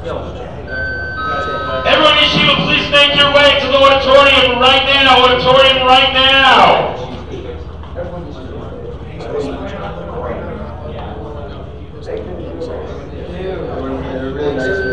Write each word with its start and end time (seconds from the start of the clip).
Everyone 0.00 0.24
in 2.16 2.24
Yeshiva, 2.24 2.56
please 2.64 2.88
make 2.90 3.12
your 3.20 3.28
way 3.34 3.60
to 3.60 3.66
the 3.66 3.76
auditorium 3.76 4.58
right 4.58 4.84
now. 4.86 5.20
Auditorium 5.24 5.86
right 5.86 6.14
now. 6.14 6.96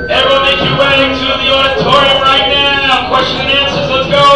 Everyone 0.09 0.43
make 0.43 0.59
your 0.59 0.75
way 0.75 1.07
to 1.15 1.23
the 1.23 1.47
auditorium 1.55 2.19
right 2.21 2.51
now. 2.51 3.07
Question 3.07 3.39
and 3.39 3.49
answers, 3.49 3.87
let's 3.89 4.09
go. 4.11 4.27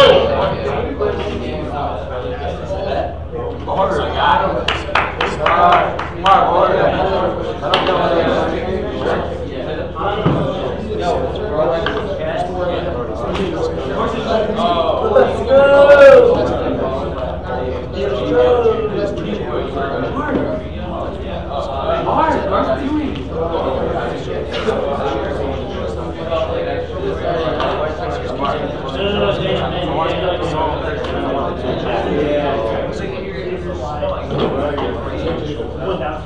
Order, 3.70 3.96
God. 3.98 4.40
Mark, 6.22 6.44
order. 6.50 6.80
I 6.80 7.68
don't 7.72 7.84
know 7.84 7.96
what 7.98 9.41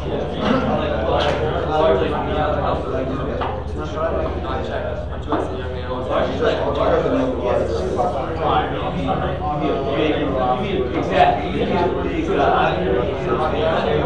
yeah. 0.07 0.26
que. 12.27 14.06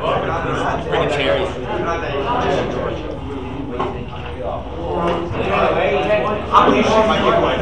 Bring 0.00 1.02
a 1.02 1.08
cherry. 1.10 1.44
I'm 6.52 6.70
going 6.70 6.82
to 6.82 6.88
shoot 6.88 7.06
my 7.06 7.18
giveaway. 7.22 7.53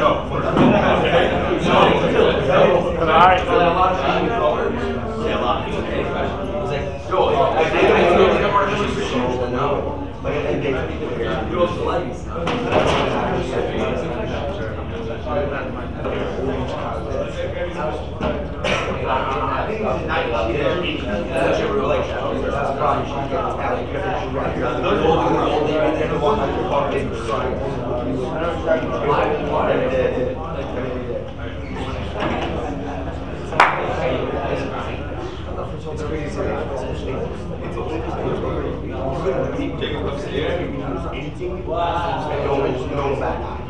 Anything? 40.13 41.65
Wow. 41.67 42.29
No, 42.45 42.85
no 42.95 43.19
bad 43.19 43.63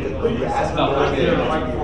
the 0.00 0.10
grass. 0.38 1.76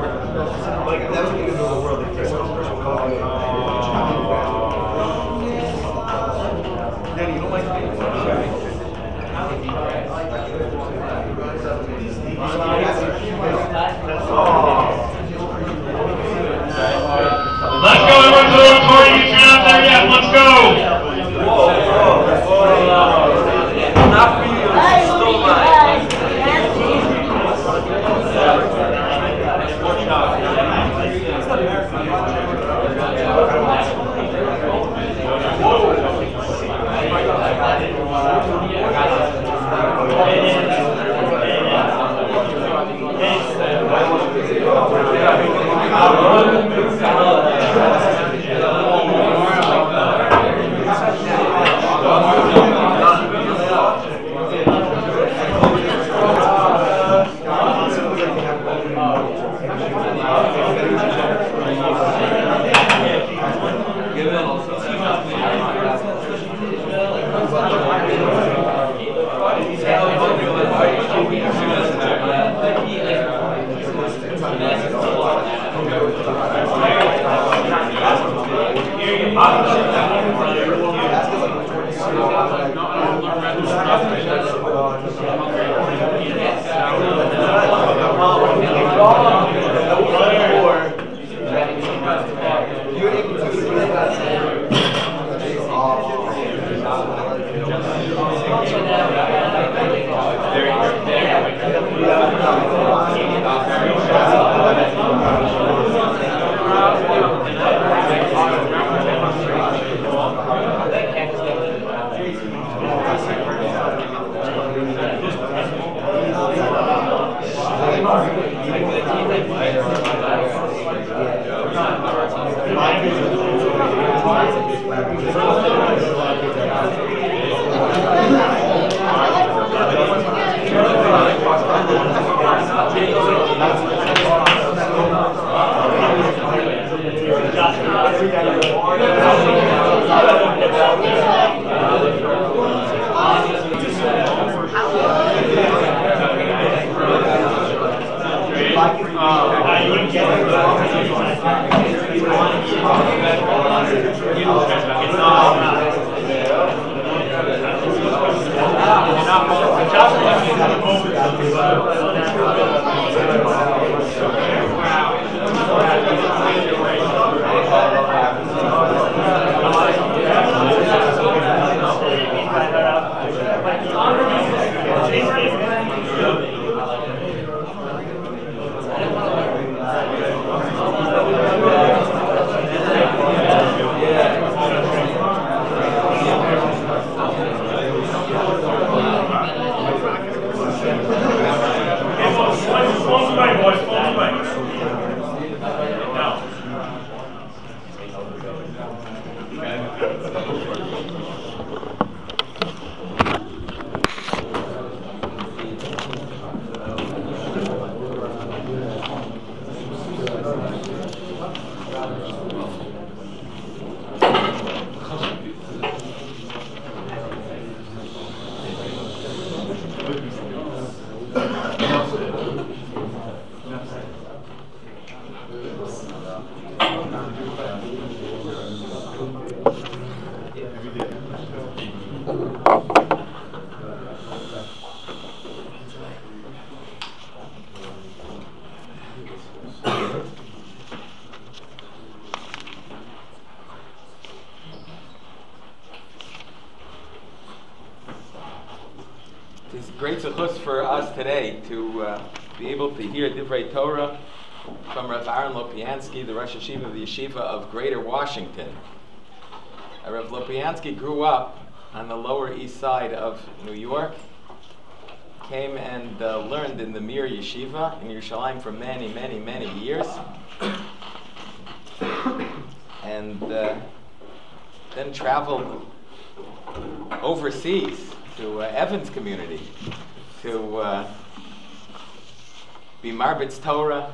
Be 283.07 283.13
Marbitz 283.13 283.63
Torah 283.63 284.13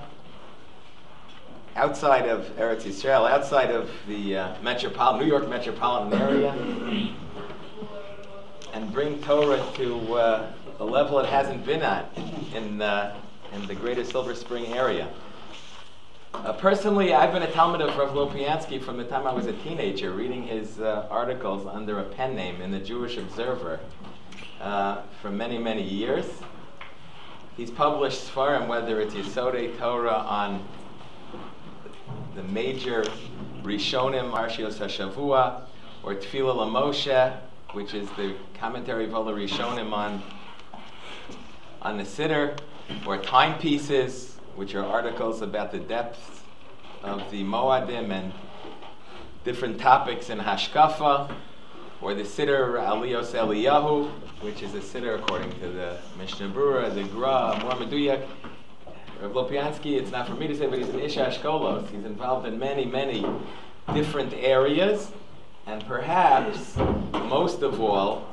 outside 1.77 2.29
of 2.29 2.45
Eretz 2.59 2.83
Yisrael, 2.83 3.27
outside 3.27 3.71
of 3.71 3.89
the 4.07 4.37
uh, 4.37 4.63
metropolitan, 4.63 5.27
New 5.27 5.27
York 5.27 5.49
metropolitan 5.49 6.21
area, 6.21 6.53
and 8.75 8.93
bring 8.93 9.19
Torah 9.23 9.65
to 9.77 10.15
uh, 10.17 10.53
a 10.79 10.85
level 10.85 11.19
it 11.21 11.27
hasn't 11.27 11.65
been 11.65 11.81
at 11.81 12.15
in, 12.55 12.83
uh, 12.83 13.19
in 13.55 13.67
the 13.67 13.75
greater 13.75 14.05
Silver 14.05 14.35
Spring 14.35 14.67
area. 14.75 15.09
Uh, 16.35 16.53
personally, 16.53 17.15
I've 17.15 17.33
been 17.33 17.45
a 17.45 17.51
Talmud 17.51 17.81
of 17.81 17.97
Rav 17.97 18.11
Lopiansky 18.11 18.83
from 18.83 18.99
the 18.99 19.05
time 19.05 19.27
I 19.27 19.33
was 19.33 19.47
a 19.47 19.55
teenager, 19.55 20.13
reading 20.13 20.43
his 20.43 20.81
uh, 20.81 21.07
articles 21.11 21.67
under 21.67 22.01
a 22.01 22.05
pen 22.05 22.37
name 22.37 22.61
in 22.61 22.71
the 22.71 22.81
Jewish 22.81 23.17
Observer 23.17 23.81
uh, 24.61 25.01
for 25.23 25.31
many, 25.31 25.57
many 25.57 25.83
years. 25.83 26.27
He's 27.57 27.71
published 27.71 28.29
Sfarim, 28.29 28.67
whether 28.67 28.99
it's 29.01 29.15
Yisodei 29.15 29.79
Torah 29.79 30.25
on 30.27 30.67
the 32.35 32.43
major 32.43 33.03
Rishonim, 33.63 34.33
Arshios 34.33 34.79
HaShavua, 34.79 35.61
or 36.03 36.15
Tefillah 36.15 36.67
LaMoshe, 36.67 37.37
which 37.75 37.93
is 37.93 38.09
the 38.13 38.37
commentary 38.55 39.05
of 39.05 39.15
all 39.15 39.25
the 39.25 39.33
Rishonim 39.33 39.93
on, 39.93 40.23
on 41.83 41.99
the 41.99 42.05
Siddur, 42.05 42.57
or 43.07 43.19
timepieces, 43.19 44.39
which 44.57 44.75
are 44.75 44.87
articles 44.87 45.43
about 45.43 45.73
the 45.73 45.79
depths 45.79 46.41
of 47.03 47.31
the 47.31 47.43
Moadim 47.45 48.11
and 48.13 48.33
different 49.45 49.79
topics 49.79 50.31
in 50.31 50.39
Hashkafa, 50.39 51.31
or 52.03 52.15
the 52.15 52.25
Siddur 52.25 52.75
Aliyos 52.75 53.33
Eliyahu, 53.33 54.11
which 54.41 54.63
is 54.63 54.75
a 54.75 54.81
Siddur 54.81 55.21
according 55.21 55.53
to 55.61 55.69
the 55.69 55.97
Mishnah 56.19 56.49
Brura, 56.49 56.93
the 56.93 57.05
Gra, 57.05 57.59
more. 57.63 57.71
Rav 59.23 59.33
Lopiansky, 59.33 60.01
it's 60.01 60.11
not 60.11 60.27
for 60.27 60.35
me 60.35 60.49
to 60.49 60.57
say, 60.57 60.67
but 60.67 60.81
he's 60.81 60.89
an 60.89 60.99
Ish 60.99 61.17
Ashkolos. 61.17 61.89
He's 61.91 62.05
involved 62.05 62.45
in 62.45 62.59
many, 62.59 62.85
many 62.85 63.25
different 63.95 64.33
areas, 64.35 65.13
and 65.67 65.87
perhaps 65.87 66.77
most 66.77 67.63
of 67.63 67.81
all, 67.81 68.27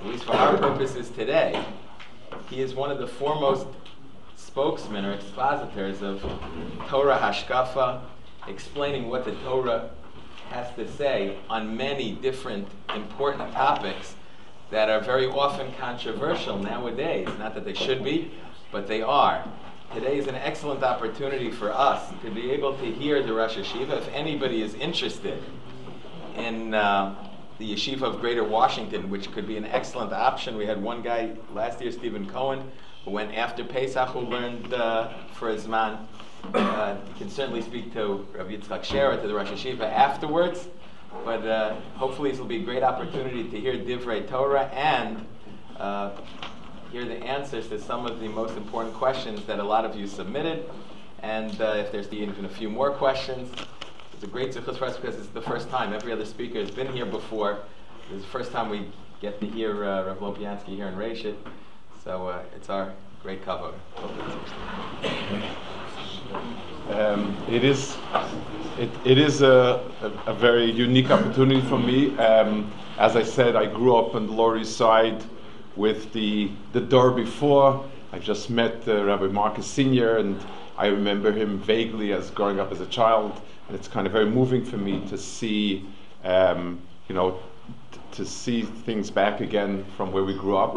at 0.00 0.06
least 0.06 0.24
for 0.24 0.32
our 0.32 0.56
purposes 0.56 1.10
today, 1.10 1.62
he 2.48 2.62
is 2.62 2.74
one 2.74 2.90
of 2.90 2.98
the 2.98 3.06
foremost 3.06 3.66
spokesmen 4.36 5.04
or 5.04 5.12
expositors 5.12 6.00
of 6.00 6.22
Torah 6.88 7.18
Hashkafa, 7.18 8.00
explaining 8.48 9.10
what 9.10 9.26
the 9.26 9.32
Torah 9.44 9.90
has 10.50 10.74
to 10.74 10.90
say 10.96 11.38
on 11.48 11.76
many 11.76 12.12
different 12.12 12.68
important 12.94 13.52
topics 13.52 14.14
that 14.70 14.90
are 14.90 15.00
very 15.00 15.26
often 15.26 15.72
controversial 15.74 16.58
nowadays. 16.58 17.28
Not 17.38 17.54
that 17.54 17.64
they 17.64 17.74
should 17.74 18.04
be, 18.04 18.32
but 18.70 18.86
they 18.86 19.02
are. 19.02 19.44
Today 19.94 20.18
is 20.18 20.26
an 20.28 20.36
excellent 20.36 20.82
opportunity 20.84 21.50
for 21.50 21.72
us 21.72 22.12
to 22.22 22.30
be 22.30 22.50
able 22.50 22.76
to 22.78 22.84
hear 22.84 23.22
the 23.22 23.32
Rosh 23.32 23.56
Yeshiva. 23.56 23.98
If 23.98 24.08
anybody 24.08 24.62
is 24.62 24.74
interested 24.74 25.42
in 26.36 26.74
uh, 26.74 27.14
the 27.58 27.74
Yeshiva 27.74 28.02
of 28.02 28.20
Greater 28.20 28.44
Washington, 28.44 29.10
which 29.10 29.32
could 29.32 29.46
be 29.46 29.56
an 29.56 29.64
excellent 29.64 30.12
option, 30.12 30.56
we 30.56 30.66
had 30.66 30.80
one 30.80 31.02
guy 31.02 31.32
last 31.52 31.80
year, 31.80 31.90
Stephen 31.90 32.28
Cohen, 32.28 32.70
who 33.04 33.10
went 33.10 33.34
after 33.34 33.64
Pesach, 33.64 34.08
who 34.10 34.20
learned 34.20 34.72
uh, 34.72 35.08
for 35.34 35.48
his 35.48 35.66
man. 35.66 36.06
Uh, 36.54 36.96
you 37.08 37.14
can 37.14 37.30
certainly 37.30 37.62
speak 37.62 37.92
to 37.92 38.26
Rabbi 38.34 38.56
Yitzchak 38.56 38.82
Shera, 38.84 39.20
to 39.20 39.28
the 39.28 39.34
Rosh 39.34 39.48
Yeshiva 39.48 39.82
afterwards, 39.82 40.68
but 41.24 41.46
uh, 41.46 41.74
hopefully 41.94 42.30
this 42.30 42.38
will 42.38 42.46
be 42.46 42.62
a 42.62 42.64
great 42.64 42.82
opportunity 42.82 43.44
to 43.44 43.60
hear 43.60 43.74
Divrei 43.74 44.28
Torah 44.28 44.64
and 44.66 45.24
uh, 45.76 46.10
hear 46.90 47.04
the 47.04 47.16
answers 47.16 47.68
to 47.68 47.80
some 47.80 48.06
of 48.06 48.20
the 48.20 48.28
most 48.28 48.56
important 48.56 48.94
questions 48.94 49.44
that 49.46 49.58
a 49.58 49.62
lot 49.62 49.84
of 49.84 49.94
you 49.94 50.06
submitted. 50.06 50.68
And 51.22 51.60
uh, 51.60 51.74
if 51.76 51.92
there's 51.92 52.12
even 52.12 52.44
a 52.44 52.48
few 52.48 52.68
more 52.68 52.90
questions, 52.90 53.52
it's 54.12 54.24
a 54.24 54.26
great 54.26 54.52
zichus 54.52 54.78
for 54.78 54.86
us 54.86 54.96
because 54.96 55.16
it's 55.16 55.28
the 55.28 55.42
first 55.42 55.70
time. 55.70 55.92
Every 55.92 56.12
other 56.12 56.24
speaker 56.24 56.58
has 56.58 56.70
been 56.70 56.92
here 56.92 57.06
before. 57.06 57.60
Is 58.12 58.22
the 58.22 58.28
first 58.28 58.50
time 58.50 58.70
we 58.70 58.88
get 59.20 59.40
to 59.40 59.46
hear 59.46 59.84
uh, 59.84 60.04
Rav 60.04 60.18
Lopiansky 60.18 60.74
here 60.74 60.88
in 60.88 60.94
Reishit. 60.94 61.36
So 62.02 62.28
uh, 62.28 62.42
it's 62.56 62.68
our 62.70 62.92
great 63.22 63.44
kavod. 63.44 63.74
Um, 66.90 67.36
it 67.48 67.62
is, 67.62 67.96
it, 68.78 68.90
it 69.04 69.18
is 69.18 69.42
a, 69.42 69.80
a, 70.02 70.30
a, 70.30 70.34
very 70.34 70.70
unique 70.70 71.10
opportunity 71.10 71.60
for 71.60 71.78
me. 71.78 72.16
Um, 72.18 72.72
as 72.98 73.14
I 73.14 73.22
said, 73.22 73.54
I 73.54 73.66
grew 73.66 73.96
up 73.96 74.14
on 74.14 74.26
the 74.26 74.32
Lower 74.32 74.58
East 74.58 74.76
Side 74.76 75.22
with 75.76 76.12
the, 76.12 76.50
the 76.72 76.80
door 76.80 77.12
before. 77.12 77.84
I 78.12 78.18
just 78.18 78.50
met 78.50 78.88
uh, 78.88 79.04
Rabbi 79.04 79.26
Marcus 79.26 79.66
Sr., 79.66 80.16
and 80.16 80.40
I 80.76 80.86
remember 80.86 81.30
him 81.30 81.60
vaguely 81.60 82.12
as 82.12 82.30
growing 82.30 82.58
up 82.58 82.72
as 82.72 82.80
a 82.80 82.86
child. 82.86 83.40
And 83.68 83.76
it's 83.76 83.86
kind 83.86 84.06
of 84.06 84.12
very 84.12 84.26
moving 84.26 84.64
for 84.64 84.76
me 84.76 85.06
to 85.08 85.16
see, 85.16 85.86
um, 86.24 86.80
you 87.08 87.14
know, 87.14 87.38
t- 87.92 88.00
to 88.12 88.26
see 88.26 88.62
things 88.62 89.10
back 89.10 89.40
again 89.40 89.84
from 89.96 90.10
where 90.10 90.24
we 90.24 90.34
grew 90.34 90.56
up. 90.56 90.76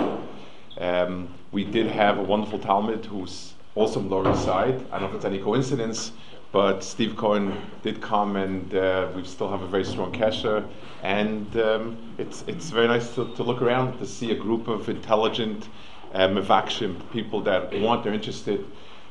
Um, 0.77 1.27
we 1.51 1.63
did 1.63 1.87
have 1.87 2.19
a 2.19 2.23
wonderful 2.23 2.59
Talmud 2.59 3.05
who's 3.05 3.52
also 3.75 3.99
from 3.99 4.35
Side. 4.35 4.85
I 4.91 4.99
don't 4.99 5.01
know 5.01 5.07
if 5.09 5.15
it's 5.15 5.25
any 5.25 5.39
coincidence, 5.39 6.11
but 6.51 6.83
Steve 6.83 7.15
Cohen 7.17 7.57
did 7.81 8.01
come, 8.01 8.35
and 8.35 8.73
uh, 8.75 9.09
we 9.15 9.23
still 9.23 9.49
have 9.49 9.61
a 9.61 9.67
very 9.67 9.83
strong 9.83 10.11
kesher. 10.11 10.67
And 11.01 11.57
um, 11.57 11.97
it's 12.17 12.43
it's 12.47 12.69
very 12.69 12.87
nice 12.87 13.15
to, 13.15 13.33
to, 13.35 13.43
look 13.43 13.61
around 13.61 13.97
to 13.99 14.05
see 14.05 14.31
a 14.31 14.35
group 14.35 14.67
of 14.67 14.89
intelligent 14.89 15.67
mevakshim, 16.13 16.95
people 17.11 17.41
that 17.41 17.73
want, 17.79 18.03
they're 18.03 18.13
interested. 18.13 18.65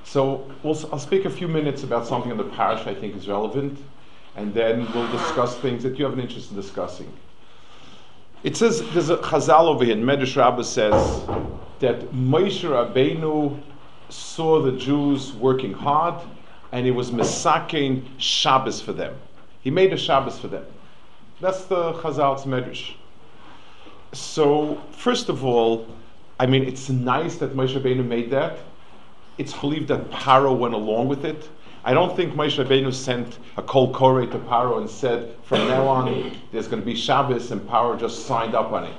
So 0.04 0.50
we'll, 0.62 0.78
I'll 0.92 0.99
speak 0.99 1.25
a 1.25 1.31
few 1.31 1.49
minutes 1.49 1.83
about 1.83 2.07
something 2.07 2.31
in 2.31 2.37
the 2.37 2.45
parsha 2.45 2.87
I 2.87 2.95
think 2.95 3.16
is 3.16 3.28
relevant, 3.28 3.78
and 4.37 4.54
then 4.54 4.90
we'll 4.92 5.11
discuss 5.11 5.57
things 5.59 5.83
that 5.83 5.99
you 5.99 6.04
have 6.04 6.14
an 6.14 6.21
interest 6.21 6.50
in 6.50 6.57
discussing. 6.57 7.12
It 8.42 8.57
says 8.57 8.83
there's 8.92 9.11
a 9.11 9.16
Chazal 9.19 9.66
over 9.66 9.85
here. 9.85 9.97
Medrash 9.97 10.37
Rabbah 10.37 10.62
says 10.62 10.92
that 11.78 12.12
Moshe 12.12 12.62
Rabbeinu 12.62 13.61
saw 14.12 14.61
the 14.61 14.73
Jews 14.73 15.33
working 15.33 15.73
hard, 15.73 16.23
and 16.71 16.85
he 16.85 16.92
was 16.92 17.11
misaking 17.11 18.04
Shabbos 18.19 18.81
for 18.81 18.92
them. 18.92 19.14
He 19.62 19.71
made 19.71 19.92
a 19.92 19.97
Shabbos 19.97 20.38
for 20.38 20.49
them. 20.49 20.64
That's 21.40 21.64
the 21.64 21.95
Chazal's 21.95 22.45
Medrash. 22.45 22.95
So 24.12 24.81
first 24.92 25.28
of 25.28 25.45
all, 25.45 25.87
I 26.38 26.47
mean, 26.47 26.64
it's 26.64 26.88
nice 26.88 27.37
that 27.37 27.54
Moshe 27.54 27.81
Rabbeinu 27.81 28.04
made 28.07 28.31
that. 28.31 28.59
It's 29.38 29.52
believed 29.54 29.88
that 29.88 30.11
Paro 30.11 30.57
went 30.57 30.75
along 30.75 31.09
with 31.09 31.25
it. 31.25 31.49
I 31.85 31.95
don't 31.95 32.14
think 32.14 32.35
Moshe 32.35 32.62
Rabbeinu 32.62 32.92
sent 32.92 33.38
a 33.57 33.62
kol 33.62 33.92
kore 33.92 34.26
to 34.26 34.38
Paro 34.38 34.78
and 34.78 34.88
said, 34.88 35.35
from 35.42 35.66
now 35.69 35.87
on, 35.87 36.33
there's 36.52 36.69
going 36.69 36.81
to 36.81 36.87
be 36.87 36.95
Shabbos, 36.95 37.50
and 37.50 37.61
Paro 37.62 37.99
just 37.99 38.26
signed 38.26 38.54
up 38.54 38.73
on 38.73 38.85
it. 38.85 38.95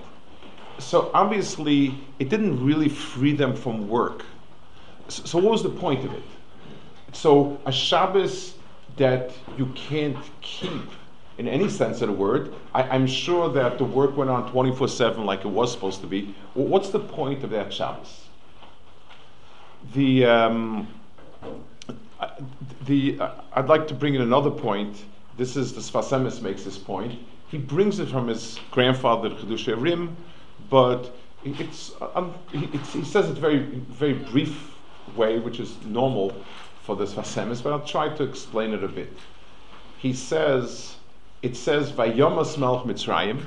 So 0.79 1.11
obviously, 1.13 1.95
it 2.19 2.29
didn't 2.29 2.65
really 2.65 2.89
free 2.89 3.33
them 3.33 3.55
from 3.55 3.87
work. 3.87 4.25
So, 5.15 5.39
what 5.39 5.51
was 5.51 5.63
the 5.63 5.69
point 5.69 6.05
of 6.05 6.13
it? 6.13 6.23
So 7.13 7.59
a 7.65 7.71
Shabbos 7.71 8.55
that 8.97 9.31
you 9.57 9.67
can't 9.75 10.17
keep 10.41 10.81
in 11.37 11.47
any 11.47 11.69
sense 11.69 12.01
of 12.01 12.07
the 12.09 12.13
word. 12.13 12.53
I, 12.73 12.95
am 12.95 13.07
sure 13.07 13.49
that 13.53 13.77
the 13.77 13.85
work 13.85 14.17
went 14.17 14.29
on 14.29 14.51
24 14.51 14.87
7 14.87 15.25
like 15.25 15.45
it 15.45 15.47
was 15.47 15.71
supposed 15.71 16.01
to 16.01 16.07
be. 16.07 16.35
Well, 16.55 16.67
what's 16.67 16.89
the 16.89 16.99
point 16.99 17.43
of 17.43 17.51
that 17.51 17.73
Shabbos? 17.73 18.25
The, 19.93 20.25
um, 20.25 20.87
the, 22.85 23.19
uh, 23.19 23.31
I'd 23.53 23.67
like 23.67 23.87
to 23.87 23.93
bring 23.93 24.15
in 24.15 24.21
another 24.21 24.51
point. 24.51 25.03
This 25.37 25.55
is 25.55 25.73
the 25.73 25.81
Sfas 25.81 26.09
Emes 26.09 26.41
makes 26.41 26.63
this 26.63 26.77
point. 26.77 27.19
He 27.47 27.57
brings 27.57 27.99
it 27.99 28.09
from 28.09 28.27
his 28.27 28.59
grandfather, 28.71 29.29
Chiddushei 29.29 29.75
HaRim, 29.75 30.15
but 30.69 31.15
it's, 31.43 31.91
um, 32.15 32.33
it's, 32.53 32.93
he 32.93 33.03
says 33.03 33.29
it 33.29 33.37
very, 33.37 33.59
very 33.59 34.13
brief 34.13 34.72
way, 35.15 35.39
which 35.39 35.59
is 35.59 35.75
normal 35.85 36.33
for 36.83 36.95
this 36.95 37.13
Sfas 37.13 37.41
Emes, 37.41 37.63
but 37.63 37.71
I'll 37.71 37.85
try 37.85 38.09
to 38.09 38.23
explain 38.23 38.73
it 38.73 38.83
a 38.83 38.87
bit. 38.87 39.11
He 39.97 40.13
says, 40.13 40.95
it 41.41 41.55
says, 41.55 41.91
Vayomas 41.91 42.57
Melch 42.57 42.85
Mitzrayim, 42.85 43.43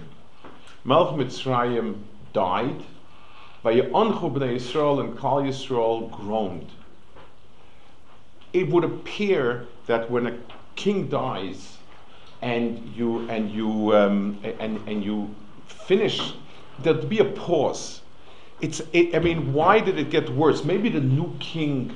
Melch 0.86 1.16
Mitzrayim 1.16 2.00
died, 2.32 2.82
Vaye'anchu 3.64 4.32
b'nei 4.32 4.56
Yisrael 4.56 5.00
and 5.00 5.18
Kal 5.18 5.42
Yisrael 5.42 6.10
groaned. 6.10 6.70
It 8.52 8.68
would 8.70 8.84
appear 8.84 9.66
that 9.86 10.10
when 10.10 10.26
a 10.26 10.38
king 10.76 11.08
dies, 11.08 11.76
and 12.42 12.94
you 12.94 13.28
and 13.28 13.50
you 13.50 13.94
um, 13.94 14.38
and 14.60 14.80
and 14.86 15.02
you 15.02 15.34
finish, 15.66 16.34
there'd 16.78 17.08
be 17.08 17.18
a 17.18 17.24
pause. 17.24 18.02
It's 18.60 18.80
it, 18.92 19.14
I 19.14 19.18
mean, 19.18 19.52
why 19.52 19.80
did 19.80 19.98
it 19.98 20.10
get 20.10 20.30
worse? 20.30 20.64
Maybe 20.64 20.88
the 20.88 21.00
new 21.00 21.36
king 21.40 21.94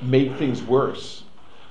made 0.00 0.36
things 0.36 0.62
worse, 0.62 1.24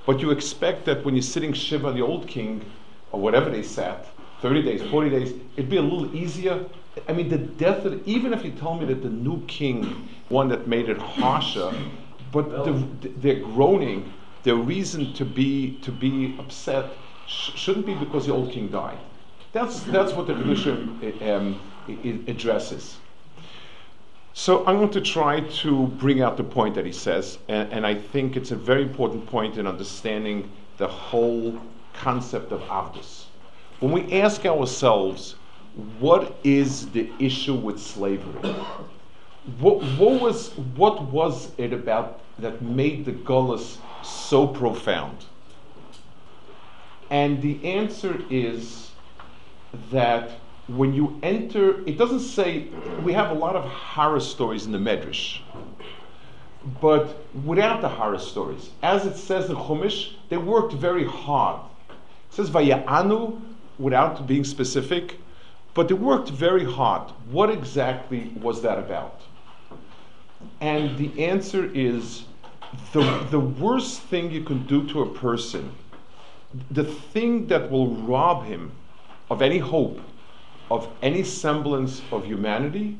but 0.06 0.20
you 0.20 0.30
expect 0.30 0.86
that 0.86 1.04
when 1.04 1.14
you're 1.14 1.22
sitting 1.22 1.52
shiva 1.52 1.92
the 1.92 2.00
old 2.00 2.26
king, 2.26 2.64
or 3.12 3.20
whatever 3.20 3.50
they 3.50 3.62
sat, 3.62 4.06
30 4.40 4.62
days, 4.62 4.82
40 4.82 5.10
days, 5.10 5.34
it'd 5.56 5.70
be 5.70 5.76
a 5.76 5.82
little 5.82 6.14
easier. 6.14 6.64
I 7.08 7.12
mean, 7.12 7.28
the 7.28 7.38
death 7.38 7.84
of, 7.84 8.06
even 8.06 8.32
if 8.32 8.44
you 8.44 8.52
tell 8.52 8.74
me 8.74 8.86
that 8.86 9.02
the 9.02 9.08
new 9.10 9.44
king, 9.46 10.08
one 10.28 10.48
that 10.48 10.66
made 10.66 10.88
it 10.88 10.98
harsher, 10.98 11.72
but 12.32 12.64
the, 12.64 12.72
their 13.16 13.40
groaning, 13.40 14.14
their 14.42 14.56
reason 14.56 15.12
to 15.14 15.24
be 15.24 15.78
to 15.80 15.92
be 15.92 16.36
upset 16.38 16.98
sh- 17.26 17.52
shouldn't 17.54 17.86
be 17.86 17.94
because 17.94 18.26
the 18.26 18.32
old 18.32 18.50
king 18.50 18.68
died. 18.68 18.98
That's 19.52 19.80
that's 19.84 20.12
what 20.14 20.26
the 20.26 20.34
Kedusha 20.34 21.30
um, 21.30 21.60
addresses. 22.26 22.98
So 24.34 24.64
I'm 24.66 24.78
going 24.78 24.90
to 24.90 25.00
try 25.00 25.40
to 25.40 25.86
bring 25.86 26.22
out 26.22 26.36
the 26.36 26.44
point 26.44 26.74
that 26.76 26.86
he 26.86 26.92
says, 26.92 27.38
and, 27.48 27.70
and 27.70 27.86
I 27.86 27.94
think 27.94 28.36
it's 28.36 28.50
a 28.50 28.56
very 28.56 28.82
important 28.82 29.26
point 29.26 29.58
in 29.58 29.66
understanding 29.66 30.50
the 30.78 30.88
whole 30.88 31.60
concept 31.92 32.50
of 32.50 32.60
Avdus. 32.62 33.24
When 33.80 33.92
we 33.92 34.20
ask 34.20 34.46
ourselves, 34.46 35.36
what 35.98 36.36
is 36.44 36.88
the 36.90 37.10
issue 37.18 37.54
with 37.54 37.78
slavery? 37.80 38.54
What, 39.58 39.82
what, 39.98 40.20
was, 40.20 40.50
what 40.76 41.02
was 41.02 41.50
it 41.58 41.72
about 41.72 42.20
that 42.38 42.62
made 42.62 43.04
the 43.04 43.12
Gullus 43.12 43.78
so 44.02 44.46
profound? 44.46 45.26
And 47.10 47.42
the 47.42 47.62
answer 47.64 48.22
is 48.30 48.92
that 49.90 50.30
when 50.68 50.94
you 50.94 51.18
enter, 51.22 51.86
it 51.86 51.98
doesn't 51.98 52.20
say, 52.20 52.68
we 53.02 53.12
have 53.12 53.30
a 53.30 53.34
lot 53.34 53.56
of 53.56 53.64
horror 53.64 54.20
stories 54.20 54.66
in 54.66 54.72
the 54.72 54.78
Medrash. 54.78 55.40
But 56.80 57.16
without 57.44 57.80
the 57.80 57.88
horror 57.88 58.18
stories, 58.18 58.70
as 58.82 59.04
it 59.04 59.16
says 59.16 59.50
in 59.50 59.56
Chumash, 59.56 60.14
they 60.28 60.36
worked 60.36 60.72
very 60.72 61.04
hard. 61.04 61.60
It 61.90 62.34
says 62.34 62.50
Vaya'anu, 62.50 63.40
without 63.78 64.26
being 64.26 64.44
specific, 64.44 65.18
but 65.74 65.88
they 65.88 65.94
worked 65.94 66.30
very 66.30 66.64
hard. 66.64 67.10
What 67.30 67.50
exactly 67.50 68.32
was 68.40 68.62
that 68.62 68.78
about? 68.78 69.22
And 70.60 70.96
the 70.98 71.24
answer 71.24 71.70
is 71.74 72.24
the, 72.92 73.26
the 73.30 73.40
worst 73.40 74.02
thing 74.02 74.30
you 74.30 74.44
can 74.44 74.66
do 74.66 74.86
to 74.88 75.02
a 75.02 75.06
person, 75.06 75.72
the 76.70 76.84
thing 76.84 77.46
that 77.48 77.70
will 77.70 77.88
rob 77.88 78.44
him 78.44 78.72
of 79.30 79.42
any 79.42 79.58
hope, 79.58 79.98
of 80.72 80.88
any 81.02 81.22
semblance 81.22 82.00
of 82.10 82.24
humanity, 82.24 82.98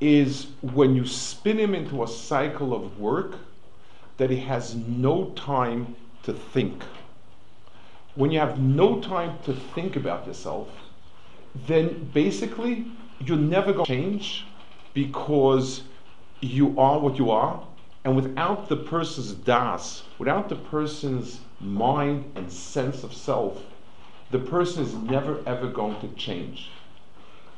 is 0.00 0.46
when 0.62 0.94
you 0.94 1.04
spin 1.04 1.58
him 1.58 1.74
into 1.74 2.02
a 2.02 2.08
cycle 2.08 2.72
of 2.72 2.98
work 2.98 3.34
that 4.16 4.30
he 4.30 4.38
has 4.38 4.74
no 4.74 5.30
time 5.36 5.94
to 6.22 6.32
think. 6.32 6.82
When 8.14 8.30
you 8.30 8.38
have 8.38 8.58
no 8.58 9.00
time 9.00 9.38
to 9.44 9.52
think 9.52 9.96
about 9.96 10.26
yourself, 10.26 10.68
then 11.66 12.10
basically 12.14 12.86
you're 13.20 13.36
never 13.36 13.72
going 13.72 13.84
to 13.84 13.92
change 13.92 14.46
because 14.94 15.82
you 16.40 16.78
are 16.78 16.98
what 16.98 17.18
you 17.18 17.30
are. 17.30 17.66
And 18.04 18.16
without 18.16 18.68
the 18.70 18.76
person's 18.76 19.32
das, 19.34 20.04
without 20.18 20.48
the 20.48 20.56
person's 20.56 21.40
mind 21.60 22.24
and 22.34 22.50
sense 22.50 23.04
of 23.04 23.12
self, 23.12 23.62
the 24.30 24.38
person 24.38 24.82
is 24.84 24.94
never 24.94 25.42
ever 25.46 25.68
going 25.68 26.00
to 26.00 26.08
change. 26.16 26.70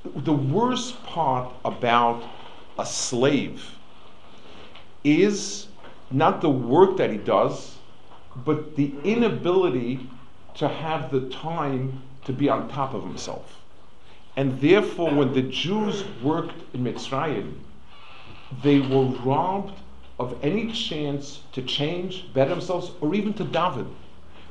The 0.05 0.33
worst 0.33 1.03
part 1.05 1.53
about 1.65 2.23
a 2.79 2.87
slave 2.87 3.77
is 5.05 5.69
not 6.11 6.41
the 6.41 6.51
work 6.51 6.97
that 6.97 7.11
he 7.11 7.19
does, 7.19 7.77
but 8.45 8.77
the 8.77 8.95
inability 9.05 10.09
to 10.55 10.69
have 10.69 11.11
the 11.11 11.29
time 11.29 12.03
to 12.25 12.33
be 12.33 12.49
on 12.49 12.69
top 12.69 12.95
of 12.95 13.03
himself. 13.03 13.61
And 14.37 14.61
therefore, 14.61 15.13
when 15.13 15.33
the 15.35 15.43
Jews 15.43 16.05
worked 16.23 16.75
in 16.75 16.85
Mitzrayim, 16.85 17.55
they 18.63 18.81
were 18.81 19.05
robbed 19.05 19.79
of 20.19 20.37
any 20.43 20.73
chance 20.73 21.41
to 21.53 21.63
change, 21.63 22.33
better 22.33 22.51
themselves, 22.51 22.93
or 23.01 23.15
even 23.15 23.35
to 23.35 23.45
daven, 23.45 23.89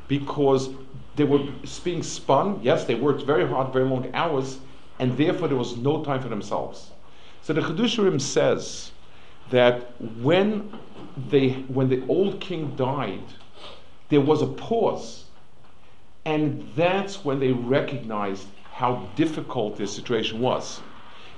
because 0.08 0.70
they 1.16 1.24
were 1.24 1.48
being 1.84 2.04
spun. 2.04 2.60
Yes, 2.62 2.86
they 2.86 2.96
worked 2.96 3.24
very 3.24 3.48
hard, 3.48 3.74
very 3.74 3.86
long 3.86 4.10
hours, 4.14 4.60
and 5.00 5.18
therefore 5.18 5.48
there 5.48 5.58
was 5.58 5.78
no 5.78 6.04
time 6.04 6.22
for 6.22 6.30
themselves. 6.30 6.92
So 7.42 7.54
the 7.54 7.62
Chiddushei 7.62 8.04
HaRim 8.04 8.22
says 8.22 8.92
that 9.50 10.00
when 10.22 10.78
they, 11.30 11.52
when 11.68 11.90
the 11.90 12.06
old 12.08 12.40
king 12.40 12.76
died, 12.76 13.24
there 14.10 14.22
was 14.22 14.42
a 14.42 14.48
pause, 14.48 15.26
and 16.26 16.70
that's 16.76 17.24
when 17.24 17.40
they 17.40 17.52
recognized 17.52 18.48
how 18.72 19.08
difficult 19.16 19.78
this 19.78 19.94
situation 19.94 20.40
was. 20.40 20.82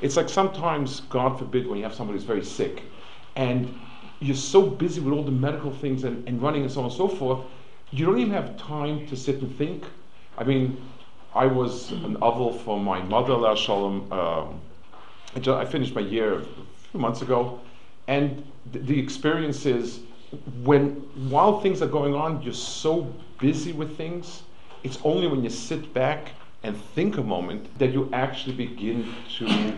It's 0.02 0.18
like 0.18 0.30
sometimes, 0.30 1.02
God 1.02 1.38
forbid, 1.38 1.68
when 1.68 1.78
you 1.78 1.84
have 1.84 1.94
somebody 1.94 2.18
who's 2.18 2.26
very 2.26 2.44
sick, 2.44 2.84
and 3.36 3.74
you're 4.20 4.36
so 4.36 4.62
busy 4.62 5.00
with 5.02 5.14
all 5.14 5.24
the 5.24 5.32
medical 5.32 5.72
things 5.72 6.04
and, 6.04 6.28
and 6.28 6.42
running 6.42 6.64
and 6.64 6.72
so 6.72 6.80
on 6.82 6.86
and 6.88 6.94
so 6.94 7.08
forth, 7.08 7.46
you 7.92 8.06
don't 8.06 8.20
even 8.20 8.34
have 8.34 8.58
time 8.58 9.06
to 9.08 9.16
sit 9.16 9.42
and 9.42 9.56
think. 9.58 9.84
I 10.38 10.44
mean, 10.44 10.82
I 11.34 11.46
was 11.46 11.92
an 11.92 12.18
oval 12.22 12.52
for 12.52 12.80
my 12.80 13.02
mother, 13.02 13.34
La 13.34 13.56
Shalom. 13.56 14.12
Um, 14.12 14.60
I, 15.36 15.64
finished 15.64 15.96
my 15.96 16.02
year 16.02 16.40
a 16.40 16.44
few 16.92 17.00
months 17.00 17.22
ago, 17.22 17.62
and 18.08 18.44
th- 18.74 18.86
the 18.86 19.00
experience 19.00 19.66
is 19.66 20.02
when 20.64 20.90
while 21.30 21.62
things 21.62 21.82
are 21.82 21.88
going 21.88 22.14
on, 22.16 22.42
you're 22.42 22.54
so 22.54 23.14
busy 23.40 23.72
with 23.72 23.96
things. 23.96 24.44
It's 24.84 25.00
only 25.06 25.28
when 25.28 25.42
you 25.42 25.50
sit 25.50 25.94
back 25.94 26.32
and 26.64 26.76
think 26.96 27.18
a 27.18 27.24
moment 27.24 27.78
that 27.80 27.94
you 27.94 28.10
actually 28.12 28.56
begin 28.56 29.14
to 29.38 29.74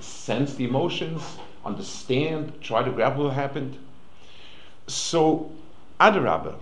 sense 0.00 0.54
the 0.54 0.64
emotions, 0.64 1.22
understand, 1.64 2.60
try 2.60 2.82
to 2.82 2.90
grab 2.90 3.16
what 3.16 3.34
happened. 3.34 3.76
So, 4.88 5.52
Adarabah, 6.00 6.56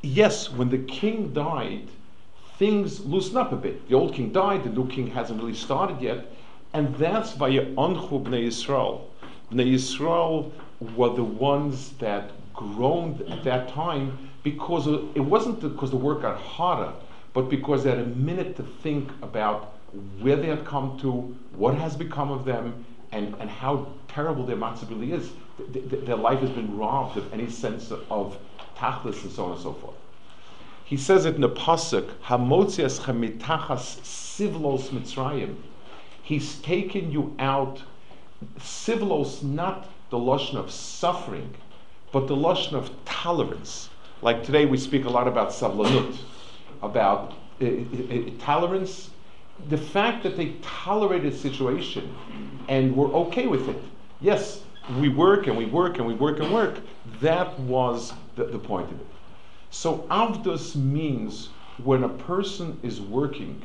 yes, 0.00 0.50
when 0.50 0.70
the 0.70 0.78
king 0.78 1.32
died, 1.34 1.88
things 2.62 3.04
loosened 3.04 3.38
up 3.38 3.50
a 3.50 3.56
bit. 3.56 3.88
The 3.88 3.96
old 3.96 4.14
king 4.14 4.30
died, 4.30 4.62
the 4.62 4.70
new 4.70 4.86
king 4.86 5.08
hasn't 5.08 5.40
really 5.40 5.52
started 5.68 6.00
yet, 6.00 6.26
and 6.72 6.94
that's 6.94 7.34
why 7.34 7.50
Anchu 7.50 8.22
Bnei 8.22 8.46
Yisrael. 8.46 9.00
Bnei 9.50 9.74
Yisrael 9.74 10.52
were 10.94 11.12
the 11.12 11.24
ones 11.24 11.90
that 12.04 12.30
groaned 12.54 13.20
at 13.22 13.42
that 13.42 13.68
time 13.68 14.16
because 14.44 14.86
it 14.86 15.24
wasn't 15.34 15.58
because 15.60 15.90
the 15.90 15.96
work 15.96 16.22
got 16.22 16.38
harder, 16.38 16.92
but 17.32 17.50
because 17.50 17.82
they 17.82 17.90
had 17.90 17.98
a 17.98 18.14
minute 18.30 18.54
to 18.58 18.62
think 18.84 19.10
about 19.22 19.74
where 20.20 20.36
they 20.36 20.46
had 20.46 20.64
come 20.64 20.96
to, 21.00 21.10
what 21.56 21.74
has 21.74 21.96
become 21.96 22.30
of 22.30 22.44
them, 22.44 22.84
and, 23.10 23.34
and 23.40 23.50
how 23.50 23.88
terrible 24.06 24.46
their 24.46 24.56
matzah 24.56 24.88
really 24.88 25.10
is. 25.10 25.32
Th- 25.72 25.90
th- 25.90 26.04
their 26.04 26.16
life 26.28 26.38
has 26.38 26.50
been 26.50 26.78
robbed 26.78 27.16
of 27.16 27.32
any 27.34 27.50
sense 27.50 27.90
of 27.90 28.38
tachlis 28.76 29.20
and 29.24 29.32
so 29.32 29.46
on 29.46 29.52
and 29.52 29.60
so 29.60 29.72
forth. 29.72 29.96
He 30.92 30.98
says 30.98 31.24
it 31.24 31.36
in 31.36 31.40
the 31.40 31.48
pasuk, 31.48 32.10
"Hamotzias 32.26 33.00
chamitachas 33.00 33.98
sivlos 34.02 34.90
mitzrayim." 34.90 35.54
He's 36.22 36.56
taken 36.56 37.10
you 37.10 37.34
out. 37.38 37.80
Sivlos, 38.58 39.42
not 39.42 39.88
the 40.10 40.18
lashon 40.18 40.56
of 40.56 40.70
suffering, 40.70 41.54
but 42.12 42.26
the 42.28 42.36
lashon 42.36 42.74
of 42.74 42.90
tolerance. 43.06 43.88
Like 44.20 44.44
today, 44.44 44.66
we 44.66 44.76
speak 44.76 45.06
a 45.06 45.08
lot 45.08 45.26
about 45.26 45.48
savlanut, 45.48 46.14
about 46.82 47.32
uh, 47.62 47.64
uh, 47.64 48.30
tolerance. 48.38 49.08
The 49.70 49.78
fact 49.78 50.22
that 50.24 50.36
they 50.36 50.56
tolerated 50.60 51.32
the 51.32 51.38
situation 51.38 52.14
and 52.68 52.94
were 52.94 53.10
okay 53.24 53.46
with 53.46 53.66
it. 53.70 53.82
Yes, 54.20 54.62
we 55.00 55.08
work 55.08 55.46
and 55.46 55.56
we 55.56 55.64
work 55.64 55.96
and 55.96 56.06
we 56.06 56.12
work 56.12 56.38
and 56.40 56.52
work. 56.52 56.80
That 57.22 57.58
was 57.60 58.12
the, 58.36 58.44
the 58.44 58.58
point 58.58 58.90
of 58.90 59.00
it. 59.00 59.06
So 59.72 60.06
avdus 60.10 60.76
means 60.76 61.48
when 61.82 62.04
a 62.04 62.08
person 62.10 62.78
is 62.82 63.00
working 63.00 63.62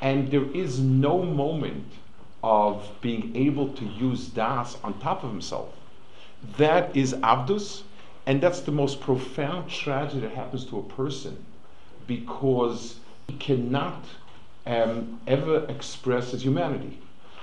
and 0.00 0.30
there 0.30 0.48
is 0.52 0.78
no 0.78 1.20
moment 1.20 1.92
of 2.44 2.88
being 3.00 3.34
able 3.34 3.72
to 3.72 3.84
use 3.84 4.28
das 4.28 4.76
on 4.84 5.00
top 5.00 5.24
of 5.24 5.30
himself. 5.30 5.74
That 6.58 6.96
is 6.96 7.12
avdus, 7.14 7.82
and 8.24 8.40
that's 8.40 8.60
the 8.60 8.70
most 8.70 9.00
profound 9.00 9.68
tragedy 9.68 10.20
that 10.20 10.30
happens 10.30 10.64
to 10.66 10.78
a 10.78 10.82
person 10.84 11.44
because 12.06 13.00
he 13.26 13.34
cannot 13.34 14.04
um, 14.64 15.20
ever 15.26 15.66
express 15.68 16.30
his 16.30 16.44
humanity. 16.44 17.00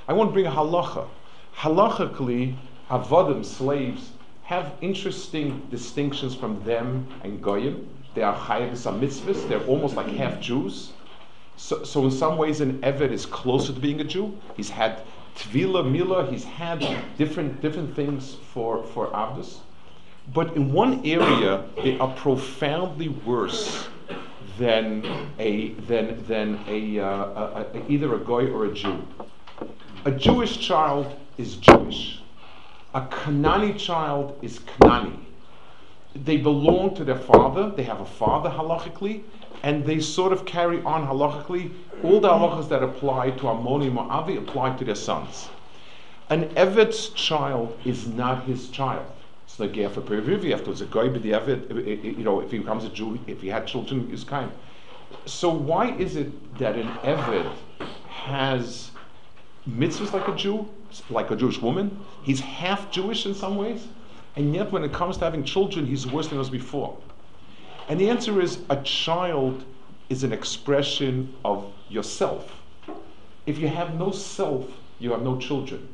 I 0.07 0.13
want 0.13 0.29
to 0.29 0.33
bring 0.33 0.45
a 0.45 0.51
halacha. 0.51 1.09
Halachically, 1.57 2.55
avodim, 2.89 3.43
slaves, 3.43 4.12
have 4.43 4.73
interesting 4.81 5.65
distinctions 5.71 6.35
from 6.35 6.63
them 6.63 7.07
and 7.23 7.41
goyim. 7.41 7.87
They 8.13 8.21
are 8.21 8.35
chayavis 8.35 8.85
mitzvahs. 8.99 9.47
They're 9.47 9.65
almost 9.65 9.95
like 9.95 10.07
half 10.07 10.39
Jews. 10.39 10.91
So, 11.55 11.83
so 11.83 12.05
in 12.05 12.11
some 12.11 12.37
ways, 12.37 12.61
an 12.61 12.79
eved 12.81 13.11
is 13.11 13.25
closer 13.25 13.73
to 13.73 13.79
being 13.79 14.01
a 14.01 14.03
Jew. 14.03 14.37
He's 14.55 14.69
had 14.69 15.01
tvila, 15.37 15.89
mila. 15.89 16.29
He's 16.29 16.43
had 16.43 16.79
different 17.17 17.61
different 17.61 17.95
things 17.95 18.35
for 18.53 18.83
for 18.83 19.07
avdus. 19.07 19.59
But 20.33 20.55
in 20.55 20.71
one 20.71 21.05
area, 21.05 21.65
they 21.83 21.97
are 21.99 22.13
profoundly 22.15 23.09
worse 23.09 23.87
than 24.57 25.05
a 25.39 25.73
than 25.87 26.23
than 26.27 26.59
a, 26.67 26.99
uh, 26.99 27.07
a, 27.07 27.65
a 27.73 27.87
either 27.89 28.13
a 28.15 28.19
goy 28.19 28.49
or 28.51 28.65
a 28.65 28.73
Jew. 28.73 29.05
A 30.05 30.11
Jewish 30.11 30.59
child 30.59 31.15
is 31.37 31.55
Jewish. 31.55 32.22
A 32.93 33.01
Kanani 33.01 33.77
child 33.77 34.37
is 34.43 34.59
Kanani. 34.59 35.17
They 36.15 36.37
belong 36.37 36.95
to 36.95 37.03
their 37.03 37.17
father. 37.17 37.71
They 37.71 37.83
have 37.83 37.99
a 37.99 38.05
father 38.05 38.51
halachically, 38.51 39.23
and 39.63 39.83
they 39.83 39.99
sort 39.99 40.31
of 40.31 40.45
carry 40.45 40.79
on 40.83 41.07
halachically. 41.07 41.73
All 42.03 42.19
the 42.19 42.29
halachas 42.29 42.69
that 42.69 42.83
apply 42.83 43.31
to 43.31 43.43
Ammoni 43.43 43.91
Moavi 43.91 44.37
apply 44.37 44.77
to 44.77 44.85
their 44.85 44.95
sons. 44.95 45.49
An 46.29 46.49
Eved's 46.49 47.09
child 47.09 47.77
is 47.83 48.07
not 48.07 48.43
his 48.43 48.69
child. 48.69 49.05
It's 49.45 49.59
like 49.59 49.73
for 49.91 50.01
Perivivi 50.01 50.53
afterwards. 50.53 50.81
A 50.81 50.85
guy 50.85 51.07
the 51.07 51.31
Eved, 51.31 52.17
you 52.17 52.23
know, 52.23 52.41
if 52.41 52.51
he 52.51 52.59
becomes 52.59 52.83
a 52.83 52.89
Jew, 52.89 53.19
if 53.27 53.41
he 53.41 53.47
had 53.47 53.65
children, 53.65 54.09
is 54.11 54.23
kind. 54.23 54.51
So 55.25 55.49
why 55.49 55.95
is 55.95 56.15
it 56.15 56.57
that 56.59 56.75
an 56.75 56.89
Eved 57.03 57.51
has 58.07 58.91
mitzvahs 59.67 60.13
like 60.13 60.27
a 60.27 60.35
Jew, 60.35 60.67
like 61.09 61.31
a 61.31 61.35
Jewish 61.35 61.61
woman? 61.61 61.99
He's 62.23 62.39
half 62.39 62.91
Jewish 62.91 63.25
in 63.25 63.33
some 63.33 63.57
ways, 63.57 63.87
and 64.35 64.53
yet 64.53 64.71
when 64.71 64.83
it 64.83 64.93
comes 64.93 65.17
to 65.17 65.23
having 65.23 65.43
children, 65.43 65.85
he's 65.85 66.07
worse 66.07 66.27
than 66.27 66.37
was 66.37 66.49
before. 66.49 66.97
And 67.87 67.99
the 67.99 68.09
answer 68.09 68.41
is 68.41 68.59
a 68.69 68.77
child 68.83 69.63
is 70.09 70.23
an 70.23 70.31
expression 70.31 71.33
of 71.43 71.71
yourself. 71.89 72.61
If 73.45 73.57
you 73.57 73.67
have 73.67 73.95
no 73.95 74.11
self, 74.11 74.69
you 74.99 75.11
have 75.11 75.21
no 75.21 75.37
children. 75.37 75.93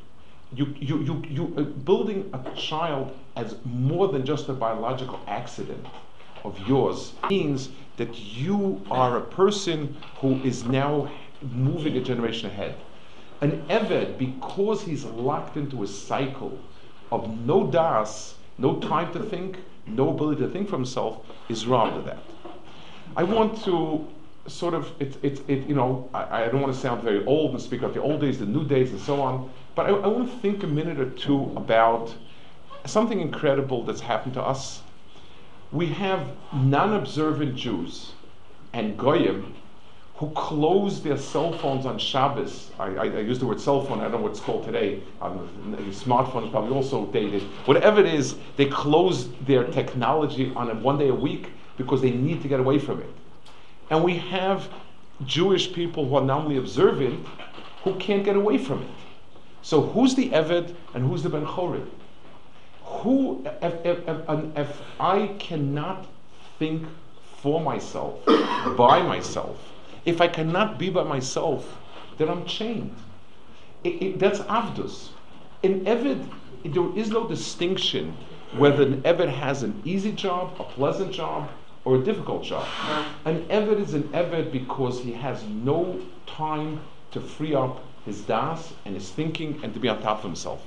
You, 0.54 0.74
you, 0.80 1.02
you, 1.04 1.24
you 1.28 1.54
uh, 1.58 1.62
building 1.62 2.30
a 2.34 2.56
child 2.56 3.16
as 3.36 3.56
more 3.64 4.08
than 4.08 4.26
just 4.26 4.50
a 4.50 4.54
biological 4.54 5.20
accident 5.28 5.86
of 6.44 6.60
yours 6.68 7.14
means 7.30 7.70
that 7.98 8.18
you 8.18 8.82
are 8.90 9.18
a 9.18 9.22
person 9.22 9.96
who 10.22 10.42
is 10.44 10.64
now 10.64 11.10
moving 11.42 11.98
a 11.98 12.02
generation 12.02 12.50
ahead. 12.50 12.76
An 13.42 13.64
Eved, 13.70 14.18
because 14.18 14.84
he's 14.84 15.06
locked 15.06 15.56
into 15.56 15.84
a 15.84 15.88
cycle 15.88 16.60
of 17.12 17.30
no 17.46 17.68
das, 17.68 18.36
no 18.58 18.80
time 18.80 19.14
to 19.14 19.20
think, 19.20 19.58
no 19.88 20.10
ability 20.10 20.42
to 20.42 20.50
think 20.50 20.70
for 20.70 20.76
himself, 20.76 21.26
is 21.48 21.66
robbed 21.66 21.98
of 21.98 22.06
that. 22.06 22.20
I 23.16 23.24
want 23.24 23.64
to 23.64 24.08
sort 24.48 24.74
of, 24.74 24.92
it, 25.00 25.18
it, 25.24 25.50
it 25.50 25.68
you 25.68 25.76
know, 25.76 26.10
I, 26.14 26.44
I, 26.44 26.48
don't 26.48 26.62
want 26.62 26.74
to 26.74 26.80
sound 26.80 27.02
very 27.02 27.26
old 27.26 27.52
and 27.52 27.62
speak 27.62 27.80
about 27.80 27.94
the 27.94 28.02
old 28.02 28.22
days, 28.22 28.40
the 28.40 28.46
new 28.46 28.66
days, 28.66 28.92
and 28.92 29.00
so 29.00 29.22
on, 29.22 29.50
but 29.76 29.86
I, 29.86 29.90
I 29.90 30.08
want 30.08 30.30
to 30.30 30.38
think 30.40 30.64
a 30.64 30.68
minute 30.68 31.00
or 31.00 31.10
two 31.10 31.54
about 31.56 32.14
something 32.86 33.20
incredible 33.20 33.84
that's 33.84 34.02
happened 34.02 34.34
to 34.36 34.42
us. 34.42 34.82
We 35.72 35.88
have 35.88 36.28
non 36.54 36.94
observant 36.94 37.56
Jews 37.56 38.14
and 38.74 38.98
Goyim 38.98 39.56
who 40.20 40.30
close 40.32 41.02
their 41.02 41.18
cell 41.18 41.54
phones 41.54 41.86
on 41.86 41.98
Shabbos. 41.98 42.72
I, 42.78 42.88
I, 42.88 43.04
I, 43.06 43.20
use 43.20 43.40
the 43.40 43.46
word 43.46 43.62
cell 43.62 43.82
phone, 43.86 44.00
I 44.00 44.04
don't 44.04 44.12
know 44.12 44.18
what 44.18 44.32
it's 44.32 44.42
called 44.42 44.66
today. 44.66 45.02
Um, 45.22 45.50
smartphone 45.92 46.44
is 46.44 46.52
probably 46.52 46.76
also 46.76 47.06
dated. 47.06 47.42
Whatever 47.64 48.02
it 48.02 48.14
is, 48.14 48.36
they 48.58 48.66
close 48.66 49.32
their 49.46 49.64
technology 49.64 50.52
on 50.58 50.70
a 50.72 50.76
one 50.76 50.98
day 50.98 51.08
a 51.08 51.16
week 51.16 51.52
because 51.78 52.02
they 52.02 52.12
need 52.12 52.42
to 52.42 52.50
get 52.50 52.60
away 52.60 52.80
from 52.80 53.00
it. 53.00 53.10
And 53.92 54.04
we 54.04 54.18
have 54.18 54.68
Jewish 55.26 55.72
people 55.72 56.10
who 56.10 56.16
are 56.16 56.22
not 56.22 56.44
only 56.44 56.58
observant, 56.58 57.26
who 57.86 57.96
can't 57.96 58.26
get 58.26 58.36
away 58.36 58.58
from 58.58 58.82
it. 58.82 58.90
So 59.62 59.84
who's 59.84 60.16
the 60.16 60.32
Eved 60.32 60.76
and 60.94 61.08
who's 61.08 61.24
the 61.24 61.30
Ben 61.30 61.46
Chorin? 61.46 61.88
Who, 62.84 63.42
if, 63.62 63.86
if, 63.86 64.00
if, 64.06 64.58
if 64.58 64.82
I 65.00 65.28
cannot 65.40 66.08
think 66.58 66.86
for 67.38 67.62
myself, 67.62 68.26
by 68.76 69.02
myself, 69.02 69.69
if 70.06 70.22
I 70.22 70.28
cannot 70.28 70.78
be 70.78 70.90
by 70.90 71.04
myself, 71.04 71.78
then 72.18 72.30
I'm 72.30 72.46
chained. 72.46 72.96
It, 73.84 74.02
it, 74.02 74.20
that's 74.20 74.40
Avdus. 74.40 75.10
In 75.64 75.86
Eved, 75.86 76.30
there 76.64 76.98
is 76.98 77.10
no 77.10 77.28
distinction 77.28 78.16
whether 78.58 78.84
an 78.84 79.02
Eved 79.04 79.30
has 79.30 79.64
an 79.64 79.82
easy 79.86 80.12
job, 80.12 80.56
a 80.60 80.64
pleasant 80.64 81.12
job, 81.12 81.50
or 81.86 81.96
a 81.96 82.04
difficult 82.04 82.44
job. 82.44 82.68
An 83.26 83.46
Eved 83.48 83.80
is 83.80 83.94
an 83.94 84.04
Eved 84.10 84.52
because 84.52 85.02
he 85.02 85.14
has 85.14 85.44
no 85.46 86.00
time 86.26 86.82
to 87.12 87.22
free 87.22 87.56
up 87.56 87.82
his 88.06 88.22
das 88.22 88.74
and 88.86 88.96
his 88.96 89.10
thinking 89.12 89.60
and 89.64 89.74
to 89.74 89.80
be 89.80 89.88
on 89.88 90.02
top 90.02 90.20
of 90.20 90.24
himself. 90.24 90.62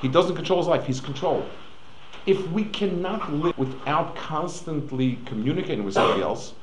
He 0.00 0.08
doesn't 0.08 0.36
control 0.36 0.58
his 0.58 0.68
life, 0.68 0.84
he's 0.84 1.00
controlled. 1.00 1.48
If 2.26 2.46
we 2.52 2.64
cannot 2.64 3.32
live 3.32 3.56
without 3.58 4.14
constantly 4.14 5.18
communicating 5.24 5.84
with 5.84 5.94
somebody 5.94 6.22
else, 6.22 6.54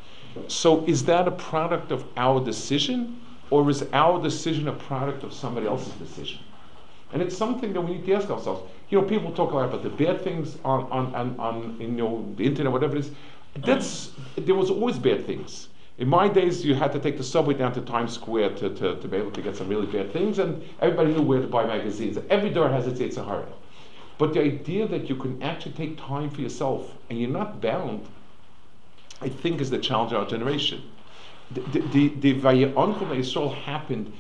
so 0.48 0.86
is 0.86 1.06
that 1.06 1.28
a 1.28 1.32
product 1.32 1.92
of 1.92 2.06
our 2.18 2.44
decision, 2.44 3.20
or 3.50 3.70
is 3.70 3.84
our 3.94 4.22
decision 4.22 4.68
a 4.68 4.74
product 4.74 5.24
of 5.24 5.34
somebody 5.34 5.68
else's 5.68 5.94
decision? 5.94 6.40
And 7.12 7.22
it's 7.22 7.36
something 7.36 7.74
that 7.74 7.82
we 7.82 7.96
need 7.96 8.06
to 8.06 8.14
ask 8.14 8.30
ourselves. 8.30 8.70
You 8.90 9.02
know, 9.02 9.08
people 9.08 9.32
talk 9.32 9.52
a 9.52 9.56
lot 9.56 9.66
about 9.66 9.84
the 9.84 9.90
bad 9.90 10.22
things 10.22 10.58
on, 10.64 10.84
on, 10.92 11.16
on, 11.16 11.40
on 11.40 11.78
you 11.80 11.88
know, 11.88 12.34
the 12.38 12.46
internet, 12.46 12.72
whatever 12.72 12.96
it 12.96 13.00
is. 13.00 13.12
That's, 13.66 14.12
there 14.36 14.56
was 14.56 14.70
always 14.70 15.00
bad 15.00 15.26
things. 15.26 15.70
In 15.98 16.08
my 16.08 16.30
days, 16.30 16.64
you 16.64 16.76
had 16.76 16.94
to 16.94 17.00
take 17.00 17.18
the 17.18 17.24
subway 17.24 17.56
down 17.56 17.74
to 17.74 17.82
Times 17.82 18.14
Square 18.14 18.56
to, 18.56 18.70
to, 18.70 18.96
to 19.02 19.08
be 19.08 19.18
able 19.18 19.32
to 19.32 19.42
get 19.42 19.58
some 19.58 19.68
really 19.68 19.88
bad 19.88 20.14
things, 20.14 20.40
and 20.40 20.64
everybody 20.80 21.14
knew 21.14 21.22
where 21.22 21.42
to 21.42 21.48
buy 21.48 21.66
magazines. 21.66 22.18
Every 22.30 22.52
door 22.52 22.70
has 22.70 22.88
its 22.88 23.16
Sahara. 23.16 23.48
But 24.18 24.34
the 24.34 24.42
idea 24.42 24.88
that 24.88 25.10
you 25.10 25.16
can 25.16 25.42
actually 25.42 25.74
take 25.74 25.98
time 25.98 26.30
for 26.30 26.42
yourself 26.42 26.94
and 27.10 27.20
you're 27.20 27.30
not 27.30 27.62
bound 27.62 28.06
I 29.22 29.30
think 29.30 29.62
is 29.62 29.70
the 29.70 29.78
challenge 29.78 30.12
of 30.14 30.20
our 30.20 30.28
generation. 30.28 30.84
The 31.52 31.62
the 31.92 32.34
Vaye'onchel 32.36 33.10
Yisrael 33.10 33.54
happened. 33.54 34.14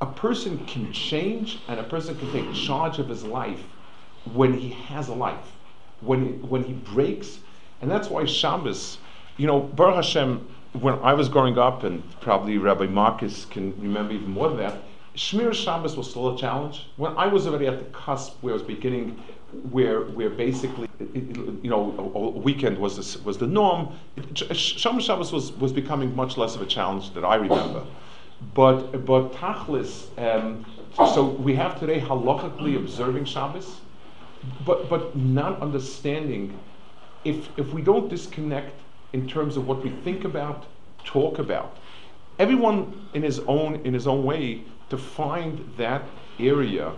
A 0.00 0.06
person 0.06 0.64
can 0.66 0.92
change, 0.92 1.58
and 1.68 1.80
a 1.80 1.82
person 1.82 2.16
can 2.18 2.30
take 2.32 2.52
charge 2.52 2.98
of 2.98 3.08
his 3.08 3.24
life 3.24 3.64
when 4.34 4.52
he 4.52 4.70
has 4.70 5.08
a 5.08 5.14
life, 5.14 5.56
when 6.00 6.46
when 6.48 6.64
he 6.64 6.74
breaks, 6.74 7.40
and 7.80 7.90
that's 7.90 8.08
why 8.08 8.24
Shabbos. 8.24 8.98
You 9.36 9.46
know, 9.46 9.60
Baruch 9.60 9.96
Hashem. 9.96 10.48
When 10.72 10.98
I 10.98 11.14
was 11.14 11.30
growing 11.30 11.56
up, 11.56 11.84
and 11.84 12.02
probably 12.20 12.58
Rabbi 12.58 12.86
Marcus 12.86 13.46
can 13.46 13.72
remember 13.80 14.12
even 14.12 14.30
more 14.30 14.48
than 14.48 14.58
that, 14.58 14.82
Shmir 15.14 15.54
Shabbos 15.54 15.96
was 15.96 16.10
still 16.10 16.34
a 16.34 16.38
challenge. 16.38 16.86
When 16.98 17.16
I 17.16 17.26
was 17.28 17.46
already 17.46 17.66
at 17.66 17.78
the 17.78 17.86
cusp 17.86 18.36
where 18.42 18.52
I 18.52 18.54
was 18.54 18.62
beginning 18.62 19.18
where 19.70 20.00
where 20.02 20.30
basically 20.30 20.88
you 20.98 21.70
know 21.70 21.94
a, 21.98 22.18
a 22.18 22.30
weekend 22.30 22.78
was 22.78 22.96
this, 22.96 23.22
was 23.24 23.38
the 23.38 23.46
norm. 23.46 23.94
Shom 24.34 25.00
Shabbos 25.00 25.32
was 25.32 25.52
was 25.52 25.72
becoming 25.72 26.14
much 26.14 26.36
less 26.36 26.54
of 26.54 26.62
a 26.62 26.66
challenge 26.66 27.14
that 27.14 27.24
I 27.24 27.36
remember, 27.36 27.84
but 28.54 29.04
but 29.04 29.32
Tachlis. 29.32 30.06
Um, 30.18 30.64
so 30.96 31.24
we 31.24 31.54
have 31.54 31.78
today 31.78 32.00
halachically 32.00 32.76
observing 32.76 33.26
Shabbos, 33.26 33.80
but 34.64 34.88
but 34.88 35.16
not 35.16 35.60
understanding 35.60 36.58
if 37.24 37.48
if 37.58 37.72
we 37.72 37.82
don't 37.82 38.08
disconnect 38.08 38.80
in 39.12 39.28
terms 39.28 39.56
of 39.56 39.66
what 39.66 39.82
we 39.82 39.90
think 40.04 40.24
about, 40.24 40.66
talk 41.04 41.38
about, 41.38 41.76
everyone 42.38 43.08
in 43.14 43.22
his 43.22 43.40
own 43.40 43.76
in 43.84 43.94
his 43.94 44.06
own 44.06 44.24
way 44.24 44.64
to 44.90 44.96
find 44.96 45.72
that 45.76 46.02
area 46.38 46.92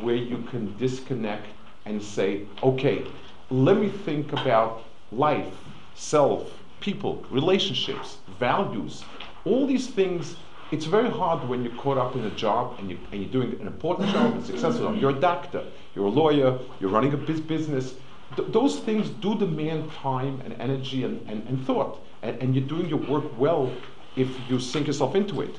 where 0.00 0.14
you 0.14 0.38
can 0.50 0.76
disconnect 0.78 1.46
and 1.84 2.02
say, 2.02 2.46
okay, 2.62 3.04
let 3.50 3.76
me 3.76 3.88
think 3.88 4.32
about 4.32 4.84
life, 5.10 5.52
self, 5.94 6.50
people, 6.80 7.24
relationships, 7.30 8.18
values, 8.38 9.04
all 9.44 9.66
these 9.66 9.88
things. 9.88 10.36
It's 10.70 10.86
very 10.86 11.10
hard 11.10 11.46
when 11.48 11.62
you're 11.62 11.74
caught 11.74 11.98
up 11.98 12.16
in 12.16 12.24
a 12.24 12.30
job 12.30 12.76
and, 12.78 12.90
you, 12.90 12.98
you're 13.12 13.28
doing 13.28 13.60
an 13.60 13.66
important 13.66 14.08
job, 14.10 14.36
a 14.36 14.44
successful 14.44 14.86
job. 14.86 15.00
You're 15.00 15.10
a 15.10 15.20
doctor, 15.20 15.64
you're 15.94 16.06
a 16.06 16.10
lawyer, 16.10 16.58
you're 16.80 16.90
running 16.90 17.12
a 17.12 17.16
business. 17.18 17.94
Th- 18.36 18.48
those 18.50 18.78
things 18.78 19.10
do 19.10 19.38
demand 19.38 19.92
time 19.92 20.40
and 20.44 20.54
energy 20.54 21.04
and, 21.04 21.20
and, 21.28 21.46
and 21.46 21.66
thought. 21.66 22.00
And, 22.22 22.40
and 22.40 22.54
you're 22.54 22.66
doing 22.66 22.88
your 22.88 23.00
work 23.00 23.38
well 23.38 23.70
if 24.16 24.28
you 24.48 24.58
sink 24.58 24.86
yourself 24.86 25.14
into 25.14 25.42
it. 25.42 25.54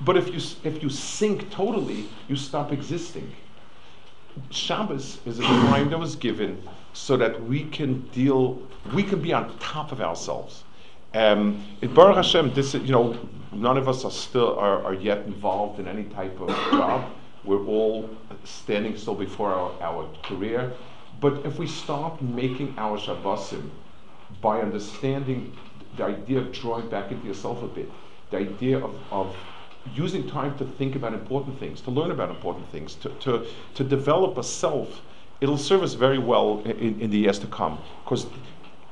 But 0.00 0.16
if 0.16 0.28
you, 0.28 0.40
if 0.64 0.82
you 0.82 0.88
sink 0.88 1.50
totally, 1.50 2.08
you 2.28 2.36
stop 2.36 2.72
existing. 2.72 3.30
Shabbos 4.50 5.18
is 5.26 5.38
a 5.38 5.42
time 5.42 5.90
that 5.90 5.98
was 5.98 6.16
given 6.16 6.62
so 6.92 7.16
that 7.16 7.42
we 7.44 7.64
can 7.64 8.00
deal, 8.08 8.62
we 8.94 9.02
can 9.02 9.20
be 9.20 9.32
on 9.32 9.56
top 9.58 9.92
of 9.92 10.00
ourselves. 10.00 10.64
Um, 11.14 11.64
in 11.82 11.94
Baruch 11.94 12.16
Hashem, 12.16 12.52
this 12.54 12.74
you 12.74 12.92
know, 12.92 13.18
none 13.52 13.76
of 13.76 13.88
us 13.88 14.04
are 14.04 14.10
still 14.10 14.58
are, 14.58 14.84
are 14.84 14.94
yet 14.94 15.18
involved 15.26 15.80
in 15.80 15.88
any 15.88 16.04
type 16.04 16.38
of 16.40 16.48
job. 16.48 17.10
We're 17.44 17.64
all 17.64 18.10
standing 18.44 18.96
still 18.96 19.14
before 19.14 19.52
our, 19.52 19.72
our 19.80 20.08
career. 20.22 20.72
But 21.20 21.46
if 21.46 21.58
we 21.58 21.66
start 21.66 22.20
making 22.20 22.74
our 22.76 22.98
Shabbosim 22.98 23.70
by 24.40 24.60
understanding 24.60 25.56
the 25.96 26.04
idea 26.04 26.38
of 26.38 26.52
drawing 26.52 26.88
back 26.88 27.10
into 27.10 27.26
yourself 27.26 27.62
a 27.62 27.68
bit, 27.68 27.90
the 28.30 28.38
idea 28.38 28.78
of, 28.78 28.94
of 29.10 29.34
using 29.94 30.28
time 30.28 30.56
to 30.58 30.64
think 30.64 30.96
about 30.96 31.12
important 31.12 31.58
things, 31.58 31.80
to 31.82 31.90
learn 31.90 32.10
about 32.10 32.30
important 32.30 32.68
things, 32.70 32.94
to, 32.96 33.08
to, 33.20 33.46
to 33.74 33.84
develop 33.84 34.38
a 34.38 34.42
self, 34.42 35.00
it'll 35.40 35.58
serve 35.58 35.82
us 35.82 35.94
very 35.94 36.18
well 36.18 36.62
in, 36.64 37.00
in 37.00 37.10
the 37.10 37.18
years 37.18 37.38
to 37.38 37.46
come. 37.46 37.78
Because 38.04 38.26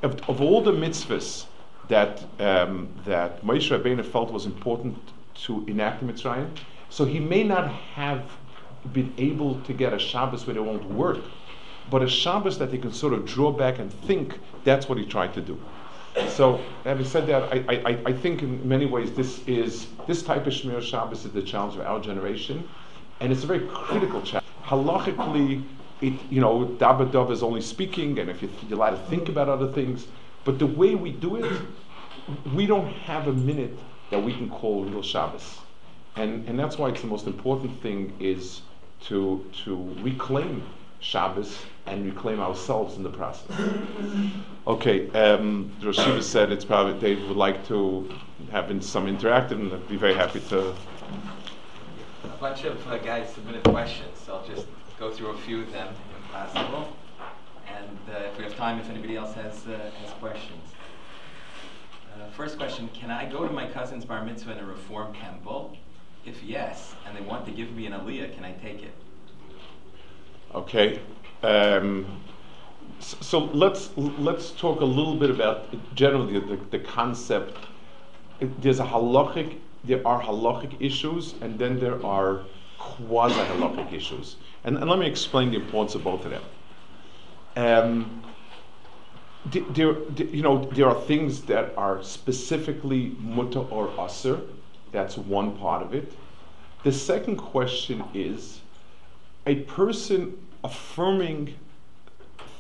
of, 0.02 0.20
of 0.28 0.40
all 0.40 0.62
the 0.62 0.72
mitzvahs 0.72 1.46
that, 1.88 2.24
um, 2.40 2.88
that 3.04 3.44
Moshe 3.44 3.70
Rabbeinu 3.70 4.04
felt 4.04 4.32
was 4.32 4.46
important 4.46 4.96
to 5.34 5.64
enact 5.66 6.02
in 6.02 6.08
Mitzrayim, 6.08 6.48
so 6.88 7.04
he 7.04 7.18
may 7.18 7.42
not 7.42 7.68
have 7.68 8.22
been 8.92 9.12
able 9.18 9.60
to 9.62 9.72
get 9.72 9.92
a 9.92 9.98
Shabbos 9.98 10.46
where 10.46 10.54
they 10.54 10.60
won't 10.60 10.84
work, 10.84 11.18
but 11.90 12.02
a 12.02 12.08
Shabbos 12.08 12.58
that 12.58 12.72
he 12.72 12.78
can 12.78 12.92
sort 12.92 13.12
of 13.12 13.26
draw 13.26 13.50
back 13.50 13.78
and 13.78 13.92
think, 13.92 14.38
that's 14.62 14.88
what 14.88 14.98
he 14.98 15.04
tried 15.04 15.34
to 15.34 15.40
do. 15.40 15.60
So, 16.28 16.60
having 16.84 17.06
said 17.06 17.26
that, 17.26 17.42
I, 17.52 17.64
I, 17.68 17.98
I 18.06 18.12
think 18.12 18.42
in 18.42 18.66
many 18.68 18.86
ways 18.86 19.12
this 19.12 19.46
is 19.48 19.88
this 20.06 20.22
type 20.22 20.46
of 20.46 20.52
Shmir 20.52 20.80
Shabbos 20.80 21.24
is 21.24 21.32
the 21.32 21.42
challenge 21.42 21.74
of 21.74 21.80
our 21.80 22.00
generation, 22.00 22.68
and 23.20 23.32
it's 23.32 23.42
a 23.42 23.46
very 23.46 23.66
critical 23.68 24.22
challenge. 24.22 24.46
Halachically, 24.64 25.64
it 26.00 26.14
you 26.30 26.40
know 26.40 26.66
Dabba 26.78 27.10
Dov 27.10 27.32
is 27.32 27.42
only 27.42 27.60
speaking, 27.60 28.18
and 28.18 28.30
if 28.30 28.42
you, 28.42 28.50
you're 28.68 28.78
allowed 28.78 28.90
to 28.90 29.10
think 29.10 29.28
about 29.28 29.48
other 29.48 29.72
things, 29.72 30.06
but 30.44 30.58
the 30.58 30.66
way 30.66 30.94
we 30.94 31.10
do 31.10 31.36
it, 31.36 31.52
we 32.54 32.66
don't 32.66 32.92
have 32.92 33.26
a 33.26 33.32
minute 33.32 33.76
that 34.10 34.22
we 34.22 34.32
can 34.32 34.48
call 34.48 34.84
real 34.84 35.02
Shabbos, 35.02 35.58
and 36.16 36.48
and 36.48 36.58
that's 36.58 36.78
why 36.78 36.90
it's 36.90 37.00
the 37.00 37.08
most 37.08 37.26
important 37.26 37.80
thing 37.82 38.12
is 38.20 38.62
to 39.06 39.44
to 39.64 39.96
reclaim 40.00 40.62
Shabbos 41.04 41.58
and 41.84 42.06
reclaim 42.06 42.40
ourselves 42.40 42.96
in 42.96 43.02
the 43.02 43.10
process. 43.10 43.46
Okay, 44.66 45.10
um, 45.10 45.70
the 45.80 45.88
Rosh 45.88 46.24
said 46.24 46.50
it's 46.50 46.64
probably 46.64 46.98
they 46.98 47.22
would 47.26 47.36
like 47.36 47.66
to 47.68 48.10
have 48.50 48.70
in 48.70 48.80
some 48.80 49.06
interactive, 49.06 49.52
and 49.52 49.70
I'd 49.70 49.86
be 49.86 49.96
very 49.96 50.14
happy 50.14 50.40
to. 50.48 50.70
A 50.70 52.28
bunch 52.40 52.64
of 52.64 52.88
uh, 52.88 52.96
guys 52.98 53.30
submitted 53.34 53.62
questions, 53.64 54.18
so 54.24 54.36
I'll 54.36 54.46
just 54.46 54.66
go 54.98 55.10
through 55.10 55.28
a 55.28 55.36
few 55.36 55.60
of 55.60 55.70
them 55.72 55.94
if 56.18 56.32
possible. 56.32 56.96
And 57.68 57.98
uh, 58.08 58.20
if 58.20 58.38
we 58.38 58.44
have 58.44 58.56
time, 58.56 58.80
if 58.80 58.88
anybody 58.88 59.16
else 59.16 59.34
has, 59.34 59.66
uh, 59.66 59.90
has 60.00 60.10
questions. 60.14 60.72
Uh, 62.14 62.30
first 62.30 62.56
question 62.56 62.88
Can 62.94 63.10
I 63.10 63.30
go 63.30 63.46
to 63.46 63.52
my 63.52 63.66
cousin's 63.66 64.06
bar 64.06 64.24
mitzvah 64.24 64.52
in 64.52 64.58
a 64.58 64.66
reform 64.66 65.12
temple? 65.12 65.76
If 66.24 66.42
yes, 66.42 66.94
and 67.06 67.14
they 67.14 67.20
want 67.20 67.44
to 67.44 67.52
give 67.52 67.72
me 67.72 67.84
an 67.84 67.92
aliyah, 67.92 68.34
can 68.34 68.44
I 68.44 68.52
take 68.52 68.82
it? 68.82 68.94
Okay. 70.54 71.00
Um, 71.42 72.06
so 73.00 73.38
let's 73.38 73.90
let's 73.96 74.52
talk 74.52 74.80
a 74.80 74.84
little 74.84 75.16
bit 75.16 75.30
about 75.30 75.66
generally 75.94 76.38
the, 76.38 76.58
the 76.70 76.78
concept. 76.78 77.58
There's 78.60 78.80
a 78.80 78.84
halachic, 78.84 79.58
there 79.84 80.06
are 80.06 80.22
halachic 80.22 80.76
issues, 80.80 81.34
and 81.40 81.58
then 81.58 81.78
there 81.80 82.04
are 82.04 82.42
quasi 82.78 83.34
halachic 83.34 83.92
issues. 83.92 84.36
And, 84.64 84.76
and, 84.78 84.88
let 84.88 84.98
me 84.98 85.06
explain 85.06 85.50
the 85.50 85.56
importance 85.56 85.94
of 85.94 86.04
both 86.04 86.24
of 86.24 86.30
them. 86.30 86.42
Um, 87.56 88.22
there, 89.50 89.96
you 90.16 90.42
know, 90.42 90.64
there 90.72 90.88
are 90.88 91.00
things 91.02 91.42
that 91.42 91.76
are 91.76 92.02
specifically 92.02 93.16
muta 93.20 93.60
or 93.60 93.92
aser. 94.00 94.40
That's 94.92 95.18
one 95.18 95.56
part 95.58 95.82
of 95.82 95.94
it. 95.94 96.12
The 96.82 96.92
second 96.92 97.36
question 97.36 98.04
is 98.14 98.60
a 99.46 99.56
person 99.56 100.36
affirming 100.62 101.54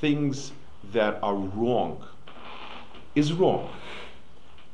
things 0.00 0.52
that 0.92 1.18
are 1.22 1.34
wrong 1.34 2.04
is 3.14 3.32
wrong. 3.32 3.70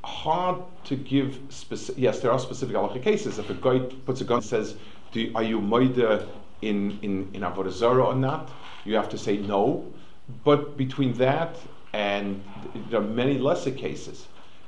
Hard 0.03 0.57
to 0.85 0.97
give 0.97 1.39
specific. 1.51 2.01
Yes, 2.03 2.21
there 2.21 2.33
are 2.33 2.39
specific 2.39 2.75
halachic 2.75 3.03
cases. 3.03 3.39
If 3.39 3.51
a 3.51 3.55
guy 3.55 3.79
puts 4.07 4.21
a 4.21 4.25
gun 4.25 4.39
and 4.39 4.45
says, 4.45 4.77
Do, 5.13 5.31
"Are 5.35 5.43
you 5.43 5.61
moida 5.61 6.27
in 6.63 6.99
in 7.03 7.29
in 7.35 7.43
avodah 7.43 7.71
zarah 7.71 8.07
or 8.07 8.15
not?" 8.15 8.51
You 8.85 8.97
have 8.97 9.09
to 9.11 9.19
say 9.19 9.37
no. 9.37 9.85
But 10.45 10.77
between 10.77 11.13
that 11.15 11.57
and 11.93 12.43
there 12.89 13.01
are 13.01 13.05
many 13.23 13.39
lesser 13.39 13.71
cases. 13.71 14.27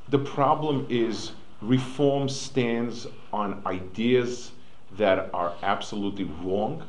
The 0.09 0.19
problem 0.19 0.87
is 0.89 1.33
reform 1.61 2.29
stands 2.29 3.07
on 3.33 3.63
ideas 3.65 4.53
that 4.97 5.31
are 5.33 5.55
absolutely 5.63 6.25
wrong 6.43 6.83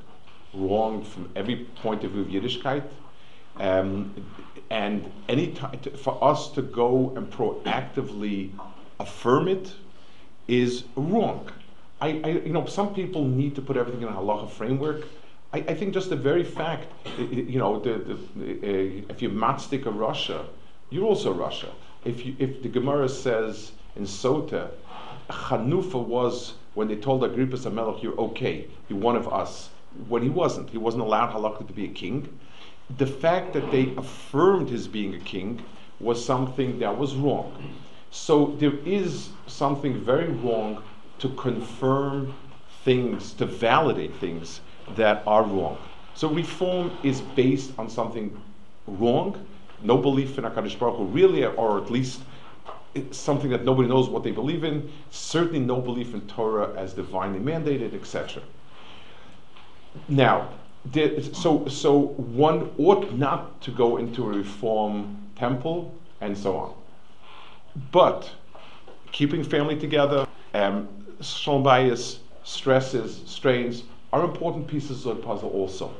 wrong 0.53 1.03
from 1.03 1.29
every 1.35 1.67
point 1.81 2.03
of 2.03 2.11
view 2.11 2.21
of 2.21 2.27
Yiddishkeit. 2.27 2.83
Um, 3.57 4.13
and 4.69 5.11
any 5.29 5.47
time 5.47 5.79
to, 5.81 5.91
for 5.91 6.23
us 6.23 6.49
to 6.51 6.61
go 6.61 7.13
and 7.15 7.31
proactively 7.31 8.51
affirm 8.99 9.47
it 9.47 9.71
is 10.47 10.85
wrong. 10.95 11.49
I, 12.01 12.21
I, 12.23 12.27
you 12.29 12.53
know, 12.53 12.65
some 12.65 12.93
people 12.93 13.23
need 13.23 13.55
to 13.55 13.61
put 13.61 13.77
everything 13.77 14.01
in 14.01 14.07
a 14.07 14.11
halacha 14.11 14.49
framework. 14.49 15.05
I, 15.53 15.59
I 15.59 15.73
think 15.75 15.93
just 15.93 16.09
the 16.09 16.15
very 16.15 16.43
fact, 16.43 16.91
you 17.17 17.59
know, 17.59 17.79
the, 17.79 17.93
the, 17.99 18.13
uh, 18.15 19.05
if 19.09 19.21
you 19.21 19.29
matchstick 19.29 19.85
a 19.85 19.91
Russia, 19.91 20.45
you're 20.89 21.05
also 21.05 21.31
Russia. 21.31 21.71
If 22.03 22.25
you, 22.25 22.35
if 22.39 22.63
the 22.63 22.69
Gemara 22.69 23.07
says 23.07 23.71
in 23.95 24.03
Sota, 24.03 24.71
Chanufa 25.29 26.03
was 26.03 26.55
when 26.73 26.87
they 26.87 26.95
told 26.95 27.21
Agrippas 27.21 27.65
Amelech, 27.69 28.01
you're 28.01 28.19
okay, 28.19 28.67
you're 28.89 28.99
one 28.99 29.15
of 29.15 29.31
us 29.31 29.69
when 30.07 30.21
he 30.21 30.29
wasn't. 30.29 30.69
He 30.69 30.77
wasn't 30.77 31.03
allowed 31.03 31.33
halakha 31.33 31.67
to 31.67 31.73
be 31.73 31.85
a 31.85 31.89
king. 31.89 32.27
The 32.97 33.07
fact 33.07 33.53
that 33.53 33.71
they 33.71 33.93
affirmed 33.95 34.69
his 34.69 34.87
being 34.87 35.15
a 35.15 35.19
king 35.19 35.63
was 35.99 36.23
something 36.23 36.79
that 36.79 36.97
was 36.97 37.15
wrong. 37.15 37.75
So 38.11 38.55
there 38.59 38.77
is 38.85 39.29
something 39.47 39.99
very 40.03 40.27
wrong 40.27 40.83
to 41.19 41.29
confirm 41.29 42.33
things, 42.83 43.33
to 43.33 43.45
validate 43.45 44.15
things 44.17 44.61
that 44.95 45.23
are 45.25 45.43
wrong. 45.43 45.77
So 46.13 46.29
reform 46.29 46.91
is 47.03 47.21
based 47.21 47.71
on 47.79 47.89
something 47.89 48.39
wrong, 48.87 49.45
no 49.81 49.97
belief 49.97 50.37
in 50.37 50.43
HaKadosh 50.43 50.77
Baruch 50.77 50.97
Hu 50.97 51.05
really, 51.05 51.45
or 51.45 51.81
at 51.81 51.89
least 51.89 52.21
something 53.11 53.49
that 53.49 53.63
nobody 53.63 53.87
knows 53.89 54.09
what 54.09 54.23
they 54.23 54.31
believe 54.31 54.63
in, 54.63 54.91
certainly 55.09 55.59
no 55.59 55.81
belief 55.81 56.13
in 56.13 56.21
Torah 56.21 56.71
as 56.77 56.93
divinely 56.93 57.39
mandated, 57.39 57.95
etc. 57.95 58.43
Now, 60.07 60.49
so, 61.33 61.67
so 61.67 61.99
one 62.17 62.71
ought 62.77 63.13
not 63.13 63.61
to 63.61 63.71
go 63.71 63.97
into 63.97 64.23
a 64.25 64.37
reform 64.37 65.17
temple 65.35 65.93
and 66.21 66.37
so 66.37 66.57
on. 66.57 66.73
But 67.91 68.29
keeping 69.11 69.43
family 69.43 69.79
together, 69.79 70.27
um, 70.53 70.87
shalom 71.21 71.63
bayis, 71.63 72.17
stresses, 72.43 73.21
strains 73.25 73.83
are 74.11 74.23
important 74.23 74.67
pieces 74.67 75.05
of 75.05 75.17
the 75.17 75.23
puzzle 75.23 75.49
also. 75.49 75.93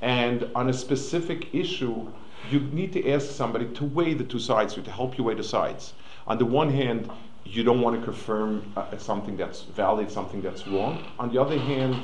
And 0.00 0.50
on 0.54 0.68
a 0.68 0.72
specific 0.72 1.54
issue, 1.54 2.10
you 2.50 2.60
need 2.60 2.92
to 2.94 3.10
ask 3.10 3.30
somebody 3.30 3.66
to 3.74 3.84
weigh 3.84 4.14
the 4.14 4.24
two 4.24 4.40
sides, 4.40 4.74
to 4.74 4.90
help 4.90 5.16
you 5.16 5.24
weigh 5.24 5.34
the 5.34 5.44
sides. 5.44 5.94
On 6.26 6.38
the 6.38 6.44
one 6.44 6.70
hand, 6.70 7.08
you 7.44 7.62
don't 7.62 7.80
want 7.80 7.98
to 7.98 8.04
confirm 8.04 8.72
uh, 8.76 8.96
something 8.98 9.36
that's 9.36 9.62
valid, 9.62 10.10
something 10.10 10.42
that's 10.42 10.66
wrong. 10.66 11.04
On 11.18 11.32
the 11.32 11.40
other 11.40 11.58
hand, 11.58 12.02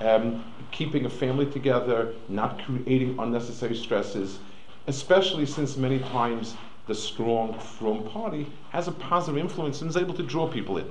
um, 0.00 0.44
keeping 0.70 1.04
a 1.04 1.10
family 1.10 1.46
together, 1.46 2.14
not 2.28 2.62
creating 2.64 3.18
unnecessary 3.18 3.76
stresses, 3.76 4.38
especially 4.86 5.46
since 5.46 5.76
many 5.76 5.98
times 5.98 6.56
the 6.86 6.94
strong, 6.94 7.58
from 7.58 8.04
party 8.04 8.46
has 8.70 8.88
a 8.88 8.92
positive 8.92 9.38
influence 9.38 9.80
and 9.80 9.90
is 9.90 9.96
able 9.96 10.14
to 10.14 10.22
draw 10.22 10.48
people 10.48 10.78
in. 10.78 10.86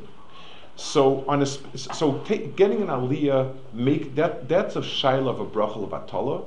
So, 0.76 1.26
on 1.28 1.42
a, 1.42 1.46
so 1.46 2.14
getting 2.24 2.82
an 2.82 2.88
aliyah, 2.88 3.54
make 3.74 4.16
that 4.16 4.48
that's 4.48 4.78
a 4.78 4.82
shaila 4.82 5.28
of 5.28 5.40
a 5.42 5.46
bracha 5.46 5.76
l'vatala. 5.76 6.46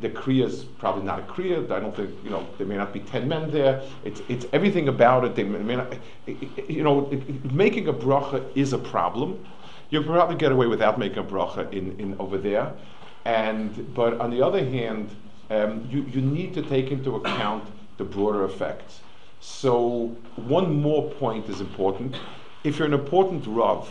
The 0.00 0.08
kriya 0.08 0.46
is 0.46 0.64
probably 0.64 1.02
not 1.04 1.18
a 1.18 1.22
kriya. 1.22 1.70
I 1.70 1.80
don't 1.80 1.94
think 1.94 2.10
you 2.24 2.30
know 2.30 2.46
there 2.56 2.66
may 2.66 2.76
not 2.76 2.94
be 2.94 3.00
ten 3.00 3.28
men 3.28 3.50
there. 3.50 3.82
It's 4.04 4.22
it's 4.28 4.46
everything 4.54 4.88
about 4.88 5.24
it. 5.26 5.34
They 5.34 5.44
may 5.44 5.76
not, 5.76 5.92
you 6.26 6.82
know, 6.82 7.10
making 7.52 7.88
a 7.88 7.92
bracha 7.92 8.42
is 8.54 8.72
a 8.72 8.78
problem 8.78 9.44
you 9.90 10.02
probably 10.02 10.36
get 10.36 10.52
away 10.52 10.66
without 10.66 10.98
making 10.98 11.18
a 11.18 11.24
bracha 11.24 11.72
in, 11.72 11.98
in 12.00 12.16
over 12.18 12.38
there. 12.38 12.72
And 13.24 13.94
but 13.94 14.20
on 14.20 14.30
the 14.30 14.42
other 14.42 14.64
hand, 14.64 15.10
um, 15.50 15.88
you, 15.90 16.02
you 16.12 16.20
need 16.20 16.54
to 16.54 16.62
take 16.62 16.90
into 16.90 17.16
account 17.16 17.64
the 17.98 18.04
broader 18.04 18.44
effects. 18.44 19.00
So 19.40 20.16
one 20.36 20.80
more 20.80 21.10
point 21.12 21.48
is 21.48 21.60
important. 21.60 22.16
If 22.64 22.78
you're 22.78 22.86
an 22.86 22.94
important 22.94 23.44
Rav 23.46 23.88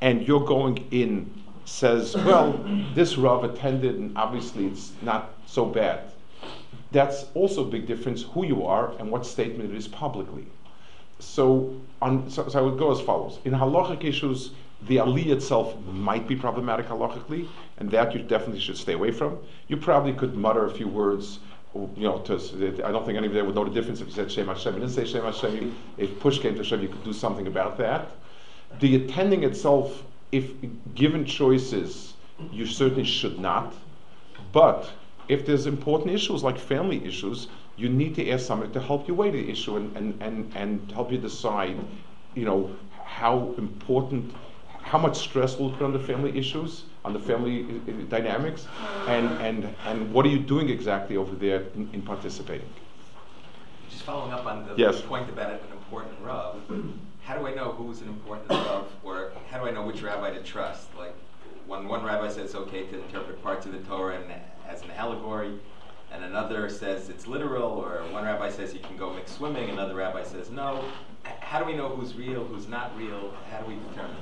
and 0.00 0.26
you're 0.26 0.44
going 0.44 0.86
in 0.90 1.30
says, 1.64 2.16
well, 2.16 2.52
this 2.94 3.16
Rav 3.16 3.44
attended 3.44 3.96
and 3.96 4.16
obviously 4.16 4.66
it's 4.66 4.92
not 5.02 5.30
so 5.46 5.64
bad. 5.66 6.00
That's 6.90 7.26
also 7.34 7.62
a 7.62 7.70
big 7.70 7.86
difference 7.86 8.22
who 8.22 8.44
you 8.44 8.66
are 8.66 8.92
and 8.98 9.10
what 9.10 9.24
statement 9.24 9.72
it 9.72 9.76
is 9.76 9.88
publicly. 9.88 10.46
So, 11.18 11.80
on, 12.00 12.28
so, 12.28 12.48
so 12.48 12.58
I 12.58 12.62
would 12.62 12.78
go 12.78 12.90
as 12.90 13.00
follows. 13.00 13.38
In 13.44 13.52
halachic 13.52 14.04
issues, 14.04 14.50
The 14.88 14.96
aliyah 14.96 15.32
itself 15.36 15.76
might 15.86 16.26
be 16.26 16.34
problematic 16.34 16.86
halachically, 16.86 17.46
and 17.78 17.90
that 17.90 18.14
you 18.14 18.22
definitely 18.22 18.60
should 18.60 18.76
stay 18.76 18.94
away 18.94 19.12
from. 19.12 19.38
You 19.68 19.76
probably 19.76 20.12
could 20.12 20.34
mutter 20.36 20.66
a 20.66 20.70
few 20.70 20.88
words, 20.88 21.38
you 21.74 21.90
know, 21.96 22.18
to, 22.20 22.34
I 22.84 22.90
don't 22.90 23.06
think 23.06 23.16
anybody 23.16 23.42
would 23.42 23.54
know 23.54 23.64
the 23.64 23.70
difference 23.70 24.00
if 24.00 24.08
you 24.08 24.12
said 24.12 24.30
Shem 24.30 24.48
Hashem. 24.48 24.74
You 24.74 24.80
didn't 24.80 24.94
say 24.94 25.04
Shem 25.04 25.24
Hashem. 25.24 25.76
If 25.98 26.18
push 26.18 26.40
came 26.40 26.56
to 26.56 26.64
Shem, 26.64 26.82
you 26.82 26.88
could 26.88 27.04
do 27.04 27.12
something 27.12 27.46
about 27.46 27.78
that. 27.78 28.08
The 28.80 28.96
attending 28.96 29.44
itself, 29.44 30.02
if 30.32 30.50
given 30.94 31.24
choices, 31.24 32.14
you 32.50 32.66
certainly 32.66 33.04
should 33.04 33.38
not. 33.38 33.74
But 34.52 34.90
if 35.28 35.46
there's 35.46 35.66
important 35.66 36.10
issues 36.10 36.42
like 36.42 36.58
family 36.58 37.04
issues, 37.04 37.48
you 37.76 37.88
need 37.88 38.14
to 38.16 38.30
ask 38.30 38.46
somebody 38.46 38.72
to 38.72 38.80
help 38.80 39.06
you 39.06 39.14
weigh 39.14 39.30
the 39.30 39.50
issue 39.50 39.76
and, 39.76 39.96
and, 39.96 40.22
and, 40.22 40.52
and 40.56 40.92
help 40.92 41.12
you 41.12 41.18
decide, 41.18 41.76
you 42.34 42.44
know, 42.44 42.74
how 43.04 43.54
important 43.56 44.34
how 44.82 44.98
much 44.98 45.18
stress 45.18 45.58
will 45.58 45.70
put 45.70 45.82
on 45.82 45.92
the 45.92 45.98
family 45.98 46.36
issues, 46.36 46.84
on 47.04 47.12
the 47.12 47.18
family 47.18 47.64
uh, 47.64 47.90
uh, 47.90 47.94
dynamics, 48.08 48.66
and, 49.06 49.28
and, 49.40 49.74
and 49.86 50.12
what 50.12 50.26
are 50.26 50.28
you 50.28 50.38
doing 50.38 50.68
exactly 50.68 51.16
over 51.16 51.34
there 51.34 51.62
in, 51.74 51.88
in 51.92 52.02
participating? 52.02 52.68
Just 53.88 54.02
following 54.02 54.32
up 54.32 54.44
on 54.46 54.66
the 54.66 54.74
yes. 54.76 55.00
point 55.00 55.28
about 55.30 55.50
an 55.52 55.58
important 55.72 56.14
Rav, 56.22 56.60
how 57.22 57.38
do 57.38 57.46
I 57.46 57.54
know 57.54 57.72
who's 57.72 58.00
an 58.00 58.08
important 58.08 58.50
Rav, 58.50 58.88
or 59.02 59.32
how 59.50 59.60
do 59.60 59.66
I 59.66 59.70
know 59.70 59.86
which 59.86 60.02
rabbi 60.02 60.30
to 60.30 60.42
trust? 60.42 60.88
Like, 60.98 61.14
when 61.66 61.86
one 61.86 62.04
rabbi 62.04 62.28
says 62.28 62.38
it's 62.38 62.54
okay 62.54 62.86
to 62.86 63.02
interpret 63.02 63.42
parts 63.42 63.66
of 63.66 63.72
the 63.72 63.78
Torah 63.80 64.20
and, 64.20 64.32
as 64.68 64.82
an 64.82 64.90
allegory, 64.90 65.58
and 66.12 66.24
another 66.24 66.68
says 66.68 67.08
it's 67.08 67.26
literal, 67.26 67.70
or 67.70 68.02
one 68.10 68.24
rabbi 68.24 68.50
says 68.50 68.74
you 68.74 68.80
can 68.80 68.96
go 68.96 69.12
mix 69.12 69.32
swimming, 69.32 69.70
another 69.70 69.94
rabbi 69.94 70.22
says 70.22 70.50
no. 70.50 70.84
How 71.40 71.60
do 71.60 71.64
we 71.64 71.74
know 71.74 71.88
who's 71.88 72.14
real, 72.14 72.44
who's 72.44 72.68
not 72.68 72.96
real? 72.98 73.32
How 73.50 73.60
do 73.60 73.66
we 73.68 73.76
determine? 73.88 74.16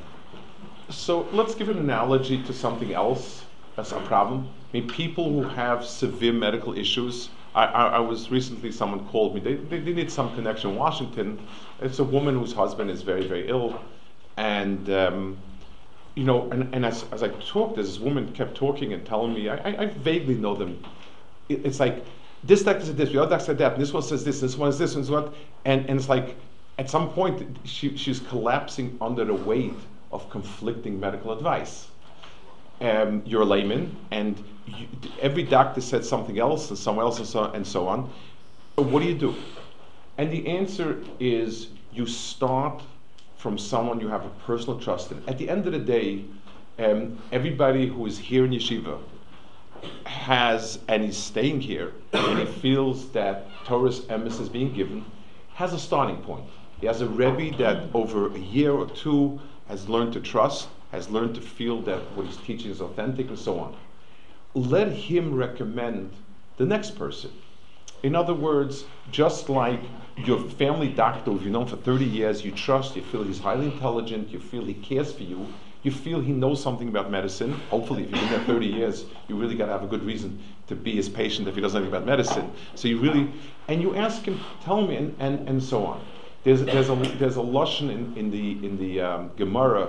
So 0.90 1.28
let's 1.32 1.54
give 1.54 1.68
an 1.68 1.78
analogy 1.78 2.42
to 2.42 2.52
something 2.52 2.92
else 2.92 3.44
as 3.76 3.92
a 3.92 4.00
problem. 4.00 4.48
I 4.72 4.78
mean, 4.78 4.88
people 4.88 5.30
who 5.30 5.48
have 5.48 5.84
severe 5.84 6.32
medical 6.32 6.76
issues. 6.76 7.28
I, 7.54 7.64
I, 7.66 7.86
I 7.88 7.98
was 8.00 8.30
recently, 8.30 8.72
someone 8.72 9.06
called 9.08 9.34
me. 9.34 9.40
They, 9.40 9.54
they, 9.54 9.78
they, 9.78 9.92
need 9.92 10.10
some 10.10 10.34
connection 10.34 10.70
in 10.70 10.76
Washington. 10.76 11.38
It's 11.80 11.98
a 11.98 12.04
woman 12.04 12.36
whose 12.38 12.52
husband 12.52 12.90
is 12.90 13.02
very, 13.02 13.26
very 13.26 13.48
ill. 13.48 13.80
And, 14.36 14.90
um, 14.90 15.38
you 16.14 16.24
know, 16.24 16.50
and, 16.50 16.72
and 16.74 16.84
as, 16.84 17.04
as 17.12 17.22
I 17.22 17.28
talked, 17.28 17.76
this 17.76 17.98
woman 17.98 18.32
kept 18.32 18.56
talking 18.56 18.92
and 18.92 19.04
telling 19.06 19.32
me, 19.32 19.48
I, 19.48 19.56
I, 19.56 19.82
I 19.82 19.86
vaguely 19.86 20.34
know 20.34 20.56
them. 20.56 20.82
It, 21.48 21.64
it's 21.64 21.80
like, 21.80 22.04
this 22.42 22.62
doctor 22.62 22.86
said 22.86 22.96
this, 22.96 23.10
the 23.10 23.20
other 23.20 23.30
doctor 23.30 23.46
said 23.46 23.58
that, 23.58 23.74
and 23.74 23.82
this 23.82 23.92
one 23.92 24.02
says 24.02 24.24
this, 24.24 24.40
this 24.40 24.56
one 24.56 24.68
is 24.68 24.78
this, 24.78 24.94
and 24.96 25.04
so 25.04 25.12
what. 25.12 25.34
And, 25.64 25.88
and 25.88 25.98
it's 25.98 26.08
like, 26.08 26.36
at 26.78 26.88
some 26.88 27.10
point, 27.10 27.58
she, 27.64 27.96
she's 27.96 28.20
collapsing 28.20 28.96
under 29.00 29.24
the 29.24 29.34
weight 29.34 29.74
of 30.12 30.28
conflicting 30.30 30.98
medical 30.98 31.32
advice. 31.32 31.88
Um, 32.80 33.22
you're 33.26 33.42
a 33.42 33.46
layman, 33.46 33.94
and 34.10 34.42
you, 34.66 34.86
every 35.20 35.42
doctor 35.42 35.80
said 35.80 36.04
something 36.04 36.38
else, 36.38 36.70
and 36.70 36.78
someone 36.78 37.04
else, 37.04 37.18
and 37.18 37.26
so, 37.26 37.44
and 37.44 37.66
so 37.66 37.86
on. 37.86 38.10
What 38.76 39.02
do 39.02 39.08
you 39.08 39.14
do? 39.14 39.34
And 40.16 40.30
the 40.30 40.46
answer 40.48 41.02
is 41.18 41.68
you 41.92 42.06
start 42.06 42.82
from 43.36 43.58
someone 43.58 44.00
you 44.00 44.08
have 44.08 44.24
a 44.24 44.30
personal 44.46 44.78
trust 44.78 45.12
in. 45.12 45.22
At 45.26 45.38
the 45.38 45.48
end 45.48 45.66
of 45.66 45.72
the 45.72 45.78
day, 45.78 46.24
um, 46.78 47.18
everybody 47.32 47.86
who 47.86 48.06
is 48.06 48.18
here 48.18 48.44
in 48.44 48.50
yeshiva 48.50 48.98
has, 50.04 50.78
and 50.88 51.04
is 51.04 51.16
staying 51.16 51.60
here, 51.60 51.92
and 52.12 52.38
he 52.38 52.46
feels 52.46 53.10
that 53.12 53.46
Torah's 53.64 54.00
emes 54.06 54.40
is 54.40 54.48
being 54.48 54.72
given, 54.72 55.04
has 55.54 55.72
a 55.72 55.78
starting 55.78 56.18
point. 56.18 56.44
He 56.80 56.86
has 56.86 57.02
a 57.02 57.06
Rebbe 57.06 57.56
that 57.58 57.88
over 57.94 58.34
a 58.34 58.38
year 58.38 58.72
or 58.72 58.86
two 58.86 59.38
has 59.70 59.88
learned 59.88 60.12
to 60.12 60.20
trust, 60.20 60.68
has 60.90 61.08
learned 61.08 61.36
to 61.36 61.40
feel 61.40 61.80
that 61.82 62.00
what 62.16 62.26
he's 62.26 62.36
teaching 62.38 62.72
is 62.72 62.80
authentic, 62.80 63.28
and 63.28 63.38
so 63.38 63.60
on. 63.60 63.76
Let 64.52 64.90
him 64.90 65.32
recommend 65.32 66.12
the 66.56 66.66
next 66.66 66.96
person. 66.96 67.30
In 68.02 68.16
other 68.16 68.34
words, 68.34 68.84
just 69.12 69.48
like 69.48 69.80
your 70.16 70.40
family 70.40 70.88
doctor, 70.88 71.30
you've 71.30 71.46
known 71.46 71.66
for 71.66 71.76
30 71.76 72.04
years, 72.04 72.44
you 72.44 72.50
trust, 72.50 72.96
you 72.96 73.02
feel 73.02 73.22
he's 73.22 73.38
highly 73.38 73.66
intelligent, 73.66 74.30
you 74.30 74.40
feel 74.40 74.64
he 74.64 74.74
cares 74.74 75.12
for 75.12 75.22
you, 75.22 75.46
you 75.84 75.92
feel 75.92 76.20
he 76.20 76.32
knows 76.32 76.60
something 76.60 76.88
about 76.88 77.10
medicine. 77.10 77.52
Hopefully, 77.70 78.02
if 78.02 78.10
you've 78.10 78.20
been 78.20 78.30
there 78.30 78.40
30 78.40 78.66
years, 78.66 79.04
you 79.28 79.36
really 79.36 79.54
got 79.54 79.66
to 79.66 79.72
have 79.72 79.84
a 79.84 79.86
good 79.86 80.02
reason 80.02 80.42
to 80.66 80.74
be 80.74 80.96
his 80.96 81.08
patient 81.08 81.46
if 81.46 81.54
he 81.54 81.60
doesn't 81.60 81.80
know 81.80 81.88
about 81.88 82.04
medicine. 82.04 82.50
So 82.74 82.88
you 82.88 82.98
really, 82.98 83.30
and 83.68 83.80
you 83.80 83.94
ask 83.94 84.24
him, 84.24 84.40
tell 84.62 84.84
me, 84.84 84.96
and, 84.96 85.16
and, 85.20 85.48
and 85.48 85.62
so 85.62 85.86
on. 85.86 86.04
There's, 86.42 86.62
there's 86.64 86.88
a 86.88 86.94
there's 86.94 87.36
a 87.36 87.42
in, 87.42 88.14
in 88.16 88.30
the 88.30 88.52
in 88.64 88.78
the 88.78 89.00
um, 89.02 89.30
Gemara, 89.36 89.88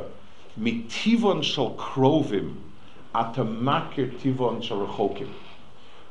mitivon 0.60 1.44
shel 1.44 1.76
krovim, 1.76 2.58
atamakir 3.16 4.20
tivon 4.20 4.62
shel. 4.62 5.28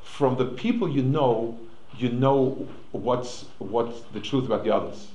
From 0.03 0.37
the 0.37 0.47
people 0.47 0.89
you 0.89 1.03
know, 1.03 1.59
you 1.99 2.09
know 2.09 2.67
what's 2.93 3.45
what's 3.59 4.01
the 4.15 4.21
truth 4.21 4.47
about 4.47 4.65
the 4.65 4.75
others. 4.75 5.09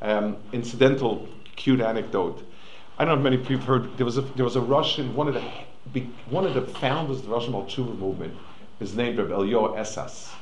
Um, 0.00 0.36
incidental, 0.52 1.26
cute 1.56 1.80
anecdote. 1.80 2.44
I 2.98 3.04
don't 3.04 3.20
know 3.20 3.26
if 3.26 3.32
many 3.32 3.44
people 3.44 3.66
heard. 3.66 3.96
There 3.96 4.06
was 4.06 4.16
a 4.16 4.22
there 4.22 4.44
was 4.44 4.54
a 4.54 4.60
Russian 4.60 5.12
one 5.16 5.26
of 5.26 5.34
the 5.92 6.00
one 6.30 6.46
of 6.46 6.54
the 6.54 6.62
founders 6.62 7.18
of 7.18 7.24
the 7.24 7.30
Russian 7.30 7.52
Malchuva 7.52 7.98
movement 7.98 8.34
is 8.78 8.94
named 8.94 9.18
Rabbi 9.18 9.32
Eliyahu 9.32 9.76
Essas 9.76 10.32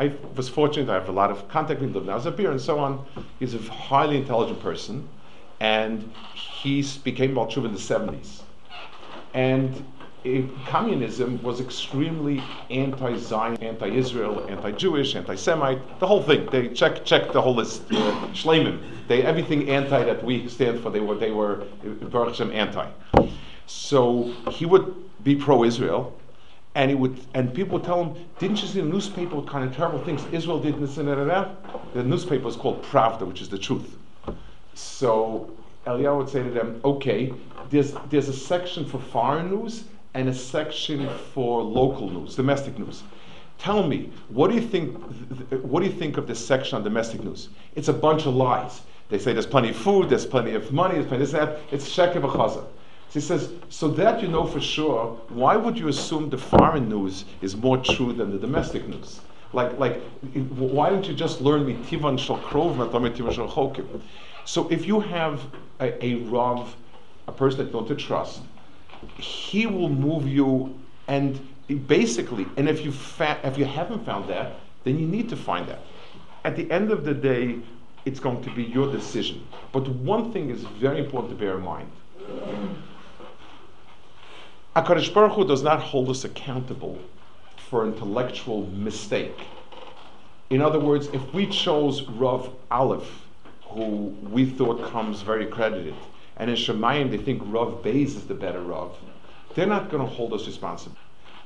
I 0.00 0.14
was 0.34 0.48
fortunate, 0.48 0.88
I 0.88 0.94
have 0.94 1.10
a 1.10 1.12
lot 1.12 1.30
of 1.30 1.46
contact 1.48 1.82
with 1.82 1.94
him, 1.94 2.06
lived 2.06 2.40
in 2.40 2.46
and 2.46 2.60
so 2.60 2.78
on. 2.78 3.04
He's 3.38 3.54
a 3.54 3.58
highly 3.58 4.16
intelligent 4.16 4.58
person, 4.62 5.06
and 5.60 6.10
he 6.34 6.82
became 7.04 7.34
Balchuv 7.34 7.66
in 7.66 7.72
the 7.72 7.78
70s. 7.78 8.40
And 9.34 9.84
it, 10.24 10.46
communism 10.64 11.42
was 11.42 11.60
extremely 11.60 12.42
anti-Zion, 12.70 13.62
anti-Israel, 13.62 14.46
anti-Jewish, 14.48 15.16
anti-Semite, 15.16 16.00
the 16.00 16.06
whole 16.06 16.22
thing. 16.22 16.46
They 16.50 16.68
check 16.68 17.04
check 17.04 17.32
the 17.32 17.42
whole 17.42 17.54
list. 17.54 17.82
Uh. 17.92 18.78
They 19.06 19.22
everything 19.22 19.68
anti 19.68 20.02
that 20.02 20.24
we 20.24 20.48
stand 20.48 20.80
for. 20.80 20.88
They 20.88 21.00
were 21.00 21.16
they 21.16 21.30
were 21.30 21.56
Baruch 21.82 22.30
Hashem 22.30 22.52
anti. 22.52 22.88
So 23.66 24.32
he 24.50 24.64
would 24.64 24.94
be 25.22 25.36
pro-Israel, 25.36 26.19
and 26.74 26.90
he 26.90 26.94
would, 26.94 27.20
and 27.34 27.52
people 27.52 27.78
would 27.78 27.84
tell 27.84 28.04
him, 28.04 28.24
"Didn't 28.38 28.62
you 28.62 28.68
see 28.68 28.80
the 28.80 28.86
newspaper? 28.86 29.36
What 29.36 29.46
kind 29.46 29.64
of 29.68 29.74
terrible 29.74 29.98
things 30.00 30.24
Israel 30.32 30.60
did?" 30.60 30.80
This 30.80 30.98
and 30.98 31.08
that, 31.08 31.18
and. 31.18 31.56
The 31.94 32.04
newspaper 32.04 32.46
is 32.46 32.56
called 32.56 32.82
Pravda, 32.82 33.26
which 33.26 33.40
is 33.42 33.48
the 33.48 33.58
truth. 33.58 33.96
So 34.74 35.50
Eliyahu 35.86 36.18
would 36.18 36.28
say 36.28 36.42
to 36.42 36.50
them, 36.50 36.80
"Okay, 36.84 37.32
there's 37.70 37.94
there's 38.08 38.28
a 38.28 38.32
section 38.32 38.84
for 38.84 38.98
foreign 38.98 39.50
news 39.50 39.84
and 40.14 40.28
a 40.28 40.34
section 40.34 41.08
for 41.34 41.62
local 41.62 42.08
news, 42.10 42.36
domestic 42.36 42.78
news. 42.78 43.02
Tell 43.58 43.86
me, 43.86 44.10
what 44.28 44.48
do 44.48 44.54
you 44.54 44.62
think? 44.62 44.96
What 45.62 45.80
do 45.80 45.86
you 45.86 45.92
think 45.92 46.16
of 46.16 46.26
this 46.26 46.44
section 46.44 46.76
on 46.76 46.84
domestic 46.84 47.22
news? 47.22 47.48
It's 47.74 47.88
a 47.88 47.92
bunch 47.92 48.26
of 48.26 48.34
lies. 48.34 48.82
They 49.08 49.18
say 49.18 49.32
there's 49.32 49.46
plenty 49.46 49.70
of 49.70 49.76
food, 49.76 50.08
there's 50.08 50.24
plenty 50.24 50.54
of 50.54 50.72
money, 50.72 50.94
there's 50.94 51.06
plenty 51.06 51.24
of 51.24 51.30
this, 51.30 51.40
that. 51.40 51.58
It's 51.72 51.88
sheker 51.88 52.20
v'chaza." 52.20 52.64
So 53.10 53.14
he 53.14 53.26
says, 53.26 53.52
so 53.70 53.88
that 53.88 54.22
you 54.22 54.28
know 54.28 54.46
for 54.46 54.60
sure, 54.60 55.18
why 55.30 55.56
would 55.56 55.76
you 55.76 55.88
assume 55.88 56.30
the 56.30 56.38
foreign 56.38 56.88
news 56.88 57.24
is 57.42 57.56
more 57.56 57.76
true 57.78 58.12
than 58.12 58.30
the 58.30 58.38
domestic 58.38 58.86
news? 58.86 59.20
Like, 59.52 59.76
like, 59.80 60.00
why 60.32 60.90
don't 60.90 61.04
you 61.08 61.14
just 61.14 61.40
learn 61.40 61.64
mitivan 61.64 62.16
shal 62.20 62.38
krov 62.38 62.76
mitivan 62.76 63.32
shal 63.32 63.48
chokim? 63.48 64.00
So 64.44 64.68
if 64.70 64.86
you 64.86 65.00
have 65.00 65.42
a, 65.80 66.04
a 66.04 66.14
rav, 66.30 66.76
a 67.26 67.32
person 67.32 67.58
that 67.58 67.72
you 67.72 67.76
want 67.78 67.88
to 67.88 67.96
trust, 67.96 68.42
he 69.18 69.66
will 69.66 69.88
move 69.88 70.28
you, 70.28 70.78
and 71.08 71.40
basically, 71.88 72.46
and 72.56 72.68
if 72.68 72.84
you 72.84 72.92
fa- 72.92 73.40
if 73.42 73.58
you 73.58 73.64
haven't 73.64 74.04
found 74.04 74.30
that, 74.30 74.52
then 74.84 75.00
you 75.00 75.06
need 75.08 75.28
to 75.30 75.36
find 75.36 75.66
that. 75.68 75.80
At 76.44 76.54
the 76.54 76.70
end 76.70 76.92
of 76.92 77.04
the 77.04 77.14
day, 77.14 77.58
it's 78.04 78.20
going 78.20 78.40
to 78.44 78.50
be 78.50 78.62
your 78.62 78.90
decision. 78.92 79.44
But 79.72 79.88
one 79.88 80.32
thing 80.32 80.50
is 80.50 80.62
very 80.62 81.00
important 81.00 81.32
to 81.32 81.36
bear 81.36 81.56
in 81.58 81.64
mind. 81.64 81.90
HaKadosh 84.76 85.12
Baruch 85.12 85.32
Hu 85.32 85.44
does 85.48 85.64
not 85.64 85.80
hold 85.80 86.08
us 86.10 86.22
accountable 86.22 86.96
for 87.56 87.84
intellectual 87.84 88.66
mistake. 88.68 89.48
In 90.48 90.62
other 90.62 90.78
words, 90.78 91.08
if 91.08 91.34
we 91.34 91.48
chose 91.48 92.02
Rav 92.04 92.48
Aleph, 92.70 93.26
who 93.64 94.14
we 94.30 94.46
thought 94.46 94.88
comes 94.92 95.22
very 95.22 95.46
credited, 95.46 95.96
and 96.36 96.48
in 96.48 96.54
Shemayim 96.54 97.10
they 97.10 97.16
think 97.16 97.42
Rav 97.46 97.82
Beis 97.82 98.14
is 98.14 98.28
the 98.28 98.34
better 98.34 98.62
Rav, 98.62 98.96
they're 99.56 99.66
not 99.66 99.90
going 99.90 100.04
to 100.04 100.08
hold 100.08 100.32
us 100.34 100.46
responsible. 100.46 100.98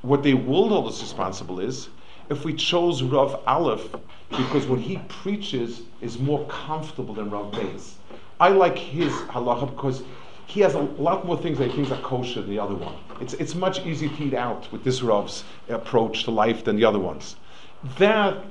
What 0.03 0.22
they 0.22 0.35
will 0.35 0.68
hold 0.68 0.89
us 0.89 1.01
responsible 1.01 1.61
is 1.61 1.89
if 2.29 2.45
we 2.45 2.53
chose 2.53 3.03
Rav 3.03 3.41
Aleph 3.47 3.89
because 4.37 4.66
what 4.66 4.81
he 4.81 4.99
preaches 5.09 5.81
is 6.03 6.18
more 6.18 6.47
comfortable 6.49 7.14
than 7.14 7.31
Rav 7.31 7.53
Beis. 7.53 7.95
I 8.39 8.51
like 8.51 8.77
his 8.77 9.12
halacha 9.12 9.70
because 9.75 10.03
he 10.47 10.61
has 10.61 10.75
a 10.75 10.81
lot 10.81 11.25
more 11.25 11.39
things 11.39 11.57
that 11.57 11.70
he 11.70 11.77
thinks 11.77 11.91
are 11.91 12.03
kosher 12.03 12.43
than 12.43 12.51
the 12.51 12.59
other 12.59 12.75
one. 12.75 12.95
It's, 13.25 13.33
it's 13.33 13.55
much 13.55 13.87
easier 13.87 14.11
to 14.11 14.22
eat 14.22 14.35
out 14.35 14.70
with 14.70 14.85
this 14.85 15.01
Rav's 15.01 15.45
approach 15.70 16.25
to 16.25 16.31
life 16.31 16.62
than 16.62 16.77
the 16.77 16.85
other 16.85 16.99
ones. 16.99 17.37
That 17.97 18.45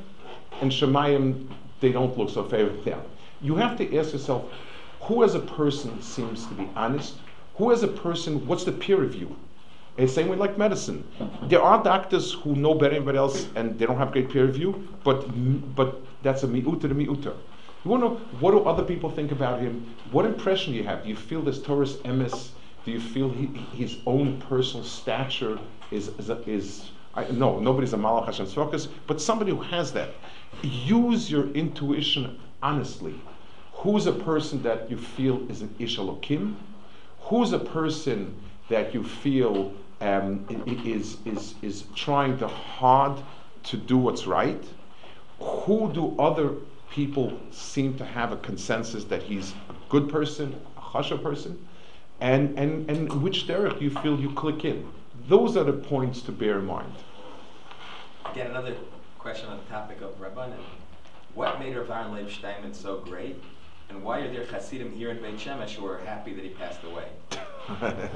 and 0.61 0.71
Shemayim, 0.71 1.47
they 1.79 1.91
don't 1.91 2.17
look 2.17 2.31
so 2.31 2.43
favorable 2.43 2.81
there. 2.81 3.03
You 3.39 3.55
have 3.57 3.77
to 3.77 3.97
ask 3.99 4.13
yourself, 4.13 4.51
who 5.01 5.23
as 5.23 5.35
a 5.35 5.39
person 5.39 6.01
seems 6.01 6.47
to 6.47 6.55
be 6.55 6.67
honest? 6.75 7.17
Who 7.57 7.71
as 7.71 7.83
a 7.83 7.87
person, 7.87 8.47
what's 8.47 8.63
the 8.63 8.71
peer 8.71 8.97
review? 8.97 9.35
And 9.99 10.09
same 10.09 10.27
way 10.27 10.37
like 10.37 10.57
medicine. 10.57 11.03
There 11.43 11.61
are 11.61 11.83
doctors 11.83 12.33
who 12.33 12.55
know 12.55 12.73
better 12.73 12.95
than 12.95 13.03
anybody 13.03 13.19
else 13.19 13.47
and 13.55 13.77
they 13.77 13.85
don't 13.85 13.97
have 13.97 14.11
great 14.11 14.31
peer 14.31 14.47
review, 14.47 14.87
but 15.03 15.27
but 15.75 16.01
that's 16.23 16.41
a 16.41 16.47
mi'uta 16.47 16.81
to 16.81 16.95
mi'uta. 16.95 17.35
You 17.85 17.91
want 17.91 18.01
to 18.01 18.09
know 18.09 18.15
what 18.39 18.51
do 18.51 18.63
other 18.63 18.83
people 18.83 19.11
think 19.11 19.31
about 19.31 19.59
him? 19.59 19.93
What 20.11 20.25
impression 20.25 20.73
do 20.73 20.79
you 20.79 20.85
have? 20.85 21.03
Do 21.03 21.09
you 21.09 21.15
feel 21.15 21.43
this 21.43 21.61
Torah's 21.61 21.97
emis? 21.97 22.49
Do 22.85 22.91
you 22.91 22.99
feel 22.99 23.29
he, 23.29 23.47
his 23.75 23.97
own 24.05 24.39
personal 24.41 24.85
stature 24.85 25.59
is 25.91 26.09
is, 26.19 26.29
is 26.47 26.91
I, 27.15 27.25
no, 27.31 27.59
nobody's 27.59 27.93
a 27.93 27.97
Malach 27.97 28.25
Hashem's 28.25 28.53
focus, 28.53 28.87
but 29.07 29.21
somebody 29.21 29.51
who 29.51 29.61
has 29.61 29.93
that. 29.93 30.09
Use 30.61 31.29
your 31.29 31.49
intuition 31.51 32.39
honestly. 32.61 33.19
Who's 33.73 34.07
a 34.07 34.13
person 34.13 34.63
that 34.63 34.89
you 34.89 34.97
feel 34.97 35.49
is 35.49 35.61
an 35.61 35.75
Ish 35.77 35.97
Elokim? 35.97 36.55
Who's 37.19 37.53
a 37.53 37.59
person 37.59 38.35
that 38.69 38.93
you 38.93 39.03
feel 39.03 39.73
um, 40.01 40.45
is, 40.85 41.17
is, 41.25 41.55
is 41.61 41.83
trying 41.95 42.37
to 42.39 42.47
hard 42.47 43.21
to 43.63 43.77
do 43.77 43.97
what's 43.97 44.25
right? 44.25 44.63
Who 45.39 45.91
do 45.93 46.15
other 46.19 46.51
people 46.89 47.39
seem 47.51 47.97
to 47.97 48.05
have 48.05 48.31
a 48.31 48.37
consensus 48.37 49.03
that 49.05 49.23
he's 49.23 49.51
a 49.69 49.75
good 49.89 50.09
person, 50.09 50.55
a 50.77 50.81
chasha 50.81 51.21
person? 51.21 51.57
And, 52.23 52.57
and, 52.57 52.89
and 52.89 53.21
which 53.21 53.47
derek 53.47 53.81
you 53.81 53.89
feel 53.89 54.17
you 54.17 54.31
click 54.31 54.63
in? 54.63 54.89
Those 55.27 55.57
are 55.57 55.65
the 55.65 55.73
points 55.73 56.21
to 56.21 56.31
bear 56.31 56.59
in 56.59 56.65
mind. 56.65 56.93
Again, 58.31 58.47
another 58.47 58.77
question 59.19 59.49
on 59.49 59.57
the 59.57 59.65
topic 59.65 59.99
of 59.99 60.17
Rabbanan. 60.21 60.55
What 61.35 61.59
made 61.59 61.75
Rav 61.75 61.91
Aaron 61.91 62.13
Leib 62.13 62.31
Steinman 62.31 62.73
so 62.73 62.99
great? 62.99 63.43
And 63.89 64.01
why 64.05 64.19
are 64.19 64.31
there 64.31 64.45
Hasidim 64.45 64.93
here 64.93 65.11
in 65.11 65.21
Beit 65.21 65.35
Shemesh 65.35 65.71
who 65.71 65.85
are 65.85 65.97
happy 65.97 66.33
that 66.33 66.45
he 66.45 66.51
passed 66.51 66.79
away? 66.85 67.09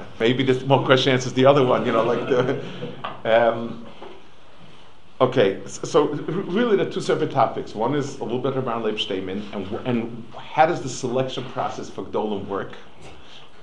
Maybe 0.18 0.42
this 0.42 0.62
one 0.62 0.86
question 0.86 1.12
answers 1.12 1.34
the 1.34 1.44
other 1.44 1.66
one, 1.66 1.84
you 1.84 1.92
know, 1.92 2.02
like 2.02 2.20
the. 2.30 2.64
Um, 3.26 3.86
okay, 5.20 5.60
so 5.66 6.06
really 6.06 6.78
the 6.78 6.90
two 6.90 7.02
separate 7.02 7.30
topics. 7.30 7.74
One 7.74 7.94
is 7.94 8.20
a 8.20 8.24
little 8.24 8.40
bit 8.40 8.56
around 8.56 8.84
Leib 8.84 8.98
Steinman 8.98 9.46
and, 9.52 9.66
and 9.86 10.24
how 10.34 10.64
does 10.64 10.80
the 10.80 10.88
selection 10.88 11.44
process 11.52 11.90
for 11.90 12.04
Gdolim 12.04 12.46
work? 12.46 12.72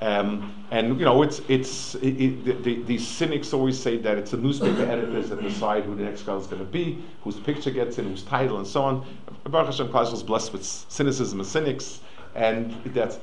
Um, 0.05 0.53
and 0.69 0.99
you 0.99 1.05
know, 1.05 1.23
it's 1.23 1.41
it's 1.47 1.95
it, 1.95 2.21
it, 2.21 2.63
the, 2.63 2.83
these 2.83 3.07
cynics 3.07 3.53
always 3.53 3.79
say 3.79 3.97
that 3.97 4.19
it's 4.19 4.31
the 4.31 4.37
newspaper 4.37 4.83
editors 4.91 5.29
that 5.29 5.41
decide 5.41 5.83
who 5.83 5.95
the 5.95 6.03
next 6.03 6.23
guy 6.23 6.35
is 6.35 6.45
going 6.45 6.59
to 6.59 6.71
be, 6.71 7.03
whose 7.23 7.39
picture 7.39 7.71
gets 7.71 7.97
in, 7.97 8.05
whose 8.05 8.21
title, 8.21 8.59
and 8.59 8.67
so 8.67 8.83
on. 8.83 9.05
Baruch 9.45 9.65
Hashem 9.65 9.87
Klal 9.87 10.13
is 10.13 10.21
blessed 10.21 10.53
with 10.53 10.63
cynicism 10.63 11.39
and 11.39 11.49
cynics, 11.49 12.01
and 12.35 12.71
that's. 12.93 13.17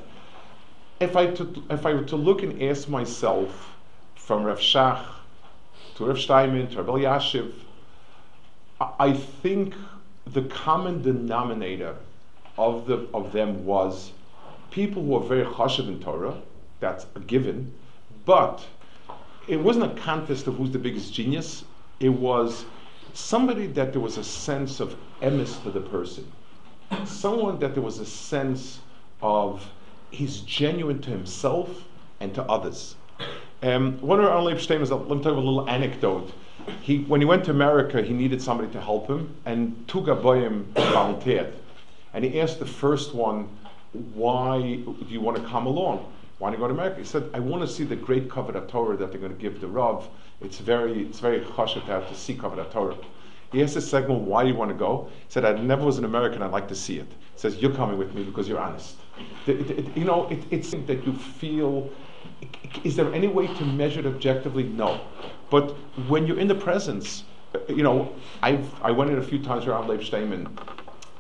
If 0.99 1.15
I 1.15 1.29
to, 1.29 1.63
if 1.71 1.87
I 1.87 1.95
were 1.95 2.03
to 2.03 2.17
look 2.17 2.43
and 2.43 2.61
ask 2.61 2.89
myself, 2.89 3.77
from 4.17 4.43
Rav 4.43 4.59
Shach 4.59 5.05
to 5.97 6.07
Rav 6.07 6.19
Steinman 6.19 6.69
to 6.71 6.83
Rav 6.83 6.87
Elyashiv, 6.87 7.53
I, 8.81 8.91
I 8.99 9.13
think 9.13 9.75
the 10.27 10.43
common 10.43 11.01
denominator 11.01 11.95
of 12.59 12.87
the 12.87 13.07
of 13.15 13.31
them 13.31 13.65
was 13.65 14.11
people 14.73 15.05
who 15.05 15.15
are 15.15 15.23
very 15.23 15.45
chashiv 15.45 15.87
in 15.87 16.01
Torah 16.01 16.43
that's 16.83 17.07
a 17.15 17.21
given. 17.21 17.73
But 18.27 18.67
it 19.49 19.57
wasn't 19.57 19.93
a 19.93 20.01
contest 20.03 20.47
of 20.47 20.57
who's 20.57 20.71
the 20.71 20.79
biggest 20.79 21.15
genius. 21.15 21.65
It 22.01 22.11
was 22.11 22.67
somebody 23.15 23.67
that 23.69 23.93
there 23.93 24.03
was 24.03 24.19
a 24.19 24.25
sense 24.25 24.81
of 24.81 24.97
emis 25.23 25.55
for 25.63 25.71
the 25.71 25.81
person. 25.81 26.31
Someone 27.07 27.59
that 27.61 27.73
there 27.73 27.83
was 27.83 28.01
a 28.01 28.07
sense 28.07 28.81
of 29.23 29.67
he's 30.11 30.41
genuine 30.41 31.01
to 31.03 31.11
himself 31.11 31.85
and 32.21 32.35
to 32.35 32.43
others. 32.43 32.97
Um, 33.63 33.99
one 34.01 34.19
of 34.19 34.27
our 34.27 34.41
Shteim 34.41 34.83
is, 34.83 34.91
let 34.91 35.09
me 35.09 35.23
tell 35.23 35.33
you 35.33 35.39
a 35.39 35.41
little 35.41 35.71
anecdote. 35.71 36.33
He, 36.81 36.99
when 37.05 37.21
he 37.21 37.25
went 37.25 37.45
to 37.45 37.51
America, 37.53 38.03
he 38.03 38.13
needed 38.13 38.43
somebody 38.43 38.71
to 38.73 38.81
help 38.81 39.09
him, 39.09 39.35
and 39.47 39.85
two 39.89 40.01
Gaboyim 40.01 40.65
volunteered. 40.93 41.55
And 42.13 42.25
he 42.25 42.41
asked 42.41 42.59
the 42.59 42.67
first 42.67 43.15
one, 43.15 43.49
why 44.15 44.61
do 44.61 45.07
you 45.09 45.21
want 45.21 45.37
to 45.39 45.45
come 45.45 45.67
along? 45.67 46.12
Why 46.43 46.51
don't 46.51 46.59
go 46.59 46.67
to 46.67 46.75
America? 46.75 46.99
He 46.99 47.05
said, 47.05 47.31
I 47.35 47.39
want 47.39 47.63
to 47.63 47.73
see 47.73 47.85
the 47.85 47.95
great 47.95 48.29
Kavod 48.29 48.67
Torah 48.67 48.97
that 48.97 49.13
they're 49.13 49.21
going 49.21 49.33
to 49.33 49.41
give 49.41 49.61
the 49.61 49.69
Rav. 49.69 50.09
It's 50.41 50.59
very, 50.59 51.05
it's 51.05 51.21
very 51.21 51.39
chashiv 51.39 51.87
to 51.87 52.05
to 52.05 52.15
see 52.17 52.35
Kavod 52.35 52.69
Torah. 52.73 52.97
He 53.53 53.63
asked 53.63 53.77
this 53.77 53.89
segment, 53.89 54.23
why 54.23 54.43
do 54.43 54.49
you 54.49 54.57
want 54.57 54.73
to 54.73 54.77
go? 54.77 55.09
He 55.21 55.27
said, 55.29 55.45
I 55.45 55.53
never 55.53 55.85
was 55.85 55.99
an 55.99 56.05
American, 56.05 56.43
I'd 56.43 56.51
like 56.51 56.67
to 56.67 56.75
see 56.75 56.99
it. 56.99 57.07
He 57.07 57.39
says, 57.39 57.59
you're 57.59 57.73
coming 57.73 57.97
with 57.97 58.13
me 58.17 58.25
because 58.25 58.49
you're 58.49 58.59
honest. 58.59 58.97
The, 59.47 59.53
you 59.95 60.05
know, 60.05 60.29
it, 60.31 60.43
it's 60.51 60.73
that 60.73 61.07
you 61.07 61.13
feel, 61.13 61.89
is 62.83 62.97
there 62.97 63.15
any 63.15 63.29
way 63.29 63.47
to 63.47 63.65
measure 63.65 64.01
it 64.01 64.07
objectively? 64.07 64.65
No. 64.65 65.01
But 65.49 65.71
when 66.09 66.27
you're 66.27 66.41
in 66.41 66.49
the 66.49 66.57
presence, 66.57 67.23
you 67.69 67.85
know, 67.85 68.13
I've, 68.43 68.69
I 68.83 68.91
went 68.91 69.13
in 69.13 69.19
a 69.19 69.23
few 69.23 69.41
times 69.41 69.67
around 69.67 69.87
Leib 69.87 70.03
Steinman. 70.03 70.59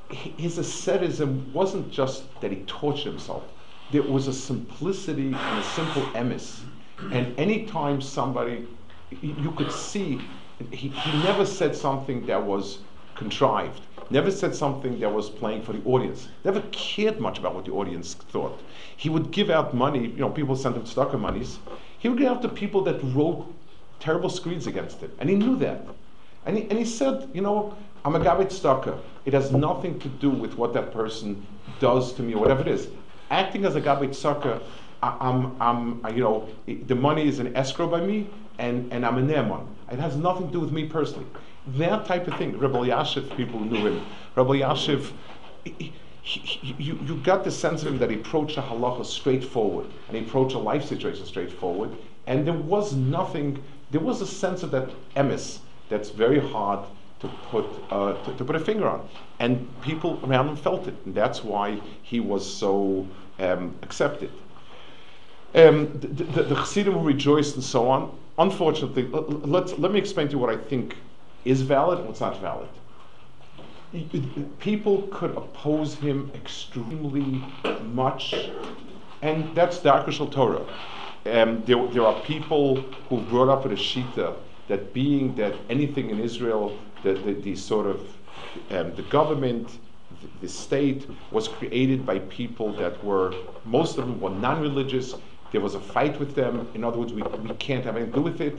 His 0.09 0.59
asceticism 0.59 1.53
wasn't 1.53 1.93
just 1.93 2.25
that 2.41 2.51
he 2.51 2.65
tortured 2.67 3.11
himself 3.13 3.45
there 3.93 4.03
was 4.03 4.27
a 4.27 4.33
simplicity 4.33 5.27
and 5.27 5.59
a 5.59 5.63
simple 5.63 6.03
emis. 6.15 6.61
And 7.13 7.39
anytime 7.39 8.01
somebody, 8.01 8.67
you 9.21 9.53
could 9.53 9.71
see, 9.71 10.21
he, 10.71 10.89
he 10.89 11.23
never 11.23 11.45
said 11.45 11.77
something 11.77 12.25
that 12.27 12.43
was 12.43 12.79
contrived, 13.15 13.83
never 14.09 14.31
said 14.31 14.55
something 14.55 14.99
that 15.01 15.13
was 15.13 15.29
playing 15.29 15.63
for 15.63 15.75
the 15.75 15.83
audience, 15.85 16.29
never 16.45 16.63
cared 16.73 17.21
much 17.21 17.39
about 17.39 17.55
what 17.55 17.67
the 17.67 17.73
audience 17.73 18.15
thought. 18.15 18.59
He 18.97 19.11
would 19.11 19.31
give 19.31 19.51
out 19.51 19.75
money, 19.75 20.09
you 20.09 20.21
know, 20.21 20.31
people 20.31 20.57
sent 20.57 20.75
him 20.75 20.85
stocker 20.85 21.21
monies. 21.21 21.59
He 21.99 22.09
would 22.09 22.19
give 22.19 22.29
out 22.29 22.43
to 22.43 22.49
people 22.49 22.83
that 22.85 22.99
wrote 23.03 23.47
terrible 24.01 24.31
screeds 24.31 24.67
against 24.67 25.01
him, 25.01 25.13
and 25.19 25.29
he 25.29 25.37
knew 25.37 25.57
that. 25.57 25.85
And 26.47 26.57
he, 26.57 26.63
and 26.65 26.79
he 26.79 26.85
said, 26.85 27.29
you 27.35 27.43
know, 27.43 27.77
I'm 28.05 28.17
a 28.17 28.21
gabbai 28.21 28.47
tzedakah. 28.47 28.99
It 29.27 29.35
has 29.35 29.53
nothing 29.53 30.01
to 30.01 30.09
do 30.09 30.31
with 30.31 30.57
what 30.57 30.73
that 30.75 30.93
person 30.93 31.47
does 31.79 32.13
to 32.15 32.23
me 32.23 32.35
or 32.35 32.41
whatever 32.41 32.63
it 32.63 32.69
is 32.69 32.89
acting 33.33 33.65
as 33.65 33.75
a 33.75 33.81
gabbai 33.81 34.11
tzedakah, 34.11 34.63
I'm, 35.03 35.61
I'm, 35.61 36.07
you 36.15 36.23
know, 36.23 36.49
the 36.67 36.95
money 36.95 37.27
is 37.27 37.41
an 37.41 37.57
escrow 37.57 37.89
by 37.89 38.01
me, 38.01 38.31
and, 38.59 38.93
and 38.93 39.05
I'm 39.05 39.19
a 39.19 39.23
ne'eman. 39.23 39.67
It 39.91 39.99
has 39.99 40.17
nothing 40.17 40.47
to 40.47 40.53
do 40.53 40.61
with 40.61 40.71
me 40.71 40.87
personally. 40.87 41.27
That 41.67 42.07
type 42.07 42.29
of 42.29 42.37
thing. 42.37 42.57
Rabbi 42.59 42.79
Elyashiv, 42.79 43.37
people 43.37 43.59
knew 43.61 43.87
him. 43.87 44.07
Rabbi 44.37 44.61
Elyashiv, 44.61 45.11
he, 45.65 45.93
he, 46.23 46.75
you, 46.79 46.99
you 47.05 47.17
got 47.17 47.43
the 47.43 47.51
sense 47.51 47.83
of 47.83 47.89
him 47.89 47.99
that 47.99 48.11
he 48.11 48.17
approached 48.17 48.57
a 48.59 48.63
halacha 48.63 49.05
straightforward, 49.05 49.87
and 50.07 50.17
he 50.17 50.23
approached 50.25 50.55
a 50.55 50.59
life 50.59 50.85
situation 50.85 51.27
straightforward, 51.27 51.91
and 52.29 52.47
there 52.47 52.55
was 52.55 52.95
nothing, 52.95 53.63
there 53.91 54.01
was 54.01 54.21
a 54.21 54.27
sense 54.27 54.63
of 54.63 54.71
that 54.71 54.89
emis 55.17 55.59
that's 55.89 56.11
very 56.11 56.39
hard 56.39 56.81
to 57.23 57.29
put, 57.51 57.67
uh, 57.91 58.15
to, 58.25 58.35
to, 58.37 58.45
put 58.45 58.57
a 58.57 58.61
finger 58.61 58.89
on. 58.89 59.09
And 59.39 59.69
people 59.83 60.21
around 60.25 60.49
him 60.49 60.57
felt 60.57 60.89
it, 60.89 60.95
and 61.07 61.15
that's 61.15 61.43
why 61.45 61.81
he 62.03 62.21
was 62.21 62.45
so 62.45 63.07
um, 63.43 63.77
accepted. 63.83 64.31
Um, 65.55 65.93
the, 66.01 66.07
the, 66.07 66.43
the 66.45 66.55
Chassidim 66.55 67.03
rejoiced 67.03 67.57
and 67.57 67.65
so 67.65 67.89
on, 67.91 68.17
unfortunately, 68.39 69.07
let, 69.09 69.79
let 69.79 69.93
me 69.93 69.99
explain 69.99 70.29
to 70.29 70.33
you 70.33 70.39
what 70.39 70.51
I 70.51 70.57
think 70.57 70.97
is 71.45 71.61
valid 71.61 71.99
and 71.99 72.09
what's 72.09 72.21
not 72.21 72.41
valid. 72.41 72.69
People 74.59 75.03
could 75.13 75.33
oppose 75.33 75.95
him 75.97 76.31
extremely 76.35 77.45
much, 77.93 78.35
and 79.21 79.55
that's 79.55 79.81
the 79.81 79.91
Darka 79.91 80.11
Shel 80.11 80.29
Torah. 80.29 80.65
Um, 81.27 81.63
there, 81.67 81.87
there 81.89 82.07
are 82.07 82.19
people 82.23 82.77
who 83.09 83.21
brought 83.21 83.51
up 83.51 83.65
with 83.65 83.73
a 83.73 83.77
shita 83.77 84.35
that 84.69 84.95
being 84.95 85.35
that 85.35 85.55
anything 85.69 86.09
in 86.09 86.21
Israel, 86.21 86.79
that 87.03 87.25
the, 87.27 87.35
the 87.35 87.55
sort 87.55 87.87
of 87.87 88.01
um, 88.71 88.95
the 88.95 89.03
government, 89.11 89.79
the 90.41 90.49
state 90.49 91.09
was 91.31 91.49
created 91.49 92.05
by 92.05 92.19
people 92.21 92.73
that 92.75 93.03
were, 93.05 93.35
most 93.65 93.99
of 93.99 94.07
them 94.07 94.21
were 94.21 94.31
non-religious. 94.31 95.15
There 95.51 95.61
was 95.61 95.75
a 95.75 95.81
fight 95.81 96.19
with 96.19 96.35
them. 96.35 96.69
In 96.75 96.85
other 96.85 96.99
words, 96.99 97.13
we, 97.13 97.23
we 97.23 97.55
can't 97.57 97.85
have 97.85 97.97
anything 97.97 98.13
to 98.13 98.19
do 98.19 98.23
with 98.23 98.41
it. 98.41 98.59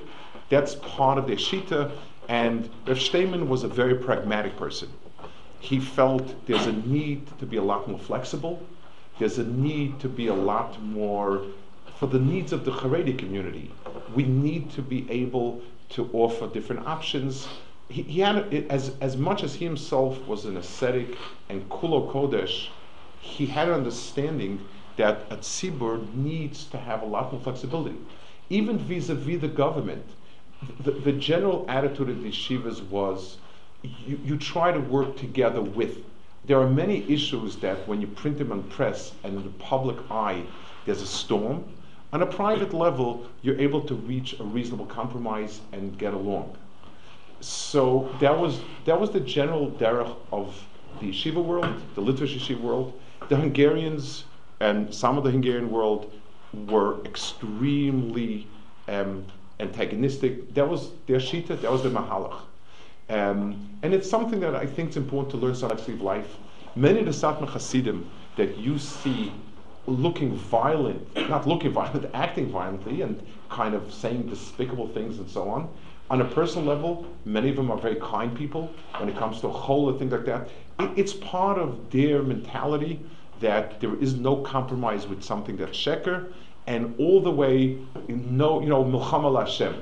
That's 0.49 0.75
part 0.75 1.17
of 1.17 1.27
their 1.27 1.37
shita. 1.37 1.91
And 2.29 2.69
Rav 2.87 3.01
Steinman 3.01 3.49
was 3.49 3.63
a 3.63 3.67
very 3.67 3.95
pragmatic 3.95 4.55
person. 4.57 4.89
He 5.59 5.79
felt 5.79 6.45
there's 6.45 6.65
a 6.65 6.73
need 6.73 7.25
to 7.39 7.45
be 7.45 7.57
a 7.57 7.63
lot 7.63 7.87
more 7.87 7.99
flexible. 7.99 8.61
There's 9.19 9.37
a 9.37 9.45
need 9.45 9.99
to 10.01 10.09
be 10.09 10.27
a 10.27 10.33
lot 10.33 10.81
more 10.81 11.45
for 11.99 12.07
the 12.07 12.19
needs 12.19 12.51
of 12.51 12.65
the 12.65 12.71
Haredi 12.71 13.17
community. 13.17 13.71
We 14.13 14.23
need 14.23 14.71
to 14.71 14.81
be 14.81 15.09
able 15.09 15.61
to 15.89 16.09
offer 16.11 16.47
different 16.47 16.85
options 16.87 17.47
he, 17.93 18.01
he 18.01 18.19
had 18.21 18.51
as 18.69 18.95
as 19.01 19.15
much 19.15 19.43
as 19.43 19.53
he 19.53 19.65
himself 19.65 20.19
was 20.27 20.45
an 20.45 20.57
ascetic 20.57 21.15
and 21.49 21.69
kulo 21.69 22.11
kodesh, 22.11 22.69
he 23.19 23.45
had 23.45 23.67
an 23.67 23.75
understanding 23.75 24.59
that 24.97 25.21
a 25.29 25.37
tzibur 25.37 26.13
needs 26.15 26.65
to 26.65 26.77
have 26.77 27.03
a 27.03 27.05
lot 27.05 27.31
more 27.31 27.41
flexibility, 27.41 27.95
even 28.49 28.77
vis-a-vis 28.79 29.41
the 29.41 29.47
government. 29.47 30.05
The, 30.79 30.91
the 30.91 31.11
general 31.11 31.65
attitude 31.67 32.09
of 32.09 32.23
the 32.23 32.29
yeshivas 32.29 32.81
was, 32.87 33.37
you, 33.83 34.19
you 34.23 34.37
try 34.37 34.71
to 34.71 34.79
work 34.79 35.15
together 35.17 35.61
with. 35.61 35.97
There 36.45 36.59
are 36.59 36.69
many 36.69 37.03
issues 37.11 37.57
that 37.57 37.87
when 37.87 38.01
you 38.01 38.07
print 38.07 38.37
them 38.37 38.51
on 38.51 38.63
press 38.63 39.13
and 39.23 39.35
in 39.37 39.43
the 39.43 39.49
public 39.59 39.97
eye, 40.09 40.43
there's 40.85 41.01
a 41.01 41.07
storm. 41.07 41.63
On 42.11 42.21
a 42.21 42.25
private 42.25 42.73
level, 42.73 43.25
you're 43.41 43.59
able 43.59 43.81
to 43.81 43.95
reach 43.95 44.39
a 44.39 44.43
reasonable 44.43 44.85
compromise 44.85 45.61
and 45.71 45.97
get 45.97 46.13
along. 46.13 46.55
So 47.43 48.09
that 48.21 48.39
was 48.39 48.61
that 48.85 48.97
was 48.99 49.11
the 49.11 49.19
general 49.19 49.69
derech 49.71 50.15
of 50.31 50.65
the 51.01 51.09
yeshiva 51.09 51.43
world, 51.43 51.75
the 51.93 52.01
Litvish 52.01 52.37
yeshiva 52.37 52.61
world. 52.61 52.93
The 53.27 53.35
Hungarians 53.35 54.23
and 54.61 54.93
some 54.93 55.17
of 55.17 55.25
the 55.25 55.31
Hungarian 55.31 55.69
world 55.69 56.13
were 56.53 57.03
extremely 57.03 58.47
um, 58.87 59.25
antagonistic. 59.59 60.53
That 60.53 60.69
was 60.69 60.91
their 61.05 61.17
shita, 61.17 61.59
that 61.59 61.69
was 61.69 61.83
the 61.83 61.89
mahalach. 61.89 62.41
Um, 63.09 63.69
and 63.81 63.93
it's 63.93 64.09
something 64.09 64.39
that 64.39 64.55
I 64.55 64.65
think 64.65 64.91
is 64.91 64.97
important 64.97 65.31
to 65.31 65.37
learn 65.37 65.53
Salafist 65.53 66.01
life. 66.01 66.37
Many 66.77 66.99
of 66.99 67.05
the 67.05 67.11
Satmar 67.11 67.49
Hasidim 67.49 68.09
that 68.37 68.57
you 68.57 68.79
see 68.79 69.33
looking 69.85 70.33
violent, 70.33 71.13
not 71.29 71.45
looking 71.45 71.71
violent, 71.71 72.09
acting 72.13 72.49
violently 72.49 73.01
and 73.01 73.21
kind 73.49 73.75
of 73.75 73.93
saying 73.93 74.27
despicable 74.27 74.87
things 74.87 75.19
and 75.19 75.29
so 75.29 75.49
on. 75.49 75.69
On 76.13 76.21
a 76.21 76.25
personal 76.25 76.63
level, 76.67 77.07
many 77.25 77.49
of 77.49 77.55
them 77.55 77.71
are 77.71 77.77
very 77.79 77.95
kind 77.95 78.37
people 78.37 78.71
when 78.99 79.09
it 79.09 79.17
comes 79.17 79.41
to 79.41 79.47
whole 79.47 79.89
and 79.89 79.97
things 79.97 80.11
like 80.11 80.25
that. 80.25 80.47
It, 80.77 80.91
it's 80.95 81.13
part 81.13 81.57
of 81.57 81.89
their 81.89 82.21
mentality 82.21 82.99
that 83.39 83.79
there 83.79 83.95
is 83.95 84.13
no 84.13 84.35
compromise 84.35 85.07
with 85.07 85.23
something 85.23 85.57
that's 85.57 85.75
sheker, 85.75 86.31
and 86.67 86.93
all 86.99 87.19
the 87.19 87.31
way, 87.31 87.79
no, 88.07 88.61
you 88.61 88.69
know, 88.69 88.83
milchama 88.83 89.39
Hashem. 89.39 89.73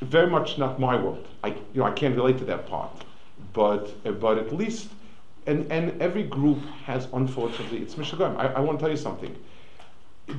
Very 0.00 0.30
much 0.30 0.58
not 0.58 0.78
my 0.78 0.94
world. 0.94 1.26
I, 1.42 1.48
you 1.48 1.80
know, 1.80 1.86
I 1.86 1.90
can't 1.90 2.14
relate 2.14 2.38
to 2.38 2.44
that 2.44 2.68
part, 2.68 3.04
but 3.52 3.90
but 4.20 4.38
at 4.38 4.52
least, 4.52 4.90
and 5.48 5.60
and 5.72 6.00
every 6.00 6.22
group 6.22 6.60
has 6.84 7.08
unfortunately, 7.12 7.78
it's 7.78 7.96
mishagoyim. 7.96 8.36
I, 8.36 8.46
I 8.58 8.60
want 8.60 8.78
to 8.78 8.82
tell 8.84 8.92
you 8.92 9.02
something. 9.08 9.34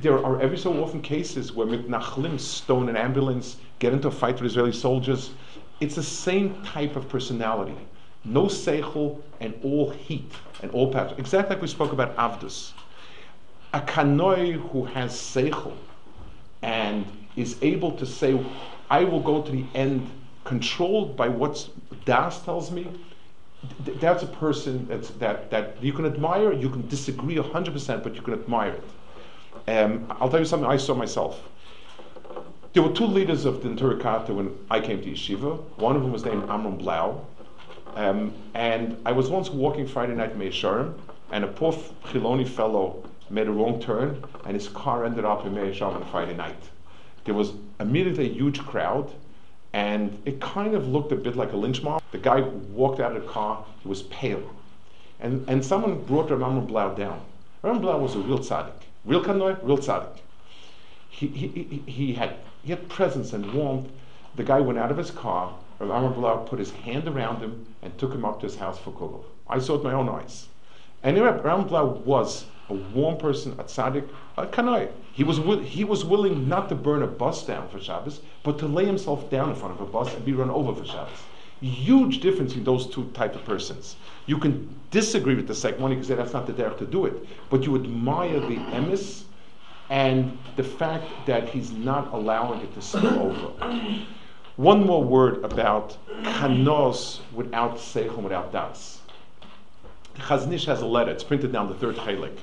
There 0.00 0.24
are 0.24 0.40
every 0.40 0.58
so 0.58 0.82
often 0.82 1.00
cases 1.02 1.52
where 1.52 1.66
mitnachlim 1.66 2.40
stone 2.40 2.88
an 2.88 2.96
ambulance, 2.96 3.56
get 3.78 3.92
into 3.92 4.08
a 4.08 4.10
fight 4.10 4.34
with 4.40 4.50
Israeli 4.50 4.72
soldiers. 4.72 5.30
It's 5.80 5.94
the 5.94 6.02
same 6.02 6.62
type 6.64 6.96
of 6.96 7.08
personality 7.08 7.76
no 8.24 8.44
seichel, 8.44 9.20
and 9.40 9.54
all 9.62 9.90
heat 9.90 10.32
and 10.62 10.70
all 10.72 10.90
passion. 10.90 11.18
Exactly 11.18 11.54
like 11.54 11.62
we 11.62 11.68
spoke 11.68 11.92
about 11.92 12.16
Avdus. 12.16 12.72
A 13.72 13.80
kanoi 13.80 14.54
who 14.70 14.84
has 14.86 15.12
seichel 15.12 15.74
and 16.62 17.04
is 17.36 17.56
able 17.60 17.92
to 17.92 18.06
say, 18.06 18.40
I 18.88 19.04
will 19.04 19.20
go 19.20 19.42
to 19.42 19.52
the 19.52 19.64
end 19.74 20.10
controlled 20.44 21.16
by 21.16 21.28
what 21.28 21.68
Das 22.04 22.42
tells 22.42 22.70
me, 22.70 22.86
th- 23.84 23.98
that's 23.98 24.22
a 24.22 24.26
person 24.26 24.86
that's, 24.86 25.10
that, 25.10 25.50
that 25.50 25.82
you 25.82 25.92
can 25.92 26.06
admire, 26.06 26.52
you 26.52 26.70
can 26.70 26.86
disagree 26.88 27.36
100%, 27.36 28.02
but 28.02 28.14
you 28.14 28.22
can 28.22 28.34
admire 28.34 28.72
it. 28.72 28.84
Um, 29.66 30.06
I'll 30.20 30.28
tell 30.28 30.40
you 30.40 30.44
something 30.44 30.68
I 30.68 30.76
saw 30.76 30.94
myself. 30.94 31.40
There 32.74 32.82
were 32.82 32.92
two 32.92 33.06
leaders 33.06 33.44
of 33.44 33.62
the 33.62 33.68
Neturei 33.68 34.00
Karta 34.00 34.34
when 34.34 34.54
I 34.70 34.80
came 34.80 35.00
to 35.00 35.10
Yeshiva. 35.10 35.58
One 35.76 35.96
of 35.96 36.02
them 36.02 36.12
was 36.12 36.24
named 36.24 36.50
Amram 36.50 36.76
Blau, 36.76 37.24
um, 37.94 38.34
and 38.54 39.00
I 39.06 39.12
was 39.12 39.30
once 39.30 39.48
walking 39.48 39.86
Friday 39.86 40.14
night 40.14 40.32
in 40.32 40.38
Meah 40.38 40.50
Shearim, 40.50 40.94
and 41.30 41.44
a 41.44 41.46
poor 41.46 41.72
Chiloni 42.06 42.46
fellow 42.46 43.04
made 43.30 43.46
a 43.46 43.52
wrong 43.52 43.80
turn, 43.80 44.22
and 44.44 44.54
his 44.54 44.68
car 44.68 45.06
ended 45.06 45.24
up 45.24 45.46
in 45.46 45.54
Meah 45.54 45.72
Shearim 45.72 45.94
on 45.94 46.04
Friday 46.10 46.34
night. 46.34 46.62
There 47.24 47.34
was 47.34 47.52
immediately 47.80 48.28
a 48.28 48.32
huge 48.32 48.58
crowd, 48.58 49.10
and 49.72 50.20
it 50.26 50.40
kind 50.40 50.74
of 50.74 50.88
looked 50.88 51.12
a 51.12 51.16
bit 51.16 51.36
like 51.36 51.52
a 51.52 51.56
lynch 51.56 51.82
mob. 51.82 52.02
The 52.12 52.18
guy 52.18 52.40
walked 52.40 53.00
out 53.00 53.16
of 53.16 53.22
the 53.22 53.28
car, 53.28 53.64
he 53.82 53.88
was 53.88 54.02
pale. 54.02 54.42
And, 55.20 55.48
and 55.48 55.64
someone 55.64 56.02
brought 56.04 56.30
Amram 56.30 56.66
Blau 56.66 56.92
down. 56.92 57.20
Amram 57.62 57.80
Blau 57.80 57.98
was 57.98 58.14
a 58.14 58.18
real 58.18 58.40
tzaddik. 58.40 58.83
Real 59.04 59.22
kanoi, 59.22 59.58
real 59.62 59.78
tzaddik. 59.78 60.20
He, 61.10 61.26
he, 61.28 61.82
he, 61.86 62.14
had, 62.14 62.36
he 62.62 62.70
had 62.70 62.88
presence 62.88 63.32
and 63.32 63.52
warmth. 63.52 63.88
The 64.34 64.44
guy 64.44 64.60
went 64.60 64.78
out 64.78 64.90
of 64.90 64.96
his 64.96 65.10
car, 65.10 65.54
Amram 65.80 66.14
Blau 66.14 66.38
put 66.38 66.58
his 66.58 66.70
hand 66.70 67.06
around 67.06 67.40
him 67.40 67.66
and 67.82 67.96
took 67.98 68.12
him 68.12 68.24
up 68.24 68.40
to 68.40 68.46
his 68.46 68.56
house 68.56 68.78
for 68.78 68.92
kugel. 68.92 69.24
I 69.48 69.58
saw 69.58 69.74
it 69.74 69.76
with 69.78 69.84
my 69.84 69.92
own 69.92 70.08
eyes. 70.08 70.48
And 71.02 71.16
Blau 71.16 72.02
was 72.04 72.46
a 72.70 72.74
warm 72.74 73.18
person, 73.18 73.52
a 73.58 73.64
tzaddik, 73.64 74.08
a 74.38 74.46
kanai. 74.46 74.90
He 75.12 75.22
was, 75.22 75.38
he 75.64 75.84
was 75.84 76.04
willing 76.04 76.48
not 76.48 76.68
to 76.70 76.74
burn 76.74 77.02
a 77.02 77.06
bus 77.06 77.44
down 77.46 77.68
for 77.68 77.78
Shabbos, 77.80 78.20
but 78.42 78.58
to 78.58 78.66
lay 78.66 78.86
himself 78.86 79.30
down 79.30 79.50
in 79.50 79.56
front 79.56 79.74
of 79.74 79.80
a 79.80 79.90
bus 79.90 80.12
and 80.14 80.24
be 80.24 80.32
run 80.32 80.50
over 80.50 80.74
for 80.74 80.86
Shabbos. 80.86 81.18
Huge 81.60 82.20
difference 82.20 82.54
in 82.54 82.64
those 82.64 82.86
two 82.86 83.04
type 83.14 83.34
of 83.34 83.44
persons. 83.44 83.96
You 84.26 84.38
can 84.38 84.68
disagree 84.90 85.34
with 85.34 85.48
the 85.48 85.74
one, 85.78 85.92
you 85.92 86.02
that's 86.02 86.32
not 86.32 86.46
the 86.46 86.52
derech 86.52 86.78
to 86.78 86.86
do 86.86 87.06
it, 87.06 87.26
but 87.50 87.64
you 87.64 87.74
admire 87.74 88.40
the 88.40 88.56
emis 88.56 89.24
and 89.90 90.36
the 90.56 90.64
fact 90.64 91.04
that 91.26 91.48
he's 91.48 91.72
not 91.72 92.12
allowing 92.12 92.60
it 92.60 92.74
to 92.74 92.82
spill 92.82 93.18
over. 93.18 93.88
One 94.56 94.86
more 94.86 95.02
word 95.02 95.44
about 95.44 95.96
kanos 96.22 97.18
without 97.32 97.76
seichel, 97.76 98.22
without 98.22 98.52
das. 98.52 99.00
Chazon 100.16 100.52
Ish 100.52 100.66
has 100.66 100.80
a 100.80 100.86
letter, 100.86 101.10
it's 101.10 101.24
printed 101.24 101.52
down 101.52 101.68
the 101.68 101.74
third 101.74 101.96
chalik, 101.96 102.38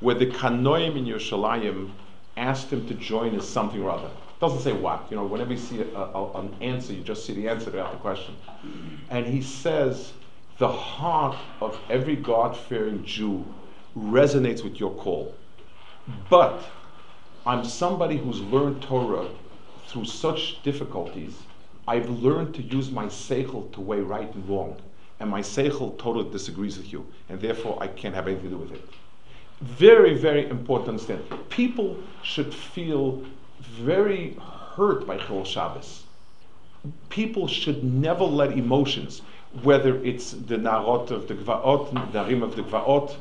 where 0.00 0.14
the 0.14 0.26
kanoim 0.26 0.96
in 0.96 1.04
Yerushalayim 1.04 1.90
asked 2.36 2.72
him 2.72 2.86
to 2.86 2.94
join 2.94 3.34
as 3.34 3.48
something 3.48 3.82
or 3.82 3.90
other. 3.90 4.10
Doesn't 4.40 4.60
say 4.60 4.72
what. 4.72 5.06
You 5.10 5.16
know, 5.16 5.24
whenever 5.24 5.52
you 5.52 5.58
see 5.58 5.80
a, 5.80 5.98
a, 5.98 6.40
an 6.40 6.54
answer, 6.60 6.92
you 6.92 7.02
just 7.02 7.26
see 7.26 7.34
the 7.34 7.48
answer 7.48 7.66
without 7.66 7.92
the 7.92 7.98
question. 7.98 8.34
And 9.10 9.26
he 9.26 9.42
says, 9.42 10.12
the 10.58 10.68
heart 10.68 11.36
of 11.60 11.78
every 11.90 12.16
God-fearing 12.16 13.04
Jew 13.04 13.44
resonates 13.96 14.62
with 14.62 14.78
your 14.78 14.92
call. 14.94 15.34
But 16.30 16.62
I'm 17.46 17.64
somebody 17.64 18.16
who's 18.16 18.40
learned 18.40 18.82
Torah 18.82 19.28
through 19.88 20.04
such 20.04 20.62
difficulties 20.62 21.42
I've 21.88 22.10
learned 22.10 22.54
to 22.56 22.62
use 22.62 22.90
my 22.90 23.06
seichel 23.06 23.72
to 23.72 23.80
weigh 23.80 24.00
right 24.00 24.32
and 24.34 24.46
wrong, 24.46 24.78
and 25.20 25.30
my 25.30 25.40
seichel 25.40 25.96
totally 25.96 26.30
disagrees 26.30 26.76
with 26.76 26.92
you, 26.92 27.06
and 27.30 27.40
therefore 27.40 27.78
I 27.80 27.86
can't 27.88 28.14
have 28.14 28.28
anything 28.28 28.50
to 28.50 28.56
do 28.56 28.58
with 28.58 28.72
it. 28.72 28.84
Very, 29.62 30.12
very 30.12 30.50
important 30.50 30.84
to 30.84 31.14
understand. 31.14 31.48
People 31.48 31.96
should 32.22 32.54
feel 32.54 33.24
very 33.60 34.36
hurt 34.74 35.06
by 35.06 35.18
Chol 35.18 35.44
Shabbos. 35.44 36.04
People 37.08 37.46
should 37.46 37.82
never 37.82 38.24
let 38.24 38.52
emotions, 38.52 39.22
whether 39.62 39.96
it's 40.04 40.32
the 40.32 40.56
narot 40.56 41.10
of 41.10 41.28
the 41.28 41.34
gvaot, 41.34 41.92
the 42.12 42.18
narim 42.18 42.42
of 42.42 42.56
the 42.56 42.62
gvaot, 42.62 43.16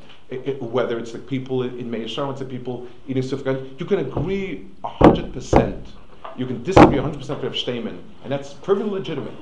whether 0.60 1.00
it's 1.00 1.12
the 1.12 1.20
people 1.20 1.64
in 1.64 1.90
Meah 1.90 2.06
Shearim, 2.06 2.32
it's 2.32 2.40
the 2.40 2.46
people 2.46 2.88
in 3.08 3.16
Yisuf, 3.16 3.80
you 3.80 3.86
can 3.86 4.00
agree 4.00 4.68
100% 4.84 5.86
you 6.38 6.46
can 6.46 6.64
disagree 6.64 6.98
100% 6.98 7.18
with 7.18 7.44
Rav 7.44 7.58
Steinman, 7.58 8.00
and 8.24 8.32
that's 8.32 8.54
perfectly 8.54 8.92
legitimate. 8.92 9.34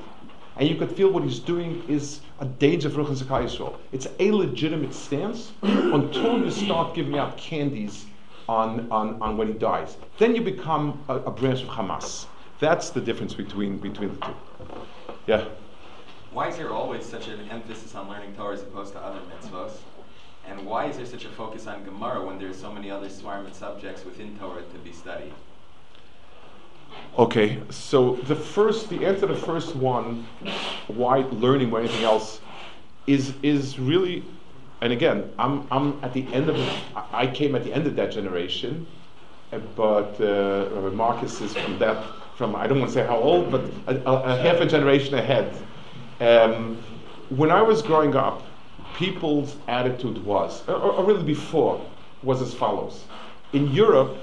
And 0.57 0.69
you 0.69 0.75
could 0.75 0.89
feel 0.89 1.11
what 1.11 1.23
he's 1.23 1.39
doing 1.39 1.83
is 1.89 2.21
a 2.39 2.45
danger 2.45 2.89
for 2.89 3.03
Zakai 3.03 3.43
Yisrael. 3.43 3.75
It's 3.91 4.07
a 4.19 4.31
legitimate 4.31 4.93
stance 4.93 5.51
until 5.61 6.39
you 6.39 6.49
start 6.49 6.95
giving 6.95 7.17
out 7.17 7.37
candies 7.37 8.05
on, 8.47 8.87
on, 8.91 9.21
on 9.21 9.37
when 9.37 9.47
he 9.47 9.53
dies. 9.53 9.97
Then 10.17 10.35
you 10.35 10.41
become 10.41 11.03
a, 11.09 11.15
a 11.15 11.31
branch 11.31 11.61
of 11.61 11.69
Hamas. 11.69 12.27
That's 12.59 12.89
the 12.89 13.01
difference 13.01 13.33
between, 13.33 13.77
between 13.77 14.09
the 14.09 14.25
two. 14.25 14.35
Yeah? 15.27 15.45
Why 16.31 16.49
is 16.49 16.57
there 16.57 16.71
always 16.71 17.05
such 17.05 17.27
an 17.27 17.49
emphasis 17.49 17.95
on 17.95 18.09
learning 18.09 18.35
Torah 18.35 18.53
as 18.53 18.61
opposed 18.61 18.93
to 18.93 18.99
other 18.99 19.19
mitzvahs? 19.19 19.77
And 20.47 20.65
why 20.65 20.85
is 20.85 20.97
there 20.97 21.05
such 21.05 21.25
a 21.25 21.29
focus 21.29 21.65
on 21.65 21.83
Gemara 21.83 22.23
when 22.23 22.37
there 22.37 22.49
are 22.49 22.53
so 22.53 22.71
many 22.71 22.91
other 22.91 23.07
svarim 23.07 23.53
subjects 23.53 24.05
within 24.05 24.37
Torah 24.37 24.61
to 24.61 24.77
be 24.79 24.91
studied? 24.91 25.33
Okay, 27.17 27.61
so 27.69 28.15
the 28.27 28.35
first, 28.35 28.89
the 28.89 29.05
answer 29.05 29.27
to 29.27 29.33
the 29.33 29.35
first 29.35 29.75
one, 29.75 30.27
why 30.87 31.19
learning 31.31 31.71
or 31.71 31.79
anything 31.79 32.03
else, 32.03 32.41
is 33.07 33.33
is 33.41 33.79
really, 33.79 34.23
and 34.85 34.93
again, 34.93 35.31
I'm 35.39 35.67
I'm 35.71 35.99
at 36.03 36.13
the 36.13 36.31
end 36.31 36.47
of, 36.47 36.55
I 37.11 37.25
came 37.25 37.55
at 37.55 37.63
the 37.63 37.73
end 37.73 37.87
of 37.87 37.95
that 37.95 38.11
generation, 38.11 38.85
uh, 39.51 39.57
but 39.75 40.21
uh, 40.21 40.91
Marcus 40.91 41.41
is 41.41 41.55
from 41.57 41.79
that, 41.79 42.05
from 42.37 42.55
I 42.55 42.67
don't 42.67 42.79
want 42.79 42.91
to 42.91 42.93
say 42.93 43.03
how 43.03 43.17
old, 43.17 43.51
but 43.51 43.61
a, 43.87 43.95
a, 44.07 44.13
a 44.13 44.37
half 44.37 44.61
a 44.61 44.65
generation 44.67 45.15
ahead. 45.15 45.51
Um, 46.19 46.77
when 47.29 47.49
I 47.49 47.63
was 47.63 47.81
growing 47.81 48.15
up, 48.15 48.43
people's 48.95 49.55
attitude 49.67 50.23
was, 50.23 50.61
or, 50.69 50.75
or 50.75 51.03
really 51.03 51.23
before, 51.23 51.83
was 52.21 52.39
as 52.43 52.53
follows. 52.53 53.05
In 53.53 53.71
Europe, 53.71 54.15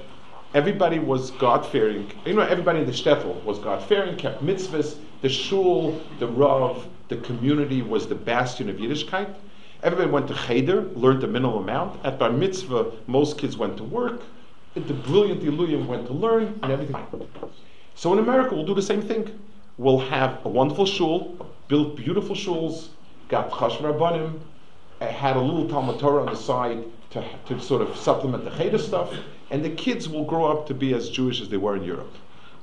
everybody 0.53 0.97
was 0.97 1.31
God 1.31 1.65
fearing. 1.65 2.09
You 2.25 2.35
know, 2.35 2.41
everybody 2.41 2.79
in 2.79 2.85
the 2.85 2.93
shtetl 2.93 3.43
was 3.43 3.59
God 3.59 3.83
fearing, 3.83 4.15
kept 4.15 4.41
mitzvahs. 4.41 4.95
The 5.21 5.29
shul, 5.29 6.01
the 6.19 6.27
rav, 6.27 6.87
the 7.09 7.17
community 7.17 7.81
was 7.81 8.07
the 8.07 8.15
bastion 8.15 8.69
of 8.69 8.77
Yiddishkeit. 8.77 9.35
Everybody 9.83 10.09
went 10.09 10.29
to 10.29 10.33
cheder, 10.33 10.83
learned 10.95 11.21
the 11.21 11.27
minimal 11.27 11.59
amount. 11.59 12.05
At 12.05 12.17
bar 12.17 12.31
mitzvah, 12.31 12.93
most 13.05 13.37
kids 13.37 13.57
went 13.57 13.75
to 13.77 13.83
work. 13.83 14.21
The 14.75 14.93
brilliant 14.93 15.43
Iluyim 15.43 15.87
went 15.87 16.07
to 16.07 16.13
learn, 16.13 16.57
and 16.63 16.71
everything. 16.71 17.05
So 17.93 18.13
in 18.13 18.19
America, 18.19 18.55
we'll 18.55 18.65
do 18.65 18.73
the 18.73 18.81
same 18.81 19.01
thing. 19.01 19.37
We'll 19.77 19.99
have 19.99 20.39
a 20.45 20.49
wonderful 20.49 20.85
shul, 20.85 21.35
built 21.67 21.97
beautiful 21.97 22.33
shuls, 22.33 22.87
got 23.27 23.51
chashem 23.51 23.81
rabbanim, 23.81 24.39
eh, 25.01 25.07
had 25.07 25.35
a 25.35 25.41
little 25.41 25.67
Talmud 25.67 25.99
Torah 25.99 26.21
on 26.21 26.27
the 26.27 26.35
side, 26.35 26.85
to, 27.09 27.23
to 27.47 27.59
sort 27.59 27.81
of 27.81 27.95
supplement 27.97 28.45
the 28.45 28.51
Cheder 28.51 28.77
stuff, 28.77 29.13
and 29.51 29.65
the 29.65 29.69
kids 29.69 30.07
will 30.07 30.23
grow 30.23 30.45
up 30.45 30.65
to 30.67 30.73
be 30.73 30.93
as 30.93 31.09
Jewish 31.09 31.41
as 31.41 31.49
they 31.49 31.57
were 31.57 31.75
in 31.75 31.83
Europe. 31.83 32.13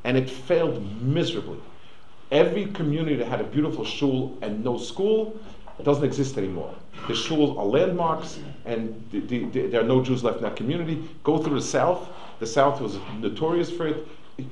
And 0.05 0.17
it 0.17 0.31
failed 0.31 0.83
miserably. 1.03 1.59
Every 2.33 2.67
community 2.67 3.17
that 3.17 3.27
had 3.27 3.43
a 3.43 3.45
beautiful 3.45 3.85
shul 3.85 4.39
and 4.41 4.65
no 4.65 4.79
school 4.79 5.39
doesn't 5.85 6.05
exist 6.05 6.39
anymore. 6.39 6.75
The 7.07 7.15
shuls 7.15 7.57
are 7.59 7.65
landmarks, 7.65 8.39
and 8.65 9.03
the, 9.11 9.21
the, 9.21 9.45
the, 9.47 9.67
there 9.69 9.81
are 9.81 9.87
no 9.87 10.03
Jews 10.03 10.23
left 10.23 10.39
in 10.39 10.43
that 10.45 10.57
community. 10.57 11.09
Go 11.25 11.39
through 11.39 11.55
the 11.55 11.65
South. 11.67 12.09
The 12.39 12.47
South 12.47 12.81
was 12.81 12.99
notorious 13.19 13.71
for 13.71 13.89
it. 13.89 14.07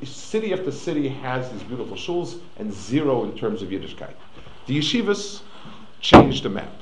City 0.05 0.53
after 0.53 0.70
city 0.70 1.09
has 1.09 1.51
these 1.51 1.62
beautiful 1.62 1.97
shuls, 1.97 2.41
and 2.59 2.72
zero 2.72 3.24
in 3.24 3.37
terms 3.37 3.62
of 3.62 3.68
Yiddishkeit. 3.70 4.14
The 4.66 4.79
yeshivas 4.79 5.41
changed 6.01 6.43
the 6.43 6.51
map. 6.51 6.72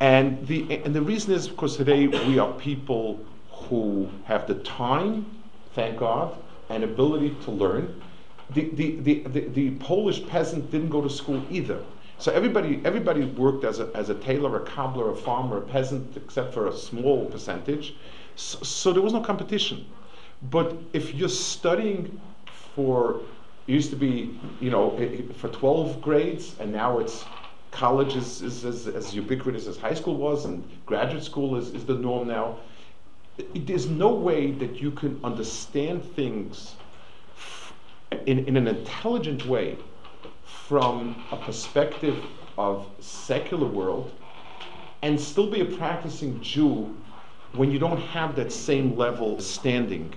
And 0.00 0.46
the, 0.46 0.82
and 0.82 0.94
the 0.94 1.02
reason 1.02 1.34
is 1.34 1.46
because 1.46 1.76
today 1.76 2.06
we 2.06 2.38
are 2.38 2.52
people 2.54 3.24
who 3.50 4.08
have 4.24 4.46
the 4.46 4.54
time, 4.56 5.26
thank 5.74 5.98
God, 5.98 6.36
and 6.70 6.82
ability 6.82 7.36
to 7.44 7.50
learn. 7.50 8.02
The, 8.50 8.70
the, 8.70 8.96
the, 8.96 9.22
the, 9.28 9.40
the 9.48 9.70
Polish 9.72 10.26
peasant 10.26 10.70
didn't 10.70 10.88
go 10.88 11.00
to 11.02 11.10
school 11.10 11.44
either. 11.50 11.84
So 12.20 12.30
everybody, 12.32 12.82
everybody 12.84 13.24
worked 13.24 13.64
as 13.64 13.80
a, 13.80 13.90
as 13.94 14.10
a 14.10 14.14
tailor, 14.14 14.62
a 14.62 14.66
cobbler, 14.66 15.10
a 15.10 15.16
farmer, 15.16 15.56
a 15.56 15.62
peasant, 15.62 16.18
except 16.18 16.52
for 16.52 16.68
a 16.68 16.72
small 16.72 17.24
percentage. 17.24 17.94
So, 18.36 18.58
so 18.62 18.92
there 18.92 19.00
was 19.00 19.14
no 19.14 19.22
competition. 19.22 19.86
But 20.50 20.76
if 20.92 21.14
you're 21.14 21.30
studying 21.30 22.20
for, 22.74 23.22
it 23.66 23.72
used 23.72 23.88
to 23.90 23.96
be, 23.96 24.38
you 24.60 24.70
know, 24.70 24.90
for 25.38 25.48
12 25.48 26.02
grades, 26.02 26.56
and 26.60 26.70
now 26.70 26.98
it's 26.98 27.24
college 27.70 28.14
is, 28.16 28.42
is, 28.42 28.66
is 28.66 28.86
as 28.86 29.14
ubiquitous 29.14 29.66
as 29.66 29.78
high 29.78 29.94
school 29.94 30.16
was, 30.16 30.44
and 30.44 30.62
graduate 30.84 31.24
school 31.24 31.56
is, 31.56 31.70
is 31.70 31.86
the 31.86 31.94
norm 31.94 32.28
now. 32.28 32.58
There's 33.54 33.88
no 33.88 34.12
way 34.12 34.50
that 34.50 34.76
you 34.82 34.90
can 34.90 35.18
understand 35.24 36.04
things 36.04 36.74
in, 38.26 38.40
in 38.40 38.58
an 38.58 38.68
intelligent 38.68 39.46
way 39.46 39.78
from 40.70 41.20
a 41.32 41.36
perspective 41.36 42.16
of 42.56 42.86
secular 43.00 43.66
world 43.66 44.08
and 45.02 45.20
still 45.20 45.50
be 45.50 45.62
a 45.62 45.64
practicing 45.64 46.40
Jew 46.40 46.96
when 47.54 47.72
you 47.72 47.80
don't 47.80 48.00
have 48.00 48.36
that 48.36 48.52
same 48.52 48.96
level 48.96 49.34
of 49.34 49.42
standing, 49.42 50.14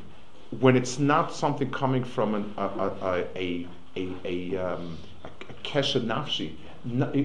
when 0.59 0.77
it's 0.77 0.99
not 0.99 1.33
something 1.33 1.71
coming 1.71 2.03
from 2.03 2.35
an, 2.35 2.53
a, 2.57 2.65
a, 2.67 3.25
a, 3.35 3.67
a, 3.97 4.15
a, 4.25 4.55
um, 4.57 4.95
a, 5.23 5.53
kesha 5.63 5.99
nafshi, 5.99 6.51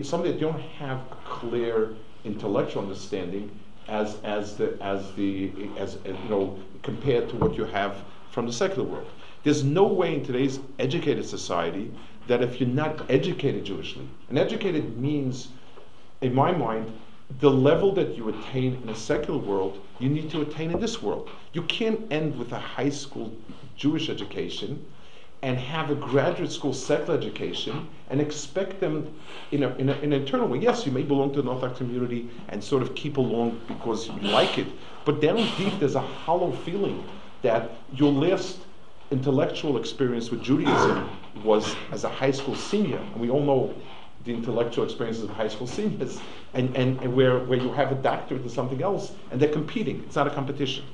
something 0.06 0.32
that 0.32 0.40
you 0.40 0.46
don't 0.46 0.62
have 0.78 0.96
a 0.96 1.16
clear 1.26 1.90
intellectual 2.24 2.80
understanding 2.80 3.50
as, 3.88 4.16
as, 4.24 4.56
the, 4.56 4.82
as, 4.82 5.12
the, 5.16 5.52
as, 5.76 5.98
as 6.06 6.16
you 6.16 6.30
know, 6.30 6.58
compared 6.82 7.28
to 7.28 7.36
what 7.36 7.54
you 7.58 7.66
have 7.66 7.94
from 8.30 8.46
the 8.46 8.52
secular 8.54 8.88
world. 8.88 9.10
There's 9.44 9.64
no 9.64 9.86
way 9.86 10.14
in 10.14 10.24
today's 10.24 10.60
educated 10.78 11.26
society 11.26 11.92
that 12.28 12.42
if 12.42 12.60
you're 12.60 12.68
not 12.68 13.10
educated 13.10 13.64
Jewishly, 13.64 14.06
and 14.28 14.38
educated 14.38 14.96
means, 14.98 15.48
in 16.20 16.34
my 16.34 16.52
mind, 16.52 16.92
the 17.40 17.50
level 17.50 17.92
that 17.94 18.16
you 18.16 18.28
attain 18.28 18.80
in 18.82 18.88
a 18.88 18.96
secular 18.96 19.38
world, 19.38 19.80
you 19.98 20.08
need 20.08 20.30
to 20.30 20.40
attain 20.40 20.70
in 20.70 20.80
this 20.80 21.02
world. 21.02 21.28
You 21.52 21.62
can't 21.62 22.00
end 22.10 22.38
with 22.38 22.52
a 22.52 22.58
high 22.58 22.88
school 22.88 23.34
Jewish 23.76 24.08
education 24.08 24.84
and 25.42 25.56
have 25.56 25.90
a 25.90 25.94
graduate 25.94 26.50
school 26.50 26.72
secular 26.72 27.16
education 27.16 27.88
and 28.10 28.20
expect 28.20 28.80
them 28.80 29.14
in, 29.52 29.62
a, 29.62 29.68
in, 29.76 29.88
a, 29.88 29.92
in 29.98 30.12
an 30.12 30.20
internal 30.20 30.48
way. 30.48 30.58
Yes, 30.58 30.84
you 30.84 30.92
may 30.92 31.02
belong 31.02 31.32
to 31.34 31.40
an 31.40 31.48
Orthodox 31.48 31.78
community 31.78 32.28
and 32.48 32.62
sort 32.62 32.82
of 32.82 32.94
keep 32.94 33.18
along 33.18 33.60
because 33.68 34.08
you 34.08 34.18
like 34.20 34.58
it, 34.58 34.66
but 35.04 35.20
down 35.20 35.36
deep 35.56 35.78
there's 35.78 35.94
a 35.94 36.00
hollow 36.00 36.50
feeling 36.50 37.04
that 37.42 37.70
your 37.92 38.10
last 38.10 38.58
intellectual 39.10 39.78
experience 39.78 40.30
with 40.30 40.42
Judaism 40.42 41.08
was 41.44 41.74
as 41.92 42.04
a 42.04 42.08
high 42.08 42.30
school 42.30 42.54
senior. 42.54 42.98
And 42.98 43.16
we 43.16 43.30
all 43.30 43.42
know 43.42 43.74
the 44.24 44.34
intellectual 44.34 44.84
experiences 44.84 45.24
of 45.24 45.30
high 45.30 45.48
school 45.48 45.66
seniors, 45.66 46.20
and, 46.52 46.76
and, 46.76 47.00
and 47.00 47.14
where, 47.14 47.38
where 47.38 47.58
you 47.58 47.72
have 47.72 47.92
a 47.92 47.94
doctorate 47.94 48.44
or 48.44 48.48
something 48.48 48.82
else, 48.82 49.12
and 49.30 49.40
they're 49.40 49.52
competing. 49.52 50.02
It's 50.04 50.16
not 50.16 50.26
a 50.26 50.30
competition. 50.30 50.84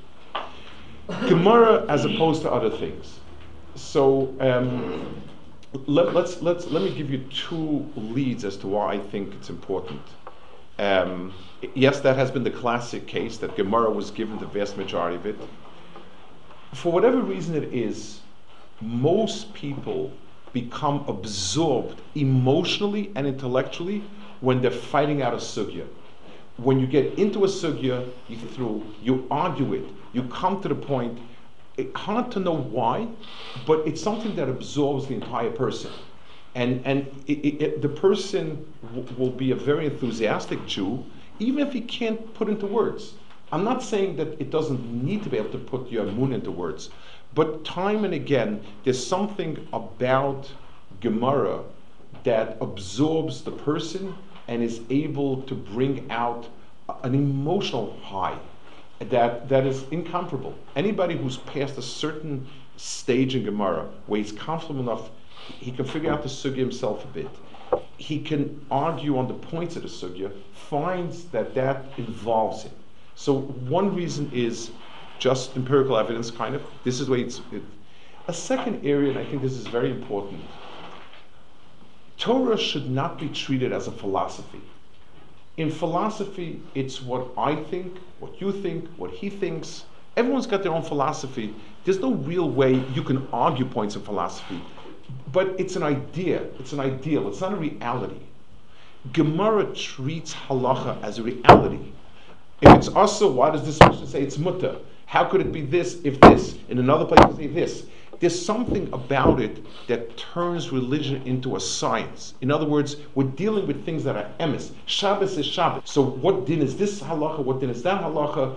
Gemara 1.27 1.85
as 1.89 2.05
opposed 2.05 2.41
to 2.43 2.51
other 2.51 2.69
things. 2.69 3.19
So 3.75 4.33
um, 4.39 5.21
let, 5.85 6.13
let's, 6.13 6.41
let's, 6.41 6.67
let 6.67 6.83
me 6.83 6.95
give 6.95 7.09
you 7.09 7.19
two 7.29 7.85
leads 7.95 8.45
as 8.45 8.57
to 8.57 8.67
why 8.67 8.93
I 8.93 8.99
think 8.99 9.33
it's 9.33 9.49
important. 9.49 10.01
Um, 10.79 11.33
yes, 11.73 11.99
that 12.01 12.15
has 12.15 12.31
been 12.31 12.43
the 12.43 12.51
classic 12.51 13.07
case 13.07 13.37
that 13.37 13.55
Gemara 13.55 13.89
was 13.89 14.11
given 14.11 14.37
the 14.39 14.45
vast 14.45 14.77
majority 14.77 15.15
of 15.15 15.25
it 15.25 15.37
for 16.75 16.91
whatever 16.91 17.21
reason 17.21 17.55
it 17.55 17.73
is, 17.73 18.19
most 18.81 19.53
people 19.53 20.11
become 20.53 21.03
absorbed 21.07 22.01
emotionally 22.15 23.11
and 23.15 23.27
intellectually 23.27 24.03
when 24.41 24.61
they're 24.61 24.71
fighting 24.71 25.21
out 25.21 25.33
a 25.33 25.37
sugya. 25.37 25.85
When 26.57 26.79
you 26.79 26.87
get 26.87 27.17
into 27.19 27.43
a 27.43 27.47
sugya, 27.47 28.09
you 28.29 28.37
through, 28.37 28.83
you 29.01 29.27
argue 29.29 29.73
it, 29.73 29.83
you 30.13 30.23
come 30.23 30.61
to 30.61 30.69
the 30.69 30.75
point. 30.75 31.19
It, 31.77 31.95
hard 31.95 32.31
to 32.31 32.39
know 32.39 32.55
why, 32.55 33.07
but 33.65 33.85
it's 33.85 34.01
something 34.01 34.35
that 34.37 34.47
absorbs 34.47 35.07
the 35.07 35.15
entire 35.15 35.51
person. 35.51 35.91
And, 36.55 36.81
and 36.85 37.23
it, 37.27 37.61
it, 37.61 37.81
the 37.81 37.89
person 37.89 38.65
w- 38.93 39.05
will 39.17 39.31
be 39.31 39.51
a 39.51 39.55
very 39.55 39.85
enthusiastic 39.85 40.65
Jew, 40.65 41.03
even 41.39 41.67
if 41.67 41.73
he 41.73 41.81
can't 41.81 42.33
put 42.33 42.47
into 42.47 42.65
words. 42.65 43.15
I'm 43.55 43.63
not 43.63 43.81
saying 43.81 44.17
that 44.17 44.41
it 44.41 44.49
doesn't 44.49 44.83
need 45.05 45.23
to 45.23 45.29
be 45.29 45.37
able 45.37 45.51
to 45.51 45.57
put 45.57 45.89
your 45.89 46.03
moon 46.03 46.33
into 46.33 46.51
words, 46.51 46.89
but 47.33 47.63
time 47.63 48.03
and 48.03 48.13
again, 48.13 48.61
there's 48.83 49.07
something 49.07 49.65
about 49.71 50.51
Gemara 50.99 51.63
that 52.25 52.57
absorbs 52.59 53.43
the 53.43 53.51
person 53.51 54.13
and 54.49 54.61
is 54.61 54.81
able 54.89 55.41
to 55.43 55.55
bring 55.55 56.05
out 56.11 56.49
an 57.03 57.15
emotional 57.15 57.97
high 58.03 58.37
that, 58.99 59.47
that 59.47 59.65
is 59.65 59.85
incomparable. 59.89 60.53
Anybody 60.75 61.15
who's 61.15 61.37
past 61.37 61.77
a 61.77 61.81
certain 61.81 62.45
stage 62.75 63.35
in 63.35 63.45
Gemara 63.45 63.87
where 64.07 64.19
he's 64.19 64.33
comfortable 64.33 64.81
enough, 64.81 65.11
he 65.47 65.71
can 65.71 65.85
figure 65.85 66.11
out 66.11 66.23
the 66.23 66.27
sugya 66.27 66.57
himself 66.57 67.05
a 67.05 67.07
bit. 67.07 67.29
He 67.95 68.19
can 68.19 68.65
argue 68.69 69.17
on 69.17 69.29
the 69.29 69.33
points 69.33 69.77
of 69.77 69.83
the 69.83 69.87
sugya, 69.87 70.33
finds 70.51 71.23
that 71.27 71.55
that 71.55 71.85
involves 71.97 72.63
him. 72.63 72.73
So 73.15 73.39
one 73.39 73.95
reason 73.95 74.29
is 74.33 74.71
just 75.19 75.55
empirical 75.55 75.97
evidence, 75.97 76.29
kind 76.29 76.55
of. 76.55 76.63
This 76.83 76.99
is 76.99 77.09
where 77.09 77.19
it's. 77.19 77.39
It, 77.51 77.63
a 78.27 78.33
second 78.33 78.85
area, 78.85 79.11
and 79.11 79.19
I 79.19 79.25
think 79.25 79.41
this 79.41 79.53
is 79.53 79.67
very 79.67 79.91
important. 79.91 80.43
Torah 82.17 82.57
should 82.57 82.89
not 82.89 83.19
be 83.19 83.29
treated 83.29 83.71
as 83.71 83.87
a 83.87 83.91
philosophy. 83.91 84.61
In 85.57 85.69
philosophy, 85.69 86.61
it's 86.73 87.01
what 87.01 87.27
I 87.37 87.55
think, 87.55 87.97
what 88.19 88.41
you 88.41 88.51
think, 88.51 88.89
what 88.97 89.11
he 89.11 89.29
thinks. 89.29 89.85
Everyone's 90.17 90.47
got 90.47 90.63
their 90.63 90.71
own 90.71 90.81
philosophy. 90.81 91.53
There's 91.83 91.99
no 91.99 92.13
real 92.13 92.49
way 92.49 92.83
you 92.93 93.03
can 93.03 93.27
argue 93.31 93.65
points 93.65 93.95
of 93.95 94.03
philosophy. 94.03 94.61
But 95.31 95.59
it's 95.59 95.75
an 95.75 95.83
idea, 95.83 96.43
it's 96.59 96.73
an 96.73 96.79
ideal, 96.79 97.27
it's 97.27 97.41
not 97.41 97.53
a 97.53 97.57
reality. 97.57 98.19
Gemara 99.13 99.65
treats 99.73 100.33
halacha 100.33 101.01
as 101.03 101.19
a 101.19 101.23
reality. 101.23 101.91
If 102.61 102.73
it's 102.73 102.87
also, 102.87 103.31
why 103.31 103.49
does 103.51 103.65
this 103.65 103.77
person 103.77 104.07
say 104.07 104.21
it's 104.21 104.37
mutter? 104.37 104.77
How 105.07 105.25
could 105.25 105.41
it 105.41 105.51
be 105.51 105.61
this 105.61 105.99
if 106.03 106.19
this? 106.21 106.57
In 106.69 106.79
another 106.79 107.05
place, 107.05 107.35
say 107.35 107.47
this. 107.47 107.85
There's 108.19 108.45
something 108.45 108.87
about 108.93 109.41
it 109.41 109.65
that 109.87 110.15
turns 110.17 110.71
religion 110.71 111.21
into 111.23 111.57
a 111.57 111.59
science. 111.59 112.33
In 112.39 112.49
other 112.49 112.65
words, 112.65 112.95
we're 113.13 113.25
dealing 113.25 113.67
with 113.67 113.85
things 113.85 114.05
that 114.05 114.15
are 114.15 114.29
emes. 114.39 114.71
Shabbos 114.85 115.37
is 115.37 115.45
Shabbos. 115.45 115.83
So 115.85 116.01
what 116.01 116.45
din 116.45 116.61
is 116.61 116.77
this 116.77 117.01
halacha? 117.01 117.43
What 117.43 117.59
din 117.59 117.69
is 117.69 117.83
that 117.83 118.01
halacha? 118.01 118.55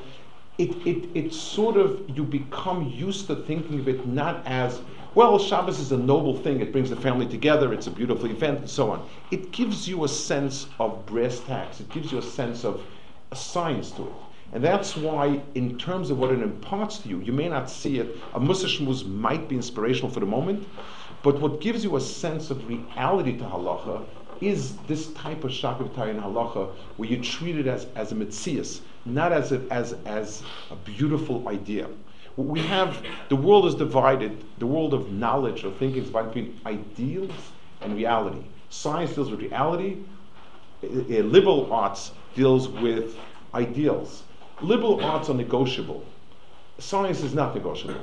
It, 0.58 0.70
it, 0.86 1.08
it 1.14 1.34
sort 1.34 1.76
of, 1.76 2.08
you 2.08 2.22
become 2.22 2.88
used 2.88 3.26
to 3.26 3.36
thinking 3.36 3.80
of 3.80 3.88
it 3.88 4.06
not 4.06 4.46
as, 4.46 4.80
well, 5.14 5.38
Shabbos 5.40 5.80
is 5.80 5.90
a 5.90 5.96
noble 5.96 6.36
thing. 6.36 6.60
It 6.60 6.70
brings 6.70 6.90
the 6.90 6.96
family 6.96 7.26
together. 7.26 7.72
It's 7.72 7.88
a 7.88 7.90
beautiful 7.90 8.30
event 8.30 8.60
and 8.60 8.70
so 8.70 8.92
on. 8.92 9.08
It 9.32 9.50
gives 9.50 9.88
you 9.88 10.04
a 10.04 10.08
sense 10.08 10.68
of 10.78 11.04
brass 11.06 11.40
tacks. 11.40 11.80
It 11.80 11.88
gives 11.90 12.12
you 12.12 12.18
a 12.18 12.22
sense 12.22 12.64
of 12.64 12.80
a 13.30 13.36
science 13.36 13.90
to 13.92 14.02
it. 14.02 14.12
And 14.52 14.64
that's 14.64 14.96
why, 14.96 15.42
in 15.54 15.78
terms 15.78 16.10
of 16.10 16.18
what 16.18 16.30
it 16.30 16.40
imparts 16.40 16.98
to 17.00 17.08
you, 17.08 17.20
you 17.20 17.32
may 17.32 17.48
not 17.48 17.68
see 17.68 17.98
it. 17.98 18.16
A 18.32 18.40
mussar 18.40 18.66
shmuz 18.66 19.06
might 19.06 19.46
be 19.48 19.56
inspirational 19.56 20.10
for 20.10 20.20
the 20.20 20.26
moment, 20.26 20.66
but 21.22 21.38
what 21.40 21.60
gives 21.60 21.84
you 21.84 21.96
a 21.96 22.00
sense 22.00 22.50
of 22.50 22.66
reality 22.66 23.36
to 23.36 23.44
halacha 23.44 24.06
is 24.40 24.76
this 24.86 25.12
type 25.12 25.44
of 25.44 25.50
shakla 25.50 25.90
v'tarya 25.90 26.22
halacha, 26.22 26.70
where 26.96 27.08
you 27.08 27.22
treat 27.22 27.58
it 27.58 27.66
as, 27.66 27.86
as 27.94 28.12
a 28.12 28.14
metzius, 28.14 28.80
not 29.04 29.32
as 29.32 29.52
a, 29.52 29.60
as, 29.70 29.94
as 30.06 30.42
a 30.70 30.76
beautiful 30.76 31.46
idea. 31.48 31.88
We 32.36 32.60
have, 32.60 33.04
the 33.28 33.36
world 33.36 33.66
is 33.66 33.74
divided, 33.74 34.44
the 34.58 34.66
world 34.66 34.94
of 34.94 35.10
knowledge 35.12 35.64
or 35.64 35.72
thinking 35.72 36.02
is 36.02 36.06
divided 36.06 36.32
between 36.32 36.60
ideals 36.64 37.32
and 37.80 37.96
reality. 37.96 38.44
Science 38.70 39.12
deals 39.14 39.30
with 39.30 39.40
reality, 39.40 39.98
liberal 40.82 41.72
arts 41.72 42.12
deals 42.38 42.68
with 42.68 43.16
ideals. 43.52 44.22
liberal 44.62 45.04
arts 45.04 45.28
are 45.28 45.34
negotiable. 45.34 46.04
Science 46.78 47.20
is 47.22 47.34
not 47.34 47.52
negotiable. 47.54 48.00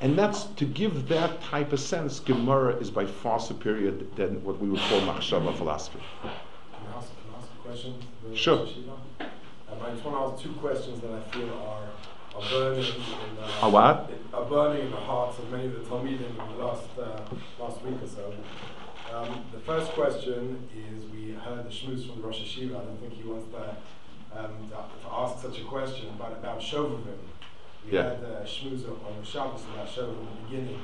And 0.00 0.18
that's 0.18 0.44
to 0.60 0.64
give 0.64 1.08
that 1.08 1.40
type 1.42 1.70
of 1.72 1.80
sense, 1.80 2.18
Gemara 2.20 2.76
is 2.76 2.90
by 2.90 3.04
far 3.04 3.38
superior 3.38 3.92
than 4.16 4.42
what 4.42 4.58
we 4.58 4.68
would 4.70 4.80
call 4.88 5.00
Machshava 5.02 5.54
philosophy. 5.56 6.00
Can 6.22 6.30
I 6.30 6.96
ask, 6.96 7.08
can 7.20 7.34
I 7.34 7.38
ask 7.38 7.48
a 7.58 7.68
question? 7.68 7.94
Sure. 8.34 8.66
Um, 9.20 9.78
I 9.84 9.90
just 9.90 10.04
want 10.04 10.16
to 10.16 10.22
ask 10.32 10.42
two 10.42 10.52
questions 10.60 11.00
that 11.02 11.12
I 11.12 11.20
feel 11.34 11.50
are, 11.72 11.86
are 12.36 12.48
burning 12.50 12.84
in, 12.84 13.38
uh, 13.42 13.66
A 13.66 13.70
what? 13.70 14.10
in- 14.10 14.34
are 14.34 14.44
burning 14.46 14.86
in 14.86 14.90
the 14.90 15.04
hearts 15.10 15.38
of 15.38 15.50
many 15.50 15.66
of 15.66 15.74
the 15.74 15.80
Talmidim 15.80 16.30
in 16.30 16.36
the 16.36 16.64
last, 16.64 16.88
uh, 16.98 17.20
last 17.62 17.82
week 17.82 18.02
or 18.02 18.08
so. 18.08 18.32
Um, 19.14 19.44
the 19.52 19.60
first 19.60 19.92
question 19.92 20.68
is 20.74 21.04
heard 21.34 21.64
the 21.64 21.70
shmooze 21.70 22.06
from 22.06 22.20
the 22.20 22.26
Rosh 22.26 22.40
Yeshiva. 22.40 22.80
I 22.80 22.84
don't 22.84 23.00
think 23.00 23.12
he 23.14 23.22
wants 23.24 23.48
to, 23.52 23.76
um, 24.38 24.52
to, 24.70 24.74
to 24.76 25.12
ask 25.12 25.42
such 25.42 25.60
a 25.60 25.64
question, 25.64 26.08
but 26.18 26.32
about 26.32 26.60
Shovavim. 26.60 27.18
We 27.84 27.92
Yeah. 27.92 28.02
had 28.04 28.24
uh, 28.24 28.44
shmooze 28.44 28.88
on 28.88 29.20
the 29.20 29.26
Shabbos 29.26 29.62
about 29.72 29.86
Shovavim 29.88 30.20
in 30.20 30.26
the 30.26 30.48
beginning 30.48 30.80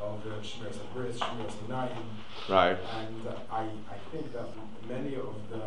of 0.00 0.22
the 0.24 0.30
Shmiras 0.30 0.76
Habris, 0.78 1.18
Shmiras 1.18 1.54
Einayim. 1.66 2.06
Right. 2.48 2.78
And 2.96 3.26
uh, 3.26 3.34
I, 3.52 3.62
I 3.64 3.98
think 4.10 4.32
that 4.32 4.46
many 4.88 5.16
of 5.16 5.34
the, 5.50 5.58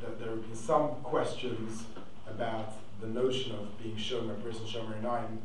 that 0.00 0.18
there 0.18 0.30
have 0.30 0.42
been 0.46 0.56
some 0.56 0.88
questions 1.02 1.84
about 2.28 2.72
the 3.00 3.06
notion 3.06 3.52
of 3.54 3.80
being 3.82 3.96
Shomer 3.96 4.42
Bris 4.42 4.58
and 4.58 4.66
Shomer 4.68 5.00
Nine, 5.02 5.38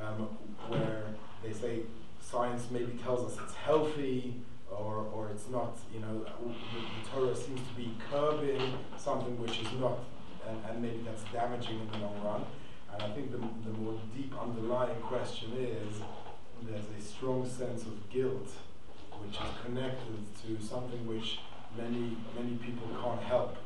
um, 0.00 0.28
where 0.68 1.04
they 1.42 1.52
say 1.52 1.80
science 2.20 2.68
maybe 2.70 2.92
tells 3.02 3.32
us 3.32 3.38
it's 3.42 3.54
healthy 3.54 4.34
or, 4.70 5.06
or 5.12 5.28
it's 5.30 5.48
not, 5.48 5.76
you 5.92 6.00
know, 6.00 6.24
the, 6.24 7.10
Torah 7.10 7.34
seems 7.34 7.60
to 7.68 7.74
be 7.76 7.94
curbing 8.10 8.74
something 8.96 9.38
which 9.40 9.60
is 9.60 9.72
not, 9.80 9.98
and, 10.48 10.58
and 10.68 10.82
maybe 10.82 11.00
that's 11.04 11.24
damaging 11.32 11.80
in 11.80 11.88
the 11.92 11.98
long 11.98 12.22
run. 12.24 12.44
And 12.92 13.02
I 13.02 13.14
think 13.14 13.30
the, 13.30 13.38
the 13.38 13.76
more 13.78 13.98
deep 14.14 14.32
underlying 14.40 15.00
question 15.00 15.52
is 15.58 16.00
there's 16.62 16.84
a 16.98 17.02
strong 17.02 17.48
sense 17.48 17.82
of 17.82 18.10
guilt 18.10 18.50
which 19.22 19.36
is 19.36 19.52
connected 19.64 20.18
to 20.42 20.62
something 20.64 21.06
which 21.06 21.38
many 21.76 22.16
many 22.36 22.56
people 22.56 22.88
can't 23.02 23.22
help. 23.22 23.56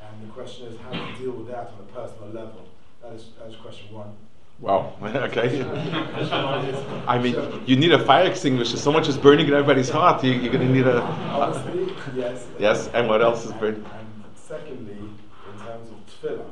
And 0.00 0.28
the 0.28 0.32
question 0.32 0.66
is 0.66 0.78
how 0.80 0.90
to 0.90 1.18
deal 1.18 1.32
with 1.32 1.48
that 1.48 1.72
on 1.72 1.80
a 1.80 1.92
personal 1.92 2.30
level. 2.30 2.68
That 3.02 3.12
is 3.12 3.30
that 3.38 3.48
is 3.48 3.56
question 3.56 3.92
one. 3.92 4.14
Wow. 4.58 4.94
okay. 5.02 5.62
Question 5.62 6.44
one 6.44 6.64
is 6.64 7.04
I 7.06 7.18
mean, 7.18 7.62
you 7.66 7.76
need 7.76 7.92
a 7.92 8.02
fire 8.02 8.26
extinguisher. 8.26 8.78
So 8.78 8.90
much 8.90 9.06
is 9.06 9.16
burning 9.16 9.46
in 9.46 9.52
everybody's 9.52 9.90
heart. 9.90 10.24
You, 10.24 10.32
you're 10.32 10.52
going 10.52 10.66
to 10.66 10.72
need 10.72 10.86
a. 10.86 11.02
honestly, 11.02 11.94
yes. 12.14 12.46
Yes, 12.58 12.88
and 12.94 13.08
what 13.08 13.20
else 13.20 13.44
is 13.44 13.52
burning? 13.52 13.84
And 13.84 14.08
secondly, 14.34 14.96
in 14.96 15.58
terms 15.60 15.90
of 15.90 15.98
tefillah, 16.08 16.50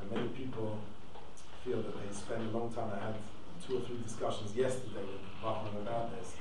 and 0.00 0.10
many 0.12 0.28
people 0.28 0.78
feel 1.64 1.82
that 1.82 1.94
they 2.00 2.16
spend 2.16 2.54
a 2.54 2.56
long 2.56 2.72
time. 2.72 2.90
I 2.94 3.06
had 3.06 3.14
two 3.66 3.78
or 3.78 3.80
three 3.80 3.98
discussions 4.04 4.54
yesterday 4.54 5.02
with 5.02 5.42
Bachman 5.42 5.82
about 5.82 6.16
this. 6.16 6.34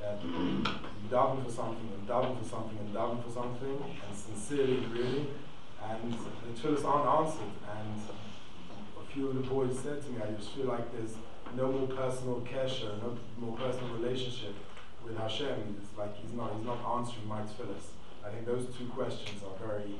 That 0.00 0.22
you 0.24 0.64
daven 1.10 1.44
for 1.44 1.50
something 1.50 1.88
and 1.92 2.08
daven 2.08 2.38
for 2.42 2.48
something 2.48 2.78
and 2.78 2.94
daven 2.94 3.22
for 3.22 3.30
something, 3.30 3.76
and 4.08 4.16
sincerely, 4.16 4.86
really, 4.90 5.26
and 5.84 6.12
the 6.12 6.60
tefillahs 6.60 6.84
aren't 6.84 7.26
answered. 7.26 7.52
Few 9.16 9.28
of 9.28 9.34
the 9.34 9.48
boys 9.48 9.78
said 9.78 10.02
to 10.02 10.10
me, 10.10 10.18
I 10.22 10.30
just 10.32 10.50
feel 10.50 10.66
like 10.66 10.92
there's 10.92 11.14
no 11.56 11.72
more 11.72 11.88
personal 11.88 12.42
kesher, 12.42 13.00
no 13.02 13.16
more 13.38 13.56
personal 13.56 13.88
relationship 13.94 14.54
with 15.06 15.16
Hashem. 15.16 15.74
It's 15.80 15.96
like 15.96 16.14
he's 16.18 16.34
not, 16.34 16.52
he's 16.54 16.66
not 16.66 16.76
answering 16.98 17.26
my 17.26 17.40
tefillahs. 17.40 17.94
I 18.22 18.28
think 18.28 18.44
those 18.44 18.66
two 18.76 18.84
questions 18.88 19.40
are 19.42 19.66
very 19.66 19.94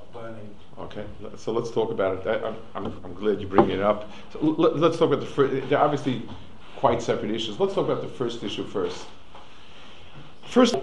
are 0.00 0.22
burning. 0.22 0.54
Okay, 0.78 1.04
so 1.36 1.52
let's 1.52 1.70
talk 1.70 1.90
about 1.90 2.26
it. 2.26 2.26
I, 2.26 2.48
I'm, 2.48 2.56
I'm, 2.74 2.86
I'm 3.04 3.12
glad 3.12 3.42
you 3.42 3.46
bring 3.46 3.68
it 3.68 3.80
up. 3.80 4.10
So 4.32 4.38
l- 4.38 4.54
let, 4.54 4.78
let's 4.78 4.96
talk 4.96 5.08
about 5.08 5.20
the 5.20 5.26
first. 5.26 5.68
They're 5.68 5.78
obviously 5.78 6.22
quite 6.78 7.02
separate 7.02 7.30
issues. 7.30 7.60
Let's 7.60 7.74
talk 7.74 7.90
about 7.90 8.00
the 8.00 8.08
first 8.08 8.42
issue 8.42 8.64
first. 8.64 9.04
First, 10.46 10.76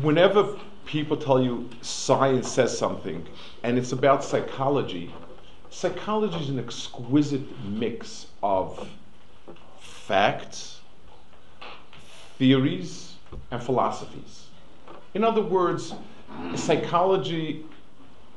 whenever 0.00 0.58
people 0.86 1.18
tell 1.18 1.42
you 1.42 1.68
science 1.82 2.50
says 2.50 2.78
something 2.78 3.26
and 3.62 3.76
it's 3.76 3.92
about 3.92 4.24
psychology, 4.24 5.12
psychology 5.74 6.36
is 6.36 6.48
an 6.50 6.58
exquisite 6.60 7.42
mix 7.64 8.26
of 8.42 8.88
facts, 9.80 10.80
theories, 12.38 13.14
and 13.50 13.60
philosophies. 13.62 14.46
In 15.14 15.24
other 15.24 15.42
words, 15.42 15.94
psychology, 16.54 17.64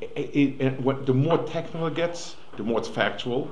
i 0.02 0.08
i 0.18 0.66
i- 0.66 0.70
what, 0.86 1.06
the 1.06 1.14
more 1.14 1.38
technical 1.56 1.88
it 1.88 1.96
gets, 1.96 2.36
the 2.58 2.64
more 2.64 2.80
it's 2.80 2.88
factual. 2.88 3.50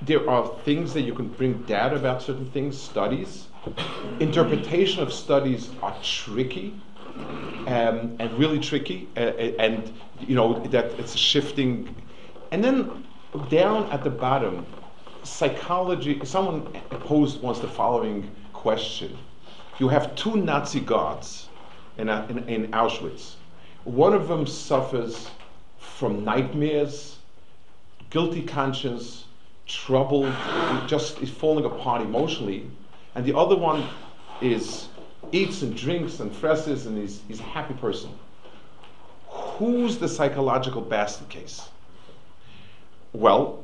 There 0.00 0.28
are 0.28 0.44
things 0.64 0.94
that 0.94 1.02
you 1.02 1.14
can 1.14 1.28
bring 1.28 1.52
data 1.64 1.96
about 1.96 2.22
certain 2.22 2.46
things, 2.50 2.80
studies. 2.80 3.46
Interpretation 4.20 5.02
of 5.02 5.12
studies 5.12 5.70
are 5.82 5.94
tricky 6.02 6.74
um, 7.66 8.16
and 8.18 8.28
really 8.38 8.58
tricky, 8.58 9.08
uh, 9.16 9.20
and 9.66 9.92
you 10.20 10.34
know 10.34 10.48
that 10.68 10.86
it's 10.98 11.14
a 11.14 11.18
shifting. 11.18 11.94
And 12.52 12.62
then 12.62 13.06
down 13.48 13.90
at 13.90 14.04
the 14.04 14.10
bottom, 14.10 14.66
psychology. 15.22 16.20
Someone 16.22 16.66
posed 16.90 17.40
once 17.40 17.60
the 17.60 17.66
following 17.66 18.30
question: 18.52 19.16
You 19.78 19.88
have 19.88 20.14
two 20.16 20.36
Nazi 20.36 20.80
guards 20.80 21.48
in, 21.96 22.10
uh, 22.10 22.26
in, 22.28 22.46
in 22.50 22.70
Auschwitz. 22.72 23.36
One 23.84 24.12
of 24.12 24.28
them 24.28 24.46
suffers 24.46 25.30
from 25.78 26.24
nightmares, 26.24 27.16
guilty 28.10 28.42
conscience, 28.42 29.24
trouble, 29.66 30.30
just 30.86 31.22
is 31.22 31.30
falling 31.30 31.64
apart 31.64 32.02
emotionally, 32.02 32.70
and 33.14 33.24
the 33.24 33.34
other 33.34 33.56
one 33.56 33.88
is 34.42 34.88
eats 35.32 35.62
and 35.62 35.74
drinks 35.74 36.20
and 36.20 36.30
fresses 36.36 36.84
and 36.84 36.98
he's, 36.98 37.22
he's 37.28 37.40
a 37.40 37.44
happy 37.44 37.74
person. 37.74 38.10
Who's 39.28 39.96
the 39.96 40.08
psychological 40.08 40.82
basket 40.82 41.30
case? 41.30 41.71
Well, 43.12 43.62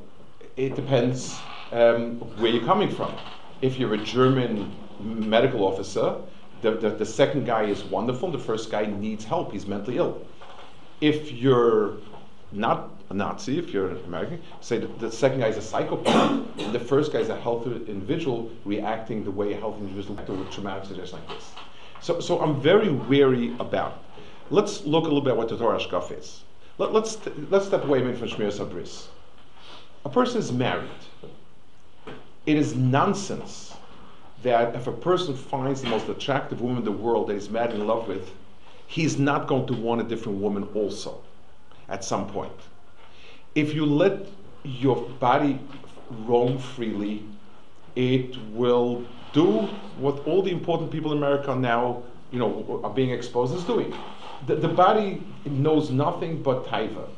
it 0.57 0.77
depends 0.77 1.39
um, 1.73 2.21
where 2.37 2.51
you're 2.51 2.67
coming 2.67 2.91
from. 2.91 3.15
If 3.63 3.79
you're 3.79 3.95
a 3.95 4.05
German 4.05 4.71
medical 5.01 5.65
officer, 5.65 6.17
the, 6.61 6.73
the, 6.73 6.91
the 6.91 7.07
second 7.07 7.47
guy 7.47 7.63
is 7.65 7.83
wonderful, 7.85 8.31
the 8.31 8.39
first 8.39 8.71
guy 8.71 8.85
needs 8.85 9.25
help, 9.25 9.53
he's 9.53 9.67
mentally 9.67 9.97
ill. 9.97 10.21
If 11.01 11.33
you're 11.33 11.95
not 12.53 12.91
a 13.09 13.15
Nazi, 13.15 13.59
if 13.59 13.71
you're 13.71 13.89
an 13.89 14.05
American, 14.05 14.43
say 14.61 14.79
the, 14.79 14.87
the 14.87 15.11
second 15.11 15.41
guy 15.41 15.49
is 15.49 15.57
a 15.57 15.63
psychopath, 15.63 16.47
and 16.59 16.73
the 16.75 16.81
first 16.81 17.13
guy 17.13 17.21
is 17.21 17.31
a 17.31 17.41
healthy 17.41 17.71
individual 17.87 18.51
reacting 18.67 19.25
the 19.25 19.31
way 19.31 19.55
a 19.55 19.57
healthy 19.57 19.81
individual 19.81 20.17
reacts 20.17 20.31
with 20.31 20.51
traumatic 20.51 20.85
situations 20.85 21.15
like 21.15 21.29
this. 21.29 21.53
So, 22.03 22.21
so 22.21 22.41
I'm 22.41 22.61
very 22.61 22.91
wary 22.91 23.57
about 23.61 23.93
it. 23.93 24.23
Let's 24.51 24.85
look 24.85 25.05
a 25.05 25.07
little 25.07 25.23
bit 25.23 25.31
at 25.31 25.37
what 25.39 25.49
the 25.49 25.57
Torah 25.57 25.79
Shkaf 25.79 26.17
is. 26.19 26.43
Let, 26.77 26.93
let's, 26.93 27.17
let's 27.51 27.67
step 27.67 27.85
away 27.85 28.01
from 28.15 28.29
Shmir 28.29 28.53
Sabris. 28.53 29.09
A 30.05 30.09
person 30.09 30.39
is 30.39 30.53
married. 30.53 30.89
It 32.47 32.57
is 32.57 32.75
nonsense 32.75 33.75
that 34.43 34.75
if 34.75 34.87
a 34.87 34.93
person 34.93 35.35
finds 35.35 35.83
the 35.83 35.89
most 35.89 36.09
attractive 36.09 36.61
woman 36.61 36.79
in 36.79 36.85
the 36.85 36.93
world 36.93 37.29
that 37.29 37.35
he's 37.35 37.51
mad 37.51 37.73
in 37.73 37.87
love 37.87 38.07
with, 38.07 38.31
he's 38.87 39.19
not 39.19 39.49
going 39.49 39.67
to 39.67 39.75
want 39.75 40.01
a 40.01 40.05
different 40.05 40.39
woman 40.39 40.69
also 40.75 41.21
at 41.89 42.05
some 42.05 42.29
point. 42.29 42.53
If 43.55 43.75
you 43.75 43.85
let 43.85 44.27
your 44.65 44.97
body 45.19 45.59
roam 46.11 46.59
freely, 46.59 47.25
it 47.97 48.37
will 48.53 49.05
do 49.33 49.69
what 49.99 50.27
all 50.27 50.43
the 50.43 50.51
important 50.51 50.91
people 50.91 51.13
in 51.13 51.19
America 51.19 51.55
now, 51.55 52.03
you 52.31 52.39
know, 52.39 52.81
are 52.85 52.91
being 52.91 53.11
exposed 53.11 53.55
as 53.55 53.65
doing. 53.65 53.93
The, 54.47 54.55
the 54.57 54.69
body 54.69 55.23
knows 55.45 55.91
nothing 55.91 56.43
but 56.43 56.67
taiva, 56.67 57.09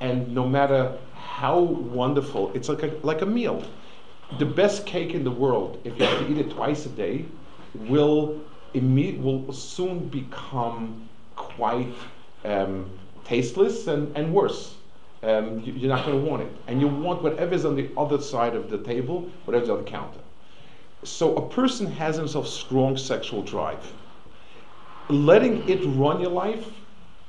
and 0.00 0.34
no 0.34 0.48
matter 0.48 0.96
how 1.42 1.58
wonderful, 1.58 2.52
it's 2.54 2.68
like 2.68 2.84
a, 2.84 2.94
like 3.02 3.20
a 3.22 3.26
meal. 3.26 3.64
The 4.38 4.46
best 4.46 4.86
cake 4.86 5.12
in 5.12 5.24
the 5.24 5.30
world, 5.44 5.80
if 5.82 5.98
you 5.98 6.04
have 6.04 6.20
to 6.20 6.30
eat 6.30 6.38
it 6.38 6.52
twice 6.52 6.86
a 6.86 6.88
day, 6.90 7.24
will 7.74 8.40
imme- 8.76 9.20
will 9.20 9.52
soon 9.52 10.08
become 10.08 11.08
quite 11.34 11.92
um, 12.44 12.88
tasteless 13.24 13.88
and, 13.88 14.16
and 14.16 14.32
worse. 14.32 14.76
Um, 15.24 15.58
you, 15.64 15.72
you're 15.72 15.88
not 15.88 16.06
going 16.06 16.24
to 16.24 16.30
want 16.30 16.42
it, 16.42 16.52
and 16.68 16.80
you 16.80 16.86
want 16.86 17.24
whatever's 17.24 17.64
on 17.64 17.74
the 17.74 17.90
other 17.96 18.20
side 18.20 18.54
of 18.54 18.70
the 18.70 18.78
table, 18.78 19.28
whatever's 19.44 19.68
on 19.68 19.78
the 19.78 19.90
counter. 19.90 20.20
So 21.02 21.34
a 21.34 21.48
person 21.48 21.90
has 21.90 22.14
himself 22.14 22.46
strong 22.46 22.96
sexual 22.96 23.42
drive. 23.42 23.92
Letting 25.08 25.68
it 25.68 25.80
run 25.98 26.20
your 26.20 26.30
life 26.30 26.68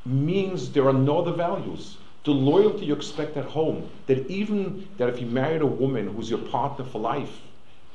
means 0.05 0.71
there 0.71 0.87
are 0.87 0.93
no 0.93 1.17
other 1.17 1.33
values. 1.33 1.97
The 2.23 2.31
loyalty 2.31 2.85
you 2.85 2.93
expect 2.93 3.35
at 3.35 3.45
home, 3.45 3.89
that 4.07 4.29
even 4.29 4.87
that 4.97 5.09
if 5.09 5.19
you 5.19 5.25
married 5.25 5.61
a 5.61 5.65
woman 5.67 6.07
who's 6.07 6.29
your 6.29 6.39
partner 6.39 6.85
for 6.85 6.99
life 6.99 7.41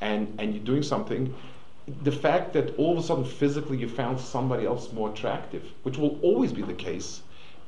and, 0.03 0.35
and 0.39 0.55
you're 0.55 0.65
doing 0.65 0.83
something, 0.83 1.35
the 2.03 2.13
fact 2.13 2.53
that 2.53 2.77
all 2.77 2.93
of 2.93 2.99
a 2.99 3.03
sudden 3.03 3.25
physically 3.25 3.79
you 3.79 3.89
found 3.89 4.21
somebody 4.21 4.67
else 4.67 4.93
more 4.93 5.11
attractive, 5.11 5.63
which 5.83 5.97
will 5.97 6.19
always 6.21 6.53
be 6.53 6.61
the 6.61 6.75
case, 6.75 7.23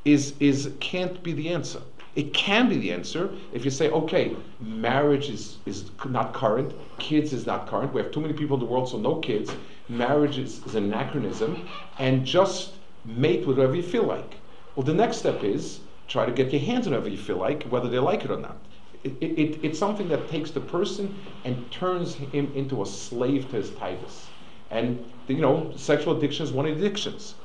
is, 0.05 0.35
is 0.39 0.73
can't 0.81 1.23
be 1.23 1.33
the 1.33 1.49
answer. 1.49 1.81
It 2.15 2.35
can 2.35 2.69
be 2.69 2.77
the 2.77 2.93
answer 2.93 3.31
if 3.55 3.65
you 3.65 3.71
say, 3.71 3.89
okay, 3.91 4.37
marriage 4.61 5.31
is, 5.31 5.59
is 5.65 5.91
not 6.05 6.35
current, 6.35 6.75
kids 6.99 7.33
is 7.33 7.47
not 7.47 7.69
current, 7.69 7.95
we 7.95 8.03
have 8.03 8.11
too 8.11 8.21
many 8.21 8.35
people 8.35 8.57
in 8.57 8.61
the 8.61 8.67
world, 8.67 8.89
so 8.89 8.99
no 8.99 9.17
kids. 9.17 9.51
Marriage 9.89 10.37
is, 10.37 10.65
is 10.67 10.75
an 10.75 10.85
anachronism, 10.85 11.67
and 11.99 12.27
just 12.27 12.75
mate 13.07 13.47
with 13.47 13.57
whatever 13.57 13.77
you 13.77 13.83
feel 13.83 14.05
like. 14.05 14.35
Well, 14.77 14.85
the 14.85 14.93
next 14.93 15.19
step 15.19 15.43
is 15.43 15.81
try 16.11 16.27
to 16.27 16.33
get 16.33 16.53
your 16.53 16.61
hands 16.61 16.87
on 16.87 16.93
whatever 16.93 17.09
you 17.09 17.17
feel 17.17 17.37
like, 17.37 17.63
whether 17.65 17.89
they 17.89 17.99
like 17.99 18.25
it 18.25 18.31
or 18.31 18.37
not. 18.37 18.57
It, 19.05 19.13
it, 19.23 19.59
it's 19.63 19.79
something 19.79 20.09
that 20.09 20.29
takes 20.29 20.51
the 20.51 20.61
person 20.61 21.17
and 21.45 21.71
turns 21.71 22.15
him 22.15 22.53
into 22.55 22.83
a 22.83 22.87
slave 22.87 23.49
to 23.51 23.57
his 23.57 23.71
tightness. 23.71 24.27
And, 24.71 25.03
you 25.29 25.41
know, 25.41 25.73
sexual 25.77 26.17
addiction 26.17 26.45
is 26.45 26.53
one 26.53 26.67
of 26.67 26.79
the 26.79 26.85
addictions. 26.85 27.37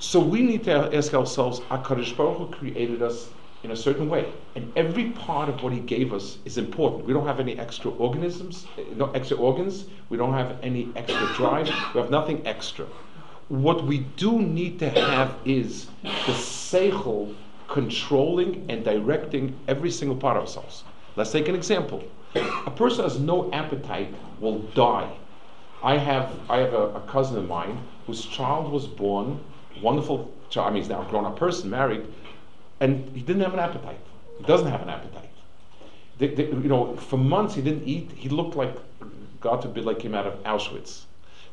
So 0.00 0.18
we 0.20 0.42
need 0.42 0.64
to 0.64 0.94
ask 0.94 1.14
ourselves, 1.14 1.60
HaKadosh 1.60 2.16
Baruch 2.16 2.36
Hu 2.36 2.46
created 2.48 3.00
us 3.00 3.30
in 3.62 3.70
a 3.70 3.76
certain 3.76 4.08
way. 4.10 4.30
And 4.56 4.70
every 4.76 5.10
part 5.10 5.48
of 5.48 5.62
what 5.62 5.72
he 5.72 5.80
gave 5.80 6.12
us 6.12 6.38
is 6.44 6.58
important. 6.58 7.06
We 7.06 7.14
don't 7.14 7.26
have 7.26 7.40
any 7.40 7.58
extra 7.58 7.90
organisms, 7.92 8.66
eh, 8.76 8.82
no 8.96 9.10
extra 9.12 9.36
organs. 9.38 9.86
We 10.10 10.18
don't 10.18 10.34
have 10.34 10.58
any 10.62 10.90
extra 10.96 11.26
drive. 11.34 11.68
We 11.94 12.00
have 12.00 12.10
nothing 12.10 12.46
extra. 12.46 12.86
What 13.48 13.84
we 13.84 13.98
do 13.98 14.40
need 14.40 14.78
to 14.78 14.88
have 14.88 15.34
is 15.44 15.86
the 16.02 16.32
seichel 16.32 17.34
controlling 17.68 18.64
and 18.70 18.82
directing 18.84 19.54
every 19.68 19.90
single 19.90 20.16
part 20.16 20.36
of 20.36 20.44
ourselves. 20.44 20.84
Let's 21.16 21.30
take 21.30 21.48
an 21.48 21.54
example. 21.54 22.02
A 22.34 22.70
person 22.70 23.04
has 23.04 23.18
no 23.20 23.52
appetite 23.52 24.14
will 24.40 24.60
die. 24.74 25.10
I 25.82 25.98
have 25.98 26.32
I 26.48 26.58
have 26.58 26.72
a, 26.72 26.94
a 26.94 27.00
cousin 27.02 27.36
of 27.36 27.46
mine 27.46 27.78
whose 28.06 28.24
child 28.24 28.72
was 28.72 28.86
born, 28.86 29.38
wonderful 29.82 30.32
child. 30.48 30.68
I 30.68 30.70
mean, 30.70 30.82
he's 30.82 30.88
now 30.88 31.02
a 31.02 31.10
grown-up 31.10 31.38
person, 31.38 31.68
married, 31.68 32.06
and 32.80 33.14
he 33.14 33.20
didn't 33.20 33.42
have 33.42 33.52
an 33.52 33.60
appetite. 33.60 34.00
He 34.38 34.44
doesn't 34.44 34.68
have 34.68 34.80
an 34.80 34.88
appetite. 34.88 35.30
They, 36.18 36.28
they, 36.28 36.46
you 36.46 36.68
know, 36.68 36.96
for 36.96 37.18
months 37.18 37.54
he 37.54 37.62
didn't 37.62 37.86
eat. 37.86 38.10
He 38.12 38.30
looked 38.30 38.56
like, 38.56 38.74
God 39.40 39.62
forbid, 39.62 39.84
like 39.84 39.98
came 39.98 40.14
out 40.14 40.26
of 40.26 40.42
Auschwitz. 40.44 41.02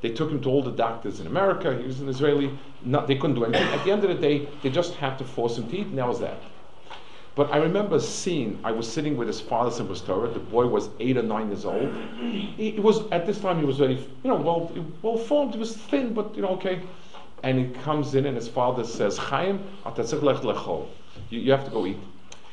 They 0.01 0.09
took 0.09 0.31
him 0.31 0.41
to 0.41 0.49
all 0.49 0.63
the 0.63 0.71
doctors 0.71 1.19
in 1.19 1.27
America. 1.27 1.77
He 1.77 1.85
was 1.85 1.99
an 1.99 2.09
Israeli. 2.09 2.57
Not, 2.83 3.07
they 3.07 3.15
couldn't 3.15 3.35
do 3.35 3.45
anything. 3.45 3.67
At 3.67 3.85
the 3.85 3.91
end 3.91 4.03
of 4.03 4.09
the 4.09 4.15
day, 4.15 4.47
they 4.63 4.69
just 4.69 4.95
had 4.95 5.17
to 5.19 5.23
force 5.23 5.57
him 5.57 5.69
to 5.69 5.77
eat, 5.77 5.87
and 5.87 5.97
that 5.97 6.07
was 6.07 6.19
that. 6.19 6.37
But 7.35 7.53
I 7.53 7.57
remember 7.57 7.99
seeing, 7.99 8.59
I 8.63 8.71
was 8.71 8.91
sitting 8.91 9.15
with 9.15 9.27
his 9.27 9.39
father, 9.39 9.69
Simchas 9.69 10.05
Torah. 10.05 10.27
The 10.27 10.39
boy 10.39 10.65
was 10.67 10.89
eight 10.99 11.17
or 11.17 11.23
nine 11.23 11.47
years 11.47 11.65
old. 11.65 11.93
He, 12.19 12.71
he 12.71 12.79
was, 12.79 13.09
at 13.11 13.25
this 13.25 13.39
time, 13.39 13.59
he 13.59 13.65
was 13.65 13.77
very, 13.77 13.95
you 13.95 14.29
know, 14.29 14.35
well, 14.35 14.71
well 15.01 15.17
formed. 15.17 15.53
He 15.53 15.59
was 15.59 15.77
thin, 15.77 16.13
but, 16.13 16.35
you 16.35 16.41
know, 16.41 16.49
okay. 16.49 16.81
And 17.43 17.57
he 17.57 17.69
comes 17.83 18.15
in, 18.15 18.25
and 18.25 18.35
his 18.35 18.47
father 18.47 18.83
says, 18.83 19.17
Chaim, 19.17 19.63
you, 19.85 21.39
you 21.39 21.51
have 21.51 21.63
to 21.65 21.71
go 21.71 21.85
eat. 21.85 21.97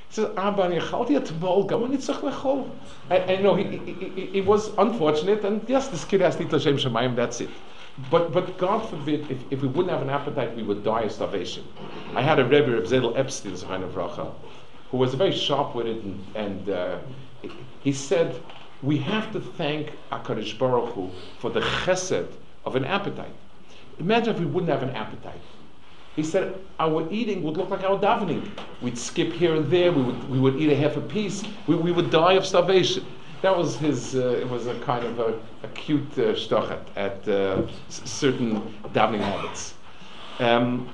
He 0.10 0.16
says, 0.16 0.30
Abba, 0.38 0.66
אני 0.66 0.80
אכלתי 0.80 1.18
אתמול, 1.18 1.68
גם 1.68 1.86
אני 1.86 1.98
צריך 1.98 2.24
לאכול. 2.24 2.64
And, 3.10 3.30
and 3.30 3.38
you 3.38 3.44
know, 3.44 3.56
he, 3.56 3.64
he, 3.64 3.94
he, 3.94 4.26
he 4.28 4.42
was 4.42 4.72
unfortunate, 4.78 5.44
and 5.44 5.62
yes, 5.68 5.88
this 5.88 6.06
kid 6.06 6.22
has 6.22 6.36
to 6.36 6.44
eat 6.44 6.54
L'Shem 6.54 6.78
Shemayim, 6.78 7.16
that's 7.16 7.42
it. 7.42 7.50
But, 8.10 8.32
but 8.32 8.58
God 8.58 8.88
forbid, 8.90 9.30
if, 9.30 9.38
if 9.52 9.62
we 9.62 9.68
wouldn't 9.68 9.92
have 9.92 10.02
an 10.02 10.10
appetite, 10.10 10.56
we 10.56 10.64
would 10.64 10.84
die 10.84 11.02
of 11.04 11.12
starvation. 11.12 11.64
I 12.16 12.22
had 12.22 12.40
a 12.40 12.46
Rebbe, 12.46 12.72
Reb 12.72 12.86
Zedel 12.86 13.18
Epstein, 13.18 13.54
Vracha, 13.54 14.34
who 14.90 14.98
was 14.98 15.14
very 15.14 15.32
sharp-witted, 15.32 16.04
and, 16.04 16.26
and 16.36 16.70
uh, 16.70 16.98
he 17.82 17.92
said, 17.92 18.42
we 18.82 18.98
have 18.98 19.32
to 19.34 19.40
thank 19.40 19.94
HaKadosh 20.12 20.58
Baruch 20.58 20.94
Hu 20.94 21.10
for 21.40 21.50
the 21.50 21.62
chesed 21.62 22.32
of 22.66 22.76
an 22.76 22.86
appetite. 22.86 23.34
Imagine 24.00 24.36
if 24.36 24.40
we 24.40 24.46
wouldn't 24.46 24.72
have 24.72 24.84
an 24.84 24.96
appetite. 24.96 25.42
He 26.19 26.25
said 26.25 26.59
our 26.81 27.07
eating 27.13 27.45
would 27.45 27.57
look 27.57 27.71
like 27.71 27.85
our 27.85 27.97
davening. 27.97 28.51
We'd 28.83 28.99
skip 28.99 29.33
here 29.33 29.55
and 29.55 29.71
there. 29.71 29.93
We 29.93 30.03
would, 30.03 30.29
we 30.29 30.41
would 30.41 30.57
eat 30.57 30.69
a 30.69 30.75
half 30.75 30.97
a 30.97 31.01
piece. 31.01 31.45
We, 31.69 31.77
we 31.77 31.93
would 31.93 32.11
die 32.11 32.33
of 32.33 32.45
starvation. 32.45 33.07
That 33.41 33.57
was 33.57 33.77
his. 33.77 34.17
Uh, 34.17 34.41
it 34.43 34.49
was 34.51 34.67
a 34.67 34.75
kind 34.81 35.05
of 35.07 35.21
a 35.21 35.39
acute 35.63 36.19
uh, 36.19 36.35
stochet 36.35 36.81
at 36.97 37.29
uh, 37.29 37.63
s- 37.87 38.03
certain 38.05 38.51
davening 38.93 39.21
habits. 39.21 39.75
Um, 40.41 40.89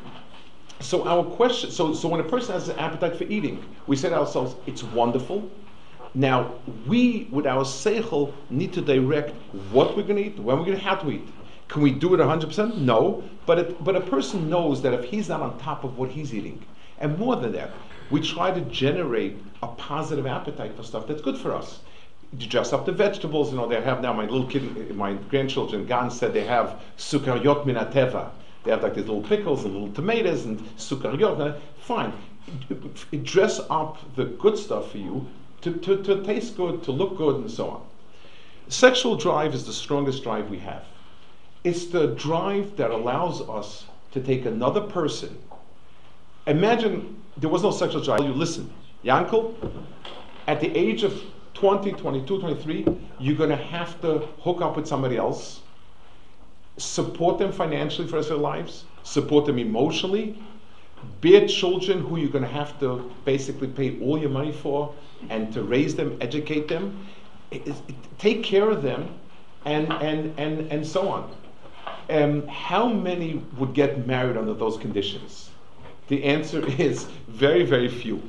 so 0.81 1.09
our 1.09 1.25
question. 1.25 1.71
So 1.71 1.95
so 1.95 2.07
when 2.07 2.21
a 2.21 2.29
person 2.35 2.53
has 2.53 2.69
an 2.69 2.79
appetite 2.79 3.17
for 3.17 3.25
eating, 3.25 3.65
we 3.87 3.97
say 3.97 4.11
to 4.11 4.19
ourselves, 4.19 4.57
"It's 4.67 4.83
wonderful." 4.83 5.51
Now 6.13 6.53
we, 6.87 7.29
with 7.33 7.47
our 7.47 7.65
seichel, 7.65 8.35
need 8.51 8.75
to 8.75 8.83
direct 8.83 9.31
what 9.73 9.97
we're 9.97 10.03
going 10.11 10.17
to 10.23 10.27
eat, 10.27 10.39
when 10.39 10.59
we're 10.59 10.67
going 10.67 10.77
to, 10.77 10.85
have 10.85 11.01
to 11.01 11.11
eat. 11.11 11.27
Can 11.75 11.83
we 11.83 11.91
do 11.91 12.15
it 12.15 12.19
100%? 12.19 12.77
No. 12.77 13.25
But, 13.47 13.59
it, 13.59 13.83
but 13.83 13.97
a 13.97 14.01
person 14.01 14.49
knows 14.49 14.81
that 14.83 14.95
if 14.95 15.07
he's 15.07 15.29
not 15.29 15.43
on 15.43 15.59
top 15.59 15.83
of 15.83 15.99
what 15.99 16.09
he's 16.09 16.33
eating, 16.33 16.65
and 17.01 17.19
more 17.19 17.35
than 17.35 17.51
that, 17.51 17.73
we 18.13 18.21
try 18.21 18.53
to 18.53 18.61
generate 18.61 19.39
a 19.61 19.67
positive 19.67 20.25
appetite 20.25 20.77
for 20.77 20.85
stuff 20.85 21.09
that's 21.09 21.21
good 21.21 21.37
for 21.37 21.53
us. 21.53 21.81
You 22.39 22.47
dress 22.47 22.73
up 22.73 22.87
the 22.87 22.93
vegetables, 22.93 23.51
you 23.51 23.57
know, 23.57 23.67
they 23.67 23.81
have 23.81 24.01
now, 24.01 24.13
my 24.13 24.23
little 24.23 24.47
kid, 24.47 24.95
my 24.95 25.15
grandchildren, 25.15 25.85
Gan 25.85 26.13
said 26.13 26.33
they 26.33 26.45
have 26.45 26.81
sukaryot 26.97 27.65
minateva. 27.67 28.31
They 28.63 28.71
have 28.71 28.85
like 28.85 28.95
these 28.95 29.07
little 29.07 29.23
pickles 29.23 29.65
and 29.65 29.75
little 29.75 29.93
tomatoes 29.93 30.45
and 30.45 30.61
sukaryot. 30.77 31.59
Fine. 31.81 32.13
Dress 33.25 33.61
up 33.69 33.99
the 34.15 34.27
good 34.27 34.57
stuff 34.57 34.93
for 34.93 34.99
you 34.99 35.27
to, 35.63 35.73
to, 35.73 36.01
to 36.05 36.23
taste 36.23 36.57
good, 36.57 36.85
to 36.85 36.93
look 36.93 37.17
good, 37.17 37.35
and 37.35 37.51
so 37.51 37.69
on. 37.69 37.83
Sexual 38.69 39.17
drive 39.17 39.55
is 39.55 39.67
the 39.67 39.73
strongest 39.73 40.23
drive 40.23 40.49
we 40.49 40.61
have. 40.61 40.85
It's 41.65 41.87
the 41.87 42.09
drive 42.09 42.77
that 42.77 42.91
allows 42.91 43.41
us 43.49 43.87
to 44.13 44.21
take 44.21 44.45
another 44.45 44.83
person. 44.83 45.39
Imagine 46.47 47.23
there 47.39 47.49
was 47.49 47.63
no 47.63 47.71
sexual 47.71 48.03
drive. 48.03 48.21
You 48.21 48.35
listen, 48.35 48.71
Yankel, 49.03 49.55
at 50.47 50.61
the 50.61 50.77
age 50.77 51.05
of 51.05 51.19
20, 51.55 51.93
22, 51.93 52.39
23, 52.39 52.87
you're 53.19 53.37
going 53.37 53.49
to 53.49 53.57
have 53.57 53.99
to 54.03 54.19
hook 54.41 54.61
up 54.61 54.77
with 54.77 54.87
somebody 54.87 55.17
else, 55.17 55.63
support 56.77 57.39
them 57.39 57.51
financially 57.51 58.07
for 58.07 58.13
the 58.13 58.17
rest 58.19 58.31
of 58.31 58.37
their 58.37 58.43
lives, 58.43 58.85
support 59.03 59.47
them 59.47 59.59
emotionally, 59.59 60.39
bear 61.23 61.49
children 61.49 62.01
who 62.01 62.19
you're 62.19 62.29
going 62.29 62.45
to 62.45 62.51
have 62.51 62.79
to 62.81 63.11
basically 63.25 63.69
pay 63.69 63.99
all 64.01 64.19
your 64.19 64.29
money 64.29 64.53
for 64.53 64.95
and 65.31 65.51
to 65.55 65.63
raise 65.63 65.97
them, 65.97 66.19
educate 66.21 66.69
them, 66.69 67.07
take 68.19 68.43
care 68.43 68.69
of 68.69 68.83
them, 68.83 69.09
and, 69.65 69.91
and, 69.95 70.39
and, 70.39 70.71
and 70.71 70.87
so 70.87 71.09
on. 71.09 71.35
Um, 72.11 72.47
how 72.49 72.89
many 72.89 73.43
would 73.57 73.73
get 73.73 74.07
married 74.07 74.37
under 74.37 74.55
those 74.55 74.77
conditions? 74.77 75.51
The 76.09 76.25
answer 76.25 76.65
is 76.81 77.05
very, 77.29 77.65
very 77.65 77.89
few. 77.89 78.23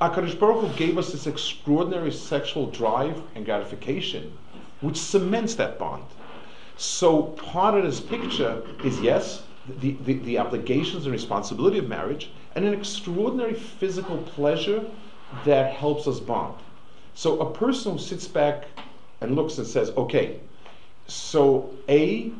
HaKadosh 0.00 0.38
Baruch 0.38 0.64
Hu 0.64 0.76
gave 0.76 0.96
us 0.98 1.12
this 1.12 1.26
extraordinary 1.26 2.12
sexual 2.12 2.66
drive 2.66 3.20
and 3.34 3.44
gratification, 3.44 4.32
which 4.80 4.96
cements 4.96 5.54
that 5.56 5.78
bond. 5.78 6.04
So 6.76 7.22
part 7.22 7.74
of 7.74 7.84
this 7.84 8.00
picture 8.00 8.62
is 8.84 9.00
yes, 9.00 9.42
the, 9.80 9.96
the, 10.04 10.14
the 10.14 10.38
obligations 10.38 11.04
and 11.04 11.12
responsibility 11.12 11.78
of 11.78 11.88
marriage, 11.88 12.30
and 12.54 12.64
an 12.64 12.74
extraordinary 12.74 13.54
physical 13.54 14.18
pleasure 14.18 14.84
that 15.44 15.72
helps 15.72 16.06
us 16.06 16.20
bond. 16.20 16.54
So 17.14 17.40
a 17.40 17.50
person 17.50 17.92
who 17.92 17.98
sits 17.98 18.28
back 18.28 18.66
and 19.20 19.34
looks 19.34 19.58
and 19.58 19.66
says, 19.66 19.90
okay, 19.90 20.40
so 21.06 21.70
A, 21.88 22.32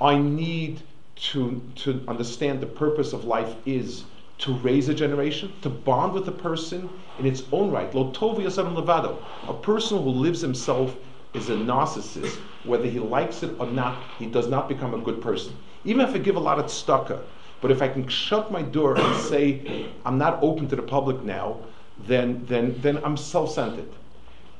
I 0.00 0.18
need 0.18 0.82
to, 1.16 1.60
to 1.76 2.02
understand 2.08 2.60
the 2.60 2.66
purpose 2.66 3.12
of 3.12 3.24
life 3.24 3.54
is 3.66 4.04
to 4.38 4.54
raise 4.54 4.88
a 4.88 4.94
generation, 4.94 5.52
to 5.60 5.68
bond 5.68 6.14
with 6.14 6.26
a 6.28 6.32
person 6.32 6.88
in 7.18 7.26
its 7.26 7.42
own 7.52 7.70
right. 7.70 7.92
Lotovia 7.92 8.46
Lotovi 8.46 8.74
levado. 8.74 9.18
A 9.48 9.54
person 9.54 10.02
who 10.02 10.08
lives 10.08 10.40
himself 10.40 10.96
is 11.34 11.50
a 11.50 11.54
narcissist. 11.54 12.38
Whether 12.64 12.86
he 12.86 12.98
likes 12.98 13.42
it 13.42 13.54
or 13.58 13.66
not, 13.66 14.02
he 14.18 14.26
does 14.26 14.48
not 14.48 14.68
become 14.68 14.94
a 14.94 14.98
good 14.98 15.20
person. 15.20 15.54
Even 15.84 16.06
if 16.06 16.14
I 16.14 16.18
give 16.18 16.36
a 16.36 16.40
lot 16.40 16.58
of 16.58 16.66
tzedakah, 16.66 17.20
but 17.60 17.70
if 17.70 17.82
I 17.82 17.88
can 17.88 18.08
shut 18.08 18.50
my 18.50 18.62
door 18.62 18.96
and 18.96 19.20
say, 19.20 19.90
I'm 20.06 20.16
not 20.16 20.42
open 20.42 20.68
to 20.68 20.76
the 20.76 20.82
public 20.82 21.22
now, 21.22 21.58
then, 22.06 22.44
then, 22.46 22.80
then 22.80 22.98
I'm 23.04 23.18
self-centered. 23.18 23.88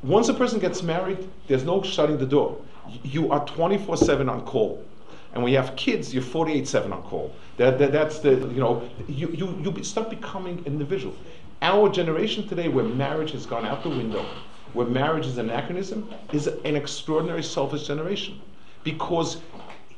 Once 0.03 0.29
a 0.29 0.35
person 0.35 0.59
gets 0.59 0.83
married, 0.83 1.27
there's 1.47 1.65
no 1.65 1.83
shutting 1.83 2.19
the 2.19 2.27
door. 2.27 2.59
You 3.03 3.31
are 3.31 3.45
24-7 3.47 4.31
on 4.31 4.45
call. 4.45 4.85
And 5.33 5.43
when 5.43 5.53
you 5.53 5.59
have 5.59 5.77
kids, 5.77 6.13
you're 6.13 6.23
48-7 6.23 6.93
on 6.93 7.03
call. 7.03 7.33
That, 7.57 7.79
that, 7.79 7.93
that's 7.93 8.19
the, 8.19 8.31
you 8.31 8.61
know, 8.61 8.89
you, 9.07 9.29
you, 9.29 9.63
you 9.77 9.85
start 9.85 10.11
becoming 10.11 10.59
an 10.59 10.67
individual. 10.67 11.15
Our 11.63 11.89
generation 11.89 12.49
today, 12.49 12.69
where 12.69 12.85
marriage 12.85 13.33
has 13.33 13.47
gone 13.47 13.65
out 13.65 13.83
the 13.83 13.91
window, 13.91 14.25
where 14.73 14.87
marriage 14.87 15.27
is 15.27 15.39
an 15.39 15.51
anachronism, 15.51 16.09
is 16.33 16.47
an 16.47 16.75
extraordinary 16.75 17.43
selfish 17.43 17.87
generation. 17.87 18.41
Because 18.83 19.39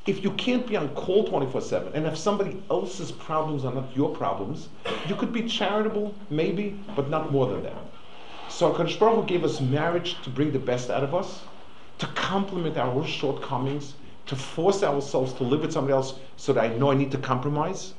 if 0.07 0.24
you 0.24 0.32
can't 0.32 0.66
be 0.66 0.76
on 0.76 0.88
call 0.90 1.28
24-7, 1.28 1.95
and 1.95 2.07
if 2.07 2.16
somebody 2.16 2.62
else's 2.70 3.12
problems 3.12 3.64
are 3.64 3.72
not 3.72 3.97
your 3.97 4.14
problems, 4.14 4.68
you 5.09 5.14
could 5.14 5.32
be 5.32 5.43
charitable, 5.43 6.14
maybe, 6.30 6.80
but 6.97 7.09
not 7.09 7.30
more 7.30 7.47
than 7.47 7.62
that. 7.62 7.76
So 8.49 8.72
HaKadosh 8.72 9.26
gave 9.26 9.45
us 9.45 9.61
marriage 9.61 10.20
to 10.22 10.30
bring 10.30 10.53
the 10.53 10.59
best 10.59 10.90
out 10.90 11.05
of 11.05 11.14
us, 11.14 11.43
to 11.99 12.07
complement 12.09 12.76
our 12.76 13.05
shortcomings, 13.07 13.95
to 14.26 14.36
force 14.36 14.82
ourselves 14.82 15.32
to 15.34 15.45
live 15.45 15.61
with 15.61 15.72
somebody 15.72 15.93
else 15.95 16.14
so 16.36 16.53
that 16.53 16.64
I 16.64 16.76
know 16.76 16.90
I 16.90 16.95
need 16.95 17.11
to 17.12 17.18
compromise. 17.18 17.95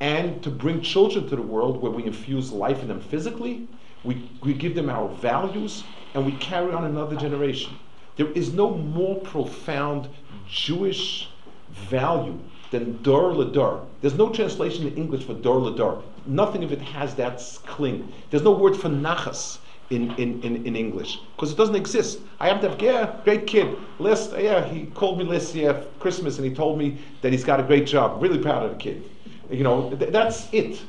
and 0.00 0.42
to 0.42 0.50
bring 0.50 0.82
children 0.82 1.28
to 1.28 1.36
the 1.36 1.42
world 1.42 1.80
where 1.80 1.90
we 1.90 2.04
infuse 2.04 2.52
life 2.52 2.82
in 2.82 2.88
them 2.88 3.00
physically, 3.00 3.66
we, 4.04 4.28
we 4.42 4.52
give 4.52 4.74
them 4.74 4.90
our 4.90 5.08
values, 5.08 5.84
and 6.14 6.24
we 6.24 6.32
carry 6.32 6.72
on 6.72 6.84
another 6.84 7.16
generation. 7.16 7.72
There 8.16 8.30
is 8.32 8.52
no 8.52 8.70
more 8.70 9.16
profound 9.20 10.08
Jewish 10.48 11.28
value 11.70 12.38
than 12.70 13.02
Dor 13.02 13.32
Lador. 13.32 13.84
There's 14.00 14.14
no 14.14 14.30
translation 14.30 14.86
in 14.86 14.96
English 14.96 15.24
for 15.24 15.34
Dor 15.34 15.60
Lador. 15.60 16.02
Nothing 16.26 16.64
of 16.64 16.72
it 16.72 16.80
has 16.80 17.14
that 17.14 17.42
cling. 17.66 18.12
There's 18.30 18.42
no 18.42 18.52
word 18.52 18.76
for 18.76 18.88
nachas 18.88 19.58
in, 19.90 20.12
in, 20.14 20.42
in, 20.42 20.66
in 20.66 20.76
English 20.76 21.20
because 21.34 21.52
it 21.52 21.56
doesn't 21.56 21.76
exist. 21.76 22.20
I 22.40 22.48
have 22.48 22.60
to 22.62 22.70
have, 22.70 22.82
yeah, 22.82 23.16
great 23.24 23.46
kid. 23.46 23.76
Last, 23.98 24.32
yeah, 24.36 24.64
he 24.64 24.86
called 24.86 25.18
me 25.18 25.24
last 25.24 25.54
year 25.54 25.84
Christmas 26.00 26.38
and 26.38 26.46
he 26.46 26.54
told 26.54 26.78
me 26.78 26.98
that 27.22 27.32
he's 27.32 27.44
got 27.44 27.60
a 27.60 27.62
great 27.62 27.86
job. 27.86 28.22
Really 28.22 28.38
proud 28.38 28.64
of 28.64 28.70
the 28.72 28.76
kid. 28.76 29.08
You 29.50 29.62
know, 29.62 29.94
th- 29.94 30.10
that's 30.12 30.52
it. 30.52 30.82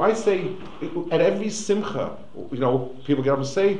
I 0.00 0.14
say 0.14 0.56
at 1.10 1.20
every 1.20 1.50
simcha, 1.50 2.16
you 2.50 2.58
know, 2.58 2.96
people 3.04 3.22
get 3.22 3.34
up 3.34 3.38
and 3.38 3.46
say, 3.46 3.78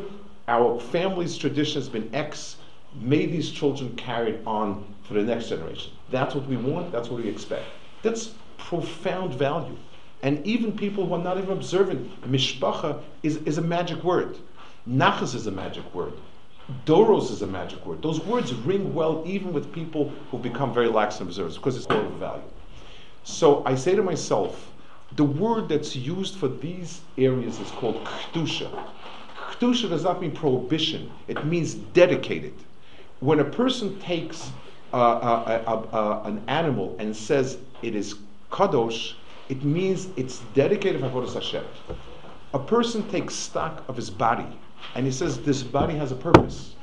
our 0.48 0.78
family's 0.78 1.36
tradition 1.36 1.80
has 1.80 1.88
been 1.88 2.14
X. 2.14 2.56
May 3.00 3.26
these 3.26 3.50
children 3.50 3.94
carry 3.96 4.32
it 4.32 4.42
on 4.46 4.84
for 5.04 5.14
the 5.14 5.22
next 5.22 5.48
generation. 5.48 5.92
That's 6.10 6.34
what 6.34 6.46
we 6.46 6.56
want. 6.56 6.92
That's 6.92 7.08
what 7.08 7.22
we 7.22 7.28
expect. 7.28 7.64
That's 8.02 8.34
profound 8.58 9.34
value. 9.34 9.76
And 10.24 10.44
even 10.46 10.72
people 10.72 11.06
who 11.06 11.12
are 11.12 11.22
not 11.22 11.36
even 11.36 11.50
observant, 11.50 12.10
mishpacha 12.22 13.02
is, 13.22 13.36
is 13.44 13.58
a 13.58 13.62
magic 13.62 14.02
word. 14.02 14.38
Nachas 14.88 15.34
is 15.34 15.46
a 15.46 15.50
magic 15.50 15.94
word. 15.94 16.14
Doros 16.86 17.30
is 17.30 17.42
a 17.42 17.46
magic 17.46 17.84
word. 17.84 18.00
Those 18.00 18.20
words 18.20 18.54
ring 18.54 18.94
well 18.94 19.22
even 19.26 19.52
with 19.52 19.70
people 19.70 20.14
who 20.30 20.38
become 20.38 20.72
very 20.72 20.88
lax 20.88 21.20
and 21.20 21.28
observers 21.28 21.58
because 21.58 21.76
it's 21.76 21.84
of 21.84 22.12
value. 22.12 22.42
So 23.24 23.62
I 23.66 23.74
say 23.74 23.94
to 23.94 24.02
myself, 24.02 24.72
the 25.14 25.24
word 25.24 25.68
that's 25.68 25.94
used 25.94 26.36
for 26.36 26.48
these 26.48 27.02
areas 27.18 27.60
is 27.60 27.70
called 27.72 28.02
k'dusha. 28.04 28.70
K'dusha 29.50 29.90
does 29.90 30.04
not 30.04 30.22
mean 30.22 30.32
prohibition, 30.32 31.10
it 31.28 31.44
means 31.44 31.74
dedicated. 31.74 32.54
When 33.20 33.40
a 33.40 33.44
person 33.44 34.00
takes 34.00 34.50
uh, 34.94 34.96
uh, 34.96 35.62
uh, 35.92 35.96
uh 35.96 36.22
an 36.24 36.42
animal 36.48 36.96
and 36.98 37.14
says 37.14 37.58
it 37.82 37.94
is 37.94 38.14
kadosh, 38.50 39.16
it 39.48 39.62
means 39.62 40.08
it's 40.16 40.40
dedicated 40.54 41.00
for 41.00 41.08
Avodah 41.08 41.34
Hashem. 41.34 41.64
A 42.54 42.58
person 42.58 43.06
takes 43.08 43.34
stock 43.34 43.84
of 43.88 43.96
his 43.96 44.10
body 44.10 44.46
and 44.94 45.04
he 45.04 45.12
says 45.12 45.40
this 45.40 45.62
body 45.62 45.94
has 45.94 46.12
a 46.12 46.16
purpose. 46.16 46.74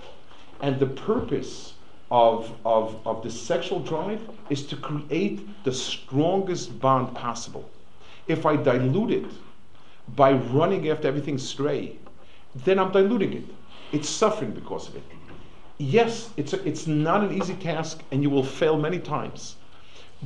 And 0.62 0.80
the 0.80 0.86
purpose 0.86 1.74
of, 2.12 2.52
of, 2.66 3.00
of 3.08 3.24
the 3.24 3.32
sexual 3.32 3.80
drive 3.80 4.22
is 4.50 4.66
to 4.68 4.76
create 4.76 5.64
the 5.64 5.74
strongest 5.74 6.80
bond 6.80 7.16
possible. 7.16 7.70
If 8.28 8.46
I 8.46 8.58
dilute 8.58 9.12
it 9.12 9.32
by 10.16 10.34
running 10.34 10.90
after 10.90 11.08
everything 11.08 11.38
stray, 11.38 11.98
then 12.54 12.80
I'm 12.80 12.92
diluting 12.92 13.34
it. 13.34 13.46
It's 13.92 14.10
suffering 14.10 14.52
because 14.52 14.88
of 14.88 14.98
it. 14.98 15.04
Yes, 15.78 16.30
it's, 16.38 16.54
a, 16.54 16.68
it's 16.68 16.86
not 16.86 17.24
an 17.24 17.36
easy 17.42 17.56
task 17.56 18.04
and 18.12 18.22
you 18.22 18.30
will 18.30 18.44
fail 18.44 18.78
many 18.78 19.00
times. 19.00 19.56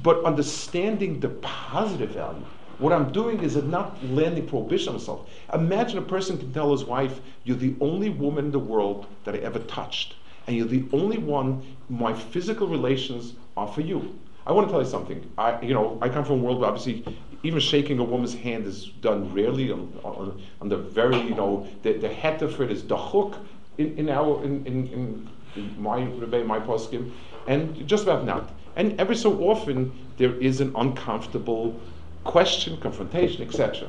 But 0.04 0.24
understanding 0.24 1.20
the 1.20 1.30
positive 1.30 2.12
value, 2.12 2.46
what 2.80 2.91
I'm 2.91 3.12
doing 3.12 3.41
is 3.41 3.56
I'm 3.56 3.72
not 3.72 4.04
landing 4.06 4.48
prohibition 4.48 4.89
on 4.89 4.96
myself. 4.96 5.30
Imagine 5.54 5.98
a 5.98 6.02
person 6.02 6.38
can 6.38 6.52
tell 6.52 6.72
his 6.72 6.84
wife, 6.84 7.22
You're 7.43 7.58
the 7.58 7.76
only 7.80 8.10
woman 8.10 8.46
in 8.46 8.52
the 8.52 8.60
world 8.60 9.08
that 9.24 9.36
I 9.36 9.38
ever 9.39 9.60
touched. 9.60 10.16
And 10.48 10.56
you're 10.56 10.68
the 10.68 10.86
only 10.91 11.18
one, 11.18 11.64
my 11.89 12.14
physical 12.14 12.68
relations 12.68 13.34
are 13.56 13.68
for 13.68 13.82
you. 13.82 14.20
I 14.46 14.52
want 14.52 14.68
to 14.68 14.72
tell 14.72 14.82
you 14.82 14.88
something. 14.88 15.32
I, 15.38 15.60
you 15.62 15.74
know, 15.74 15.98
I 16.02 16.10
come 16.10 16.24
from 16.24 16.41
a 16.41 16.43
world 16.43 16.60
where 16.60 16.70
obviously 16.70 17.04
even 17.41 17.60
shaking 17.60 17.98
a 18.00 18.04
woman's 18.04 18.36
hand 18.36 18.66
is 18.68 18.86
done 19.02 19.34
rarely 19.34 19.72
on, 19.72 19.91
on, 20.04 20.41
on 20.62 20.70
the 20.70 20.78
very, 20.78 21.20
you 21.20 21.34
know, 21.34 21.68
the, 21.82 21.93
the 21.93 22.10
heter 22.10 22.52
for 22.52 22.64
it 22.64 22.72
is 22.72 22.84
dachuk 22.84 23.38
in, 23.78 23.98
in 23.98 24.10
our, 24.10 24.43
in, 24.43 24.66
in, 24.66 25.30
in 25.56 25.82
my 25.82 26.04
my 26.04 26.60
poskim, 26.60 27.12
and 27.48 27.88
just 27.88 28.04
about 28.04 28.26
not. 28.26 28.52
And 28.76 28.99
every 28.99 29.15
so 29.15 29.41
often, 29.43 29.91
there 30.17 30.34
is 30.36 30.61
an 30.61 30.73
uncomfortable 30.76 31.80
question, 32.23 32.78
confrontation, 32.78 33.47
etc. 33.47 33.88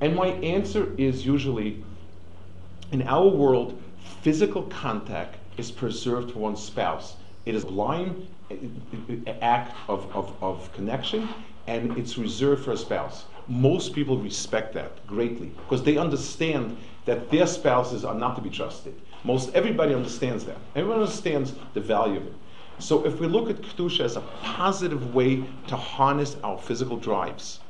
And 0.00 0.14
my 0.14 0.28
answer 0.28 0.92
is 0.96 1.26
usually 1.26 1.82
in 2.92 3.02
our 3.02 3.26
world, 3.26 3.80
physical 4.22 4.62
contact 4.64 5.36
is 5.56 5.70
preserved 5.70 6.32
for 6.32 6.38
one's 6.38 6.62
spouse. 6.62 7.16
It 7.44 7.54
is 7.54 7.64
a 7.64 7.66
blind 7.66 8.26
act 9.40 9.74
of, 9.88 10.14
of, 10.14 10.34
of 10.42 10.72
connection 10.72 11.28
and 11.66 11.96
it's 11.96 12.18
reserved 12.18 12.64
for 12.64 12.72
a 12.72 12.76
spouse. 12.76 13.24
Most 13.48 13.94
people 13.94 14.18
respect 14.18 14.74
that 14.74 15.06
greatly 15.06 15.48
because 15.48 15.82
they 15.82 15.96
understand 15.96 16.76
that 17.04 17.30
their 17.30 17.46
spouses 17.46 18.04
are 18.04 18.14
not 18.14 18.36
to 18.36 18.42
be 18.42 18.50
trusted. 18.50 18.94
Most 19.24 19.54
everybody 19.54 19.94
understands 19.94 20.44
that. 20.44 20.58
Everyone 20.76 21.00
understands 21.00 21.54
the 21.72 21.80
value 21.80 22.18
of 22.18 22.26
it. 22.26 22.34
So 22.78 23.04
if 23.06 23.20
we 23.20 23.26
look 23.26 23.50
at 23.50 23.62
Kedusha 23.62 24.00
as 24.00 24.16
a 24.16 24.20
positive 24.42 25.14
way 25.14 25.44
to 25.68 25.76
harness 25.76 26.36
our 26.42 26.58
physical 26.58 26.96
drives, 26.96 27.60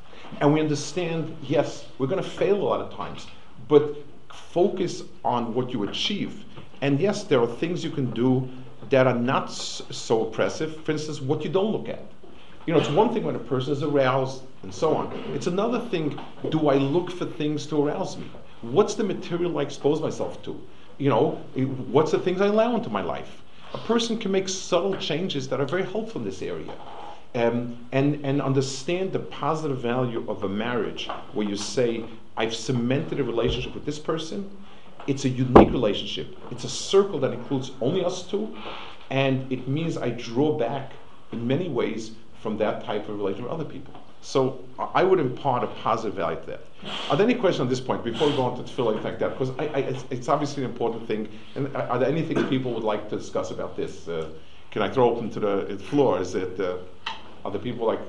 and 0.41 0.53
we 0.53 0.59
understand, 0.59 1.35
yes, 1.43 1.85
we're 1.97 2.07
going 2.07 2.21
to 2.21 2.29
fail 2.29 2.55
a 2.55 2.63
lot 2.63 2.81
of 2.81 2.93
times, 2.93 3.27
but 3.67 3.95
focus 4.29 5.03
on 5.23 5.53
what 5.53 5.71
you 5.71 5.83
achieve. 5.83 6.43
And 6.81 6.99
yes, 6.99 7.23
there 7.23 7.39
are 7.39 7.47
things 7.47 7.83
you 7.83 7.91
can 7.91 8.11
do 8.11 8.49
that 8.89 9.07
are 9.07 9.15
not 9.15 9.51
so 9.51 10.27
oppressive. 10.27 10.83
For 10.83 10.91
instance, 10.91 11.21
what 11.21 11.43
you 11.43 11.49
don't 11.49 11.71
look 11.71 11.87
at. 11.87 12.03
You 12.65 12.73
know, 12.73 12.79
it's 12.79 12.89
one 12.89 13.13
thing 13.13 13.23
when 13.23 13.35
a 13.35 13.39
person 13.39 13.73
is 13.73 13.83
aroused 13.83 14.41
and 14.63 14.73
so 14.73 14.95
on. 14.95 15.13
It's 15.33 15.47
another 15.47 15.79
thing, 15.79 16.19
do 16.49 16.69
I 16.69 16.75
look 16.75 17.11
for 17.11 17.25
things 17.25 17.67
to 17.67 17.85
arouse 17.85 18.17
me? 18.17 18.29
What's 18.61 18.95
the 18.95 19.03
material 19.03 19.57
I 19.59 19.61
expose 19.61 20.01
myself 20.01 20.41
to? 20.43 20.59
You 20.97 21.09
know, 21.09 21.31
what's 21.91 22.11
the 22.11 22.19
things 22.19 22.41
I 22.41 22.47
allow 22.47 22.75
into 22.75 22.89
my 22.89 23.01
life? 23.01 23.43
A 23.75 23.77
person 23.79 24.17
can 24.17 24.31
make 24.31 24.47
subtle 24.47 24.95
changes 24.95 25.49
that 25.49 25.59
are 25.59 25.65
very 25.65 25.83
helpful 25.83 26.21
in 26.21 26.25
this 26.25 26.41
area. 26.41 26.73
Um, 27.35 27.85
and, 27.91 28.25
and 28.25 28.41
understand 28.41 29.11
the 29.11 29.19
positive 29.19 29.79
value 29.79 30.23
of 30.29 30.43
a 30.43 30.47
marriage 30.47 31.09
where 31.33 31.45
you 31.45 31.57
say, 31.57 32.05
I've 32.37 32.55
cemented 32.55 33.19
a 33.19 33.23
relationship 33.25 33.73
with 33.73 33.85
this 33.85 33.99
person. 33.99 34.49
It's 35.07 35.25
a 35.25 35.29
unique 35.29 35.71
relationship. 35.71 36.37
It's 36.51 36.63
a 36.63 36.69
circle 36.69 37.19
that 37.19 37.33
includes 37.33 37.71
only 37.81 38.05
us 38.05 38.23
two. 38.23 38.55
And 39.09 39.51
it 39.51 39.67
means 39.67 39.97
I 39.97 40.11
draw 40.11 40.57
back 40.57 40.93
in 41.33 41.45
many 41.45 41.67
ways 41.67 42.11
from 42.39 42.57
that 42.59 42.85
type 42.85 43.09
of 43.09 43.17
relationship 43.17 43.51
with 43.51 43.59
other 43.59 43.69
people. 43.69 43.93
So 44.21 44.63
I 44.93 45.03
would 45.03 45.19
impart 45.19 45.65
a 45.65 45.67
positive 45.67 46.15
value 46.15 46.39
to 46.39 46.45
that. 46.47 46.61
Are 47.09 47.17
there 47.17 47.25
any 47.25 47.35
questions 47.35 47.61
on 47.61 47.69
this 47.69 47.79
point 47.79 48.03
before 48.03 48.29
we 48.29 48.35
go 48.35 48.43
on 48.43 48.57
to 48.57 48.63
tefillah, 48.63 48.93
anything 48.93 49.11
like 49.11 49.19
that? 49.19 49.37
Because 49.37 49.53
it's, 49.59 50.05
it's, 50.09 50.29
obviously 50.29 50.63
an 50.63 50.71
important 50.71 51.07
thing. 51.07 51.29
And 51.55 51.75
are 51.75 51.99
there 51.99 52.09
anything 52.09 52.43
people 52.47 52.73
would 52.73 52.83
like 52.83 53.09
to 53.09 53.17
discuss 53.17 53.51
about 53.51 53.75
this? 53.75 54.07
Uh, 54.07 54.29
can 54.71 54.81
I 54.81 54.89
throw 54.89 55.09
open 55.09 55.29
to 55.31 55.39
the 55.39 55.77
floor? 55.89 56.19
Is 56.19 56.35
it 56.35 56.59
uh, 56.59 56.77
are 57.43 57.51
the 57.51 57.59
people 57.59 57.87
like? 57.87 57.99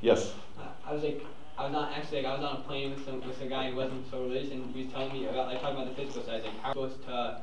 Yes. 0.00 0.32
I 0.86 0.92
was 0.92 1.02
like, 1.02 1.24
I 1.58 1.64
was 1.64 1.72
not 1.72 1.92
actually 1.92 2.22
like 2.22 2.32
I 2.32 2.36
was 2.36 2.44
on 2.44 2.56
a 2.56 2.60
plane 2.60 2.90
with 2.90 3.04
some 3.04 3.26
with 3.26 3.40
a 3.42 3.46
guy 3.46 3.70
who 3.70 3.76
wasn't 3.76 4.08
so 4.10 4.22
religious, 4.22 4.52
and 4.52 4.74
he 4.74 4.84
was 4.84 4.92
telling 4.92 5.12
me 5.12 5.26
about 5.26 5.48
like 5.48 5.60
talking 5.60 5.76
about 5.76 5.96
the 5.96 6.02
physical 6.02 6.22
side. 6.22 6.44
Like, 6.44 6.60
how 6.60 6.70
are 6.70 6.72
supposed 6.72 7.04
to? 7.04 7.40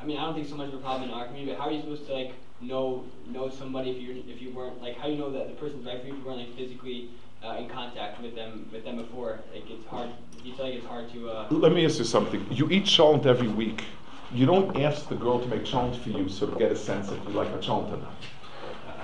I 0.00 0.04
mean, 0.04 0.16
I 0.16 0.24
don't 0.24 0.34
think 0.34 0.48
so 0.48 0.56
much 0.56 0.68
of 0.68 0.74
a 0.74 0.78
problem 0.78 1.10
in 1.10 1.14
our 1.14 1.26
community, 1.26 1.52
but 1.52 1.60
how 1.60 1.68
are 1.68 1.72
you 1.72 1.80
supposed 1.80 2.06
to 2.06 2.14
like 2.14 2.32
know 2.60 3.04
know 3.26 3.48
somebody 3.48 3.90
if 3.90 3.98
you 3.98 4.22
if 4.28 4.42
you 4.42 4.52
weren't 4.52 4.82
like 4.82 4.98
how 4.98 5.06
do 5.06 5.12
you 5.12 5.18
know 5.18 5.30
that 5.30 5.48
the 5.48 5.54
person's 5.54 5.86
right 5.86 6.00
for 6.00 6.06
you 6.06 6.12
if 6.12 6.18
you 6.18 6.24
weren't 6.24 6.38
like 6.38 6.56
physically 6.56 7.10
uh, 7.44 7.56
in 7.58 7.68
contact 7.68 8.20
with 8.20 8.34
them 8.34 8.68
with 8.72 8.84
them 8.84 8.96
before? 8.96 9.40
Hard. 9.88 10.10
You 10.44 10.54
feel 10.54 10.66
like 10.66 10.74
it's 10.74 10.86
hard 10.86 11.12
to. 11.12 11.30
Uh, 11.30 11.46
Let 11.50 11.72
me 11.72 11.84
ask 11.84 11.98
you 11.98 12.04
something. 12.04 12.46
You 12.50 12.68
eat 12.70 12.84
cholent 12.84 13.26
every 13.26 13.48
week. 13.48 13.84
You 14.32 14.46
don't 14.46 14.76
ask 14.80 15.08
the 15.08 15.16
girl 15.16 15.40
to 15.40 15.46
make 15.48 15.64
cholent 15.64 15.96
for 15.96 16.10
you, 16.10 16.28
so 16.28 16.46
to 16.46 16.56
get 16.58 16.70
a 16.70 16.76
sense 16.76 17.10
if 17.10 17.22
you 17.24 17.30
like 17.30 17.48
a 17.48 17.58
cholent 17.58 17.92
or 17.92 17.96
not. 17.96 18.14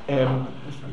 And 0.08 0.46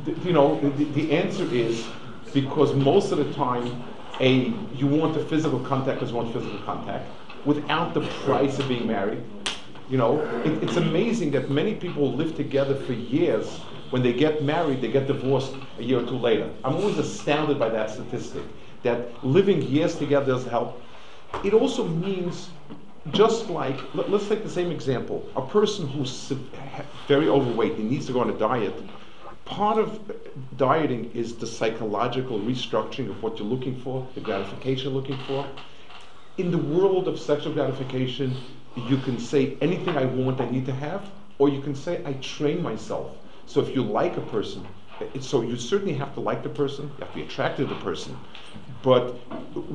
th- 0.05 0.17
you 0.25 0.33
know, 0.33 0.59
the, 0.71 0.85
the 0.85 1.11
answer 1.11 1.45
is 1.45 1.85
because 2.33 2.73
most 2.73 3.11
of 3.11 3.19
the 3.19 3.31
time, 3.33 3.83
a 4.19 4.53
you 4.75 4.87
want 4.87 5.13
the 5.13 5.23
physical 5.25 5.59
contact 5.59 5.99
because 5.99 6.11
you 6.11 6.17
want 6.17 6.33
physical 6.33 6.59
contact 6.59 7.09
without 7.45 7.93
the 7.93 8.01
price 8.25 8.57
of 8.57 8.67
being 8.67 8.87
married 8.87 9.23
you 9.89 9.97
know, 9.97 10.21
it, 10.43 10.63
it's 10.63 10.77
amazing 10.77 11.31
that 11.31 11.49
many 11.49 11.75
people 11.75 12.13
live 12.13 12.35
together 12.35 12.75
for 12.75 12.93
years. 12.93 13.59
When 13.93 14.01
they 14.01 14.13
get 14.13 14.41
married, 14.41 14.81
they 14.81 14.87
get 14.87 15.05
divorced 15.05 15.53
a 15.77 15.83
year 15.83 15.99
or 15.99 16.05
two 16.07 16.17
later. 16.17 16.49
I'm 16.63 16.77
always 16.77 16.97
astounded 16.97 17.59
by 17.59 17.69
that 17.69 17.91
statistic. 17.91 18.41
That 18.81 19.23
living 19.23 19.61
years 19.61 19.95
together 19.95 20.25
doesn't 20.25 20.49
help. 20.49 20.81
It 21.43 21.53
also 21.53 21.87
means, 21.87 22.49
just 23.11 23.51
like, 23.51 23.77
let, 23.93 24.11
us 24.11 24.27
take 24.27 24.41
the 24.41 24.49
same 24.49 24.71
example. 24.71 25.23
A 25.35 25.43
person 25.43 25.87
who's 25.87 26.33
very 27.07 27.27
overweight 27.27 27.73
and 27.73 27.91
needs 27.91 28.07
to 28.07 28.13
go 28.13 28.21
on 28.21 28.31
a 28.31 28.39
diet. 28.39 28.73
Part 29.45 29.77
of 29.77 30.09
uh, 30.09 30.13
dieting 30.57 31.11
is 31.13 31.35
the 31.35 31.45
psychological 31.45 32.39
restructuring 32.39 33.11
of 33.11 33.21
what 33.21 33.37
you're 33.37 33.47
looking 33.47 33.79
for, 33.79 34.07
the 34.15 34.21
gratification 34.21 34.85
you're 34.85 35.01
looking 35.01 35.19
for. 35.27 35.45
In 36.39 36.49
the 36.49 36.57
world 36.57 37.07
of 37.07 37.19
sexual 37.19 37.53
gratification, 37.53 38.35
you 38.75 38.97
can 38.97 39.19
say 39.19 39.55
anything 39.61 39.95
I 39.97 40.05
want, 40.05 40.41
I 40.41 40.49
need 40.49 40.65
to 40.65 40.73
have, 40.73 41.11
or 41.37 41.47
you 41.47 41.61
can 41.61 41.75
say 41.75 42.01
I 42.03 42.13
train 42.13 42.63
myself. 42.63 43.17
So 43.53 43.61
if 43.61 43.75
you 43.75 43.83
like 43.83 44.17
a 44.17 44.21
person, 44.21 44.65
So 45.19 45.43
you 45.43 45.57
certainly 45.57 45.93
have 45.93 46.15
to 46.15 46.21
like 46.21 46.41
the 46.41 46.49
person, 46.49 46.85
you 46.85 47.05
have 47.05 47.09
to 47.09 47.19
be 47.19 47.21
attracted 47.21 47.67
to 47.67 47.75
the 47.75 47.81
person, 47.81 48.17
but 48.81 49.11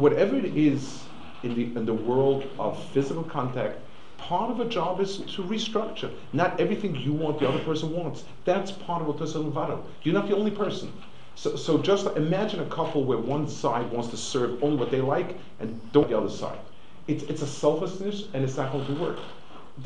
whatever 0.02 0.34
it 0.34 0.56
is 0.56 1.04
in 1.44 1.54
the 1.54 1.64
in 1.78 1.84
the 1.86 1.94
world 1.94 2.42
of 2.58 2.72
physical 2.92 3.22
contact, 3.22 3.78
part 4.16 4.50
of 4.50 4.58
a 4.58 4.64
job 4.64 5.00
is 5.00 5.18
to 5.18 5.44
restructure. 5.44 6.10
Not 6.32 6.58
everything 6.58 6.96
you 6.96 7.12
want, 7.12 7.38
the 7.38 7.48
other 7.48 7.62
person 7.70 7.92
wants. 7.92 8.24
That's 8.44 8.72
part 8.72 9.00
of 9.02 9.06
what 9.06 9.20
what 9.20 9.28
is 9.28 9.36
Levado. 9.36 9.84
You're 10.02 10.18
not 10.20 10.26
the 10.26 10.34
only 10.34 10.50
person. 10.64 10.92
So, 11.36 11.54
so 11.54 11.78
just 11.78 12.04
imagine 12.16 12.58
a 12.58 12.70
couple 12.78 13.04
where 13.04 13.22
one 13.36 13.46
side 13.48 13.92
wants 13.92 14.08
to 14.08 14.16
serve 14.16 14.60
only 14.64 14.76
what 14.76 14.90
they 14.90 15.02
like 15.14 15.38
and 15.60 15.70
don't 15.92 16.08
the 16.10 16.18
other 16.18 16.34
side. 16.42 16.58
It's, 17.06 17.22
it's 17.30 17.42
a 17.42 17.46
selfishness 17.46 18.26
and 18.34 18.42
it's 18.42 18.56
not 18.56 18.72
going 18.72 18.86
to 18.86 18.94
work. 19.06 19.18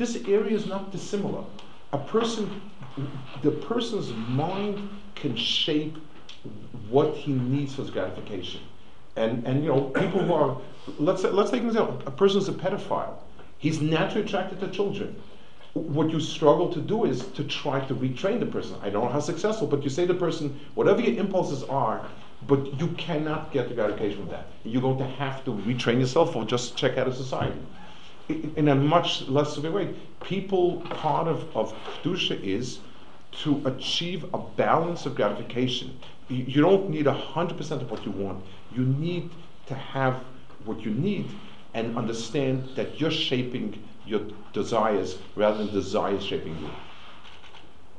This 0.01 0.17
area 0.27 0.57
is 0.57 0.65
not 0.67 0.93
dissimilar. 0.93 1.45
A 1.93 1.99
person, 1.99 2.63
the 3.43 3.51
person's 3.51 4.13
mind 4.13 4.89
can 5.15 5.37
shape 5.37 5.97
what 6.89 7.15
he 7.15 7.33
needs 7.33 7.75
for 7.75 7.83
his 7.83 7.91
gratification. 7.91 8.61
And, 9.17 9.47
and 9.47 9.63
you 9.63 9.69
know, 9.69 9.83
people 9.91 10.21
who 10.21 10.33
are, 10.33 10.59
let's, 10.99 11.23
let's 11.23 11.51
take 11.51 11.63
an 11.63 11.69
example. 11.69 12.01
A 12.07 12.11
person's 12.11 12.49
a 12.49 12.53
pedophile. 12.53 13.15
He's 13.59 13.81
naturally 13.81 14.25
attracted 14.25 14.61
to 14.61 14.69
children. 14.69 15.21
What 15.75 16.11
you 16.11 16.21
struggle 16.21 16.73
to 16.73 16.81
do 16.81 17.05
is 17.05 17.27
to 17.29 17.45
try 17.45 17.85
to 17.87 17.95
retrain 17.95 18.41
the 18.41 18.47
person. 18.47 18.77
I 18.83 18.91
don't 18.91 19.05
know 19.05 19.11
how 19.11 19.21
successful, 19.21 19.67
but 19.67 19.83
you 19.83 19.91
say 19.91 20.07
to 20.07 20.13
the 20.13 20.19
person, 20.19 20.59
whatever 20.75 21.01
your 21.01 21.19
impulses 21.19 21.63
are, 21.65 22.07
but 22.47 22.79
you 22.81 22.89
cannot 22.89 23.53
get 23.53 23.69
the 23.69 23.75
gratification 23.75 24.19
from 24.19 24.29
that. 24.31 24.47
You're 24.65 24.83
going 24.83 24.99
to 24.99 25.07
have 25.07 25.45
to 25.45 25.53
retrain 25.53 26.01
yourself 26.01 26.35
or 26.35 26.45
just 26.45 26.77
check 26.77 26.99
out 26.99 27.07
of 27.07 27.15
society. 27.15 27.59
In 28.57 28.69
a 28.69 28.75
much 28.75 29.29
less 29.29 29.55
severe 29.55 29.73
way, 29.73 29.95
people, 30.23 30.81
part 30.91 31.29
of, 31.29 31.57
of 31.57 31.75
Kedusha 32.03 32.41
is 32.43 32.81
to 33.43 33.63
achieve 33.65 34.25
a 34.35 34.39
balance 34.39 35.07
of 35.07 35.15
gratification. 35.15 35.99
You, 36.29 36.45
you 36.45 36.63
don't 36.63 36.91
need 36.91 37.07
100% 37.07 37.71
of 37.71 37.91
what 37.91 38.05
you 38.05 38.13
want. 38.13 38.45
You 38.75 38.85
need 38.85 39.31
to 39.67 39.75
have 39.75 40.23
what 40.65 40.81
you 40.81 40.91
need 40.91 41.29
and 41.75 41.97
understand 41.97 42.69
that 42.77 43.01
you're 43.01 43.11
shaping 43.11 43.83
your 44.07 44.21
desires 44.53 45.19
rather 45.37 45.65
than 45.65 45.73
desires 45.73 46.25
shaping 46.25 46.59
you. 46.59 46.71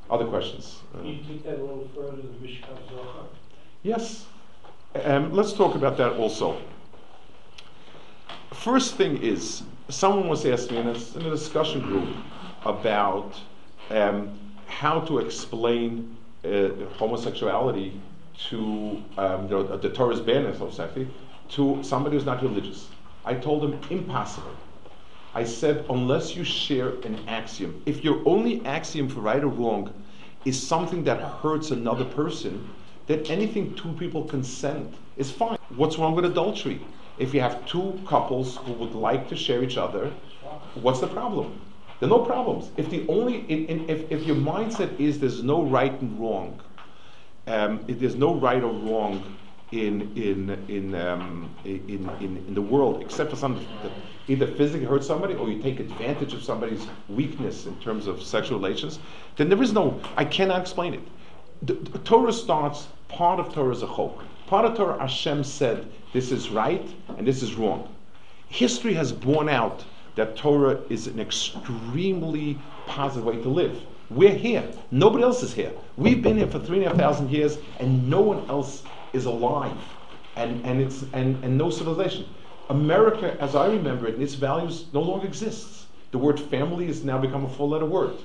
Other 0.10 0.26
questions? 0.26 0.82
Can 0.92 1.06
you 1.08 1.24
take 1.28 1.44
that 1.44 1.58
a 1.58 1.62
little 1.62 1.90
further, 1.96 2.18
the 2.18 2.48
mishkav 2.48 2.78
zachar? 2.90 3.26
Yes. 3.82 4.26
Um, 5.04 5.34
let's 5.34 5.54
talk 5.54 5.76
about 5.76 5.98
that 5.98 6.14
also. 6.14 6.62
First 8.54 8.96
thing 8.96 9.18
is, 9.24 9.64
someone 9.94 10.28
was 10.28 10.46
asking 10.46 10.76
me 10.76 10.82
in 10.82 10.88
a, 10.88 11.20
in 11.20 11.26
a 11.28 11.30
discussion 11.30 11.82
group 11.82 12.10
about 12.66 13.34
um, 13.90 14.38
how 14.68 15.00
to 15.02 15.20
explain 15.20 16.18
uh, 16.44 16.70
homosexuality 16.98 18.00
to 18.50 19.02
um, 19.18 19.48
the, 19.48 19.78
the 19.78 19.90
Torah's 19.90 20.20
ban 20.20 20.46
of 20.46 20.58
homosexuality 20.58 21.08
to 21.50 21.84
somebody 21.84 22.16
who's 22.16 22.26
not 22.26 22.42
religious. 22.42 22.88
I 23.26 23.36
told 23.36 23.64
him 23.64 23.80
impossible. 23.90 24.52
I 25.36 25.44
said 25.44 25.86
unless 25.90 26.36
you 26.36 26.44
share 26.44 26.90
an 27.04 27.20
axiom, 27.28 27.82
if 27.86 28.04
your 28.04 28.22
only 28.26 28.66
axiom 28.66 29.08
for 29.08 29.22
right 29.22 29.44
or 29.44 29.48
wrong 29.48 29.94
is 30.46 30.62
something 30.62 31.04
that 31.06 31.22
hurts 31.22 31.72
another 31.72 32.06
person, 32.06 32.70
then 33.08 33.24
anything 33.28 33.76
two 33.76 33.94
people 33.94 34.24
consent 34.26 34.94
is 35.18 35.32
fine. 35.32 35.58
What's 35.76 35.98
wrong 35.98 36.16
with 36.16 36.26
adultery? 36.26 36.82
If 37.18 37.34
you 37.34 37.42
have 37.42 37.66
two 37.66 38.00
couples 38.08 38.58
who 38.58 38.74
would 38.74 38.94
like 38.94 39.30
to 39.30 39.36
share 39.36 39.64
each 39.64 39.78
other, 39.78 40.12
what's 40.76 41.00
the 41.00 41.08
problem? 41.08 41.62
There 42.00 42.08
are 42.08 42.18
no 42.18 42.26
problems. 42.26 42.72
If 42.76 42.90
the 42.90 43.06
only 43.08 43.42
in, 43.50 43.66
in, 43.68 43.90
if, 43.90 44.12
if 44.12 44.26
your 44.26 44.36
mindset 44.36 45.00
is 45.00 45.20
there's 45.20 45.44
no 45.44 45.64
right 45.64 45.94
and 46.02 46.20
wrong, 46.20 46.60
um, 47.48 47.84
there's 47.88 48.16
no 48.16 48.36
right 48.36 48.64
or 48.64 48.74
wrong 48.74 49.38
in 49.72 50.12
in 50.18 50.50
in, 50.68 50.96
um, 50.96 51.56
in, 51.66 52.10
in 52.20 52.38
in 52.48 52.54
the 52.54 52.62
world 52.62 53.02
except 53.02 53.30
for 53.30 53.36
something 53.36 53.66
that 53.84 53.92
either 54.28 54.48
physically 54.48 54.86
hurts 54.86 55.08
somebody 55.08 55.34
or 55.36 55.50
you 55.50 55.62
take 55.62 55.80
advantage 55.80 56.34
of 56.34 56.44
somebody's 56.44 56.88
weakness 57.10 57.66
in 57.66 57.76
terms 57.80 58.08
of 58.08 58.24
sexual 58.24 58.58
relations, 58.58 59.00
then 59.36 59.50
there 59.50 59.62
is 59.62 59.74
no. 59.74 60.00
I 60.18 60.26
cannot 60.26 60.62
explain 60.62 60.94
it. 60.94 61.02
The, 61.62 61.74
the 61.74 62.00
Torah 62.00 62.34
starts. 62.34 62.88
Part 63.08 63.40
of 63.40 63.54
Torah 63.54 63.74
is 63.74 63.84
a 63.84 63.88
chok. 63.88 64.24
Part 64.48 64.66
of 64.66 64.76
Torah, 64.76 65.00
Hashem 65.00 65.44
said 65.44 65.88
this 66.14 66.32
is 66.32 66.50
right 66.50 66.88
and 67.18 67.28
this 67.28 67.44
is 67.44 67.56
wrong. 67.56 67.94
History 68.48 68.94
has 68.94 69.12
borne 69.12 69.50
out 69.50 69.84
that 70.16 70.36
Torah 70.36 70.80
is 70.90 71.08
an 71.08 71.20
extremely 71.20 72.60
positive 72.86 73.26
way 73.26 73.42
to 73.42 73.50
live. 73.50 73.82
We're 74.10 74.36
here. 74.36 74.64
Nobody 74.92 75.24
else 75.24 75.42
is 75.42 75.54
here. 75.54 75.72
We've 75.98 76.22
been 76.22 76.38
here 76.38 76.48
for 76.48 76.60
three 76.60 76.78
and 76.78 76.86
a 76.86 76.90
half 76.90 76.98
thousand 76.98 77.32
years, 77.32 77.58
and 77.80 78.08
no 78.10 78.22
one 78.22 78.48
else 78.48 78.84
is 79.14 79.26
alive. 79.26 79.78
And, 80.36 80.64
and, 80.66 80.82
it's, 80.82 81.04
and, 81.14 81.44
and 81.44 81.58
no 81.58 81.70
civilization. 81.70 82.28
America, 82.70 83.36
as 83.40 83.56
I 83.56 83.68
remember 83.68 84.08
it, 84.08 84.16
and 84.16 84.24
its 84.24 84.36
values 84.36 84.86
no 84.94 85.02
longer 85.02 85.26
exists. 85.26 85.88
The 86.12 86.18
word 86.20 86.40
family 86.40 86.86
has 86.88 87.04
now 87.04 87.18
become 87.18 87.44
a 87.46 87.50
four-letter 87.50 87.86
word. 87.86 88.16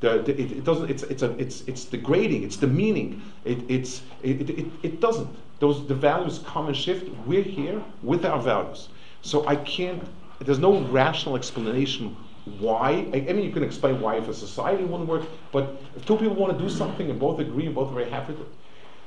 The, 0.00 0.18
the, 0.18 0.40
it, 0.40 0.52
it, 0.52 0.64
doesn't. 0.64 0.90
It's 0.90 1.02
it's 1.04 1.22
a, 1.22 1.30
it's 1.38 1.62
it's 1.62 1.84
degrading. 1.84 2.42
It's 2.42 2.56
demeaning. 2.56 3.22
It 3.44 3.58
it's 3.68 4.02
it, 4.22 4.50
it, 4.50 4.66
it 4.82 5.00
doesn't. 5.00 5.28
Those 5.58 5.86
the 5.86 5.94
values 5.94 6.40
come 6.46 6.66
and 6.66 6.76
shift. 6.76 7.08
We're 7.26 7.42
here 7.42 7.82
with 8.02 8.26
our 8.26 8.40
values. 8.40 8.88
So 9.22 9.46
I 9.46 9.56
can't. 9.56 10.02
There's 10.40 10.58
no 10.58 10.80
rational 10.82 11.34
explanation 11.34 12.14
why. 12.58 13.08
I, 13.14 13.26
I 13.28 13.32
mean, 13.32 13.44
you 13.44 13.52
can 13.52 13.62
explain 13.62 14.00
why 14.00 14.16
if 14.16 14.28
a 14.28 14.34
society 14.34 14.84
wouldn't 14.84 15.08
work, 15.08 15.24
but 15.50 15.80
if 15.96 16.04
two 16.04 16.16
people 16.16 16.36
want 16.36 16.56
to 16.56 16.62
do 16.62 16.68
something 16.68 17.08
and 17.08 17.18
both 17.18 17.40
agree 17.40 17.64
and 17.64 17.74
both 17.74 17.90
are 17.90 17.94
very 17.94 18.10
happy 18.10 18.34
with 18.34 18.42
it. 18.42 18.52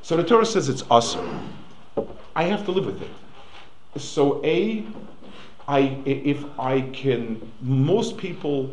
So 0.01 0.17
the 0.17 0.23
Torah 0.23 0.45
says 0.45 0.69
it's 0.69 0.83
us. 0.89 1.17
I 2.35 2.43
have 2.43 2.65
to 2.65 2.71
live 2.71 2.85
with 2.87 3.01
it. 3.01 4.01
So 4.01 4.43
a, 4.43 4.85
I 5.67 5.79
if 6.05 6.43
I 6.57 6.81
can, 6.81 7.51
most 7.61 8.17
people. 8.17 8.71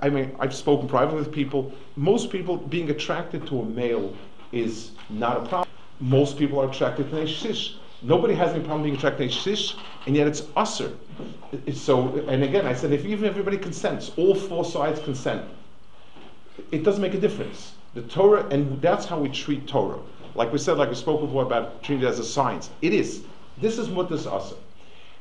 I 0.00 0.08
mean, 0.08 0.34
I've 0.38 0.54
spoken 0.54 0.88
privately 0.88 1.18
with 1.18 1.32
people. 1.32 1.72
Most 1.96 2.30
people 2.30 2.56
being 2.56 2.90
attracted 2.90 3.46
to 3.48 3.60
a 3.60 3.64
male 3.64 4.14
is 4.52 4.92
not 5.10 5.36
a 5.36 5.40
problem. 5.40 5.68
Most 6.00 6.38
people 6.38 6.60
are 6.60 6.68
attracted 6.68 7.10
to 7.10 7.22
a 7.22 7.26
shish. 7.26 7.76
Nobody 8.02 8.34
has 8.34 8.50
any 8.52 8.60
problem 8.60 8.82
being 8.82 8.96
attracted 8.96 9.30
to 9.30 9.36
a 9.36 9.40
shish, 9.40 9.76
and 10.06 10.16
yet 10.16 10.26
it's 10.26 10.40
usser. 10.40 10.96
So, 11.74 12.24
and 12.28 12.42
again, 12.42 12.66
I 12.66 12.74
said 12.74 12.92
if 12.92 13.04
even 13.04 13.24
everybody 13.28 13.58
consents, 13.58 14.10
all 14.16 14.34
four 14.34 14.64
sides 14.64 15.00
consent, 15.00 15.44
it 16.70 16.82
doesn't 16.82 17.02
make 17.02 17.14
a 17.14 17.20
difference. 17.20 17.74
The 17.94 18.02
Torah, 18.02 18.46
and 18.48 18.80
that's 18.80 19.06
how 19.06 19.18
we 19.18 19.28
treat 19.28 19.68
Torah. 19.68 20.00
Like 20.34 20.52
we 20.52 20.58
said, 20.58 20.78
like 20.78 20.88
we 20.88 20.94
spoke 20.94 21.20
before 21.20 21.42
about 21.42 21.82
treating 21.82 22.04
it 22.04 22.08
as 22.08 22.18
a 22.18 22.24
science. 22.24 22.70
It 22.80 22.94
is. 22.94 23.22
This 23.58 23.78
is 23.78 23.88
what 23.88 24.08
this 24.08 24.26
usher. 24.26 24.56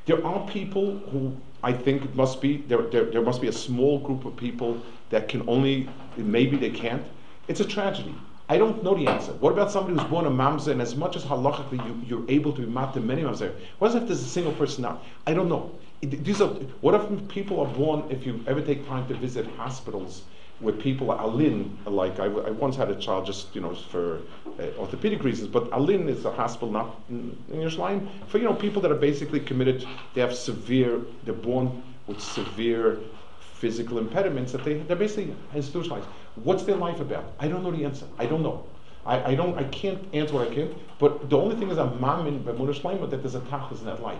There 0.05 0.25
are 0.25 0.47
people 0.47 0.97
who 1.11 1.35
I 1.63 1.73
think 1.73 2.15
must 2.15 2.41
be 2.41 2.57
there, 2.67 2.81
there, 2.81 3.05
there 3.05 3.21
must 3.21 3.39
be 3.39 3.47
a 3.47 3.53
small 3.53 3.99
group 3.99 4.25
of 4.25 4.35
people 4.35 4.81
that 5.11 5.27
can 5.27 5.47
only 5.47 5.87
maybe 6.17 6.57
they 6.57 6.71
can't. 6.71 7.03
It's 7.47 7.59
a 7.59 7.65
tragedy. 7.65 8.15
I 8.49 8.57
don't 8.57 8.83
know 8.83 8.95
the 8.95 9.07
answer. 9.07 9.31
What 9.33 9.53
about 9.53 9.71
somebody 9.71 9.97
who's 9.97 10.09
born 10.09 10.25
a 10.25 10.31
mamzer 10.31 10.71
and 10.71 10.81
as 10.81 10.95
much 10.95 11.15
as 11.15 11.23
halachically 11.23 11.85
you, 11.85 12.01
you're 12.05 12.29
able 12.29 12.51
to 12.53 12.61
be 12.61 12.67
mat 12.67 12.93
to 12.95 12.99
many 12.99 13.21
mamzer? 13.21 13.53
What 13.79 13.95
if 13.95 14.07
there's 14.07 14.21
a 14.21 14.25
single 14.25 14.53
person 14.53 14.81
now? 14.81 15.01
I 15.27 15.33
don't 15.33 15.47
know. 15.47 15.71
It, 16.01 16.23
these 16.25 16.41
are 16.41 16.47
what 16.81 16.95
if 16.95 17.27
people 17.27 17.59
are 17.59 17.67
born? 17.67 18.03
If 18.09 18.25
you 18.25 18.43
ever 18.47 18.61
take 18.61 18.87
time 18.87 19.07
to 19.07 19.13
visit 19.13 19.45
hospitals 19.55 20.23
where 20.61 20.73
people 20.73 21.07
ALYN, 21.07 21.75
like 21.85 22.19
I, 22.19 22.25
I 22.25 22.51
once 22.51 22.75
had 22.75 22.89
a 22.89 22.95
child 22.95 23.25
just 23.25 23.53
you 23.55 23.61
know 23.61 23.73
for 23.75 24.21
uh, 24.59 24.79
orthopedic 24.79 25.23
reasons, 25.23 25.49
but 25.49 25.69
ALYN 25.71 26.07
is 26.07 26.25
a 26.25 26.31
hospital 26.31 26.71
not 26.71 26.99
in, 27.09 27.35
Yerushalayim 27.51 28.07
for 28.27 28.37
you 28.37 28.45
know 28.45 28.53
people 28.53 28.81
that 28.81 28.91
are 28.91 29.01
basically 29.09 29.39
committed. 29.39 29.85
They 30.13 30.21
have 30.21 30.35
severe. 30.35 31.01
They're 31.25 31.33
born 31.33 31.83
with 32.07 32.21
severe 32.21 32.99
physical 33.39 33.97
impediments 33.97 34.51
that 34.51 34.63
they 34.63 34.75
they're 34.75 34.95
basically 34.95 35.35
institutionalized. 35.55 36.07
What's 36.35 36.63
their 36.63 36.77
life 36.77 36.99
about? 36.99 37.33
I 37.39 37.47
don't 37.47 37.63
know 37.63 37.71
the 37.71 37.85
answer. 37.85 38.05
I 38.17 38.25
don't 38.25 38.43
know. 38.43 38.65
I, 39.05 39.31
I 39.31 39.35
don't. 39.35 39.57
I 39.57 39.63
can't 39.65 40.01
answer 40.13 40.33
what 40.35 40.47
I 40.47 40.53
can't. 40.53 40.73
But 40.99 41.29
the 41.29 41.37
only 41.37 41.55
thing 41.55 41.69
is, 41.69 41.77
I'm 41.77 41.99
mamin 41.99 42.43
shleima 42.43 43.09
that 43.09 43.17
there's 43.23 43.35
a 43.35 43.41
tachlis 43.41 43.79
in 43.79 43.85
that 43.85 44.01
life. 44.01 44.19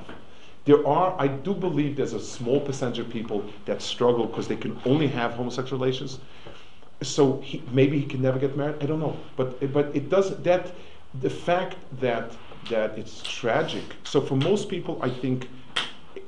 There 0.65 0.85
are, 0.88 1.15
I 1.17 1.27
do 1.27 1.53
believe 1.53 1.95
there's 1.95 2.13
a 2.13 2.19
small 2.19 2.59
percentage 2.59 2.99
of 2.99 3.09
people 3.09 3.43
that 3.65 3.81
struggle 3.81 4.27
because 4.27 4.47
they 4.47 4.55
can 4.55 4.79
only 4.85 5.07
have 5.07 5.33
homosexual 5.33 5.79
relations. 5.79 6.19
So 7.01 7.41
he, 7.41 7.63
maybe 7.71 7.99
he 7.99 8.05
can 8.05 8.21
never 8.21 8.38
get 8.38 8.55
married. 8.55 8.75
I 8.81 8.85
don't 8.85 8.99
know. 8.99 9.17
But 9.35 9.73
but 9.73 9.95
it 9.95 10.09
does 10.09 10.38
that 10.43 10.71
the 11.21 11.29
fact 11.29 11.75
that 11.99 12.31
that 12.69 12.97
it's 12.97 13.23
tragic. 13.23 13.83
So 14.03 14.21
for 14.21 14.35
most 14.35 14.69
people, 14.69 14.99
I 15.01 15.09
think 15.09 15.49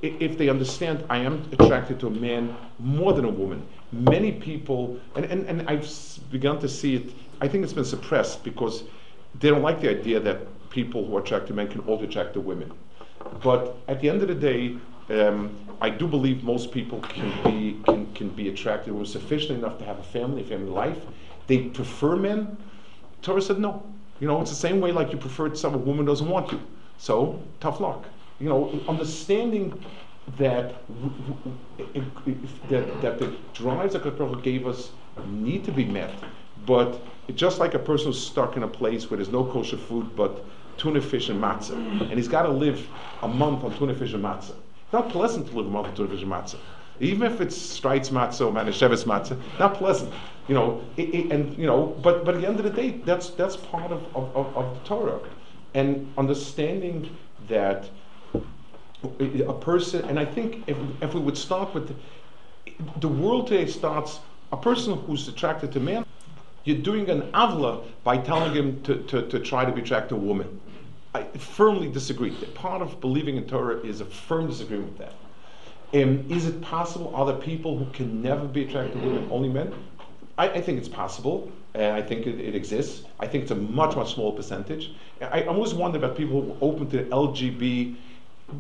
if 0.02 0.38
they 0.38 0.50
understand, 0.50 1.06
I 1.10 1.20
am 1.20 1.48
attracted 1.52 2.00
to 2.02 2.08
a 2.08 2.10
man 2.10 2.56
more 2.80 3.14
than 3.14 3.26
a 3.26 3.30
woman. 3.30 3.66
Many 3.92 4.32
people, 4.32 5.00
and, 5.16 5.26
and, 5.26 5.46
and 5.46 5.70
I've 5.70 5.88
begun 6.32 6.60
to 6.60 6.68
see 6.68 6.96
it, 6.96 7.14
I 7.40 7.48
think 7.48 7.64
it's 7.64 7.74
been 7.74 7.86
suppressed 7.86 8.44
because 8.44 8.84
they 9.40 9.50
don't 9.50 9.62
like 9.62 9.80
the 9.80 9.90
idea 9.90 10.20
that 10.20 10.40
people 10.70 11.06
who 11.06 11.16
are 11.16 11.22
attracted 11.22 11.50
to 11.50 11.54
men 11.54 11.68
can 11.68 11.82
also 11.82 12.04
attract 12.06 12.34
to 12.34 12.42
women. 12.42 12.72
But 13.42 13.76
at 13.88 14.00
the 14.02 14.10
end 14.10 14.22
of 14.22 14.28
the 14.28 14.36
day, 14.36 14.78
um, 15.10 15.56
I 15.82 15.90
do 15.90 16.08
believe 16.08 16.44
most 16.44 16.72
people 16.72 17.00
can 17.00 17.32
be 17.44 17.80
can, 17.86 18.14
can 18.14 18.30
be 18.30 18.50
attracted 18.50 18.94
women 18.94 19.06
sufficient 19.06 19.60
enough 19.60 19.78
to 19.80 19.86
have 19.86 20.00
a 20.00 20.04
family, 20.04 20.42
a 20.42 20.46
family 20.46 20.70
life. 20.70 20.98
They 21.48 21.70
prefer 21.70 22.16
men. 22.16 22.58
Torah 23.22 23.42
said 23.42 23.60
no. 23.60 23.84
You 24.20 24.28
know, 24.28 24.40
it's 24.42 24.52
the 24.52 24.56
same 24.56 24.80
way 24.80 24.92
like 24.92 25.12
you 25.12 25.18
prefer 25.18 25.54
some 25.56 25.74
a 25.74 25.78
woman 25.78 26.06
doesn't 26.06 26.30
want 26.30 26.52
you. 26.52 26.60
So 26.98 27.42
tough 27.60 27.80
luck. 27.80 28.06
You 28.40 28.50
know, 28.50 28.80
understanding 28.88 29.84
that 30.38 30.76
that, 32.70 33.02
that 33.02 33.20
the 33.20 33.36
drives 33.54 33.94
that 33.94 34.04
God 34.04 34.44
gave 34.44 34.66
us 34.66 34.92
need 35.28 35.66
to 35.66 35.72
be 35.72 35.86
met, 35.86 36.14
but 36.66 37.02
it's 37.28 37.40
just 37.40 37.60
like 37.60 37.74
a 37.74 37.80
person 37.80 38.08
who's 38.08 38.26
stuck 38.26 38.58
in 38.58 38.64
a 38.64 38.68
place 38.68 39.10
where 39.10 39.18
there's 39.18 39.30
no 39.30 39.44
kosher 39.46 39.78
food 39.78 40.16
but 40.16 40.46
tuna 40.78 41.02
fish 41.02 41.30
and 41.30 41.42
matzah, 41.42 41.76
mm. 41.76 42.02
and 42.02 42.14
he's 42.14 42.28
got 42.28 42.44
to 42.44 42.52
live 42.52 42.88
a 43.22 43.28
month 43.28 43.64
on 43.64 43.78
tuna 43.78 43.94
fish 43.94 44.14
and 44.14 44.24
matzah. 44.24 44.56
It's 44.84 44.94
not 44.94 45.10
pleasant 45.10 45.48
to 45.48 45.58
live 45.58 45.68
a 45.68 45.70
month 45.70 45.88
on 45.88 45.96
tuna 45.96 46.10
fish 46.10 46.22
and 46.22 46.32
matzah. 46.32 46.58
Even 47.00 47.32
if 47.32 47.42
it's 47.42 47.58
Streit's 47.58 48.10
matzah 48.10 48.48
or 48.48 48.52
Manischewitz 48.52 49.06
matzah, 49.06 49.40
not 49.60 49.74
pleasant, 49.74 50.14
you 50.48 50.54
know. 50.54 50.82
It, 50.96 51.14
it, 51.14 51.32
and 51.32 51.58
you 51.58 51.66
know, 51.66 51.98
but 52.02 52.24
but 52.24 52.36
at 52.36 52.42
the 52.42 52.48
end 52.48 52.60
of 52.60 52.66
the 52.66 52.70
day, 52.70 52.92
that's 53.04 53.32
that's 53.32 53.56
part 53.56 53.92
of, 53.92 54.04
of, 54.16 54.36
of, 54.36 54.56
of 54.56 54.74
the 54.76 54.88
Torah, 54.88 55.20
and 55.74 56.12
understanding 56.18 57.10
that 57.48 57.90
a 59.04 59.54
person, 59.54 60.06
and 60.06 60.20
I 60.20 60.26
think 60.26 60.64
if, 60.68 60.78
if 61.02 61.14
we 61.14 61.20
would 61.20 61.38
start 61.38 61.74
with 61.74 61.88
the, 61.90 61.96
the 63.00 63.08
world 63.08 63.48
today 63.48 63.70
starts 63.70 64.20
a 64.52 64.58
person 64.58 64.98
who's 65.00 65.28
attracted 65.28 65.72
to 65.74 65.80
man, 65.80 66.06
you're 66.64 66.78
doing 66.78 67.10
an 67.10 67.32
avla 67.34 67.84
by 68.04 68.18
telling 68.18 68.54
him 68.54 68.82
to, 68.84 69.04
to, 69.04 69.28
to 69.28 69.40
try 69.40 69.66
to 69.66 69.72
be 69.72 69.82
attracted 69.82 70.10
to 70.10 70.16
a 70.16 70.20
woman. 70.20 70.60
I 71.14 71.24
firmly 71.24 71.90
disagree. 71.90 72.32
Part 72.56 72.82
of 72.82 73.00
believing 73.00 73.38
in 73.38 73.46
Torah 73.46 73.80
is 73.82 74.02
a 74.02 74.06
firm 74.06 74.48
disagreement 74.48 74.98
with 74.98 75.00
that. 75.00 75.14
Um, 76.02 76.26
is 76.30 76.48
it 76.48 76.60
possible? 76.62 77.16
Are 77.16 77.26
there 77.26 77.36
people 77.36 77.78
who 77.78 77.86
can 77.92 78.22
never 78.22 78.48
be 78.48 78.64
attracted 78.64 79.00
to 79.00 79.08
women, 79.08 79.28
only 79.32 79.50
men? 79.50 79.74
I, 80.40 80.50
I 80.50 80.62
think 80.62 80.80
it's 80.80 80.88
possible, 80.88 81.52
and 81.76 81.96
I 81.96 82.02
think 82.02 82.26
it, 82.26 82.40
it, 82.40 82.56
exists. 82.56 83.06
I 83.20 83.28
think 83.28 83.44
it's 83.44 83.52
a 83.52 83.56
much, 83.56 83.96
much 83.96 84.16
smaller 84.16 84.36
percentage. 84.36 84.96
I, 85.22 85.42
I 85.42 85.46
always 85.46 85.76
wonder 85.76 86.00
about 86.00 86.18
people 86.18 86.42
who 86.42 86.52
are 86.54 86.58
open 86.62 86.90
to 86.90 87.04
LGB 87.06 87.96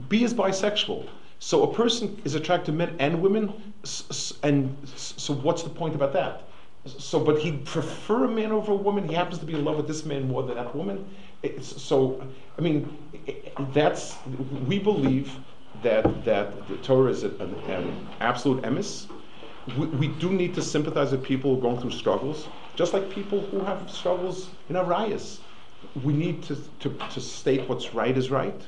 B 0.09 0.23
is 0.23 0.33
bisexual. 0.33 1.07
So 1.39 1.63
a 1.63 1.73
person 1.73 2.21
is 2.23 2.35
attracted 2.35 2.67
to 2.67 2.71
men 2.71 2.95
and 2.99 3.21
women, 3.21 3.73
and 4.43 4.77
so 4.85 5.33
what's 5.33 5.63
the 5.63 5.69
point 5.69 5.95
about 5.95 6.13
that? 6.13 6.43
So, 6.85 7.19
but 7.19 7.39
he'd 7.39 7.65
prefer 7.65 8.25
a 8.25 8.27
man 8.27 8.51
over 8.51 8.73
a 8.73 8.75
woman. 8.75 9.07
He 9.07 9.15
happens 9.15 9.39
to 9.39 9.45
be 9.45 9.53
in 9.53 9.63
love 9.63 9.77
with 9.77 9.87
this 9.87 10.05
man 10.05 10.27
more 10.27 10.43
than 10.43 10.55
that 10.55 10.75
woman. 10.75 11.07
It's, 11.41 11.81
so, 11.81 12.21
I 12.57 12.61
mean, 12.61 12.97
that's 13.73 14.17
we 14.67 14.79
believe 14.79 15.37
that 15.81 16.25
that 16.25 16.67
the 16.67 16.77
Torah 16.77 17.09
is 17.09 17.23
an, 17.23 17.55
an 17.67 18.07
absolute 18.19 18.63
emis. 18.63 19.07
We, 19.77 19.87
we, 19.87 20.07
do 20.07 20.29
need 20.29 20.53
to 20.55 20.61
sympathize 20.61 21.13
with 21.13 21.23
people 21.23 21.53
who 21.53 21.59
are 21.59 21.61
going 21.61 21.79
through 21.79 21.91
struggles, 21.91 22.47
just 22.75 22.91
like 22.91 23.09
people 23.09 23.39
who 23.39 23.61
have 23.61 23.89
struggles 23.89 24.49
in 24.67 24.75
Arias. 24.75 25.39
We 26.03 26.11
need 26.11 26.43
to, 26.43 26.57
to, 26.79 26.89
to 26.89 27.21
state 27.21 27.67
what's 27.69 27.93
right 27.93 28.17
is 28.17 28.29
right 28.29 28.61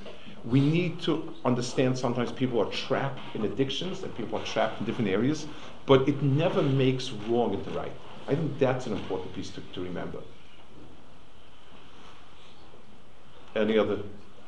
we 0.50 0.60
need 0.60 1.02
to 1.02 1.34
understand 1.44 1.98
sometimes 1.98 2.32
people 2.32 2.60
are 2.60 2.72
trapped 2.72 3.20
in 3.36 3.46
addictions 3.46 4.04
and 4.04 4.16
people 4.16 4.38
are 4.38 4.46
trapped 4.46 4.80
in 4.80 4.86
different 4.86 5.10
areas, 5.10 5.48
but 5.86 6.08
it 6.08 6.22
never 6.22 6.62
makes 6.62 7.12
wrong 7.12 7.54
into 7.54 7.70
right. 7.72 7.92
I 8.28 8.36
think 8.36 8.58
that's 8.60 8.86
an 8.86 8.94
important 8.94 9.34
piece 9.34 9.50
to, 9.52 9.62
to 9.74 9.82
remember. 9.82 10.20
Any 13.56 13.78
other? 13.78 14.00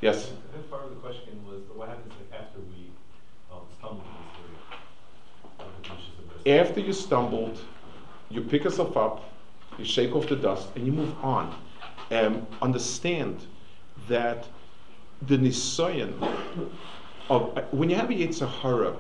Yes? 0.02 0.32
I 0.50 0.54
think 0.54 0.70
part 0.70 0.84
of 0.84 0.90
the 0.90 0.96
question 0.98 1.44
was 1.48 1.62
what 1.74 1.90
happens 1.90 2.14
after 2.32 2.60
we 2.60 2.92
um, 3.52 3.62
stumble 3.78 4.04
in 5.60 5.66
this 5.82 6.02
area? 6.46 6.62
After 6.62 6.80
you 6.80 6.94
stumbled, 6.94 7.60
you 8.30 8.42
pick 8.42 8.64
yourself 8.64 8.98
up, 8.98 9.24
you 9.78 9.86
shake 9.86 10.16
off 10.16 10.28
the 10.28 10.36
dust, 10.36 10.68
and 10.76 10.86
you 10.86 10.92
move 10.92 11.16
on. 11.24 11.56
And 12.10 12.46
understand 12.62 13.46
that 14.08 14.48
the 15.24 15.38
nisayan 15.38 16.14
of 17.30 17.58
when 17.72 17.90
you 17.90 17.96
have 17.96 18.10
a 18.10 18.14
Yitzhahara 18.14 18.96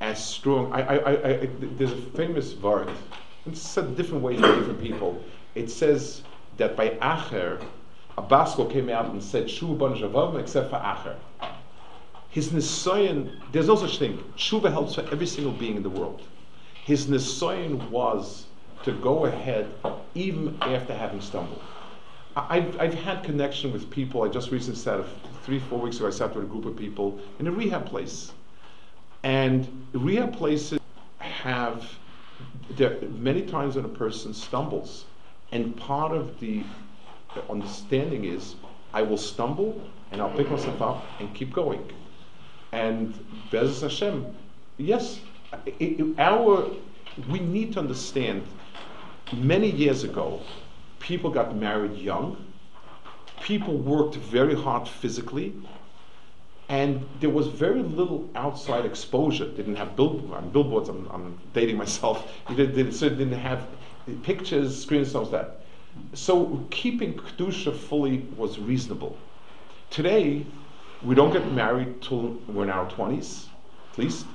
as 0.00 0.24
strong. 0.24 0.72
I, 0.72 0.80
I, 0.80 1.30
I, 1.30 1.50
there's 1.60 1.92
a 1.92 1.96
famous 1.96 2.54
word. 2.54 2.90
It's 3.46 3.60
said 3.60 3.96
different 3.96 4.22
ways 4.22 4.40
by 4.40 4.54
different 4.54 4.80
people. 4.80 5.22
It 5.54 5.70
says 5.70 6.22
that 6.56 6.76
by 6.76 6.90
Acher, 7.00 7.62
a 8.18 8.22
Basco 8.22 8.66
came 8.66 8.88
out 8.88 9.06
and 9.06 9.22
said 9.22 9.46
Shuva 9.46 10.12
Bon 10.12 10.36
except 10.36 10.70
for 10.70 10.76
Acher. 10.76 11.16
His 12.28 12.50
nisayan, 12.50 13.40
there's 13.52 13.68
no 13.68 13.76
such 13.76 13.98
thing. 13.98 14.22
Shuva 14.36 14.70
helps 14.70 14.94
for 14.94 15.02
every 15.12 15.26
single 15.26 15.52
being 15.52 15.76
in 15.76 15.82
the 15.82 15.90
world. 15.90 16.22
His 16.84 17.06
nisayan 17.06 17.88
was 17.90 18.46
to 18.84 18.92
go 18.92 19.24
ahead 19.24 19.68
even 20.14 20.58
after 20.60 20.94
having 20.94 21.20
stumbled. 21.20 21.62
I've, 22.36 22.78
I've 22.78 22.94
had 22.94 23.24
connection 23.24 23.72
with 23.72 23.90
people. 23.90 24.22
I 24.22 24.28
just 24.28 24.50
recently 24.50 24.78
sat, 24.78 25.04
three, 25.42 25.58
four 25.58 25.80
weeks 25.80 25.96
ago, 25.96 26.08
I 26.08 26.10
sat 26.10 26.34
with 26.34 26.44
a 26.44 26.46
group 26.46 26.66
of 26.66 26.76
people 26.76 27.18
in 27.38 27.46
a 27.46 27.50
rehab 27.50 27.86
place. 27.86 28.32
And 29.22 29.86
rehab 29.92 30.36
places 30.36 30.78
have, 31.18 31.90
many 33.18 33.42
times 33.42 33.76
when 33.76 33.86
a 33.86 33.88
person 33.88 34.34
stumbles, 34.34 35.06
and 35.50 35.74
part 35.76 36.12
of 36.12 36.38
the 36.38 36.62
understanding 37.48 38.24
is, 38.24 38.56
I 38.92 39.00
will 39.02 39.16
stumble 39.16 39.80
and 40.12 40.20
I'll 40.20 40.36
pick 40.36 40.50
myself 40.50 40.80
up 40.82 41.04
and 41.20 41.34
keep 41.34 41.52
going. 41.54 41.90
And 42.72 43.18
Bez 43.50 43.80
Hashem, 43.80 44.26
yes, 44.76 45.20
it, 45.64 45.74
it, 45.80 46.18
our, 46.18 46.70
we 47.30 47.40
need 47.40 47.72
to 47.72 47.78
understand, 47.78 48.46
many 49.32 49.70
years 49.70 50.04
ago, 50.04 50.42
people 51.06 51.30
got 51.30 51.54
married 51.54 51.96
young, 51.96 52.36
people 53.40 53.76
worked 53.76 54.16
very 54.16 54.56
hard 54.56 54.88
physically, 54.88 55.54
and 56.68 57.06
there 57.20 57.30
was 57.30 57.46
very 57.46 57.80
little 57.80 58.28
outside 58.34 58.84
exposure. 58.84 59.44
They 59.44 59.58
didn't 59.58 59.76
have 59.76 59.94
bill, 59.94 60.14
billboards, 60.52 60.88
I'm, 60.88 61.08
I'm, 61.12 61.38
dating 61.52 61.76
myself. 61.76 62.28
They, 62.56 62.66
they, 62.66 62.82
they 62.82 63.08
didn't 63.08 63.32
have 63.50 63.62
pictures, 64.24 64.82
screens, 64.82 65.10
stuff 65.10 65.30
like 65.30 65.42
that. 65.42 65.60
So 66.12 66.66
keeping 66.70 67.14
Kedusha 67.14 67.74
fully 67.74 68.18
was 68.36 68.58
reasonable. 68.58 69.16
Today, 69.90 70.44
we 71.04 71.14
don't 71.14 71.32
get 71.32 71.52
married 71.52 72.02
till 72.02 72.36
we're 72.48 72.64
in 72.64 72.70
our 72.70 72.90
20s, 72.90 73.46
at 73.92 73.98
least 73.98 74.26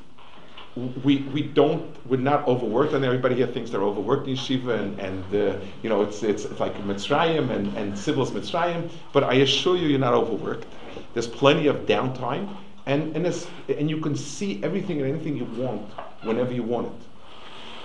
we, 0.75 1.17
we 1.33 1.41
don't 1.41 1.83
we're 2.09 2.19
not 2.19 2.47
overworked 2.47 2.93
and 2.93 3.03
everybody 3.03 3.35
here 3.35 3.47
thinks 3.47 3.69
they're 3.69 3.83
overworked 3.83 4.27
in 4.27 4.35
yeshiva 4.35 4.79
and, 4.79 4.99
and 4.99 5.23
uh, 5.35 5.59
you 5.83 5.89
know 5.89 6.01
it's, 6.01 6.23
it's, 6.23 6.45
it's 6.45 6.59
like 6.59 6.75
Mitzrayim 6.83 7.49
and, 7.49 7.75
and 7.77 7.93
sivlos 7.93 8.29
Mitzrayim 8.29 8.89
but 9.11 9.23
I 9.23 9.35
assure 9.35 9.75
you 9.75 9.87
you're 9.87 9.99
not 9.99 10.13
overworked. 10.13 10.65
There's 11.13 11.27
plenty 11.27 11.67
of 11.67 11.85
downtime 11.85 12.55
and, 12.85 13.15
and, 13.15 13.47
and 13.69 13.89
you 13.89 13.99
can 13.99 14.15
see 14.15 14.63
everything 14.63 15.01
and 15.01 15.09
anything 15.09 15.35
you 15.35 15.45
want 15.45 15.89
whenever 16.23 16.53
you 16.53 16.63
want 16.63 16.87
it. 16.87 17.07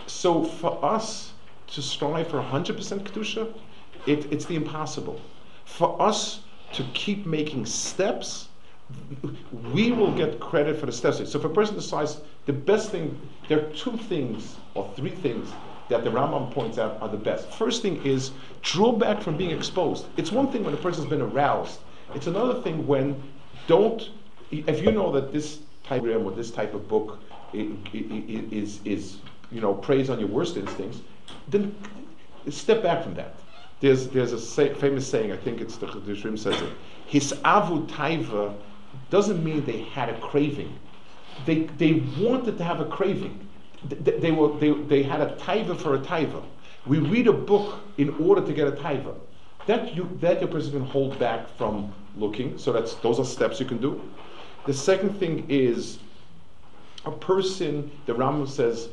So 0.07 0.45
for 0.45 0.83
us 0.85 1.33
to 1.69 1.83
strive 1.83 2.29
for 2.29 2.41
100% 2.41 2.77
Kedusha 3.03 3.53
it, 4.07 4.33
it's 4.33 4.45
the 4.45 4.55
impossible. 4.55 5.21
For 5.65 6.01
us 6.01 6.41
to 6.75 6.85
keep 6.95 7.27
making 7.27 7.67
steps 7.67 8.46
we 9.75 9.93
will 9.93 10.13
get 10.13 10.39
credit 10.39 10.79
for 10.79 10.87
the 10.87 10.93
steps. 10.93 11.17
So 11.31 11.39
if 11.39 11.45
a 11.45 11.49
person 11.49 11.75
decides 11.75 12.21
the 12.47 12.53
best 12.53 12.91
thing, 12.91 13.19
there 13.49 13.59
are 13.59 13.71
two 13.73 13.97
things 13.97 14.57
or 14.75 14.91
three 14.97 15.11
things 15.11 15.51
that 15.89 16.05
the 16.05 16.11
Rambam 16.11 16.51
points 16.51 16.79
out 16.79 17.01
are 17.01 17.09
the 17.09 17.17
best. 17.17 17.51
First 17.53 17.83
thing 17.83 18.05
is 18.05 18.33
draw 18.63 18.93
back 18.93 19.23
from 19.23 19.37
being 19.37 19.51
exposed. 19.51 20.07
It's 20.17 20.33
one 20.33 20.51
thing 20.51 20.65
when 20.65 20.75
a 20.75 20.77
person's 20.79 21.09
been 21.09 21.21
aroused. 21.21 21.81
It's 22.15 22.27
another 22.27 22.61
thing 22.63 22.87
when 22.87 23.21
don't, 23.67 24.11
if 24.51 24.83
you 24.83 24.93
know 24.93 25.13
that 25.13 25.33
this 25.33 25.61
type 25.85 26.05
of 26.05 26.27
or 26.27 26.31
this 26.33 26.51
type 26.51 26.75
of 26.75 26.89
book 26.89 27.19
is, 27.53 28.81
is 28.85 29.19
you 29.51 29.61
know, 29.61 29.75
preys 29.75 30.11
on 30.11 30.19
your 30.19 30.29
worst 30.29 30.57
instincts, 30.57 31.01
then 31.49 31.75
step 32.51 32.83
back 32.83 33.03
from 33.03 33.15
that. 33.15 33.35
There's, 33.81 34.09
there's 34.09 34.33
a 34.33 34.41
say, 34.41 34.73
famous 34.75 35.07
saying, 35.07 35.33
I 35.33 35.37
think 35.37 35.61
it's 35.61 35.77
the 35.77 35.87
Chiddushei 35.87 36.23
HaRim 36.23 36.39
says 36.39 36.61
it, 36.61 36.73
his 37.07 37.33
avu 37.45 37.87
taiva 37.89 38.55
doesn't 39.11 39.43
mean 39.45 39.65
they 39.65 39.83
had 39.83 40.09
a 40.09 40.19
craving. 40.21 40.79
They, 41.45 41.65
they 41.79 42.05
wanted 42.19 42.59
to 42.59 42.65
have 42.65 42.81
a 42.81 42.87
craving. 42.87 43.47
They, 43.85 44.19
they, 44.19 44.31
were, 44.33 44.57
they, 44.59 44.73
they 44.73 45.03
had 45.03 45.21
a 45.21 45.37
taiva 45.37 45.79
for 45.79 45.95
a 45.95 45.99
taiva. 45.99 46.43
We 46.87 46.99
read 46.99 47.27
a 47.27 47.33
book 47.33 47.81
in 47.99 48.11
order 48.23 48.45
to 48.45 48.53
get 48.53 48.69
a 48.69 48.73
taiva. 48.73 49.15
That 49.67 49.97
you 49.97 50.17
that 50.21 50.41
your 50.41 50.49
person 50.49 50.71
can 50.73 50.85
hold 50.85 51.19
back 51.19 51.49
from 51.59 51.93
looking. 52.17 52.57
So 52.57 52.73
that's 52.73 52.95
those 52.97 53.19
are 53.19 53.25
steps 53.25 53.59
you 53.59 53.67
can 53.67 53.79
do. 53.79 54.01
The 54.65 54.73
second 54.73 55.19
thing 55.19 55.45
is 55.49 55.99
a 57.05 57.11
person. 57.11 57.91
The 58.07 58.15
Rambam 58.15 58.49
says 58.49 58.89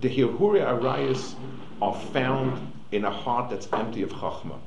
the 0.00 0.08
hirhuri 0.08 0.66
arayas 0.66 1.34
are 1.80 1.94
found 2.12 2.72
in 2.90 3.04
a 3.04 3.10
heart 3.10 3.50
that's 3.50 3.68
empty 3.72 4.02
of 4.02 4.10
chachma. 4.10 4.58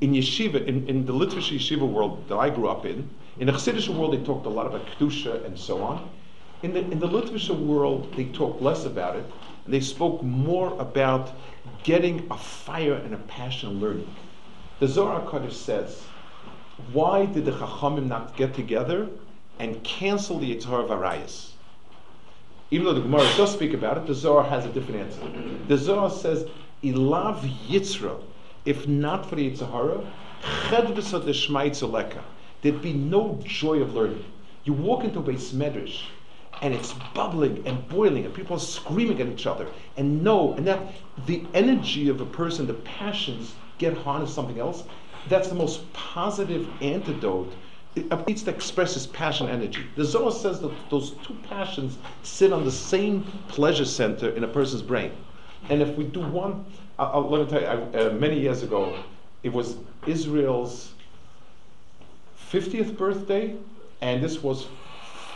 In 0.00 0.12
yeshiva, 0.12 0.64
in, 0.66 0.86
in 0.88 1.04
the 1.04 1.12
Litvish 1.12 1.54
yeshiva 1.54 1.86
world 1.86 2.26
that 2.28 2.36
I 2.36 2.50
grew 2.50 2.68
up 2.68 2.86
in, 2.86 3.08
in 3.38 3.46
the 3.46 3.52
Chassidish 3.52 3.88
world, 3.88 4.12
they 4.14 4.24
talked 4.24 4.46
a 4.46 4.50
lot 4.50 4.66
about 4.66 4.86
Kedusha 4.86 5.44
and 5.44 5.58
so 5.58 5.82
on. 5.82 6.08
In 6.62 6.72
the, 6.72 6.80
in 6.80 6.98
the 6.98 7.08
Litvish 7.08 7.50
world, 7.50 8.12
they 8.16 8.24
talked 8.24 8.62
less 8.62 8.84
about 8.86 9.16
it, 9.16 9.24
and 9.64 9.74
they 9.74 9.80
spoke 9.80 10.22
more 10.22 10.78
about 10.80 11.32
getting 11.82 12.26
a 12.30 12.38
fire 12.38 12.94
and 12.94 13.14
a 13.14 13.18
passion 13.18 13.78
learning. 13.78 14.12
The 14.80 14.88
Zohar 14.88 15.20
Kodesh 15.22 15.52
says, 15.52 16.02
why 16.92 17.26
did 17.26 17.44
the 17.44 17.52
Chachamim 17.52 18.06
not 18.06 18.36
get 18.36 18.54
together 18.54 19.08
and 19.58 19.82
cancel 19.84 20.38
the 20.38 20.54
Yitzhar 20.54 20.84
of 20.84 20.90
Arayas? 20.90 21.52
Even 22.70 22.86
though 22.86 22.94
the 22.94 23.00
Gemara 23.00 23.22
does 23.36 23.52
speak 23.52 23.74
about 23.74 23.96
it, 23.96 24.06
the 24.06 24.14
Zohar 24.14 24.44
has 24.44 24.64
a 24.64 24.68
different 24.70 25.00
answer. 25.00 25.20
The 25.68 25.76
Zohar 25.76 26.10
says, 26.10 26.46
Ilav 26.82 27.40
Yitzra, 27.68 28.20
if 28.64 28.88
not 28.88 29.28
for 29.28 29.36
the 29.36 29.50
Yitzhara, 29.50 30.06
Chedvesa 30.68 31.24
de 31.24 31.32
Shmaitzeleka, 31.32 32.22
there'd 32.66 32.82
be 32.82 32.92
no 32.92 33.38
joy 33.44 33.80
of 33.80 33.94
learning. 33.94 34.24
You 34.64 34.72
walk 34.72 35.04
into 35.04 35.20
a 35.20 35.22
beis 35.22 35.52
medrash, 35.54 36.02
and 36.62 36.74
it's 36.74 36.94
bubbling 37.14 37.62
and 37.64 37.86
boiling, 37.88 38.24
and 38.24 38.34
people 38.34 38.56
are 38.56 38.60
screaming 38.60 39.20
at 39.20 39.28
each 39.28 39.46
other, 39.46 39.68
and 39.96 40.24
no, 40.24 40.54
and 40.54 40.66
that 40.66 40.80
the 41.26 41.44
energy 41.54 42.08
of 42.08 42.20
a 42.20 42.26
person, 42.26 42.66
the 42.66 42.74
passions 42.74 43.54
get 43.78 43.96
harnessed 43.96 44.34
something 44.34 44.58
else. 44.58 44.82
That's 45.28 45.48
the 45.48 45.54
most 45.54 45.92
positive 45.92 46.66
antidote. 46.82 47.52
It 47.94 48.26
needs 48.26 48.42
to 48.42 48.50
express 48.50 48.94
his 48.94 49.06
passion 49.06 49.48
energy. 49.48 49.86
The 49.94 50.04
Zohar 50.04 50.32
says 50.32 50.60
that 50.60 50.72
those 50.90 51.12
two 51.24 51.36
passions 51.48 51.98
sit 52.24 52.52
on 52.52 52.64
the 52.64 52.72
same 52.72 53.24
pleasure 53.48 53.84
center 53.84 54.30
in 54.30 54.42
a 54.44 54.48
person's 54.48 54.82
brain. 54.82 55.12
And 55.70 55.80
if 55.80 55.96
we 55.96 56.04
do 56.04 56.20
one, 56.20 56.64
I'll, 56.98 57.06
I'll- 57.14 57.30
let 57.30 57.42
me 57.44 57.50
tell 57.50 57.60
you, 57.60 57.66
I, 57.66 58.02
uh, 58.06 58.12
many 58.14 58.38
years 58.40 58.62
ago, 58.62 58.98
it 59.44 59.52
was 59.52 59.76
Israel's 60.06 60.92
50th 62.50 62.96
birthday, 62.96 63.56
and 64.00 64.22
this 64.22 64.42
was 64.42 64.66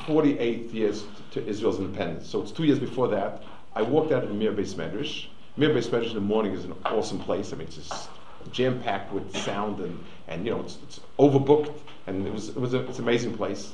48 0.07 0.71
years 0.71 1.05
to 1.33 1.47
Israel's 1.47 1.79
independence. 1.79 2.29
So 2.29 2.41
it's 2.43 2.53
two 2.53 2.65
years 2.65 2.79
before 2.79 3.09
that. 3.09 3.43
I 3.75 3.83
walked 3.83 4.13
out 4.13 4.25
of 4.25 4.35
Mir 4.35 4.53
Beis 4.53 4.75
Medrash. 4.75 5.27
Mir 5.57 5.71
Beis 5.71 5.89
Medrash 5.89 6.09
in 6.09 6.15
the 6.15 6.21
morning 6.21 6.53
is 6.53 6.65
an 6.65 6.75
awesome 6.85 7.19
place. 7.19 7.53
I 7.53 7.57
mean, 7.57 7.67
it's 7.67 7.77
just 7.77 8.09
jam 8.53 8.81
packed 8.81 9.13
with 9.13 9.37
sound 9.37 9.81
and, 9.81 10.03
and 10.29 10.45
you 10.45 10.53
know, 10.53 10.61
it's, 10.61 10.79
it's 10.83 11.01
overbooked, 11.19 11.75
and 12.07 12.27
it 12.27 12.33
was, 12.33 12.49
it 12.51 12.57
was 12.57 12.75
a, 12.75 12.81
it's 12.89 12.99
an 12.99 13.05
amazing 13.05 13.37
place. 13.37 13.73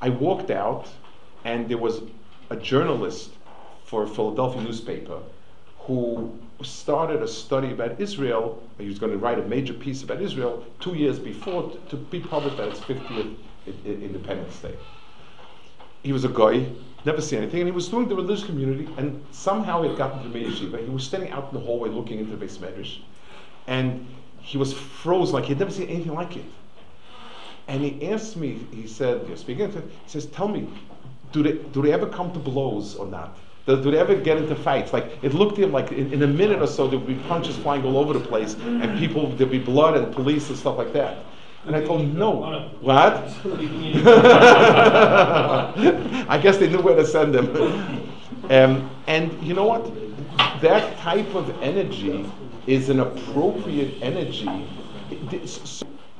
I 0.00 0.08
walked 0.08 0.50
out, 0.50 0.88
and 1.44 1.68
there 1.68 1.78
was 1.78 2.02
a 2.50 2.56
journalist 2.56 3.30
for 3.84 4.04
a 4.04 4.08
Philadelphia 4.08 4.62
newspaper 4.62 5.20
who 5.80 6.38
started 6.64 7.22
a 7.22 7.28
study 7.28 7.72
about 7.72 8.00
Israel. 8.00 8.62
He 8.78 8.86
was 8.86 8.98
going 8.98 9.12
to 9.12 9.18
write 9.18 9.38
a 9.38 9.42
major 9.42 9.74
piece 9.74 10.02
about 10.02 10.20
Israel 10.20 10.64
two 10.80 10.94
years 10.94 11.18
before 11.18 11.70
t- 11.70 11.78
to 11.90 11.96
be 11.96 12.20
published 12.20 12.58
at 12.58 12.68
its 12.68 12.80
50th 12.80 13.36
I- 13.66 13.70
I- 13.70 13.88
Independence 13.88 14.58
Day. 14.60 14.74
He 16.02 16.12
was 16.12 16.24
a 16.24 16.28
guy, 16.28 16.66
never 17.04 17.20
seen 17.20 17.40
anything, 17.40 17.60
and 17.60 17.68
he 17.68 17.74
was 17.74 17.88
doing 17.88 18.08
the 18.08 18.16
religious 18.16 18.44
community, 18.44 18.88
and 18.96 19.24
somehow 19.30 19.82
he 19.82 19.88
had 19.88 19.98
gotten 19.98 20.22
to 20.22 20.28
the 20.28 20.44
yeshiva. 20.44 20.82
He 20.84 20.90
was 20.90 21.04
standing 21.04 21.30
out 21.30 21.48
in 21.52 21.58
the 21.60 21.64
hallway 21.64 21.88
looking 21.88 22.18
into 22.18 22.34
the 22.34 22.44
beis 22.44 22.58
medrash, 22.58 22.98
and 23.66 24.06
he 24.40 24.58
was 24.58 24.72
frozen 24.72 25.34
like 25.34 25.44
he'd 25.44 25.58
never 25.58 25.70
seen 25.70 25.88
anything 25.88 26.14
like 26.14 26.36
it. 26.36 26.44
And 27.68 27.82
he 27.82 28.08
asked 28.08 28.36
me, 28.36 28.66
he 28.72 28.88
said, 28.88 29.26
you're 29.28 29.36
speaking 29.36 29.70
he 29.70 29.80
says, 30.06 30.26
tell 30.26 30.48
me, 30.48 30.68
do 31.30 31.42
they, 31.42 31.52
do 31.52 31.82
they 31.82 31.92
ever 31.92 32.06
come 32.06 32.32
to 32.32 32.38
blows 32.38 32.96
or 32.96 33.06
not? 33.06 33.38
Do, 33.66 33.76
they 33.76 33.98
ever 33.98 34.16
get 34.16 34.38
into 34.38 34.56
fights? 34.56 34.92
Like, 34.92 35.18
it 35.22 35.34
looked 35.34 35.56
to 35.56 35.62
him 35.62 35.72
like 35.72 35.92
in, 35.92 36.12
in 36.12 36.22
a 36.22 36.26
minute 36.26 36.60
or 36.60 36.66
so, 36.66 36.88
there'd 36.88 37.06
be 37.06 37.14
punches 37.28 37.56
flying 37.56 37.84
all 37.84 37.96
over 37.96 38.12
the 38.12 38.20
place, 38.20 38.54
and 38.54 38.98
people, 38.98 39.28
there'd 39.36 39.50
be 39.50 39.58
blood 39.58 39.96
and 39.96 40.12
police 40.12 40.48
and 40.48 40.58
stuff 40.58 40.76
like 40.78 40.92
that. 40.94 41.18
And 41.64 41.76
I 41.76 41.84
told 41.84 42.00
him, 42.00 42.18
no. 42.18 42.70
What? 42.80 43.14
I 46.28 46.40
guess 46.42 46.58
they 46.58 46.68
knew 46.68 46.80
where 46.80 46.96
to 46.96 47.06
send 47.06 47.36
him. 47.36 47.56
Um, 48.50 48.90
and 49.06 49.32
you 49.42 49.54
know 49.54 49.64
what? 49.64 49.88
That 50.60 50.98
type 50.98 51.32
of 51.36 51.50
energy 51.62 52.28
is 52.66 52.88
an 52.88 52.98
appropriate 53.00 54.02
energy. 54.02 54.66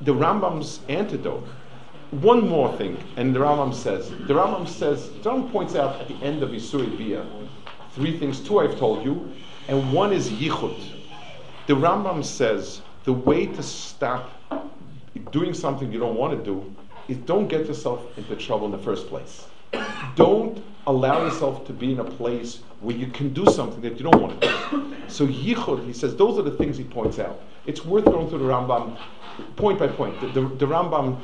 The 0.01 0.13
Rambam's 0.13 0.79
antidote. 0.87 1.45
One 2.21 2.47
more 2.47 2.77
thing, 2.77 3.03
and 3.17 3.35
the 3.35 3.39
Rambam 3.39 3.73
says, 3.73 4.11
the 4.11 4.35
Rambam 4.35 4.67
says, 4.67 5.09
the 5.09 5.31
Rambam 5.31 5.51
points 5.51 5.75
out 5.75 5.99
at 5.99 6.07
the 6.07 6.15
end 6.17 6.43
of 6.43 6.51
Issurei 6.51 6.95
Biah, 6.95 7.25
three 7.93 8.17
things, 8.19 8.39
two 8.39 8.59
I've 8.59 8.77
told 8.77 9.03
you, 9.03 9.33
and 9.67 9.91
one 9.91 10.13
is 10.13 10.29
Yichud. 10.29 10.91
The 11.65 11.73
Rambam 11.73 12.23
says, 12.23 12.81
the 13.03 13.13
way 13.13 13.47
to 13.47 13.63
stop 13.63 14.29
doing 15.31 15.55
something 15.55 15.91
you 15.91 15.99
don't 15.99 16.15
want 16.15 16.37
to 16.37 16.45
do 16.45 16.75
is 17.07 17.17
don't 17.17 17.47
get 17.47 17.65
yourself 17.65 18.05
into 18.15 18.35
trouble 18.35 18.67
in 18.67 18.71
the 18.71 18.77
first 18.77 19.07
place. 19.07 19.47
Don't 20.15 20.63
allow 20.85 21.25
yourself 21.25 21.65
to 21.65 21.73
be 21.73 21.93
in 21.93 21.99
a 21.99 22.03
place 22.03 22.59
where 22.81 22.95
you 22.95 23.07
can 23.07 23.33
do 23.33 23.45
something 23.47 23.81
that 23.81 23.97
you 23.97 24.03
don't 24.03 24.21
want 24.21 24.39
to 24.39 24.47
do. 24.47 24.95
So 25.07 25.25
yichud, 25.25 25.85
he 25.85 25.93
says, 25.93 26.15
those 26.15 26.37
are 26.37 26.43
the 26.43 26.51
things 26.51 26.77
he 26.77 26.83
points 26.83 27.17
out. 27.17 27.41
It's 27.65 27.83
worth 27.83 28.05
going 28.05 28.29
through 28.29 28.39
the 28.39 28.45
Rambam 28.45 28.97
point 29.55 29.79
by 29.79 29.87
point. 29.87 30.19
The, 30.21 30.27
the, 30.27 30.41
the 30.41 30.67
Rambam, 30.67 31.19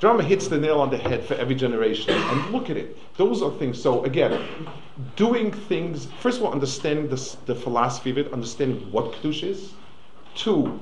Rambam 0.00 0.22
hits 0.22 0.48
the 0.48 0.58
nail 0.58 0.80
on 0.80 0.90
the 0.90 0.98
head 0.98 1.24
for 1.24 1.34
every 1.34 1.54
generation. 1.54 2.14
And 2.14 2.52
look 2.52 2.68
at 2.68 2.76
it. 2.76 2.96
Those 3.16 3.42
are 3.42 3.50
things. 3.52 3.80
So 3.80 4.04
again, 4.04 4.44
doing 5.16 5.50
things. 5.50 6.08
First 6.20 6.38
of 6.38 6.44
all, 6.44 6.52
understanding 6.52 7.08
the, 7.08 7.36
the 7.46 7.54
philosophy 7.54 8.10
of 8.10 8.18
it, 8.18 8.32
understanding 8.32 8.90
what 8.92 9.12
kedusha 9.12 9.48
is. 9.48 9.72
Two, 10.34 10.78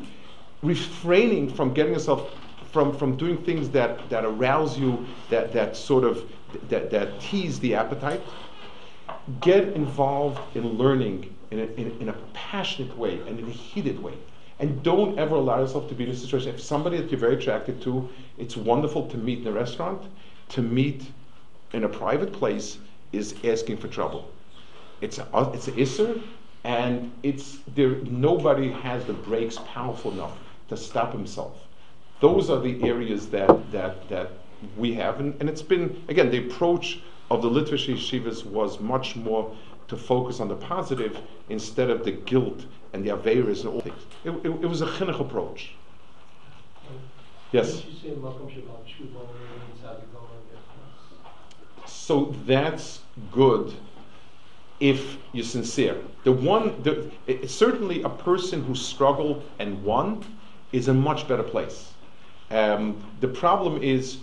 refraining 0.62 1.52
from 1.52 1.72
getting 1.72 1.92
yourself 1.92 2.32
from, 2.72 2.96
from 2.96 3.16
doing 3.16 3.36
things 3.44 3.68
that, 3.70 4.08
that 4.08 4.24
arouse 4.24 4.78
you, 4.78 5.06
that, 5.28 5.52
that 5.52 5.76
sort 5.76 6.04
of 6.04 6.24
that, 6.68 6.90
that 6.90 7.20
tease 7.20 7.60
the 7.60 7.74
appetite. 7.74 8.22
Get 9.40 9.68
involved 9.74 10.40
in 10.56 10.66
learning 10.78 11.34
in 11.50 11.60
a, 11.60 11.64
in, 11.64 12.00
in 12.00 12.08
a 12.08 12.14
passionate 12.32 12.96
way 12.96 13.20
and 13.28 13.38
in 13.38 13.46
a 13.46 13.50
heated 13.50 14.02
way. 14.02 14.14
And 14.58 14.82
don't 14.82 15.18
ever 15.18 15.36
allow 15.36 15.60
yourself 15.60 15.88
to 15.88 15.94
be 15.94 16.04
in 16.04 16.10
a 16.10 16.16
situation. 16.16 16.54
If 16.54 16.60
somebody 16.60 16.96
that 16.98 17.10
you're 17.10 17.20
very 17.20 17.34
attracted 17.34 17.80
to, 17.82 18.08
it's 18.38 18.56
wonderful 18.56 19.08
to 19.08 19.16
meet 19.16 19.40
in 19.40 19.46
a 19.46 19.52
restaurant. 19.52 20.02
To 20.50 20.62
meet 20.62 21.10
in 21.72 21.84
a 21.84 21.88
private 21.88 22.32
place 22.32 22.78
is 23.12 23.34
asking 23.44 23.78
for 23.78 23.88
trouble. 23.88 24.28
It's 25.00 25.18
a, 25.18 25.50
it's 25.54 25.68
an 25.68 25.74
isser, 25.74 26.22
and 26.64 27.10
it's 27.22 27.58
there. 27.74 27.96
Nobody 28.04 28.70
has 28.70 29.04
the 29.04 29.14
brakes 29.14 29.58
powerful 29.66 30.12
enough 30.12 30.38
to 30.68 30.76
stop 30.76 31.12
himself. 31.12 31.66
Those 32.20 32.50
are 32.50 32.60
the 32.60 32.82
areas 32.84 33.28
that 33.30 33.72
that 33.72 34.08
that 34.08 34.30
we 34.76 34.94
have, 34.94 35.18
and, 35.18 35.34
and 35.40 35.48
it's 35.48 35.62
been 35.62 36.04
again 36.08 36.30
the 36.30 36.46
approach 36.46 37.00
of 37.30 37.42
the 37.42 37.48
Litvish 37.48 37.92
yeshivas 37.92 38.44
was 38.46 38.78
much 38.78 39.16
more 39.16 39.54
to 39.88 39.96
focus 39.96 40.38
on 40.38 40.48
the 40.48 40.54
positive 40.54 41.18
instead 41.48 41.90
of 41.90 42.04
the 42.04 42.12
guilt 42.12 42.64
and 42.92 43.04
the 43.04 43.10
averas 43.10 43.60
and 43.60 43.68
all 43.68 43.80
things. 43.80 44.02
It, 44.24 44.30
it, 44.30 44.50
it 44.62 44.66
was 44.66 44.82
a 44.82 44.86
chinuch 44.86 45.20
approach. 45.20 45.72
Yes. 47.52 47.76
Didn't 47.76 47.92
you 47.92 48.00
say 48.00 48.16
Malcolm 48.20 48.48
Shabbat 48.48 48.84
Tshuva 48.86 49.12
means 49.12 49.80
how 49.84 49.92
to 49.92 50.06
go 50.12 50.20
and 50.20 50.50
get 51.80 51.88
So 51.88 52.34
that's 52.46 53.00
good 53.30 53.74
if 54.80 55.18
you're 55.32 55.44
sincere. 55.44 55.96
The 56.24 56.32
one, 56.32 56.82
the, 56.82 57.10
it- 57.26 57.50
certainly 57.50 58.02
a 58.02 58.08
person 58.08 58.64
who 58.64 58.74
struggled 58.74 59.44
and 59.58 59.82
won 59.84 60.24
is 60.72 60.88
a 60.88 60.94
much 60.94 61.28
better 61.28 61.42
place. 61.42 61.92
Um, 62.50 63.02
the 63.20 63.28
problem 63.28 63.82
is, 63.82 64.18